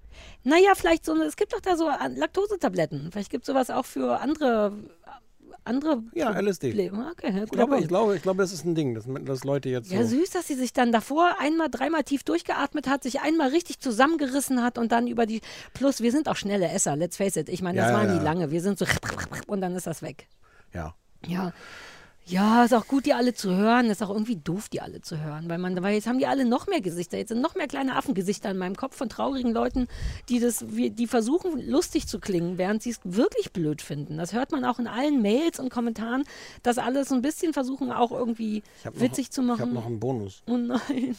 Naja, 0.44 0.70
vielleicht 0.74 1.04
so, 1.04 1.14
es 1.22 1.36
gibt 1.36 1.52
doch 1.52 1.60
da 1.60 1.76
so 1.76 1.88
Laktosetabletten. 2.16 3.10
Vielleicht 3.12 3.30
gibt 3.30 3.44
es 3.44 3.46
sowas 3.46 3.70
auch 3.70 3.84
für 3.84 4.20
andere, 4.20 4.72
andere 5.64 6.02
Ja, 6.14 6.30
LSD. 6.38 6.68
Probleme. 6.70 7.10
Okay, 7.12 7.36
ja, 7.36 7.44
Ich 7.44 7.50
glaube, 7.50 7.78
ich 7.80 7.88
glaube, 7.88 8.16
ich 8.16 8.22
glaube, 8.22 8.42
das 8.42 8.52
ist 8.52 8.64
ein 8.64 8.74
Ding, 8.74 8.94
dass, 8.94 9.04
dass 9.24 9.44
Leute 9.44 9.68
jetzt 9.68 9.90
Ja, 9.90 10.02
so. 10.04 10.16
süß, 10.16 10.30
dass 10.30 10.46
sie 10.46 10.54
sich 10.54 10.72
dann 10.72 10.92
davor 10.92 11.36
einmal, 11.40 11.68
dreimal 11.68 12.02
tief 12.04 12.22
durchgeatmet 12.24 12.88
hat, 12.88 13.02
sich 13.02 13.20
einmal 13.20 13.48
richtig 13.50 13.80
zusammengerissen 13.80 14.62
hat 14.62 14.78
und 14.78 14.92
dann 14.92 15.06
über 15.06 15.26
die. 15.26 15.40
Plus, 15.74 16.00
wir 16.00 16.12
sind 16.12 16.28
auch 16.28 16.36
schnelle 16.36 16.68
Esser, 16.68 16.96
let's 16.96 17.16
face 17.16 17.36
it. 17.36 17.48
Ich 17.48 17.62
meine, 17.62 17.78
das 17.80 17.90
Ja, 17.90 17.94
war 17.96 18.04
ja, 18.04 18.10
nie 18.12 18.16
ja. 18.18 18.22
lange. 18.22 18.50
Wir 18.50 18.60
sind 18.62 18.78
so 18.78 18.86
und 19.48 19.60
dann 19.60 19.74
ist 19.74 19.86
das 19.86 20.02
weg. 20.02 20.28
Ja. 20.72 20.94
Ja. 21.26 21.52
Ja, 22.28 22.64
ist 22.64 22.74
auch 22.74 22.88
gut, 22.88 23.06
die 23.06 23.14
alle 23.14 23.34
zu 23.34 23.54
hören. 23.54 23.86
Ist 23.88 24.02
auch 24.02 24.10
irgendwie 24.10 24.36
doof, 24.36 24.68
die 24.68 24.80
alle 24.80 25.00
zu 25.00 25.20
hören. 25.22 25.48
Weil, 25.48 25.58
man, 25.58 25.80
weil 25.82 25.94
jetzt 25.94 26.08
haben 26.08 26.18
die 26.18 26.26
alle 26.26 26.44
noch 26.44 26.66
mehr 26.66 26.80
Gesichter. 26.80 27.16
Jetzt 27.18 27.28
sind 27.28 27.40
noch 27.40 27.54
mehr 27.54 27.68
kleine 27.68 27.94
Affengesichter 27.94 28.50
in 28.50 28.58
meinem 28.58 28.74
Kopf 28.74 28.96
von 28.96 29.08
traurigen 29.08 29.52
Leuten, 29.52 29.86
die, 30.28 30.40
das, 30.40 30.64
die 30.68 31.06
versuchen, 31.06 31.60
lustig 31.68 32.08
zu 32.08 32.18
klingen, 32.18 32.58
während 32.58 32.82
sie 32.82 32.90
es 32.90 33.00
wirklich 33.04 33.52
blöd 33.52 33.80
finden. 33.80 34.16
Das 34.18 34.32
hört 34.32 34.50
man 34.50 34.64
auch 34.64 34.78
in 34.80 34.88
allen 34.88 35.22
Mails 35.22 35.60
und 35.60 35.70
Kommentaren, 35.70 36.24
dass 36.64 36.78
alle 36.78 37.04
so 37.04 37.14
ein 37.14 37.22
bisschen 37.22 37.52
versuchen, 37.52 37.92
auch 37.92 38.10
irgendwie 38.10 38.62
hab 38.84 38.94
noch- 38.94 39.00
witzig 39.00 39.30
zu 39.30 39.42
machen. 39.42 39.56
Ich 39.58 39.62
habe 39.62 39.74
noch 39.74 39.86
einen 39.86 40.00
Bonus. 40.00 40.42
Oh 40.48 40.56
nein. 40.56 41.16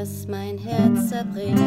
Dass 0.00 0.26
mein 0.26 0.56
Herz 0.56 1.10
zerbricht. 1.10 1.58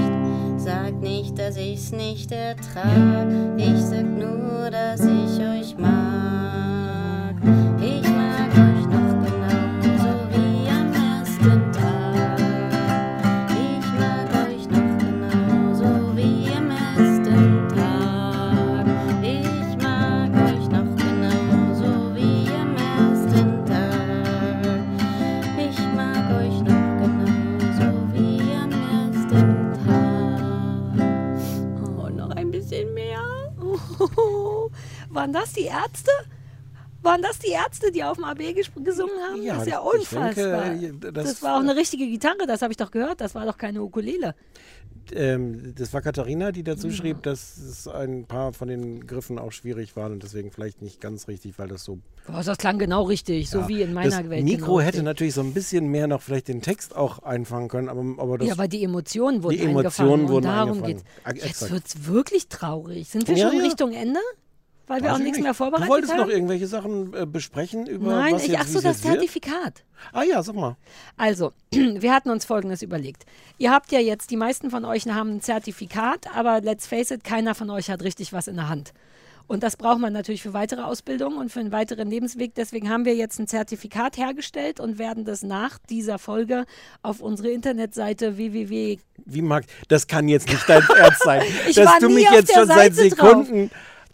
Sag 0.57 0.99
nicht, 1.01 1.37
dass 1.37 1.55
ich's 1.55 1.91
nicht 1.91 2.31
ertrag. 2.31 3.27
Ich 3.57 3.79
sag 3.79 4.05
nur, 4.05 4.71
dass 4.71 5.01
ich 5.01 5.39
euch 5.39 5.77
mag. 5.77 7.35
Ich 7.79 8.12
Waren 35.33 35.41
das 35.45 35.53
die 35.53 35.63
Ärzte? 35.65 36.11
Waren 37.01 37.21
das 37.21 37.37
die 37.39 37.49
Ärzte, 37.51 37.91
die 37.91 38.01
auf 38.03 38.15
dem 38.15 38.23
AB 38.23 38.39
ges- 38.53 38.81
gesungen 38.81 39.15
haben? 39.29 39.41
Ja, 39.43 39.55
das 39.55 39.63
ist 39.67 39.71
ja 39.73 39.81
ich 39.99 40.07
denke, 40.09 40.57
unfassbar. 40.61 41.11
das- 41.11 41.23
das, 41.25 41.41
war 41.43 41.57
auch 41.57 41.59
eine 41.61 41.75
richtige 41.75 42.07
Gitarre, 42.07 42.45
das 42.47 42.61
habe 42.61 42.71
ich 42.71 42.77
doch 42.77 42.91
gehört. 42.91 43.19
Das 43.19 43.35
war 43.35 43.45
doch 43.45 43.57
keine 43.57 43.81
Ukulele. 43.83 44.35
Ähm, 45.11 45.73
das 45.77 45.91
war 45.91 46.01
Katharina, 46.01 46.53
die 46.53 46.63
dazu 46.63 46.87
Ja. 46.87 46.93
schrieb, 46.93 47.23
dass 47.23 47.57
es 47.57 47.89
ein 47.89 48.23
paar 48.25 48.53
von 48.53 48.69
den 48.69 49.05
Griffen 49.05 49.37
auch 49.37 49.51
schwierig 49.51 49.97
waren 49.97 50.13
und 50.13 50.23
deswegen 50.23 50.49
vielleicht 50.49 50.81
nicht 50.81 51.01
ganz 51.01 51.27
richtig, 51.27 51.59
weil 51.59 51.67
das 51.67 51.83
so. 51.83 51.99
Boah, 52.25 52.41
das 52.41 52.57
klang 52.57 52.79
genau 52.79 53.03
richtig, 53.03 53.49
so 53.49 53.59
Ja, 53.59 53.67
wie 53.67 53.81
in 53.81 53.91
meiner 53.93 54.21
das 54.21 54.29
Welt. 54.29 54.45
Mikro 54.45 54.65
genau 54.67 54.79
hätte 54.79 54.87
richtig. 54.99 55.03
natürlich 55.03 55.33
so 55.33 55.41
ein 55.41 55.53
bisschen 55.53 55.87
mehr 55.87 56.07
noch 56.07 56.21
vielleicht 56.21 56.47
den 56.47 56.61
Text 56.61 56.95
auch 56.95 57.19
einfangen 57.19 57.67
können, 57.67 57.89
aber, 57.89 58.01
aber 58.17 58.37
das. 58.37 58.47
ja, 58.47 58.53
aber 58.53 58.69
die 58.69 58.81
Emotionen 58.81 59.43
wurden 59.43 59.57
die 59.57 59.63
Emotionen 59.63 60.21
eingefangen 60.21 60.29
wurden 60.29 60.45
darum 60.45 60.83
eingefangen. 60.83 61.03
geht's. 61.43 61.59
Jetzt 61.59 61.69
wird 61.71 61.85
es 61.85 62.07
wirklich 62.07 62.47
traurig. 62.47 63.09
Sind 63.09 63.27
wir 63.27 63.35
schon. 63.35 63.59
Richtung 63.59 63.91
Ende? 63.91 64.21
Weil 64.93 65.01
wir 65.01 65.07
Weiß 65.09 65.15
auch 65.15 65.17
ich 65.17 65.23
nichts 65.23 65.37
nicht. 65.39 65.43
mehr 65.45 65.53
vorbereitet 65.55 65.87
Du 65.87 65.91
wolltest 65.91 66.13
haben? 66.13 66.19
noch 66.21 66.29
irgendwelche 66.29 66.67
Sachen 66.67 67.13
äh, 67.15 67.25
besprechen 67.25 67.87
über 67.87 68.15
Nein, 68.15 68.35
was 68.35 68.43
ich, 68.43 68.49
jetzt, 68.49 68.61
ach 68.61 68.67
so, 68.67 68.73
das 68.75 68.83
jetzt 68.83 69.03
wird? 69.05 69.13
Zertifikat. 69.15 69.83
Ah 70.11 70.21
ja, 70.21 70.43
sag 70.43 70.53
mal. 70.55 70.75
Also, 71.17 71.51
wir 71.71 72.13
hatten 72.13 72.29
uns 72.29 72.45
Folgendes 72.45 72.83
überlegt. 72.83 73.25
Ihr 73.57 73.71
habt 73.71 73.91
ja 73.91 73.99
jetzt, 73.99 74.29
die 74.29 74.37
meisten 74.37 74.69
von 74.69 74.85
euch 74.85 75.07
haben 75.07 75.37
ein 75.37 75.41
Zertifikat, 75.41 76.27
aber 76.35 76.61
let's 76.61 76.85
face 76.85 77.09
it, 77.09 77.23
keiner 77.23 77.55
von 77.55 77.71
euch 77.71 77.89
hat 77.89 78.03
richtig 78.03 78.33
was 78.33 78.47
in 78.47 78.55
der 78.55 78.69
Hand. 78.69 78.93
Und 79.47 79.63
das 79.63 79.75
braucht 79.75 79.99
man 79.99 80.13
natürlich 80.13 80.41
für 80.43 80.53
weitere 80.53 80.81
Ausbildungen 80.81 81.37
und 81.37 81.51
für 81.51 81.59
einen 81.59 81.71
weiteren 81.71 82.09
Lebensweg. 82.09 82.53
Deswegen 82.55 82.89
haben 82.89 83.03
wir 83.03 83.15
jetzt 83.15 83.39
ein 83.39 83.47
Zertifikat 83.47 84.15
hergestellt 84.17 84.79
und 84.79 84.99
werden 84.99 85.25
das 85.25 85.41
nach 85.41 85.79
dieser 85.89 86.17
Folge 86.19 86.65
auf 87.01 87.19
unsere 87.19 87.49
Internetseite 87.49 88.37
www. 88.37 88.99
Wie 89.25 89.41
mag, 89.41 89.65
das 89.89 90.05
kann 90.07 90.27
jetzt 90.29 90.47
nicht 90.49 90.63
dein 90.69 90.83
Ernst 90.97 91.23
sein, 91.23 91.41
Ich 91.67 91.75
dass 91.75 91.97
du 91.99 92.07
nie 92.09 92.13
mich 92.15 92.29
auf 92.29 92.35
jetzt 92.35 92.53
schon 92.53 92.67
seit 92.67 92.93
Seite 92.95 93.15
drauf. 93.15 93.47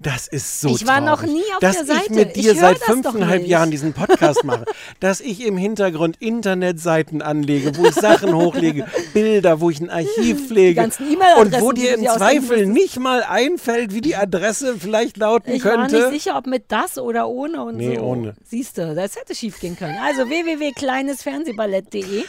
Das 0.01 0.27
ist 0.27 0.61
so 0.61 0.69
Ich 0.69 0.87
war 0.87 1.01
noch 1.01 1.17
traurig, 1.19 1.33
nie 1.33 1.53
auf 1.53 1.59
dass 1.59 1.75
der 1.75 1.85
Seite. 1.85 2.03
ich 2.05 2.09
mit 2.11 2.37
Ich 2.37 2.43
dir 2.43 2.53
hör 2.53 2.61
seit 2.61 2.77
fünfeinhalb. 2.79 3.45
Jahren 3.45 3.69
diesen 3.69 3.91
Podcast 3.91 4.45
mache, 4.45 4.63
dass 5.01 5.19
ich 5.19 5.45
im 5.45 5.57
Hintergrund 5.57 6.15
Internetseiten 6.21 7.21
anlege, 7.21 7.75
wo 7.75 7.85
ich 7.85 7.95
Sachen 7.95 8.33
hochlege, 8.33 8.85
Bilder, 9.13 9.59
wo 9.59 9.69
ich 9.69 9.81
ein 9.81 9.89
Archiv 9.89 10.47
pflege 10.47 10.81
E-Mail-Adressen, 10.83 11.37
und 11.55 11.61
wo 11.61 11.73
dir 11.73 11.95
im 11.95 12.05
Zweifel 12.05 12.65
nicht 12.65 12.97
mal 12.97 13.23
einfällt, 13.23 13.93
wie 13.93 13.99
die 13.99 14.15
Adresse 14.15 14.77
vielleicht 14.79 15.17
lauten 15.17 15.51
Ich 15.51 15.65
war 15.65 15.73
könnte. 15.75 15.95
nicht 16.09 16.23
sicher, 16.23 16.37
ob 16.37 16.47
mit 16.47 16.71
das 16.71 16.97
oder 16.97 17.27
ohne 17.27 17.61
und 17.65 17.75
Nee, 17.75 17.97
so. 17.97 18.01
ohne. 18.03 18.35
Siehst 18.45 18.77
du, 18.77 18.95
das 18.95 19.17
hätte 19.17 19.35
schief 19.35 19.59
gehen 19.59 19.75
können. 19.77 19.97
Also 20.01 20.29
www.kleinesfernsehballett.de, 20.29 22.23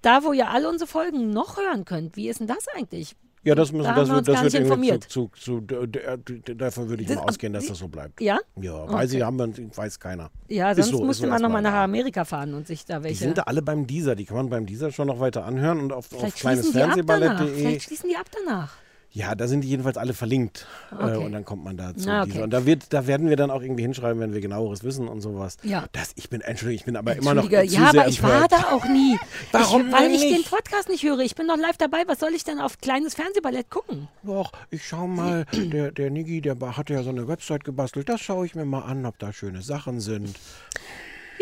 da 0.00 0.24
wo 0.24 0.32
ihr 0.32 0.48
alle 0.48 0.68
unsere 0.68 0.88
Folgen 0.88 1.28
noch 1.30 1.58
hören 1.58 1.84
könnt. 1.84 2.16
Wie 2.16 2.28
ist 2.30 2.40
denn 2.40 2.46
das 2.46 2.64
eigentlich? 2.74 3.14
Ja, 3.44 3.54
das 3.56 3.72
müssen, 3.72 3.84
Da 3.88 3.94
das 3.94 4.08
wir 4.08 4.22
das 4.22 4.42
wird 4.44 4.54
informiert. 4.54 5.02
zu, 5.04 5.28
zu, 5.34 5.60
zu 5.62 5.86
d- 5.86 6.54
davon 6.54 6.88
würde 6.88 7.02
ich 7.02 7.08
Das- 7.08 7.16
mal 7.16 7.24
ausgehen, 7.24 7.52
dass 7.52 7.66
das 7.66 7.78
so 7.78 7.88
bleibt. 7.88 8.20
Ja? 8.20 8.38
Ja, 8.60 8.74
Okay. 8.84 8.92
weiß 8.94 9.12
ich, 9.14 9.22
haben 9.22 9.36
wir, 9.36 9.76
weiß 9.76 9.98
keiner. 9.98 10.30
Ja, 10.48 10.72
sonst 10.74 10.90
so, 10.90 11.00
ist 11.00 11.06
musste 11.06 11.24
so 11.24 11.28
man 11.30 11.42
nochmal 11.42 11.62
nach 11.62 11.72
Amerika 11.74 12.24
fahren 12.24 12.54
und 12.54 12.66
sich 12.68 12.84
da 12.84 12.98
Die 12.98 13.04
welche. 13.04 13.24
sind 13.24 13.38
da 13.38 13.42
alle 13.42 13.60
beim 13.62 13.86
Deezer, 13.86 14.14
die 14.14 14.24
kann 14.26 14.36
man 14.36 14.48
beim 14.48 14.66
Deezer 14.66 14.92
schon 14.92 15.08
noch 15.08 15.18
weiter 15.18 15.44
anhören 15.44 15.80
und 15.80 15.92
auf, 15.92 16.12
auf 16.12 16.20
Vielleicht 16.20 16.38
die 16.38 16.42
danach. 16.44 16.94
kleinesfernsehballett.de. 16.94 17.54
Vielleicht 17.56 17.82
schließen 17.82 18.10
die 18.10 18.16
ab 18.16 18.26
danach. 18.44 18.74
Ja, 19.14 19.34
da 19.34 19.46
sind 19.46 19.60
die 19.60 19.68
jedenfalls 19.68 19.98
alle 19.98 20.14
verlinkt. 20.14 20.66
Äh, 20.90 20.94
Okay. 21.04 21.16
und 21.18 21.32
dann 21.32 21.44
kommt 21.44 21.62
man 21.64 21.76
da 21.76 21.94
zu 21.94 22.10
Ah, 22.10 22.22
okay. 22.22 22.40
Und 22.42 22.50
da, 22.50 22.64
wird, 22.64 22.92
da 22.94 23.06
werden 23.06 23.28
wir 23.28 23.36
dann 23.36 23.50
auch 23.50 23.60
irgendwie 23.60 23.82
hinschreiben, 23.82 24.18
wenn 24.20 24.32
wir 24.32 24.40
genaueres 24.40 24.84
wissen 24.84 25.06
und 25.06 25.20
sowas. 25.20 25.58
Ja. 25.62 25.84
Das, 25.92 26.12
ich 26.16 26.30
bin, 26.30 26.40
Entschuldigung, 26.40 26.78
ich 26.80 26.84
bin 26.86 26.96
aber 26.96 27.14
immer 27.16 27.34
noch 27.34 27.44
zu 27.46 27.50
ja, 27.62 27.88
aber 27.90 28.08
ich 28.08 28.22
war 28.22 28.42
empört. 28.44 28.52
da 28.52 28.72
auch 28.74 28.86
nie. 28.86 29.18
Warum 29.52 29.88
ich, 29.88 29.92
Weil 29.92 30.10
ich 30.12 30.20
den? 30.22 30.42
Podcast 30.44 30.88
nicht 30.88 31.02
höre. 31.02 31.18
Ich 31.20 31.34
bin 31.34 31.46
doch 31.46 31.58
live 31.58 31.76
dabei. 31.76 32.04
Was 32.06 32.20
soll 32.20 32.32
ich 32.34 32.44
denn 32.44 32.58
auf 32.58 32.78
kleines 32.78 33.14
Fernsehballett 33.14 33.68
gucken? 33.68 34.08
Doch, 34.22 34.50
ich 34.70 34.86
schau 34.88 35.06
mal, 35.06 35.44
der, 35.52 35.92
der 35.92 36.10
Niggi, 36.10 36.40
der 36.40 36.54
ba- 36.54 36.76
hat 36.78 36.88
ja 36.88 37.02
so 37.02 37.10
eine 37.10 37.28
Website 37.28 37.64
gebastelt. 37.64 38.08
Das 38.08 38.20
schaue 38.22 38.46
ich 38.46 38.54
mir 38.54 38.64
mal 38.64 38.80
an, 38.80 39.04
ob 39.04 39.18
da 39.18 39.32
schöne 39.34 39.60
Sachen 39.60 40.00
sind. 40.00 40.36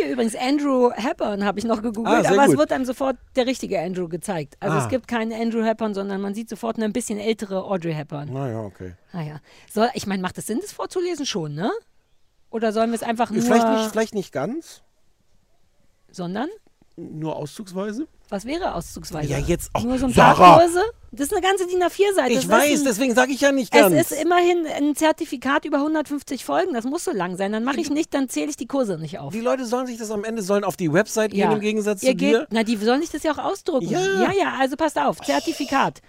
Hier 0.03 0.13
übrigens 0.13 0.35
Andrew 0.35 0.91
Hepburn 0.95 1.45
habe 1.45 1.59
ich 1.59 1.65
noch 1.65 1.83
gegoogelt, 1.83 2.25
Ah, 2.27 2.29
aber 2.31 2.45
gut. 2.45 2.53
es 2.55 2.59
wird 2.59 2.73
einem 2.73 2.85
sofort 2.87 3.17
der 3.37 3.47
richtige 3.47 3.79
Andrew 3.81 4.09
gezeigt. 4.09 4.57
Also 4.61 4.77
Ah. 4.79 4.83
es 4.83 4.89
gibt 4.89 5.07
keinen 5.09 5.33
Andrew 5.33 5.63
Hepburn, 5.63 5.93
sondern 5.95 6.21
man 6.21 6.35
sieht 6.35 6.49
sofort 6.49 6.77
eine 6.77 6.87
ein 6.87 6.93
bisschen 6.93 7.19
ältere 7.19 7.65
Audrey 7.65 7.93
Hepburn. 7.93 8.33
Naja, 8.33 8.61
okay. 8.63 8.95
Naja. 9.13 9.41
Soll, 9.71 9.89
ich 9.95 10.07
meine, 10.07 10.23
macht 10.23 10.39
es 10.39 10.47
Sinn, 10.47 10.59
das 10.63 10.73
vorzulesen 10.73 11.27
schon, 11.27 11.55
ne? 11.55 11.71
Oder 12.51 12.73
sollen 12.73 12.91
wir 12.91 12.95
es 12.97 13.03
einfach 13.03 13.31
nur... 13.31 13.43
Vielleicht 13.43 13.69
nicht, 13.69 13.91
vielleicht 13.91 14.15
nicht 14.15 14.33
ganz, 14.33 14.83
Sondern? 16.11 16.49
nur 16.97 17.37
auszugsweise. 17.37 18.07
Was 18.31 18.45
wäre 18.45 18.75
auszugsweise? 18.75 19.29
Ja, 19.29 19.39
jetzt 19.39 19.71
auch. 19.75 19.83
Nur 19.83 19.99
so 19.99 20.07
ein 20.07 20.13
Sarah! 20.13 20.35
paar 20.35 20.61
Kurse? 20.61 20.83
Das 21.13 21.27
ist 21.27 21.33
eine 21.33 21.43
ganze 21.43 21.67
DIN 21.67 21.83
A4-Seite. 21.83 22.33
Ich 22.33 22.49
weiß, 22.49 22.85
deswegen 22.85 23.15
sage 23.17 23.33
ich 23.33 23.41
ja 23.41 23.51
nicht 23.51 23.73
ganz. 23.73 23.93
Es 23.93 24.13
ist 24.13 24.23
immerhin 24.23 24.65
ein 24.67 24.95
Zertifikat 24.95 25.65
über 25.65 25.79
150 25.79 26.45
Folgen. 26.45 26.73
Das 26.73 26.85
muss 26.85 27.03
so 27.05 27.11
lang 27.11 27.37
sein. 27.37 27.51
Dann 27.51 27.65
mache 27.65 27.81
ich 27.81 27.91
nicht, 27.91 28.15
dann 28.15 28.29
zähle 28.29 28.49
ich 28.51 28.57
die 28.57 28.67
Kurse 28.69 28.97
nicht 28.99 29.19
auf. 29.19 29.33
Die 29.33 29.41
Leute 29.41 29.67
sollen 29.67 29.89
sich 29.89 29.99
das 29.99 30.13
am 30.13 30.23
Ende 30.23 30.43
sollen 30.43 30.63
auf 30.63 30.77
die 30.77 30.93
Website 30.93 31.35
Ja. 31.35 31.47
gehen 31.49 31.57
im 31.57 31.61
Gegensatz 31.61 32.05
Ihr 32.05 32.11
zu 32.11 32.17
dir. 32.17 32.39
geht, 32.41 32.49
na, 32.53 32.63
die 32.63 32.77
sollen 32.77 33.01
sich 33.01 33.11
das 33.11 33.25
ja 33.25 33.33
auch 33.33 33.39
ausdrucken. 33.39 33.89
Ja. 33.89 33.99
ja, 34.01 34.33
ja, 34.33 34.55
also 34.61 34.77
passt 34.77 34.97
auf, 34.97 35.21
Zertifikat. 35.21 36.01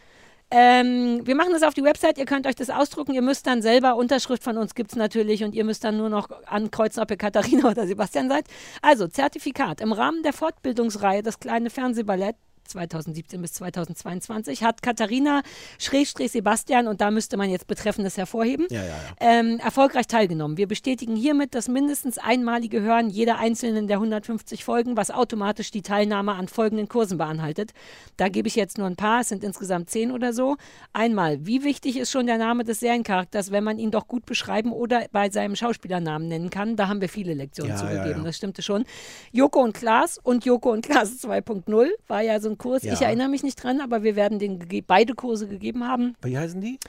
Ähm, 0.54 1.26
wir 1.26 1.36
machen 1.36 1.54
das 1.54 1.64
auf 1.64 1.74
die 1.74 1.84
Website, 1.84 2.18
ihr 2.18 2.26
könnt 2.26 2.46
euch 2.46 2.56
das 2.56 2.70
ausdrucken, 2.70 3.14
ihr 3.14 3.22
müsst 3.22 3.48
dann 3.48 3.62
selber, 3.62 3.96
Unterschrift 3.96 4.44
von 4.44 4.58
uns 4.58 4.76
gibt 4.76 4.92
es 4.92 4.98
natürlich 4.98 5.46
und 5.46 5.56
ihr 5.56 5.64
müsst 5.64 5.86
dann 5.86 5.96
nur 5.96 6.10
noch 6.10 6.30
ankreuzen, 6.46 7.02
ob 7.02 7.10
ihr 7.10 7.16
Katharina 7.18 7.70
oder 7.70 7.88
Sebastian 7.88 8.28
seid. 8.28 8.46
Also, 8.82 9.08
Zertifikat. 9.08 9.80
Im 9.80 9.94
Rahmen 9.94 10.24
der 10.24 10.34
Fortbildungsreihe 10.34 11.24
Das 11.24 11.40
kleine 11.40 11.70
Fernsehballett 11.70 12.36
2017 12.72 13.42
bis 13.42 13.54
2022, 13.54 14.64
hat 14.64 14.82
Katharina 14.82 15.42
Schrägstrich 15.80 16.32
Sebastian, 16.32 16.88
und 16.88 17.02
da 17.02 17.12
müsste 17.12 17.38
man 17.38 17.50
jetzt 17.50 17.68
Betreffendes 17.68 18.18
hervorheben, 18.18 18.68
Ja, 18.70 18.82
ja, 18.82 18.88
ja. 18.88 18.96
Ähm, 19.20 19.60
erfolgreich 19.60 20.08
teilgenommen. 20.08 20.58
Wir 20.58 20.68
bestätigen 20.68 21.16
hiermit 21.16 21.56
das 21.56 21.68
mindestens 21.68 22.18
einmalige 22.18 22.82
Hören 22.82 23.10
jeder 23.10 23.38
einzelnen 23.38 23.88
der 23.88 23.98
150 23.98 24.64
Folgen, 24.64 24.98
was 24.98 25.12
automatisch 25.12 25.72
die 25.72 25.82
Teilnahme 25.82 26.34
an 26.34 26.48
folgenden 26.48 26.88
Kursen 26.88 27.18
beanhaltet. 27.18 27.72
Da 28.18 28.30
gebe 28.30 28.48
ich 28.48 28.56
jetzt 28.56 28.78
nur 28.78 28.88
ein 28.88 28.96
paar, 28.96 29.22
es 29.22 29.30
sind 29.30 29.44
insgesamt 29.44 29.90
zehn 29.90 30.12
oder 30.12 30.34
so. 30.34 30.58
Einmal, 30.94 31.46
wie 31.46 31.64
wichtig 31.64 31.98
ist 31.98 32.12
schon 32.12 32.26
der 32.28 32.38
Name 32.38 32.64
des 32.64 32.80
Seriencharakters, 32.80 33.52
wenn 33.52 33.64
man 33.64 33.80
ihn 33.80 33.92
doch 33.92 34.08
gut 34.08 34.26
beschreiben 34.26 34.72
oder 34.72 35.06
bei 35.12 35.30
seinem 35.30 35.56
Schauspielernamen 35.56 36.28
nennen 36.28 36.50
kann? 36.50 36.76
Da 36.76 36.88
haben 36.88 37.02
wir 37.02 37.10
viele 37.10 37.34
Lektionen 37.34 37.76
zugegeben, 37.78 38.24
das 38.24 38.38
stimmte 38.38 38.62
schon. 38.62 38.86
Joko 39.32 39.62
und 39.62 39.74
Klaas 39.74 40.18
und 40.18 40.46
Joko 40.46 40.72
und 40.72 40.86
Klaas 40.86 41.12
2.0 41.24 41.90
war 42.08 42.22
ja 42.22 42.40
so 42.40 42.50
ein 42.50 42.58
Kurs. 42.62 42.84
Ja. 42.84 42.94
Ich 42.94 43.02
erinnere 43.02 43.30
mich 43.30 43.44
nicht 43.44 43.62
dran, 43.62 43.82
aber 43.82 44.04
wir 44.04 44.16
werden 44.16 44.40
den 44.40 44.60
beide 44.88 45.16
Kurse 45.16 45.48
gegeben 45.48 45.88
haben. 45.88 46.16
Wie 46.22 46.38
heißen 46.38 46.62
die? 46.62 46.80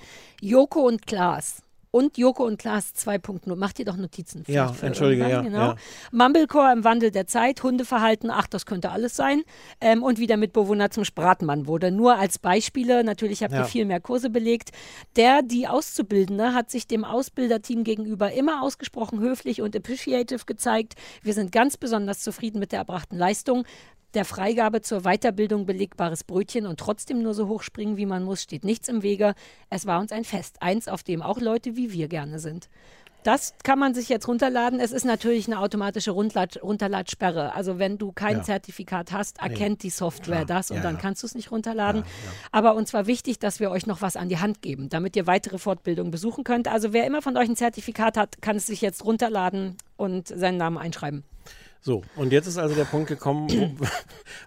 Joko 0.41 0.81
und 0.87 1.07
Klaas. 1.07 1.63
Und 1.95 2.17
Joko 2.17 2.47
und 2.47 2.59
Klaas 2.59 2.95
2.0. 2.97 3.55
Macht 3.55 3.79
ihr 3.79 3.85
doch 3.85 3.99
Notizen. 3.99 4.45
Ja, 4.47 4.75
entschuldige, 4.81 5.29
ja, 5.29 5.43
Genau. 5.43 5.59
ja. 5.59 5.77
Mumblecore 6.11 6.73
im 6.73 6.85
Wandel 6.85 7.11
der 7.11 7.27
Zeit, 7.27 7.63
Hundeverhalten, 7.63 8.31
ach, 8.31 8.47
das 8.47 8.65
könnte 8.65 8.91
alles 8.91 9.15
sein. 9.15 9.43
Ähm, 9.79 10.03
und 10.03 10.19
wie 10.19 10.27
der 10.27 10.39
Mitbewohner 10.39 10.89
zum 10.91 11.05
Spratenmann 11.05 11.67
wurde. 11.67 11.91
Nur 11.91 12.17
als 12.19 12.39
Beispiele, 12.39 13.05
natürlich 13.05 13.43
habt 13.43 13.53
ihr 13.53 13.59
Ja. 13.59 13.65
viel 13.65 13.85
mehr 13.85 14.01
Kurse 14.01 14.31
belegt. 14.31 14.71
Der, 15.17 15.43
die 15.43 15.69
Auszubildende, 15.69 16.55
hat 16.55 16.71
sich 16.71 16.87
dem 16.87 17.05
Ausbilderteam 17.05 17.85
gegenüber 17.85 18.33
immer 18.33 18.63
ausgesprochen 18.63 19.21
höflich 19.21 19.61
und 19.61 19.77
appreciative 19.77 20.47
gezeigt. 20.47 20.95
Wir 21.23 21.35
sind 21.35 21.53
ganz 21.53 21.77
besonders 21.77 22.21
zufrieden 22.21 22.59
mit 22.59 22.73
der 22.73 22.79
erbrachten 22.79 23.19
Leistung. 23.19 23.65
Der 24.15 24.25
Freigabe 24.27 24.83
zur 24.83 25.03
Weiterbildung 25.03 25.65
belegbares 25.65 26.25
Brötchen 26.25 26.67
und 26.67 26.79
trotzdem 26.79 27.23
nur 27.23 27.33
so 27.33 27.49
hoch 27.49 27.63
springen, 27.63 27.97
wie 27.97 28.07
man 28.07 28.25
muss, 28.25 28.43
steht 28.43 28.65
nichts 28.65 28.89
im 28.89 29.03
Wege. 29.03 29.35
Es 29.71 29.87
war 29.87 30.01
uns 30.01 30.13
ein 30.13 30.25
Fest, 30.25 30.57
eins, 30.61 30.87
auf 30.89 31.03
dem 31.03 31.23
auch 31.23 31.41
Leute 31.41 31.77
wie 31.77 31.93
wir 31.93 32.09
gerne 32.09 32.39
sind. 32.39 32.69
Das 33.23 33.55
kann 33.63 33.79
man 33.79 33.95
sich 33.95 34.09
jetzt 34.09 34.27
runterladen. 34.27 34.81
Es 34.81 34.91
ist 34.91 35.05
natürlich 35.05 35.47
eine 35.47 35.61
automatische 35.61 36.11
Rundlad 36.11 36.61
Runterladsperre. 36.61 37.55
Also 37.55 37.79
wenn 37.79 37.97
du 37.97 38.11
kein 38.11 38.39
Ja. 38.39 38.43
Zertifikat 38.43 39.13
hast, 39.13 39.37
Nee. 39.41 39.49
erkennt 39.49 39.85
die 39.85 39.91
Software 39.91 40.45
Klar. 40.45 40.59
das 40.59 40.71
und 40.73 40.79
Ja, 40.79 40.83
dann 40.83 40.97
ja. 40.97 41.01
kannst 41.01 41.23
du 41.23 41.29
es 41.29 41.37
nicht 41.37 41.53
runterladen. 41.53 42.03
Aber 42.51 42.75
uns 42.75 42.93
war 42.93 43.07
wichtig, 43.07 43.39
dass 43.39 43.61
wir 43.61 43.71
euch 43.71 43.87
noch 43.87 44.03
was 44.03 44.17
an 44.17 44.29
die 44.29 44.39
Hand 44.39 44.61
geben, 44.61 44.89
damit 44.89 45.15
ihr 45.15 45.29
weitere 45.29 45.59
Fortbildungen 45.59 46.11
besuchen 46.11 46.43
könnt. 46.43 46.67
Also 46.67 46.93
wer 46.93 47.07
immer 47.07 47.23
von 47.23 47.37
euch 47.37 47.49
ein 47.49 47.55
Zertifikat 47.57 48.17
hat, 48.17 48.43
kann 48.43 48.57
es 48.57 48.67
sich 48.67 48.81
jetzt 48.81 49.05
runterladen 49.05 49.77
und 49.97 50.27
seinen 50.27 50.59
Namen 50.59 50.77
einschreiben. 50.77 51.23
So, 51.85 52.03
und 52.17 52.33
jetzt 52.33 52.47
ist 52.47 52.59
also 52.59 52.75
der 52.75 52.85
Punkt 52.85 53.09
gekommen, 53.09 53.49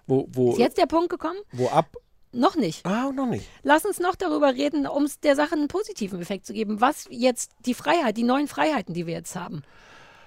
wo, 0.06 0.26
wo, 0.26 0.28
wo, 0.32 0.52
Ist 0.52 0.58
jetzt 0.58 0.78
der 0.78 0.86
Punkt 0.86 1.10
gekommen? 1.10 1.38
wo 1.52 1.68
ab. 1.68 1.94
Noch 2.32 2.56
nicht. 2.56 2.84
Ah, 2.84 3.12
noch 3.12 3.26
nicht. 3.26 3.46
Lass 3.62 3.84
uns 3.86 3.98
noch 4.00 4.14
darüber 4.14 4.52
reden, 4.54 4.86
um 4.86 5.06
der 5.22 5.36
Sache 5.36 5.52
einen 5.54 5.68
positiven 5.68 6.20
Effekt 6.20 6.44
zu 6.46 6.52
geben. 6.52 6.80
Was 6.80 7.06
jetzt 7.10 7.52
die 7.64 7.72
Freiheit, 7.74 8.16
die 8.16 8.24
neuen 8.24 8.48
Freiheiten, 8.48 8.92
die 8.94 9.06
wir 9.06 9.14
jetzt 9.14 9.36
haben. 9.36 9.62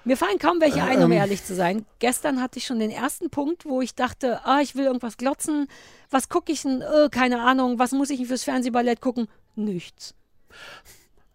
Mir 0.04 0.16
fallen 0.16 0.38
kaum 0.38 0.60
welche 0.60 0.82
ein, 0.82 0.98
um 1.04 1.12
Ähm. 1.12 1.18
ehrlich 1.18 1.44
zu 1.44 1.54
sein. 1.54 1.84
Gestern 1.98 2.40
hatte 2.40 2.58
ich 2.58 2.64
schon 2.66 2.78
den 2.80 2.90
ersten 2.90 3.28
Punkt, 3.30 3.64
wo 3.66 3.80
ich 3.82 3.94
dachte, 3.94 4.40
ah, 4.44 4.60
ich 4.60 4.74
will 4.74 4.86
irgendwas 4.86 5.18
glotzen. 5.18 5.68
Was 6.10 6.28
gucke 6.28 6.50
ich 6.52 6.62
denn? 6.62 6.80
Äh, 6.80 7.10
keine 7.10 7.42
Ahnung. 7.42 7.78
Was 7.78 7.92
muss 7.92 8.10
ich 8.10 8.18
denn 8.18 8.26
fürs 8.26 8.44
Fernsehballett 8.44 9.00
gucken? 9.00 9.28
Nichts. 9.56 10.14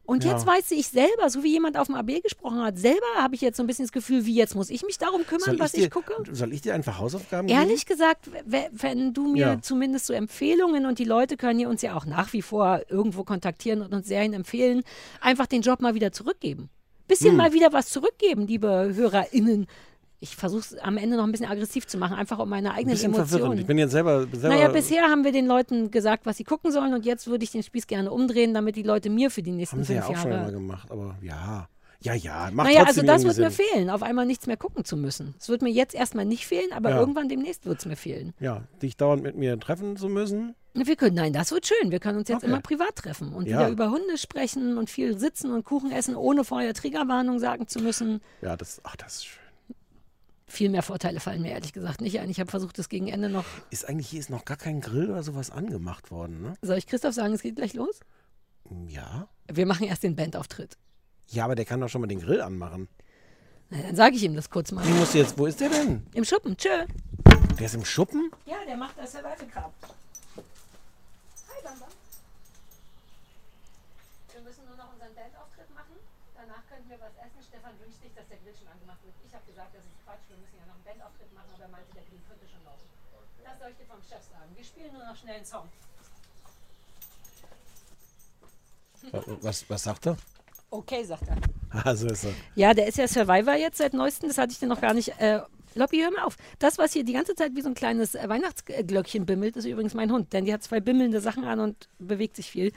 Und 0.05 0.23
Ja. 0.23 0.31
jetzt 0.33 0.45
weiß 0.45 0.71
ich 0.71 0.87
selber, 0.87 1.29
so 1.29 1.43
wie 1.43 1.51
jemand 1.51 1.77
auf 1.77 1.87
dem 1.87 1.95
AB 1.95 2.21
gesprochen 2.21 2.61
hat, 2.61 2.77
selber 2.77 3.05
habe 3.17 3.33
ich 3.35 3.41
jetzt 3.41 3.57
so 3.57 3.63
ein 3.63 3.67
bisschen 3.67 3.85
das 3.85 3.91
Gefühl, 3.91 4.25
wie 4.25 4.35
jetzt 4.35 4.55
muss 4.55 4.69
ich 4.69 4.83
mich 4.83 4.97
darum 4.97 5.25
kümmern, 5.25 5.55
ich, 5.55 5.59
was 5.59 5.71
dir, 5.71 5.85
ich 5.85 5.89
gucke? 5.91 6.13
soll 6.31 6.53
ich 6.53 6.61
dir 6.61 6.73
einfach 6.75 6.99
Hausaufgaben 6.99 7.47
geben? 7.47 7.59
Ehrlich 7.59 7.85
gesagt, 7.85 8.29
wenn 8.45 9.13
du 9.13 9.27
mir 9.27 9.39
Ja. 9.39 9.61
zumindest 9.61 10.05
so 10.05 10.13
Empfehlungen 10.13 10.85
und 10.85 10.99
die 10.99 11.05
Leute 11.05 11.37
können 11.37 11.59
ja 11.59 11.67
uns 11.69 11.81
ja 11.81 11.95
auch 11.95 12.05
nach 12.05 12.33
wie 12.33 12.41
vor 12.43 12.81
irgendwo 12.89 13.23
kontaktieren 13.23 13.81
und 13.81 13.93
uns 13.93 14.07
Serien 14.07 14.33
empfehlen, 14.33 14.83
einfach 15.21 15.47
den 15.47 15.61
Job 15.61 15.81
mal 15.81 15.95
wieder 15.95 16.11
zurückgeben. 16.11 16.69
Bisschen 17.07 17.31
Hm. 17.31 17.37
mal 17.37 17.53
wieder 17.53 17.73
was 17.73 17.87
zurückgeben, 17.89 18.47
liebe 18.47 18.91
HörerInnen. 18.95 19.67
Ich 20.19 20.35
versuche 20.35 20.59
es 20.61 20.77
am 20.77 20.97
Ende 20.97 21.17
noch 21.17 21.25
ein 21.25 21.31
bisschen 21.31 21.47
aggressiv 21.49 21.87
zu 21.87 21.97
machen, 21.97 22.15
einfach 22.15 22.39
um 22.39 22.49
meine 22.49 22.71
Ein 22.71 22.77
eigenen 22.77 22.93
bisschen 22.95 23.13
verwirrend. 23.13 23.35
Ich 23.35 23.41
Emotionen. 23.43 23.67
bin 23.67 23.77
jetzt 23.77 23.91
selber. 23.91 24.21
selber 24.31 24.49
Naja, 24.55 24.69
bisher 24.69 25.03
haben 25.03 25.23
wir 25.23 25.31
den 25.31 25.45
Leuten 25.45 25.91
gesagt, 25.91 26.25
was 26.25 26.37
sie 26.37 26.43
gucken 26.45 26.71
sollen 26.71 26.93
und 26.93 27.05
jetzt 27.05 27.27
würde 27.27 27.43
ich 27.43 27.51
den 27.51 27.63
Spieß 27.63 27.85
gerne 27.87 28.11
umdrehen, 28.11 28.53
damit 28.53 28.75
die 28.75 28.83
Leute 28.83 29.09
mir 29.09 29.29
für 29.29 29.43
die 29.43 29.51
nächsten 29.51 29.77
haben 29.77 29.83
sie 29.83 29.93
ja 29.93 30.01
fünf 30.03 30.17
auch 30.17 30.21
schon 30.23 30.31
Jahre 30.31 30.43
immer 30.49 30.51
gemacht, 30.59 30.89
aber 30.91 31.17
ja. 31.21 31.67
Ja, 32.01 32.13
ja, 32.13 32.49
macht 32.53 32.67
naja, 32.67 32.83
also 32.83 33.01
das 33.01 33.23
wird 33.23 33.37
mir 33.37 33.49
fehlen, 33.51 33.89
auf 33.89 34.03
einmal 34.03 34.25
nichts 34.27 34.45
mehr 34.47 34.57
gucken 34.57 34.85
zu 34.85 34.95
müssen. 34.95 35.33
Es 35.39 35.49
wird 35.49 35.61
mir 35.63 35.71
jetzt 35.71 35.95
erstmal 35.95 36.25
nicht 36.25 36.45
fehlen, 36.45 36.71
aber 36.71 36.91
Ja. 36.91 36.99
irgendwann 36.99 37.29
demnächst 37.29 37.65
wird 37.65 37.79
es 37.79 37.85
mir 37.85 37.95
fehlen. 37.95 38.33
Ja, 38.39 38.63
dich 38.81 38.95
dauernd 38.95 39.23
mit 39.23 39.35
mir 39.35 39.59
treffen 39.59 39.97
zu 39.97 40.07
müssen. 40.07 40.53
Wir 40.75 40.95
können, 40.97 41.15
nein, 41.15 41.33
das 41.33 41.51
wird 41.51 41.65
schön. 41.65 41.91
Wir 41.91 41.99
können 41.99 42.19
uns 42.19 42.27
jetzt 42.27 42.39
Okay. 42.43 42.47
immer 42.47 42.59
privat 42.61 42.95
treffen 42.97 43.33
und 43.33 43.47
Ja. 43.47 43.59
wieder 43.59 43.69
über 43.69 43.89
Hunde 43.91 44.17
sprechen 44.17 44.77
und 44.77 44.89
viel 44.89 45.17
sitzen 45.17 45.51
und 45.51 45.63
Kuchen 45.65 45.89
essen, 45.91 46.15
ohne 46.15 46.43
vorher 46.43 46.73
Triggerwarnung 46.73 47.39
sagen 47.39 47.67
zu 47.67 47.79
müssen. 47.79 48.21
Ja, 48.41 48.55
das, 48.55 48.81
ach, 48.83 48.95
das 48.97 49.15
ist 49.15 49.25
schön. 49.25 49.44
Viel 50.55 50.69
mehr 50.69 50.83
Vorteile 50.83 51.19
fallen 51.19 51.41
mir 51.41 51.51
ehrlich 51.51 51.73
gesagt 51.73 51.99
nicht 51.99 52.17
ein. 52.21 52.29
Ich 52.29 52.39
habe 52.39 52.49
versucht, 52.49 52.79
das 52.79 52.87
gegen 52.87 53.09
Ende 53.09 53.27
noch. 53.27 53.43
Ist 53.71 53.89
eigentlich, 53.89 54.07
hier 54.07 54.21
ist 54.21 54.29
noch 54.29 54.45
gar 54.45 54.55
kein 54.55 54.79
Grill 54.79 55.11
oder 55.11 55.21
sowas 55.21 55.51
angemacht 55.51 56.11
worden, 56.11 56.41
ne? 56.41 56.53
Soll 56.61 56.77
ich 56.77 56.87
Christoph 56.87 57.13
sagen, 57.13 57.33
es 57.33 57.41
geht 57.41 57.57
gleich 57.57 57.73
los? 57.73 57.99
Ja. 58.87 59.27
Wir 59.51 59.65
machen 59.65 59.85
erst 59.85 60.03
den 60.03 60.15
Bandauftritt. 60.15 60.77
Ja, 61.27 61.43
aber 61.43 61.55
der 61.55 61.65
kann 61.65 61.81
doch 61.81 61.89
schon 61.89 61.99
mal 61.99 62.07
den 62.07 62.21
Grill 62.21 62.39
anmachen. 62.39 62.87
Na, 63.69 63.81
dann 63.81 63.97
sage 63.97 64.15
ich 64.15 64.23
ihm 64.23 64.33
das 64.33 64.49
kurz 64.49 64.71
mal. 64.71 64.87
Wie 64.87 64.93
muss 64.93 65.13
jetzt, 65.13 65.37
wo 65.37 65.45
ist 65.45 65.59
der 65.59 65.67
denn? 65.67 66.07
Im 66.13 66.23
Schuppen, 66.23 66.55
tschö. 66.55 66.85
Der 67.59 67.65
ist 67.65 67.75
im 67.75 67.83
Schuppen? 67.83 68.31
Ja, 68.45 68.55
der 68.65 68.77
macht 68.77 68.97
das 68.97 69.11
Survival 69.11 69.47
Cup. 69.51 69.73
Hi, 71.49 71.59
Bamba. 71.63 71.87
Wir 74.31 74.41
müssen 74.41 74.63
nur 74.71 74.77
noch 74.77 74.93
unseren 74.93 75.13
Bandauftritt 75.15 75.67
machen. 75.75 75.99
Danach 76.33 76.63
könnten 76.71 76.89
wir 76.89 76.99
was 77.03 77.11
essen. 77.19 77.43
Stefan 77.43 77.75
wünscht 77.83 77.99
sich, 77.99 78.13
dass 78.15 78.23
der 78.31 78.37
Grill 78.39 78.55
schon 78.55 78.71
angemacht 78.71 79.03
wird. 79.03 79.15
Ich 79.25 79.33
habe 79.33 79.43
gesagt, 79.49 79.71
das 79.75 79.83
ist 79.83 79.97
Quatsch. 80.05 80.27
Wir 80.29 80.37
müssen 80.37 80.59
ja 80.61 80.67
noch 80.69 80.77
einen 80.77 80.85
Bandauftritt 80.85 81.31
machen, 81.33 81.49
aber 81.55 81.65
er 81.65 81.73
meinte, 81.73 81.89
der 81.95 82.05
Grill 82.05 82.21
könnte 82.29 82.45
schon 82.45 82.61
laufen. 82.67 82.85
Das 83.41 83.54
soll 83.65 83.71
ich 83.71 83.77
dir 83.77 83.91
vom 83.91 84.01
Chef 84.03 84.23
sagen. 84.31 84.51
Wir 84.55 84.63
spielen 84.63 84.93
nur 84.93 85.03
noch 85.03 85.15
schnell 85.15 85.37
einen 85.37 85.45
Song. 85.45 85.63
Was, 89.41 89.67
was 89.67 89.83
sagt 89.83 90.05
er? 90.05 90.17
Okay, 90.69 91.03
sagt 91.03 91.27
er. 91.27 91.37
Ah, 91.71 91.95
so 91.95 92.05
ist 92.07 92.25
er. 92.25 92.33
Ja, 92.55 92.73
der 92.75 92.87
ist 92.87 92.97
ja 92.97 93.07
Survivor 93.07 93.55
jetzt 93.55 93.77
seit 93.77 93.93
neuestem. 93.93 94.29
Das 94.29 94.37
hatte 94.37 94.51
ich 94.51 94.59
dir 94.59 94.67
noch 94.67 94.81
gar 94.81 94.93
nicht. 94.93 95.19
Äh, 95.19 95.41
Lobby, 95.73 95.99
hör 95.99 96.11
mal 96.11 96.23
auf. 96.23 96.37
Das, 96.59 96.77
was 96.77 96.93
hier 96.93 97.03
die 97.03 97.13
ganze 97.13 97.33
Zeit 97.33 97.55
wie 97.55 97.61
so 97.61 97.69
ein 97.69 97.73
kleines 97.73 98.13
äh, 98.13 98.29
Weihnachtsglöckchen 98.29 99.25
bimmelt, 99.25 99.57
ist 99.57 99.65
übrigens 99.65 99.95
mein 99.95 100.11
Hund. 100.11 100.31
Denn 100.31 100.45
die 100.45 100.53
hat 100.53 100.61
zwei 100.61 100.79
bimmelnde 100.79 101.19
Sachen 101.19 101.43
an 101.43 101.59
und 101.59 101.89
bewegt 101.97 102.35
sich 102.35 102.51
viel. 102.51 102.71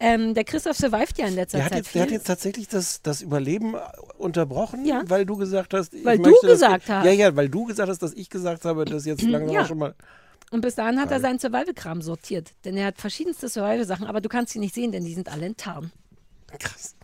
Ähm, 0.00 0.34
der 0.34 0.42
Christoph 0.42 0.76
survived 0.76 1.18
ja 1.18 1.26
in 1.26 1.34
letzter 1.36 1.58
Der 1.58 1.68
Zeit 1.68 1.78
jetzt, 1.78 1.94
der 1.94 2.02
hat 2.02 2.10
jetzt 2.10 2.26
tatsächlich 2.26 2.66
das, 2.66 3.00
das 3.00 3.22
Überleben 3.22 3.76
unterbrochen, 4.18 4.84
weil 5.06 5.24
du 5.24 5.36
gesagt 5.36 5.72
hast, 5.72 5.94
ich 5.94 6.04
Weil 6.04 6.18
du 6.18 6.34
gesagt 6.40 6.88
hast. 6.88 7.04
Ja, 7.06 7.12
ja, 7.12 7.36
weil 7.36 7.48
du 7.48 7.64
gesagt 7.64 7.88
hast, 7.88 8.02
dass 8.02 8.12
ich 8.12 8.28
gesagt 8.28 8.64
habe, 8.64 8.84
dass 8.84 9.06
jetzt 9.06 9.22
langsam 9.22 9.54
Ja. 9.54 9.64
schon 9.64 9.78
mal. 9.78 9.94
Und 10.52 10.60
bis 10.60 10.76
dahin 10.76 11.00
hat 11.00 11.06
er 11.10 11.18
Geil. 11.18 11.20
seinen 11.22 11.38
Survival-Kram 11.40 12.02
sortiert. 12.02 12.52
Denn 12.64 12.76
er 12.76 12.86
hat 12.86 12.98
verschiedenste 12.98 13.48
Survival-Sachen, 13.48 14.06
aber 14.06 14.20
du 14.20 14.28
kannst 14.28 14.52
sie 14.52 14.58
nicht 14.58 14.74
sehen, 14.74 14.92
denn 14.92 15.04
die 15.04 15.14
sind 15.14 15.28
alle 15.32 15.46
in 15.46 15.56
Tarn. 15.56 15.90
Krass. 16.58 16.94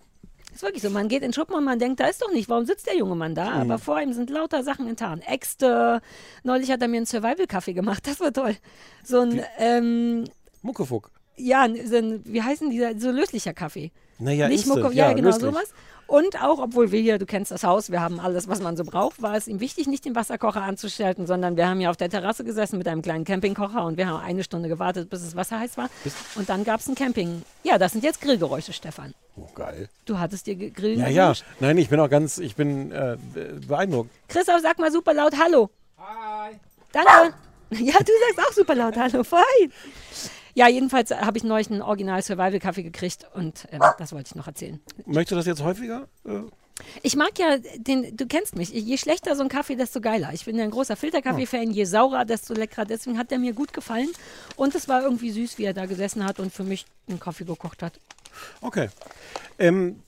Ist 0.54 0.62
wirklich 0.62 0.82
so. 0.82 0.90
Man 0.90 1.08
geht 1.08 1.22
in 1.22 1.28
den 1.28 1.32
Schuppen 1.32 1.54
und 1.56 1.64
man 1.64 1.78
denkt, 1.78 1.98
da 1.98 2.06
ist 2.06 2.20
doch 2.20 2.30
nicht, 2.30 2.48
warum 2.48 2.66
sitzt 2.66 2.86
der 2.86 2.96
junge 2.96 3.14
Mann 3.14 3.34
da? 3.34 3.50
Mhm. 3.50 3.60
Aber 3.62 3.78
vor 3.78 4.00
ihm 4.00 4.12
sind 4.12 4.28
lauter 4.30 4.62
Sachen 4.62 4.86
in 4.86 4.96
Tarn. 4.96 5.20
Äxte. 5.22 6.02
Neulich 6.44 6.70
hat 6.70 6.82
er 6.82 6.88
mir 6.88 6.98
einen 6.98 7.06
Survival-Kaffee 7.06 7.72
gemacht. 7.72 8.06
Das 8.06 8.20
war 8.20 8.32
toll. 8.32 8.56
So 9.02 9.20
ein, 9.20 9.42
ähm, 9.58 10.24
Muckefuck. 10.62 11.10
ja, 11.36 11.66
so 11.86 11.96
ein, 11.96 12.20
wie 12.24 12.42
heißen 12.42 12.68
die, 12.70 13.00
so 13.00 13.10
löslicher 13.10 13.54
Kaffee. 13.54 13.92
Naja, 14.18 14.48
Nicht 14.48 14.64
Instant, 14.66 14.82
Mucke, 14.82 14.94
ja, 14.94 15.08
ja, 15.08 15.12
genau 15.14 15.28
löslich. 15.28 15.44
sowas. 15.44 15.68
Und 16.06 16.42
auch, 16.42 16.58
obwohl 16.58 16.90
wir 16.90 17.00
hier, 17.02 17.18
du 17.18 17.26
kennst 17.26 17.50
das 17.50 17.64
Haus, 17.64 17.90
wir 17.90 18.00
haben 18.00 18.18
alles, 18.18 18.48
was 18.48 18.62
man 18.62 18.78
so 18.78 18.84
braucht, 18.84 19.20
war 19.20 19.36
es 19.36 19.46
ihm 19.46 19.60
wichtig, 19.60 19.86
nicht 19.88 20.06
den 20.06 20.14
Wasserkocher 20.14 20.62
anzuschalten, 20.62 21.26
sondern 21.26 21.58
wir 21.58 21.68
haben 21.68 21.80
hier 21.80 21.90
auf 21.90 21.98
der 21.98 22.08
Terrasse 22.08 22.44
gesessen 22.44 22.78
mit 22.78 22.88
einem 22.88 23.02
kleinen 23.02 23.26
Campingkocher 23.26 23.84
und 23.84 23.98
wir 23.98 24.08
haben 24.08 24.22
eine 24.24 24.42
Stunde 24.42 24.70
gewartet, 24.70 25.10
bis 25.10 25.22
das 25.22 25.36
Wasser 25.36 25.60
heiß 25.60 25.76
war. 25.76 25.90
Und 26.36 26.48
dann 26.48 26.64
gab 26.64 26.80
es 26.80 26.88
ein 26.88 26.94
Camping. 26.94 27.42
Ja, 27.62 27.76
das 27.76 27.92
sind 27.92 28.04
jetzt 28.04 28.22
Grillgeräusche, 28.22 28.72
Stefan. 28.72 29.12
Oh, 29.36 29.46
geil. 29.54 29.90
Du 30.06 30.18
hattest 30.18 30.46
dir 30.46 30.54
ge- 30.54 30.70
Grillen 30.70 30.98
Ja, 30.98 31.08
ja. 31.08 31.32
Nein, 31.60 31.76
ich 31.76 31.90
bin 31.90 32.00
auch 32.00 32.08
ganz, 32.08 32.38
ich 32.38 32.56
bin 32.56 32.90
äh, 32.90 33.18
beeindruckt. 33.66 34.10
Christoph, 34.28 34.62
sag 34.62 34.78
mal 34.78 34.90
super 34.90 35.12
laut 35.12 35.34
Hallo. 35.38 35.68
Hi. 35.98 36.52
Danke. 36.92 37.34
Ja, 37.70 37.98
du 37.98 38.12
sagst 38.34 38.48
auch 38.48 38.52
super 38.54 38.74
laut 38.74 38.96
Hallo. 38.96 39.22
Fein. 39.22 39.42
Ja, 40.58 40.66
jedenfalls 40.66 41.12
habe 41.12 41.38
ich 41.38 41.44
neulich 41.44 41.70
einen 41.70 41.82
Original-Survival-Kaffee 41.82 42.82
gekriegt 42.82 43.24
und 43.32 43.68
ähm, 43.70 43.80
das 43.96 44.10
wollte 44.12 44.26
ich 44.30 44.34
noch 44.34 44.48
erzählen. 44.48 44.80
Möchtest 45.06 45.30
du 45.30 45.36
das 45.36 45.46
jetzt 45.46 45.62
häufiger? 45.62 46.08
Äh, 46.26 46.40
Ich 47.02 47.14
mag 47.14 47.38
ja 47.38 47.58
den, 47.76 48.16
du 48.16 48.26
kennst 48.26 48.56
mich, 48.56 48.70
je 48.70 48.96
schlechter 48.98 49.36
so 49.36 49.44
ein 49.44 49.48
Kaffee, 49.48 49.76
desto 49.76 50.00
geiler. 50.00 50.30
Ich 50.32 50.46
bin 50.46 50.56
ja 50.56 50.64
ein 50.64 50.72
großer 50.72 50.96
Filterkaffee-Fan, 50.96 51.70
je 51.70 51.84
saurer, 51.84 52.24
desto 52.24 52.54
leckerer. 52.54 52.86
Deswegen 52.86 53.18
hat 53.18 53.30
der 53.30 53.38
mir 53.38 53.52
gut 53.52 53.72
gefallen. 53.72 54.08
Und 54.56 54.74
es 54.74 54.88
war 54.88 55.00
irgendwie 55.02 55.30
süß, 55.30 55.58
wie 55.58 55.64
er 55.64 55.74
da 55.74 55.86
gesessen 55.86 56.24
hat 56.24 56.40
und 56.40 56.52
für 56.52 56.64
mich 56.64 56.86
einen 57.08 57.20
Kaffee 57.20 57.44
gekocht 57.44 57.80
hat. 57.84 57.92
Okay. 58.60 58.88
Ähm, 59.60 60.02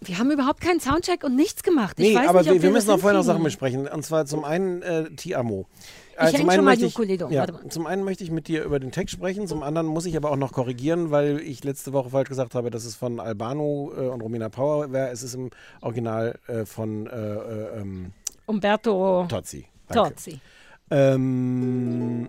Wir 0.00 0.18
haben 0.18 0.30
überhaupt 0.30 0.60
keinen 0.60 0.78
Soundcheck 0.80 1.24
und 1.24 1.34
nichts 1.36 1.62
gemacht. 1.62 1.98
Ich 1.98 2.08
Nee, 2.10 2.14
weiß 2.16 2.28
aber 2.28 2.40
nicht, 2.40 2.48
ob 2.50 2.54
wir, 2.56 2.62
wir 2.62 2.70
müssen 2.70 2.90
auch 2.90 2.98
vorher 2.98 3.18
noch 3.18 3.24
Sachen 3.24 3.42
besprechen. 3.42 3.88
Und 3.88 4.04
zwar 4.04 4.26
zum 4.26 4.44
einen 4.44 4.82
äh, 4.82 5.10
Ti 5.10 5.34
Amo. 5.34 5.66
Ich 6.12 6.18
Äh, 6.18 6.26
häng 6.26 6.40
zum 6.40 6.48
einen 6.48 6.56
schon 6.56 6.64
mal 6.64 6.76
möchte 6.78 6.86
ich-. 6.86 7.20
Ja, 7.20 7.40
Warte 7.40 7.52
mal. 7.54 7.68
zum 7.68 7.86
einen 7.86 8.04
möchte 8.04 8.24
ich 8.24 8.30
mit 8.30 8.48
dir 8.48 8.64
über 8.64 8.78
den 8.78 8.90
Text 8.92 9.14
sprechen, 9.14 9.46
zum 9.46 9.62
anderen 9.62 9.86
muss 9.86 10.06
ich 10.06 10.16
aber 10.16 10.30
auch 10.30 10.36
noch 10.36 10.52
korrigieren, 10.52 11.10
weil 11.10 11.40
ich 11.40 11.62
letzte 11.64 11.92
Woche 11.92 12.10
falsch 12.10 12.28
gesagt 12.28 12.54
habe, 12.54 12.70
dass 12.70 12.84
es 12.84 12.94
von 12.94 13.20
Albano 13.20 13.92
äh, 13.96 14.08
und 14.08 14.20
Romina 14.22 14.48
Power 14.48 14.92
wäre. 14.92 15.08
Es 15.10 15.22
ist 15.22 15.34
im 15.34 15.50
Original 15.80 16.38
äh, 16.46 16.64
von 16.64 17.06
äh, 17.06 17.10
äh, 17.10 17.80
ähm, 17.80 18.12
Umberto 18.46 19.26
Tozzi. 19.28 19.66
Danke. 19.88 20.14
Tozzi. 20.14 20.40
Ähm, 20.90 22.28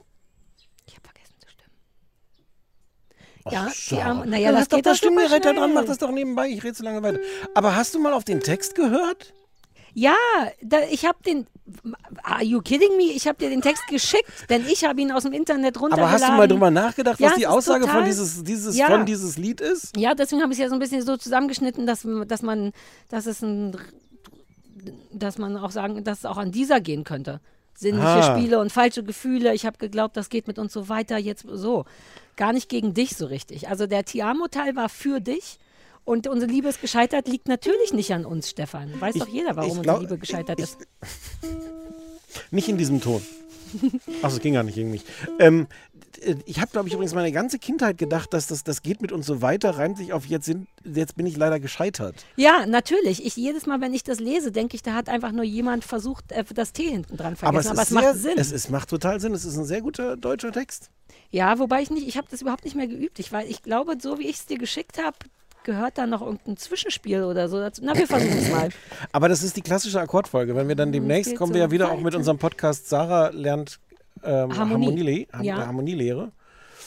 Ja, 3.51 3.69
so. 3.73 3.95
die 3.95 4.01
Arme, 4.01 4.25
naja, 4.27 4.51
Dann 4.51 4.59
das 4.59 4.67
doch 4.67 4.77
geht 4.77 4.85
das 4.85 4.99
doch 4.99 5.07
super 5.09 5.19
Stimmgerät 5.21 5.45
da 5.45 5.53
dran, 5.53 5.73
mach 5.73 5.85
das 5.85 5.97
doch 5.97 6.11
nebenbei, 6.11 6.49
ich 6.49 6.63
rede 6.63 6.75
so 6.75 6.83
lange 6.83 7.01
weiter. 7.03 7.19
Aber 7.53 7.75
hast 7.75 7.93
du 7.95 7.99
mal 7.99 8.13
auf 8.13 8.23
den 8.23 8.39
Text 8.41 8.75
gehört? 8.75 9.33
Ja, 9.93 10.15
da, 10.61 10.77
ich 10.91 11.05
habe 11.05 11.17
den. 11.25 11.47
Are 12.23 12.43
you 12.43 12.61
kidding 12.61 12.95
me? 12.97 13.05
Ich 13.13 13.27
habe 13.27 13.39
dir 13.39 13.49
den 13.49 13.61
Text 13.63 13.87
geschickt, 13.87 14.29
denn 14.49 14.63
ich 14.67 14.85
habe 14.85 15.01
ihn 15.01 15.11
aus 15.11 15.23
dem 15.23 15.33
Internet 15.33 15.81
runtergeladen. 15.81 16.03
Aber 16.03 16.11
hast 16.23 16.31
du 16.31 16.37
mal 16.37 16.47
drüber 16.47 16.69
nachgedacht, 16.69 17.19
Ja, 17.19 17.29
was 17.31 17.35
die 17.37 17.47
Aussage 17.47 17.81
von 17.85 17.89
total- 17.91 18.05
dieses, 18.05 18.43
dieses, 18.43 18.77
Ja. 18.77 18.87
von 18.87 19.05
dieses 19.07 19.37
Lied 19.37 19.59
ist? 19.59 19.97
Ja, 19.97 20.13
deswegen 20.13 20.43
habe 20.43 20.53
ich 20.53 20.59
es 20.59 20.63
ja 20.63 20.69
so 20.69 20.75
ein 20.75 20.79
bisschen 20.79 21.01
so 21.01 21.17
zusammengeschnitten, 21.17 21.87
dass, 21.87 22.07
dass 22.27 22.41
man, 22.43 22.73
dass 23.09 23.25
es 23.25 23.41
ein, 23.41 23.75
dass 25.11 25.37
man 25.37 25.57
auch 25.57 25.71
sagen, 25.71 26.03
dass 26.03 26.19
es 26.19 26.25
auch 26.25 26.37
an 26.37 26.51
dieser 26.51 26.79
gehen 26.79 27.03
könnte. 27.03 27.41
Sinnliche 27.79 28.07
Ah. 28.07 28.35
Spiele 28.37 28.59
und 28.59 28.71
falsche 28.71 29.03
Gefühle. 29.03 29.53
Ich 29.53 29.65
habe 29.67 29.77
geglaubt, 29.77 30.17
das 30.17 30.29
geht 30.29 30.47
mit 30.47 30.57
uns 30.57 30.73
so 30.73 30.89
weiter. 30.89 31.17
Jetzt 31.19 31.45
so. 31.47 31.85
Gar 32.35 32.51
nicht 32.53 32.69
gegen 32.69 32.95
dich 32.95 33.15
so 33.15 33.27
richtig. 33.27 33.69
Also 33.69 33.85
der 33.85 34.03
Tiamo-Teil 34.03 34.75
war 34.75 34.89
für 34.89 35.19
dich. 35.21 35.59
Und 36.03 36.25
unsere 36.27 36.49
Liebe 36.51 36.69
ist 36.69 36.81
gescheitert, 36.81 37.27
liegt 37.27 37.47
natürlich 37.47 37.93
nicht 37.93 38.11
an 38.13 38.25
uns, 38.25 38.49
Stefan. 38.49 38.99
Weiß 38.99 39.15
Ich- 39.15 39.21
doch 39.21 39.27
jeder, 39.27 39.55
warum 39.55 39.63
ich 39.63 39.77
unsere 39.77 39.83
glaub- 39.83 39.99
Liebe 40.01 40.17
gescheitert 40.17 40.59
ist. 40.59 40.77
Nicht 42.51 42.67
in 42.69 42.77
diesem 42.77 43.01
Ton. 43.01 43.21
Achso, 44.21 44.37
es 44.37 44.41
ging 44.41 44.53
gar 44.53 44.63
nicht 44.63 44.75
gegen 44.75 44.91
mich. 44.91 45.03
Ähm, 45.39 45.67
äh, 46.21 46.35
ich 46.45 46.59
habe, 46.59 46.71
glaube 46.71 46.87
ich, 46.87 46.93
übrigens 46.93 47.13
meine 47.13 47.31
ganze 47.31 47.59
Kindheit 47.59 47.97
gedacht, 47.97 48.33
dass 48.33 48.47
das, 48.47 48.63
das 48.63 48.81
geht 48.81 49.01
mit 49.01 49.11
uns 49.11 49.25
so 49.25 49.41
weiter, 49.41 49.77
reimt 49.77 49.97
sich 49.97 50.13
auf 50.13 50.25
jetzt, 50.25 50.45
sind, 50.45 50.67
jetzt 50.83 51.15
bin 51.15 51.25
ich 51.25 51.37
leider 51.37 51.59
gescheitert. 51.59 52.25
Ja, 52.35 52.65
natürlich. 52.65 53.25
Ich, 53.25 53.35
jedes 53.35 53.65
Mal, 53.65 53.81
wenn 53.81 53.93
ich 53.93 54.03
das 54.03 54.19
lese, 54.19 54.51
denke 54.51 54.75
ich, 54.75 54.83
da 54.83 54.93
hat 54.93 55.09
einfach 55.09 55.31
nur 55.31 55.43
jemand 55.43 55.83
versucht, 55.83 56.31
äh, 56.31 56.43
das 56.53 56.73
T 56.73 56.83
hinten 56.83 57.17
dran 57.17 57.35
Aber 57.41 57.61
vergessen. 57.61 57.79
es, 57.79 57.91
Aber 57.95 58.09
ist 58.11 58.15
es, 58.15 58.21
sehr, 58.21 58.31
macht 58.35 58.37
Sinn. 58.37 58.37
Es, 58.37 58.51
es 58.51 58.69
macht 58.69 58.89
total 58.89 59.19
Sinn. 59.19 59.33
Es 59.33 59.45
ist 59.45 59.57
ein 59.57 59.65
sehr 59.65 59.81
guter 59.81 60.17
deutscher 60.17 60.51
Text. 60.51 60.89
Ja, 61.29 61.59
wobei 61.59 61.81
ich 61.81 61.89
nicht, 61.89 62.07
ich 62.07 62.17
habe 62.17 62.27
das 62.29 62.41
überhaupt 62.41 62.65
nicht 62.65 62.75
mehr 62.75 62.87
geübt. 62.87 63.19
Ich, 63.19 63.31
weil 63.31 63.49
ich 63.49 63.61
glaube, 63.61 63.97
so 64.01 64.17
wie 64.17 64.27
ich 64.27 64.37
es 64.37 64.45
dir 64.45 64.57
geschickt 64.57 65.01
habe, 65.01 65.17
gehört 65.67 65.97
da 65.97 66.07
noch 66.07 66.21
irgendein 66.21 66.57
Zwischenspiel 66.57 67.23
oder 67.23 67.49
so 67.49 67.59
dazu. 67.59 67.81
Na, 67.83 67.93
wir 67.95 68.07
versuchen 68.07 68.37
es 68.37 68.49
mal. 68.49 68.69
Aber 69.11 69.27
das 69.29 69.43
ist 69.43 69.55
die 69.57 69.61
klassische 69.61 69.99
Akkordfolge. 69.99 70.55
Wenn 70.55 70.67
wir 70.69 70.75
dann 70.75 70.91
demnächst 70.91 71.31
geht 71.31 71.37
kommen 71.37 71.53
wir 71.53 71.61
ja 71.61 71.71
wieder 71.71 71.91
auch 71.91 71.99
mit 71.99 72.15
unserem 72.15 72.37
Podcast 72.39 72.87
Sarah 72.89 73.29
lernt 73.29 73.79
ähm, 74.23 74.57
Harmonie. 74.57 75.27
Harmonie, 75.31 75.45
Ja. 75.47 75.67
Harmonielehre. 75.67 76.31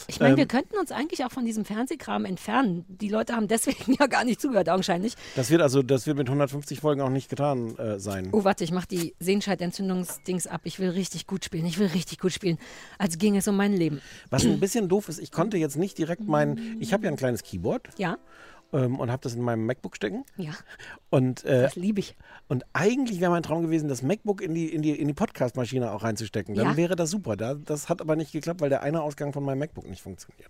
Ich 0.07 0.19
meine, 0.19 0.35
wir 0.35 0.41
Ähm, 0.43 0.47
könnten 0.47 0.77
uns 0.77 0.91
eigentlich 0.91 1.23
auch 1.23 1.31
von 1.31 1.45
diesem 1.45 1.63
Fernsehkram 1.63 2.25
entfernen. 2.25 2.85
Die 2.87 3.07
Leute 3.07 3.35
haben 3.35 3.47
deswegen 3.47 3.93
ja 3.99 4.07
gar 4.07 4.25
nicht 4.25 4.41
zugehört, 4.41 4.67
augenscheinlich. 4.67 5.13
Das 5.35 5.51
wird 5.51 5.61
also, 5.61 5.83
das 5.83 6.07
wird 6.07 6.17
mit 6.17 6.27
150 6.27 6.79
Folgen 6.79 7.01
auch 7.01 7.09
nicht 7.09 7.29
getan 7.29 7.77
äh, 7.77 7.99
sein. 7.99 8.29
Oh, 8.31 8.43
warte, 8.43 8.63
ich 8.63 8.71
mache 8.71 8.87
die 8.87 9.15
Sehenscheidentzündungsdings 9.19 10.47
ab. 10.47 10.61
Ich 10.63 10.79
will 10.79 10.89
richtig 10.89 11.27
gut 11.27 11.45
spielen. 11.45 11.65
Ich 11.65 11.77
will 11.77 11.87
richtig 11.87 12.19
gut 12.19 12.33
spielen. 12.33 12.57
Als 12.97 13.19
ging 13.19 13.37
es 13.37 13.47
um 13.47 13.55
mein 13.55 13.73
Leben. 13.73 14.01
Was 14.29 14.43
ein 14.43 14.59
bisschen 14.59 14.89
doof 14.89 15.07
ist, 15.07 15.19
ich 15.19 15.31
konnte 15.31 15.57
jetzt 15.57 15.77
nicht 15.77 15.97
direkt 15.97 16.27
mein, 16.27 16.77
ich 16.79 16.93
habe 16.93 17.05
ja 17.05 17.11
ein 17.11 17.15
kleines 17.17 17.43
Keyboard 17.43 17.89
Ja, 17.97 18.17
ähm, 18.73 18.99
und 18.99 19.11
habe 19.11 19.21
das 19.21 19.33
in 19.35 19.41
meinem 19.41 19.65
MacBook 19.65 19.95
stecken. 19.95 20.23
ja. 20.37 20.51
Und, 21.09 21.43
äh, 21.45 21.63
Das 21.63 21.75
liebe 21.75 21.99
ich. 21.99 22.15
Und 22.47 22.65
eigentlich 22.73 23.19
wäre 23.19 23.31
mein 23.31 23.43
Traum 23.43 23.61
gewesen, 23.63 23.89
das 23.89 24.01
MacBook 24.01 24.41
in 24.41 24.53
die, 24.53 24.67
in 24.73 24.81
die, 24.81 24.91
in 24.91 25.07
die 25.07 25.13
Podcast-Maschine 25.13 25.91
auch 25.91 26.03
reinzustecken. 26.03 26.55
Dann 26.55 26.71
Ja. 26.71 26.77
wäre 26.77 26.95
das 26.95 27.09
super. 27.09 27.35
Da, 27.35 27.55
das 27.55 27.89
hat 27.89 28.01
aber 28.01 28.15
nicht 28.15 28.31
geklappt, 28.31 28.61
weil 28.61 28.69
der 28.69 28.81
eine 28.81 29.01
Ausgang 29.01 29.33
von 29.33 29.43
meinem 29.43 29.59
MacBook 29.59 29.87
nicht 29.89 30.01
funktioniert. 30.01 30.49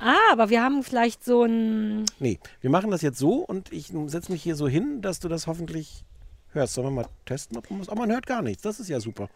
Ah, 0.00 0.14
aber 0.32 0.48
wir 0.48 0.62
haben 0.62 0.82
vielleicht 0.84 1.24
so 1.24 1.42
ein. 1.42 2.04
Nee, 2.20 2.38
wir 2.60 2.70
machen 2.70 2.90
das 2.92 3.02
jetzt 3.02 3.18
so 3.18 3.36
und 3.44 3.72
ich 3.72 3.92
setze 4.06 4.30
mich 4.30 4.42
hier 4.42 4.54
so 4.54 4.68
hin, 4.68 5.02
dass 5.02 5.18
du 5.18 5.28
das 5.28 5.46
hoffentlich 5.48 6.04
hörst. 6.52 6.74
Sollen 6.74 6.86
wir 6.86 6.90
mal 7.02 7.06
testen, 7.26 7.56
ob 7.58 7.68
man 7.70 7.80
was. 7.80 7.88
Aber 7.88 8.02
man 8.02 8.12
hört 8.12 8.26
gar 8.26 8.40
nichts. 8.42 8.62
Das 8.62 8.78
ist 8.78 8.88
ja 8.88 9.00
super. 9.00 9.28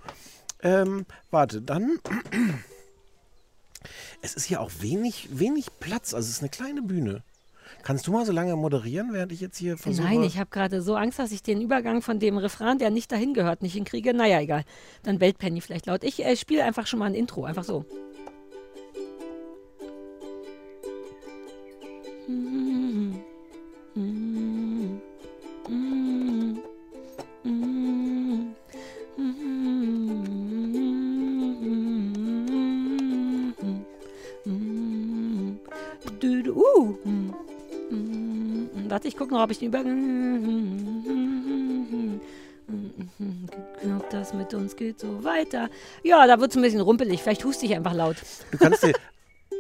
Ähm, 0.63 1.05
warte, 1.31 1.61
dann. 1.61 1.99
Es 4.21 4.35
ist 4.35 4.45
hier 4.45 4.61
auch 4.61 4.71
wenig, 4.79 5.29
wenig 5.33 5.67
Platz. 5.81 6.15
Also 6.15 6.27
es 6.29 6.37
ist 6.37 6.41
eine 6.43 6.51
kleine 6.51 6.83
Bühne. 6.83 7.23
Kannst 7.83 8.07
du 8.07 8.13
mal 8.13 8.25
so 8.25 8.33
lange 8.33 8.55
moderieren, 8.57 9.13
während 9.13 9.33
ich 9.33 9.41
jetzt 9.41 9.59
hier 9.59 9.77
versuche? 9.77 10.07
Nein, 10.07 10.23
ich 10.23 10.39
habe 10.39 10.51
gerade 10.51 10.83
so 10.83 10.95
Angst, 10.95 11.19
dass 11.19 11.33
ich 11.33 11.43
den 11.43 11.61
Übergang 11.61 12.01
von 12.01 12.19
dem 12.21 12.39
Refrain, 12.39 12.79
der 12.79 12.91
nicht 12.91 13.11
dahin 13.11 13.35
gehört, 13.35 13.63
nicht 13.63 13.75
hinkriege. 13.75 14.15
Naja, 14.15 14.41
egal. 14.41 14.65
Dann 15.03 15.19
bellt 15.19 15.39
Penny 15.39 15.61
vielleicht 15.61 15.87
laut. 15.87 16.05
Ich 16.05 16.25
äh, 16.25 16.37
spiele 16.37 16.65
einfach 16.65 16.87
schon 16.87 17.01
mal 17.01 17.07
ein 17.07 17.15
Intro, 17.15 17.45
einfach 17.45 17.65
so. 17.65 17.85
Ich 39.13 39.19
gucke 39.19 39.35
noch, 39.35 39.43
ob 39.43 39.51
ich 39.51 39.59
den 39.59 39.69
Übergang. 39.69 41.03
Glaubt, 43.83 44.13
das 44.13 44.33
mit 44.33 44.55
uns 44.55 44.75
geht 44.75 44.99
so 44.99 45.23
weiter. 45.23 45.69
Ja, 46.03 46.27
da 46.27 46.41
wird 46.41 46.51
es 46.51 46.57
ein 46.57 46.63
bisschen 46.63 46.81
rumpelig. 46.81 47.23
Vielleicht 47.23 47.45
huste 47.45 47.67
ich 47.67 47.75
einfach 47.75 47.93
laut. 47.93 48.17
Du 48.51 48.57
kannst 48.57 48.83
dir. 48.83 48.95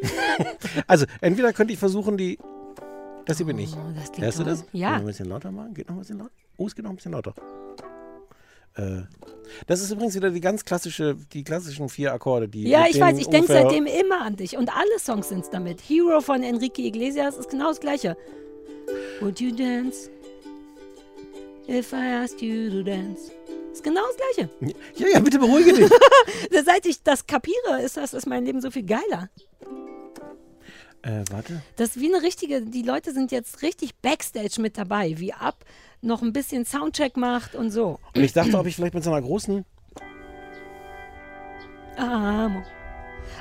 also, 0.86 1.04
entweder 1.20 1.52
könnte 1.52 1.74
ich 1.74 1.78
versuchen, 1.78 2.16
die. 2.16 2.38
Das 3.26 3.36
hier 3.36 3.44
bin 3.46 3.58
ich. 3.58 3.74
das 3.94 4.10
klingt 4.10 4.24
Hörst 4.24 4.38
du 4.38 4.44
das? 4.44 4.64
Ja. 4.72 4.92
Noch 4.92 5.00
ein 5.00 5.06
bisschen 5.06 5.28
lauter 5.28 5.52
machen? 5.52 5.74
Geht 5.74 5.88
noch 5.88 5.96
ein 5.96 6.00
bisschen 6.00 6.18
lauter? 6.18 6.32
Oh, 6.56 6.66
es 6.66 6.74
geht 6.74 6.84
noch 6.84 6.90
ein 6.90 6.96
bisschen 6.96 7.12
lauter. 7.12 7.34
Äh, 8.74 9.02
das 9.66 9.82
ist 9.82 9.90
übrigens 9.90 10.14
wieder 10.14 10.30
die 10.30 10.40
ganz 10.40 10.64
klassische, 10.64 11.14
die 11.34 11.44
klassischen 11.44 11.90
vier 11.90 12.14
Akkorde, 12.14 12.48
die. 12.48 12.68
Ja, 12.68 12.86
ich 12.88 12.98
weiß, 12.98 13.18
ich 13.18 13.28
denke 13.28 13.52
seitdem 13.52 13.84
immer 13.84 14.22
an 14.22 14.36
dich. 14.36 14.56
Und 14.56 14.74
alle 14.74 14.98
Songs 14.98 15.28
sind 15.28 15.40
es 15.40 15.50
damit. 15.50 15.82
Hero 15.82 16.22
von 16.22 16.42
Enrique 16.42 16.78
Iglesias 16.78 17.36
ist 17.36 17.50
genau 17.50 17.68
das 17.68 17.80
gleiche. 17.80 18.16
Would 19.20 19.40
you 19.40 19.54
dance? 19.54 20.10
If 21.68 21.92
I 21.92 22.22
asked 22.22 22.42
you 22.42 22.70
to 22.70 22.82
dance. 22.82 23.30
Ist 23.72 23.84
genau 23.84 24.02
das 24.08 24.16
gleiche. 24.16 24.50
Ja, 24.96 25.06
ja, 25.08 25.20
bitte 25.20 25.38
beruhige 25.38 25.72
dich. 25.72 25.90
Seit 26.64 26.84
ich 26.86 27.02
das 27.02 27.26
kapiere, 27.26 27.80
ist 27.82 27.96
das 27.96 28.12
ist 28.12 28.26
mein 28.26 28.44
Leben 28.44 28.60
so 28.60 28.70
viel 28.70 28.84
geiler. 28.84 29.30
äh, 31.02 31.24
warte. 31.30 31.62
Das 31.76 31.90
ist 31.96 32.00
wie 32.00 32.12
eine 32.12 32.22
richtige, 32.22 32.62
die 32.62 32.82
Leute 32.82 33.12
sind 33.12 33.32
jetzt 33.32 33.62
richtig 33.62 33.94
Backstage 34.02 34.60
mit 34.60 34.76
dabei, 34.76 35.14
wie 35.18 35.32
ab 35.32 35.64
noch 36.00 36.22
ein 36.22 36.32
bisschen 36.32 36.64
Soundcheck 36.64 37.16
macht 37.16 37.54
und 37.54 37.70
so. 37.70 37.98
Und 38.14 38.22
ich 38.22 38.32
dachte, 38.32 38.58
ob 38.58 38.66
ich 38.66 38.76
vielleicht 38.76 38.94
mit 38.94 39.04
so 39.04 39.10
einer 39.12 39.22
großen. 39.22 39.64
Ah, 41.96 42.50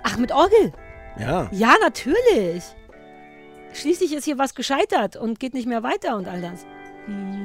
Ach, 0.04 0.18
mit 0.18 0.32
Orgel? 0.32 0.72
Ja. 1.20 1.50
Ja, 1.52 1.76
natürlich. 1.82 2.64
Schließlich 3.74 4.14
ist 4.14 4.26
hier 4.26 4.38
was 4.38 4.54
gescheitert 4.56 5.16
und 5.16 5.40
geht 5.40 5.54
nicht 5.54 5.68
mehr 5.68 5.84
weiter 5.84 6.18
und 6.18 6.28
all 6.28 6.42
das. 6.42 6.66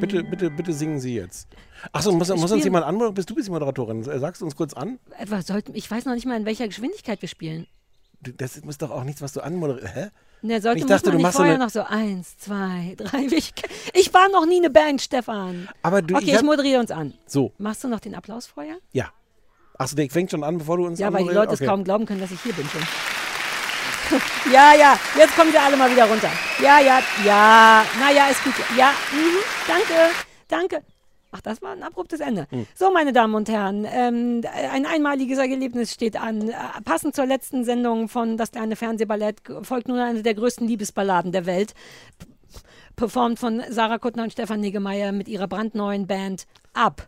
Bitte, 0.00 0.22
bitte, 0.24 0.50
bitte 0.50 0.72
singen 0.72 1.00
Sie 1.00 1.14
jetzt. 1.14 1.48
Achso, 1.92 2.12
muss, 2.12 2.28
muss 2.28 2.52
uns 2.52 2.64
jemand 2.64 2.84
anmoderieren? 2.84 3.14
Bist 3.14 3.30
du 3.30 3.34
bist 3.34 3.48
die 3.48 3.52
Moderatorin? 3.52 4.02
Äh, 4.08 4.18
Sagst 4.18 4.42
du 4.42 4.44
uns 4.44 4.54
kurz 4.56 4.74
an? 4.74 4.98
Was 5.26 5.46
sollten, 5.46 5.74
ich 5.74 5.90
weiß 5.90 6.04
noch 6.04 6.14
nicht 6.14 6.26
mal, 6.26 6.36
in 6.36 6.44
welcher 6.44 6.66
Geschwindigkeit 6.68 7.22
wir 7.22 7.28
spielen. 7.28 7.66
Das 8.20 8.56
ist 8.56 8.82
doch 8.82 8.90
auch 8.90 9.04
nichts, 9.04 9.22
was 9.22 9.32
du 9.32 9.40
anmoderierst. 9.40 9.94
Hä? 9.94 10.06
Ne, 10.42 10.60
sollte 10.60 10.80
Ich 10.80 10.86
dachte, 10.86 11.06
man 11.10 11.18
du 11.18 11.24
nicht 11.24 11.34
vorher 11.34 11.54
eine- 11.54 11.64
noch 11.64 11.70
so 11.70 11.82
eins, 11.82 12.36
zwei, 12.38 12.94
drei. 12.96 13.26
Ich, 13.30 13.54
ich 13.94 14.12
war 14.14 14.28
noch 14.30 14.46
nie 14.46 14.58
eine 14.58 14.70
Band, 14.70 15.00
Stefan. 15.00 15.68
Aber 15.82 16.02
du, 16.02 16.14
okay, 16.16 16.24
ich 16.26 16.34
ich, 16.34 16.42
moderiere 16.42 16.80
uns 16.80 16.90
an. 16.90 17.14
So, 17.26 17.52
Machst 17.58 17.82
du 17.84 17.88
noch 17.88 18.00
den 18.00 18.14
Applaus 18.14 18.46
vorher? 18.46 18.76
ja. 18.92 19.10
Achso, 19.78 19.94
der 19.94 20.08
fängt 20.08 20.30
schon 20.30 20.42
an, 20.42 20.56
bevor 20.56 20.78
du 20.78 20.86
uns 20.86 20.98
Ja, 20.98 21.12
weil 21.12 21.24
die? 21.24 21.34
Leute 21.34 21.52
es 21.52 21.60
Okay. 21.60 21.68
kaum 21.68 21.84
glauben 21.84 22.06
können, 22.06 22.20
dass 22.20 22.30
ich 22.30 22.40
hier 22.40 22.54
bin 22.54 22.66
schon. 22.66 22.80
ja, 24.52 24.74
ja, 24.74 24.98
jetzt 25.16 25.36
kommen 25.36 25.50
sie 25.50 25.58
alle 25.58 25.76
mal 25.76 25.90
wieder 25.90 26.04
runter. 26.04 26.30
Ja, 26.62 26.80
ja, 26.80 27.00
ja, 27.24 27.84
naja, 27.98 28.28
ist 28.28 28.42
gut. 28.44 28.54
Ja, 28.76 28.92
mhm, 29.12 29.38
danke, 29.66 30.14
danke. 30.48 30.82
Ach, 31.32 31.40
das 31.40 31.60
war 31.60 31.72
ein 31.72 31.82
abruptes 31.82 32.20
Ende. 32.20 32.46
Hm. 32.50 32.66
So, 32.74 32.90
meine 32.90 33.12
Damen 33.12 33.34
und 33.34 33.48
Herren, 33.48 33.86
ähm, 33.90 34.42
ein 34.72 34.86
einmaliges 34.86 35.38
Erlebnis 35.38 35.92
steht 35.92 36.16
an. 36.16 36.48
Äh, 36.48 36.54
Passend 36.84 37.14
zur 37.14 37.26
letzten 37.26 37.64
Sendung 37.64 38.08
von 38.08 38.36
Das 38.36 38.52
kleine 38.52 38.76
Fernsehballett 38.76 39.42
folgt 39.62 39.88
nun 39.88 39.98
eine 39.98 40.22
der 40.22 40.34
größten 40.34 40.66
Liebesballaden 40.66 41.32
der 41.32 41.44
Welt. 41.44 41.74
Performt 42.94 43.38
von 43.38 43.62
Sarah 43.68 43.98
Kuttner 43.98 44.22
und 44.22 44.32
Stefan 44.32 44.60
Niggemeier 44.60 45.12
mit 45.12 45.28
ihrer 45.28 45.48
brandneuen 45.48 46.06
Band 46.06 46.46
Ab. 46.72 47.06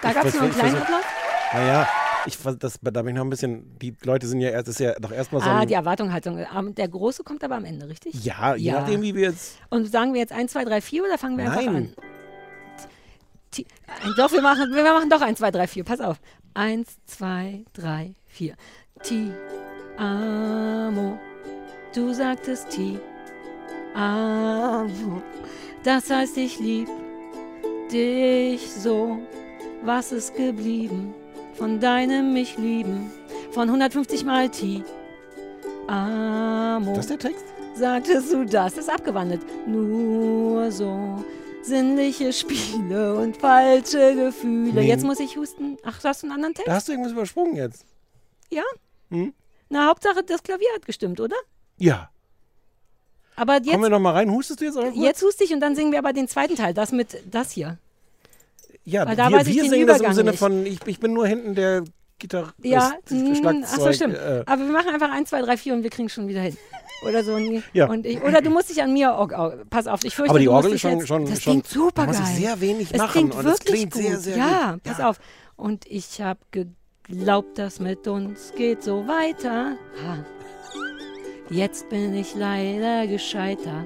Da 0.00 0.12
gab 0.12 0.24
es 0.24 0.34
noch 0.34 0.42
einen 0.42 0.52
kleinen 0.52 0.76
Applaus. 0.76 1.04
Naja, 1.52 1.88
ich, 2.26 2.38
das, 2.58 2.78
da 2.80 3.02
bin 3.02 3.08
ich 3.08 3.14
noch 3.14 3.24
ein 3.24 3.30
bisschen, 3.30 3.78
die 3.78 3.94
Leute 4.04 4.26
sind 4.26 4.40
ja 4.40 4.50
erst, 4.50 4.68
ist 4.68 4.80
ja 4.80 4.94
doch 4.98 5.10
erstmal 5.12 5.42
so 5.42 5.48
Ah, 5.50 5.64
die 5.66 5.74
Erwartungshaltung. 5.74 6.38
Ähm, 6.56 6.74
Der 6.74 6.88
Große 6.88 7.22
kommt 7.24 7.42
aber 7.44 7.56
am 7.56 7.64
Ende, 7.64 7.88
richtig? 7.88 8.24
ja, 8.24 8.54
je 8.54 8.70
Ja. 8.70 8.80
nachdem, 8.80 9.02
wie 9.02 9.14
wir 9.14 9.22
jetzt, 9.30 9.58
Und 9.70 9.90
sagen 9.90 10.12
wir 10.14 10.20
jetzt 10.20 10.32
1, 10.32 10.52
2, 10.52 10.64
3, 10.64 10.80
4 10.80 11.04
oder 11.04 11.18
fangen 11.18 11.36
wir 11.38 11.44
einfach 11.44 11.64
Nein. 11.64 11.74
an? 11.76 11.92
Ti- 13.50 13.66
ein- 14.02 14.14
Doch, 14.16 14.32
wir 14.32 14.40
machen, 14.42 14.72
wir 14.74 14.82
machen 14.82 15.10
doch 15.10 15.20
1, 15.20 15.38
2, 15.38 15.50
3, 15.50 15.66
4. 15.66 15.84
Pass 15.84 16.00
auf. 16.00 16.18
1, 16.54 16.88
2, 17.06 17.64
3, 17.74 18.14
4. 18.26 18.54
Ti 19.02 19.30
amo. 19.98 21.18
Du 21.94 22.12
sagtest 22.14 22.70
ti 22.70 22.98
amo. 23.94 25.20
Das 25.84 26.08
heißt, 26.08 26.36
ich 26.38 26.58
lieb 26.60 26.88
dich 27.90 28.70
so. 28.72 29.18
Was 29.84 30.12
ist 30.12 30.34
geblieben 30.36 31.12
von 31.54 31.80
deinem 31.80 32.32
mich 32.32 32.56
lieben? 32.58 33.10
Von 33.52 33.68
150 33.68 34.24
Mal 34.24 34.48
ti 34.48 34.82
amo. 35.86 36.94
das 36.94 37.06
ist 37.06 37.10
der 37.10 37.18
Text? 37.18 37.44
Sagtest 37.74 38.32
du 38.32 38.44
das? 38.44 38.76
Ist 38.76 38.90
abgewandelt. 38.90 39.40
Nur 39.66 40.70
so 40.70 41.22
sinnliche 41.62 42.32
Spiele 42.32 43.14
und 43.14 43.36
falsche 43.36 44.14
Gefühle. 44.14 44.80
Nee. 44.80 44.88
Jetzt 44.88 45.04
muss 45.04 45.20
ich 45.20 45.36
husten. 45.36 45.78
Ach, 45.84 45.98
hast 46.04 46.22
du 46.22 46.26
einen 46.26 46.34
anderen 46.34 46.54
Text? 46.54 46.68
Da 46.68 46.74
hast 46.74 46.88
du 46.88 46.92
irgendwas 46.92 47.12
übersprungen 47.12 47.56
jetzt. 47.56 47.84
Ja? 48.50 48.62
Hm? 49.10 49.32
Na, 49.68 49.88
Hauptsache, 49.88 50.22
das 50.22 50.42
Klavier 50.42 50.68
hat 50.74 50.84
gestimmt, 50.84 51.20
oder? 51.20 51.36
Ja. 51.78 52.10
Aber 53.36 53.54
Kommen 53.54 53.66
wir 53.66 53.72
jetzt, 53.80 53.90
noch 53.90 54.00
mal 54.00 54.12
rein, 54.12 54.30
hustest 54.30 54.60
du 54.60 54.66
jetzt 54.66 54.74
kurz? 54.74 54.94
jetzt 54.94 55.22
huste 55.22 55.44
ich 55.44 55.54
und 55.54 55.60
dann 55.60 55.74
singen 55.74 55.92
wir 55.92 55.98
aber 55.98 56.12
den 56.12 56.28
zweiten 56.28 56.54
Teil, 56.56 56.74
das 56.74 56.92
mit 56.92 57.22
das 57.30 57.50
hier. 57.50 57.78
Ja, 58.84 59.06
Weil 59.06 59.16
da 59.16 59.28
wir, 59.30 59.38
weiß 59.38 59.46
ich 59.46 59.54
wir 59.56 59.62
den 59.62 59.70
singen 59.70 59.86
das 59.86 59.96
im 59.98 60.00
Übergang 60.02 60.14
Sinne 60.16 60.30
nicht. 60.30 60.38
von, 60.40 60.66
ich, 60.66 60.78
ich 60.86 60.98
bin 61.00 61.12
nur 61.12 61.26
hinten 61.26 61.54
der 61.54 61.84
Gitarrist, 62.18 62.54
Ja, 62.62 62.92
mm, 63.10 63.64
ach 63.64 63.78
so, 63.78 63.92
stimmt. 63.92 64.14
äh, 64.14 64.42
Aber 64.46 64.62
wir 64.64 64.72
machen 64.72 64.88
einfach 64.92 65.10
1, 65.10 65.28
2, 65.30 65.42
3, 65.42 65.56
4 65.56 65.74
und 65.74 65.82
wir 65.82 65.90
kriegen 65.90 66.08
schon 66.08 66.28
wieder 66.28 66.40
hin. 66.40 66.56
Oder 67.06 67.24
so. 67.24 67.36
Ja. 67.72 67.88
Und 67.88 68.06
ich, 68.06 68.22
oder 68.22 68.40
du 68.40 68.50
musst 68.50 68.70
dich 68.70 68.80
an 68.82 68.92
mir, 68.92 69.16
oh, 69.18 69.26
oh, 69.36 69.50
pass 69.70 69.88
auf, 69.88 70.04
ich 70.04 70.14
fürchte, 70.14 70.30
Aber 70.30 70.38
die 70.38 70.48
Orgel 70.48 70.70
dich 70.72 70.80
schon- 70.82 70.98
jetzt, 70.98 71.08
schon- 71.08 71.24
das 71.26 71.42
schon- 71.42 71.52
klingt 71.54 71.66
super 71.66 72.02
da 72.02 72.06
muss 72.06 72.18
geil. 72.18 72.26
ich 72.30 72.38
sehr 72.44 72.60
wenig 72.60 72.88
es 72.92 72.98
machen 72.98 73.10
Klingt 73.12 73.34
und 73.34 73.44
wirklich 73.44 73.64
klingt 73.66 73.92
gut. 73.92 74.02
sehr, 74.02 74.18
sehr 74.20 74.36
ja, 74.36 74.72
gut. 74.74 74.82
pass 74.84 74.98
Ja. 74.98 75.08
auf. 75.10 75.18
Und 75.56 75.84
ich 75.86 76.20
habe 76.20 76.38
geglaubt, 76.52 77.58
das 77.58 77.80
mit 77.80 78.06
uns 78.06 78.52
geht 78.56 78.84
so 78.84 79.06
weiter. 79.08 79.76
Ha. 80.06 80.24
Jetzt 81.50 81.88
bin 81.90 82.14
ich 82.14 82.34
leider 82.36 83.06
gescheiter. 83.08 83.84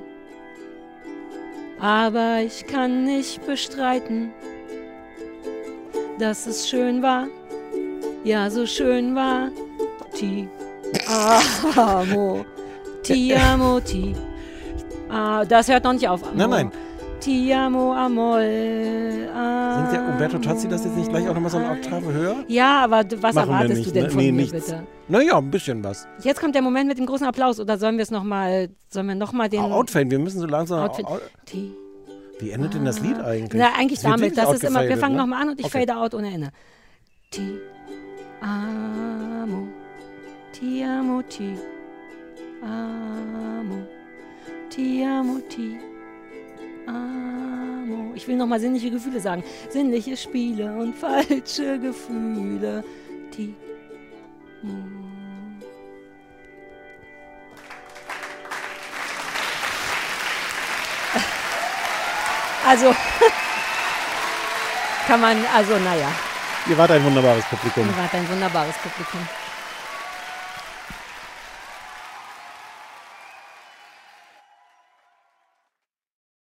Aber 1.81 2.41
ich 2.45 2.67
kann 2.67 3.05
nicht 3.05 3.45
bestreiten, 3.47 4.33
dass 6.19 6.47
es 6.47 6.69
schön 6.69 7.03
war. 7.03 7.27
Ja, 8.25 8.51
so 8.51 8.67
schön 8.67 9.15
war. 9.15 9.51
Ti 10.15 10.49
amo. 11.77 12.45
Ti 13.03 13.35
amo, 13.35 13.81
ti. 13.81 14.15
Ah, 15.09 15.45
das 15.45 15.69
hört 15.69 15.85
noch 15.85 15.93
nicht 15.93 16.09
auf. 16.09 16.23
Nein, 16.35 16.51
nein. 16.51 16.73
Ti 17.21 17.53
amo, 17.53 17.93
amol. 17.93 18.41
Singt 18.41 19.93
der 19.93 20.09
Umberto 20.09 20.39
Tozzi 20.39 20.69
das 20.69 20.85
jetzt 20.85 20.97
nicht 20.97 21.09
gleich 21.11 21.29
auch 21.29 21.35
nochmal 21.35 21.51
so 21.51 21.59
eine 21.59 21.71
Oktave 21.71 22.13
höher? 22.13 22.37
Ja, 22.49 22.85
aber 22.85 23.05
was 23.21 23.35
Machen 23.35 23.51
erwartest 23.51 23.77
nicht, 23.79 23.87
du 23.89 23.93
denn 23.93 24.05
ne? 24.05 24.11
von 24.11 24.19
nee, 24.19 24.33
mir, 24.33 24.43
nichts. 24.43 24.67
bitte? 24.67 24.83
Naja, 25.09 25.39
ein 25.39 25.51
bisschen 25.51 25.83
was. 25.85 26.07
Jetzt 26.23 26.41
kommt 26.41 26.55
der 26.55 26.63
Moment 26.63 26.89
mit 26.89 26.99
dem 26.99 27.07
großen 27.07 27.27
Applaus. 27.27 27.61
Oder 27.61 27.79
sollen 27.79 27.97
wir 27.97 28.03
es 28.03 28.11
nochmal, 28.11 28.69
sollen 28.89 29.07
wir 29.09 29.15
nochmal 29.15 29.49
den... 29.49 29.61
Outfade, 29.61 30.11
wir 30.11 30.19
müssen 30.19 30.41
so 30.41 30.47
langsam. 30.47 30.81
Outfit. 30.81 31.07
Out- 31.07 31.23
Ti 31.47 31.73
Wie 32.39 32.51
endet 32.51 32.75
denn 32.75 32.85
das 32.85 33.01
Lied 33.01 33.19
eigentlich? 33.19 33.61
Na, 33.61 33.73
eigentlich 33.75 34.03
wird 34.03 34.13
damit. 34.13 34.37
Das 34.37 34.53
ist 34.53 34.65
immer, 34.65 34.87
wir 34.87 34.99
fangen 34.99 35.15
ne? 35.15 35.21
nochmal 35.23 35.43
an 35.43 35.49
und 35.51 35.61
ich 35.61 35.67
Okay. 35.67 35.81
fade 35.87 35.97
out 35.97 36.15
ohne 36.15 36.33
Ende. 36.33 36.51
Ti 37.31 37.59
amo, 38.41 39.69
ti 40.53 40.83
amo, 40.83 41.23
ti 41.23 41.55
amo, 42.63 43.87
ti 44.69 45.03
amo, 45.03 45.41
ti 45.49 45.79
amo. 46.87 48.13
Ich 48.15 48.29
will 48.29 48.37
nochmal 48.37 48.61
sinnliche 48.61 48.91
Gefühle 48.91 49.21
sagen. 49.21 49.43
Sinnliche 49.71 50.17
Spiele 50.17 50.77
und 50.77 50.95
falsche 50.95 51.79
Gefühle. 51.79 52.85
Ti 53.31 53.55
Also, 62.67 62.95
kann 65.07 65.21
man, 65.21 65.37
also 65.55 65.79
naja, 65.79 66.09
Ihr 66.69 66.77
wart 66.77 66.91
ein 66.91 67.05
wunderbares 67.05 67.45
Publikum. 67.45 67.89
ihr 67.89 67.97
wart 67.97 68.13
ein 68.13 68.29
wunderbares 68.29 68.75
Publikum. 68.79 69.21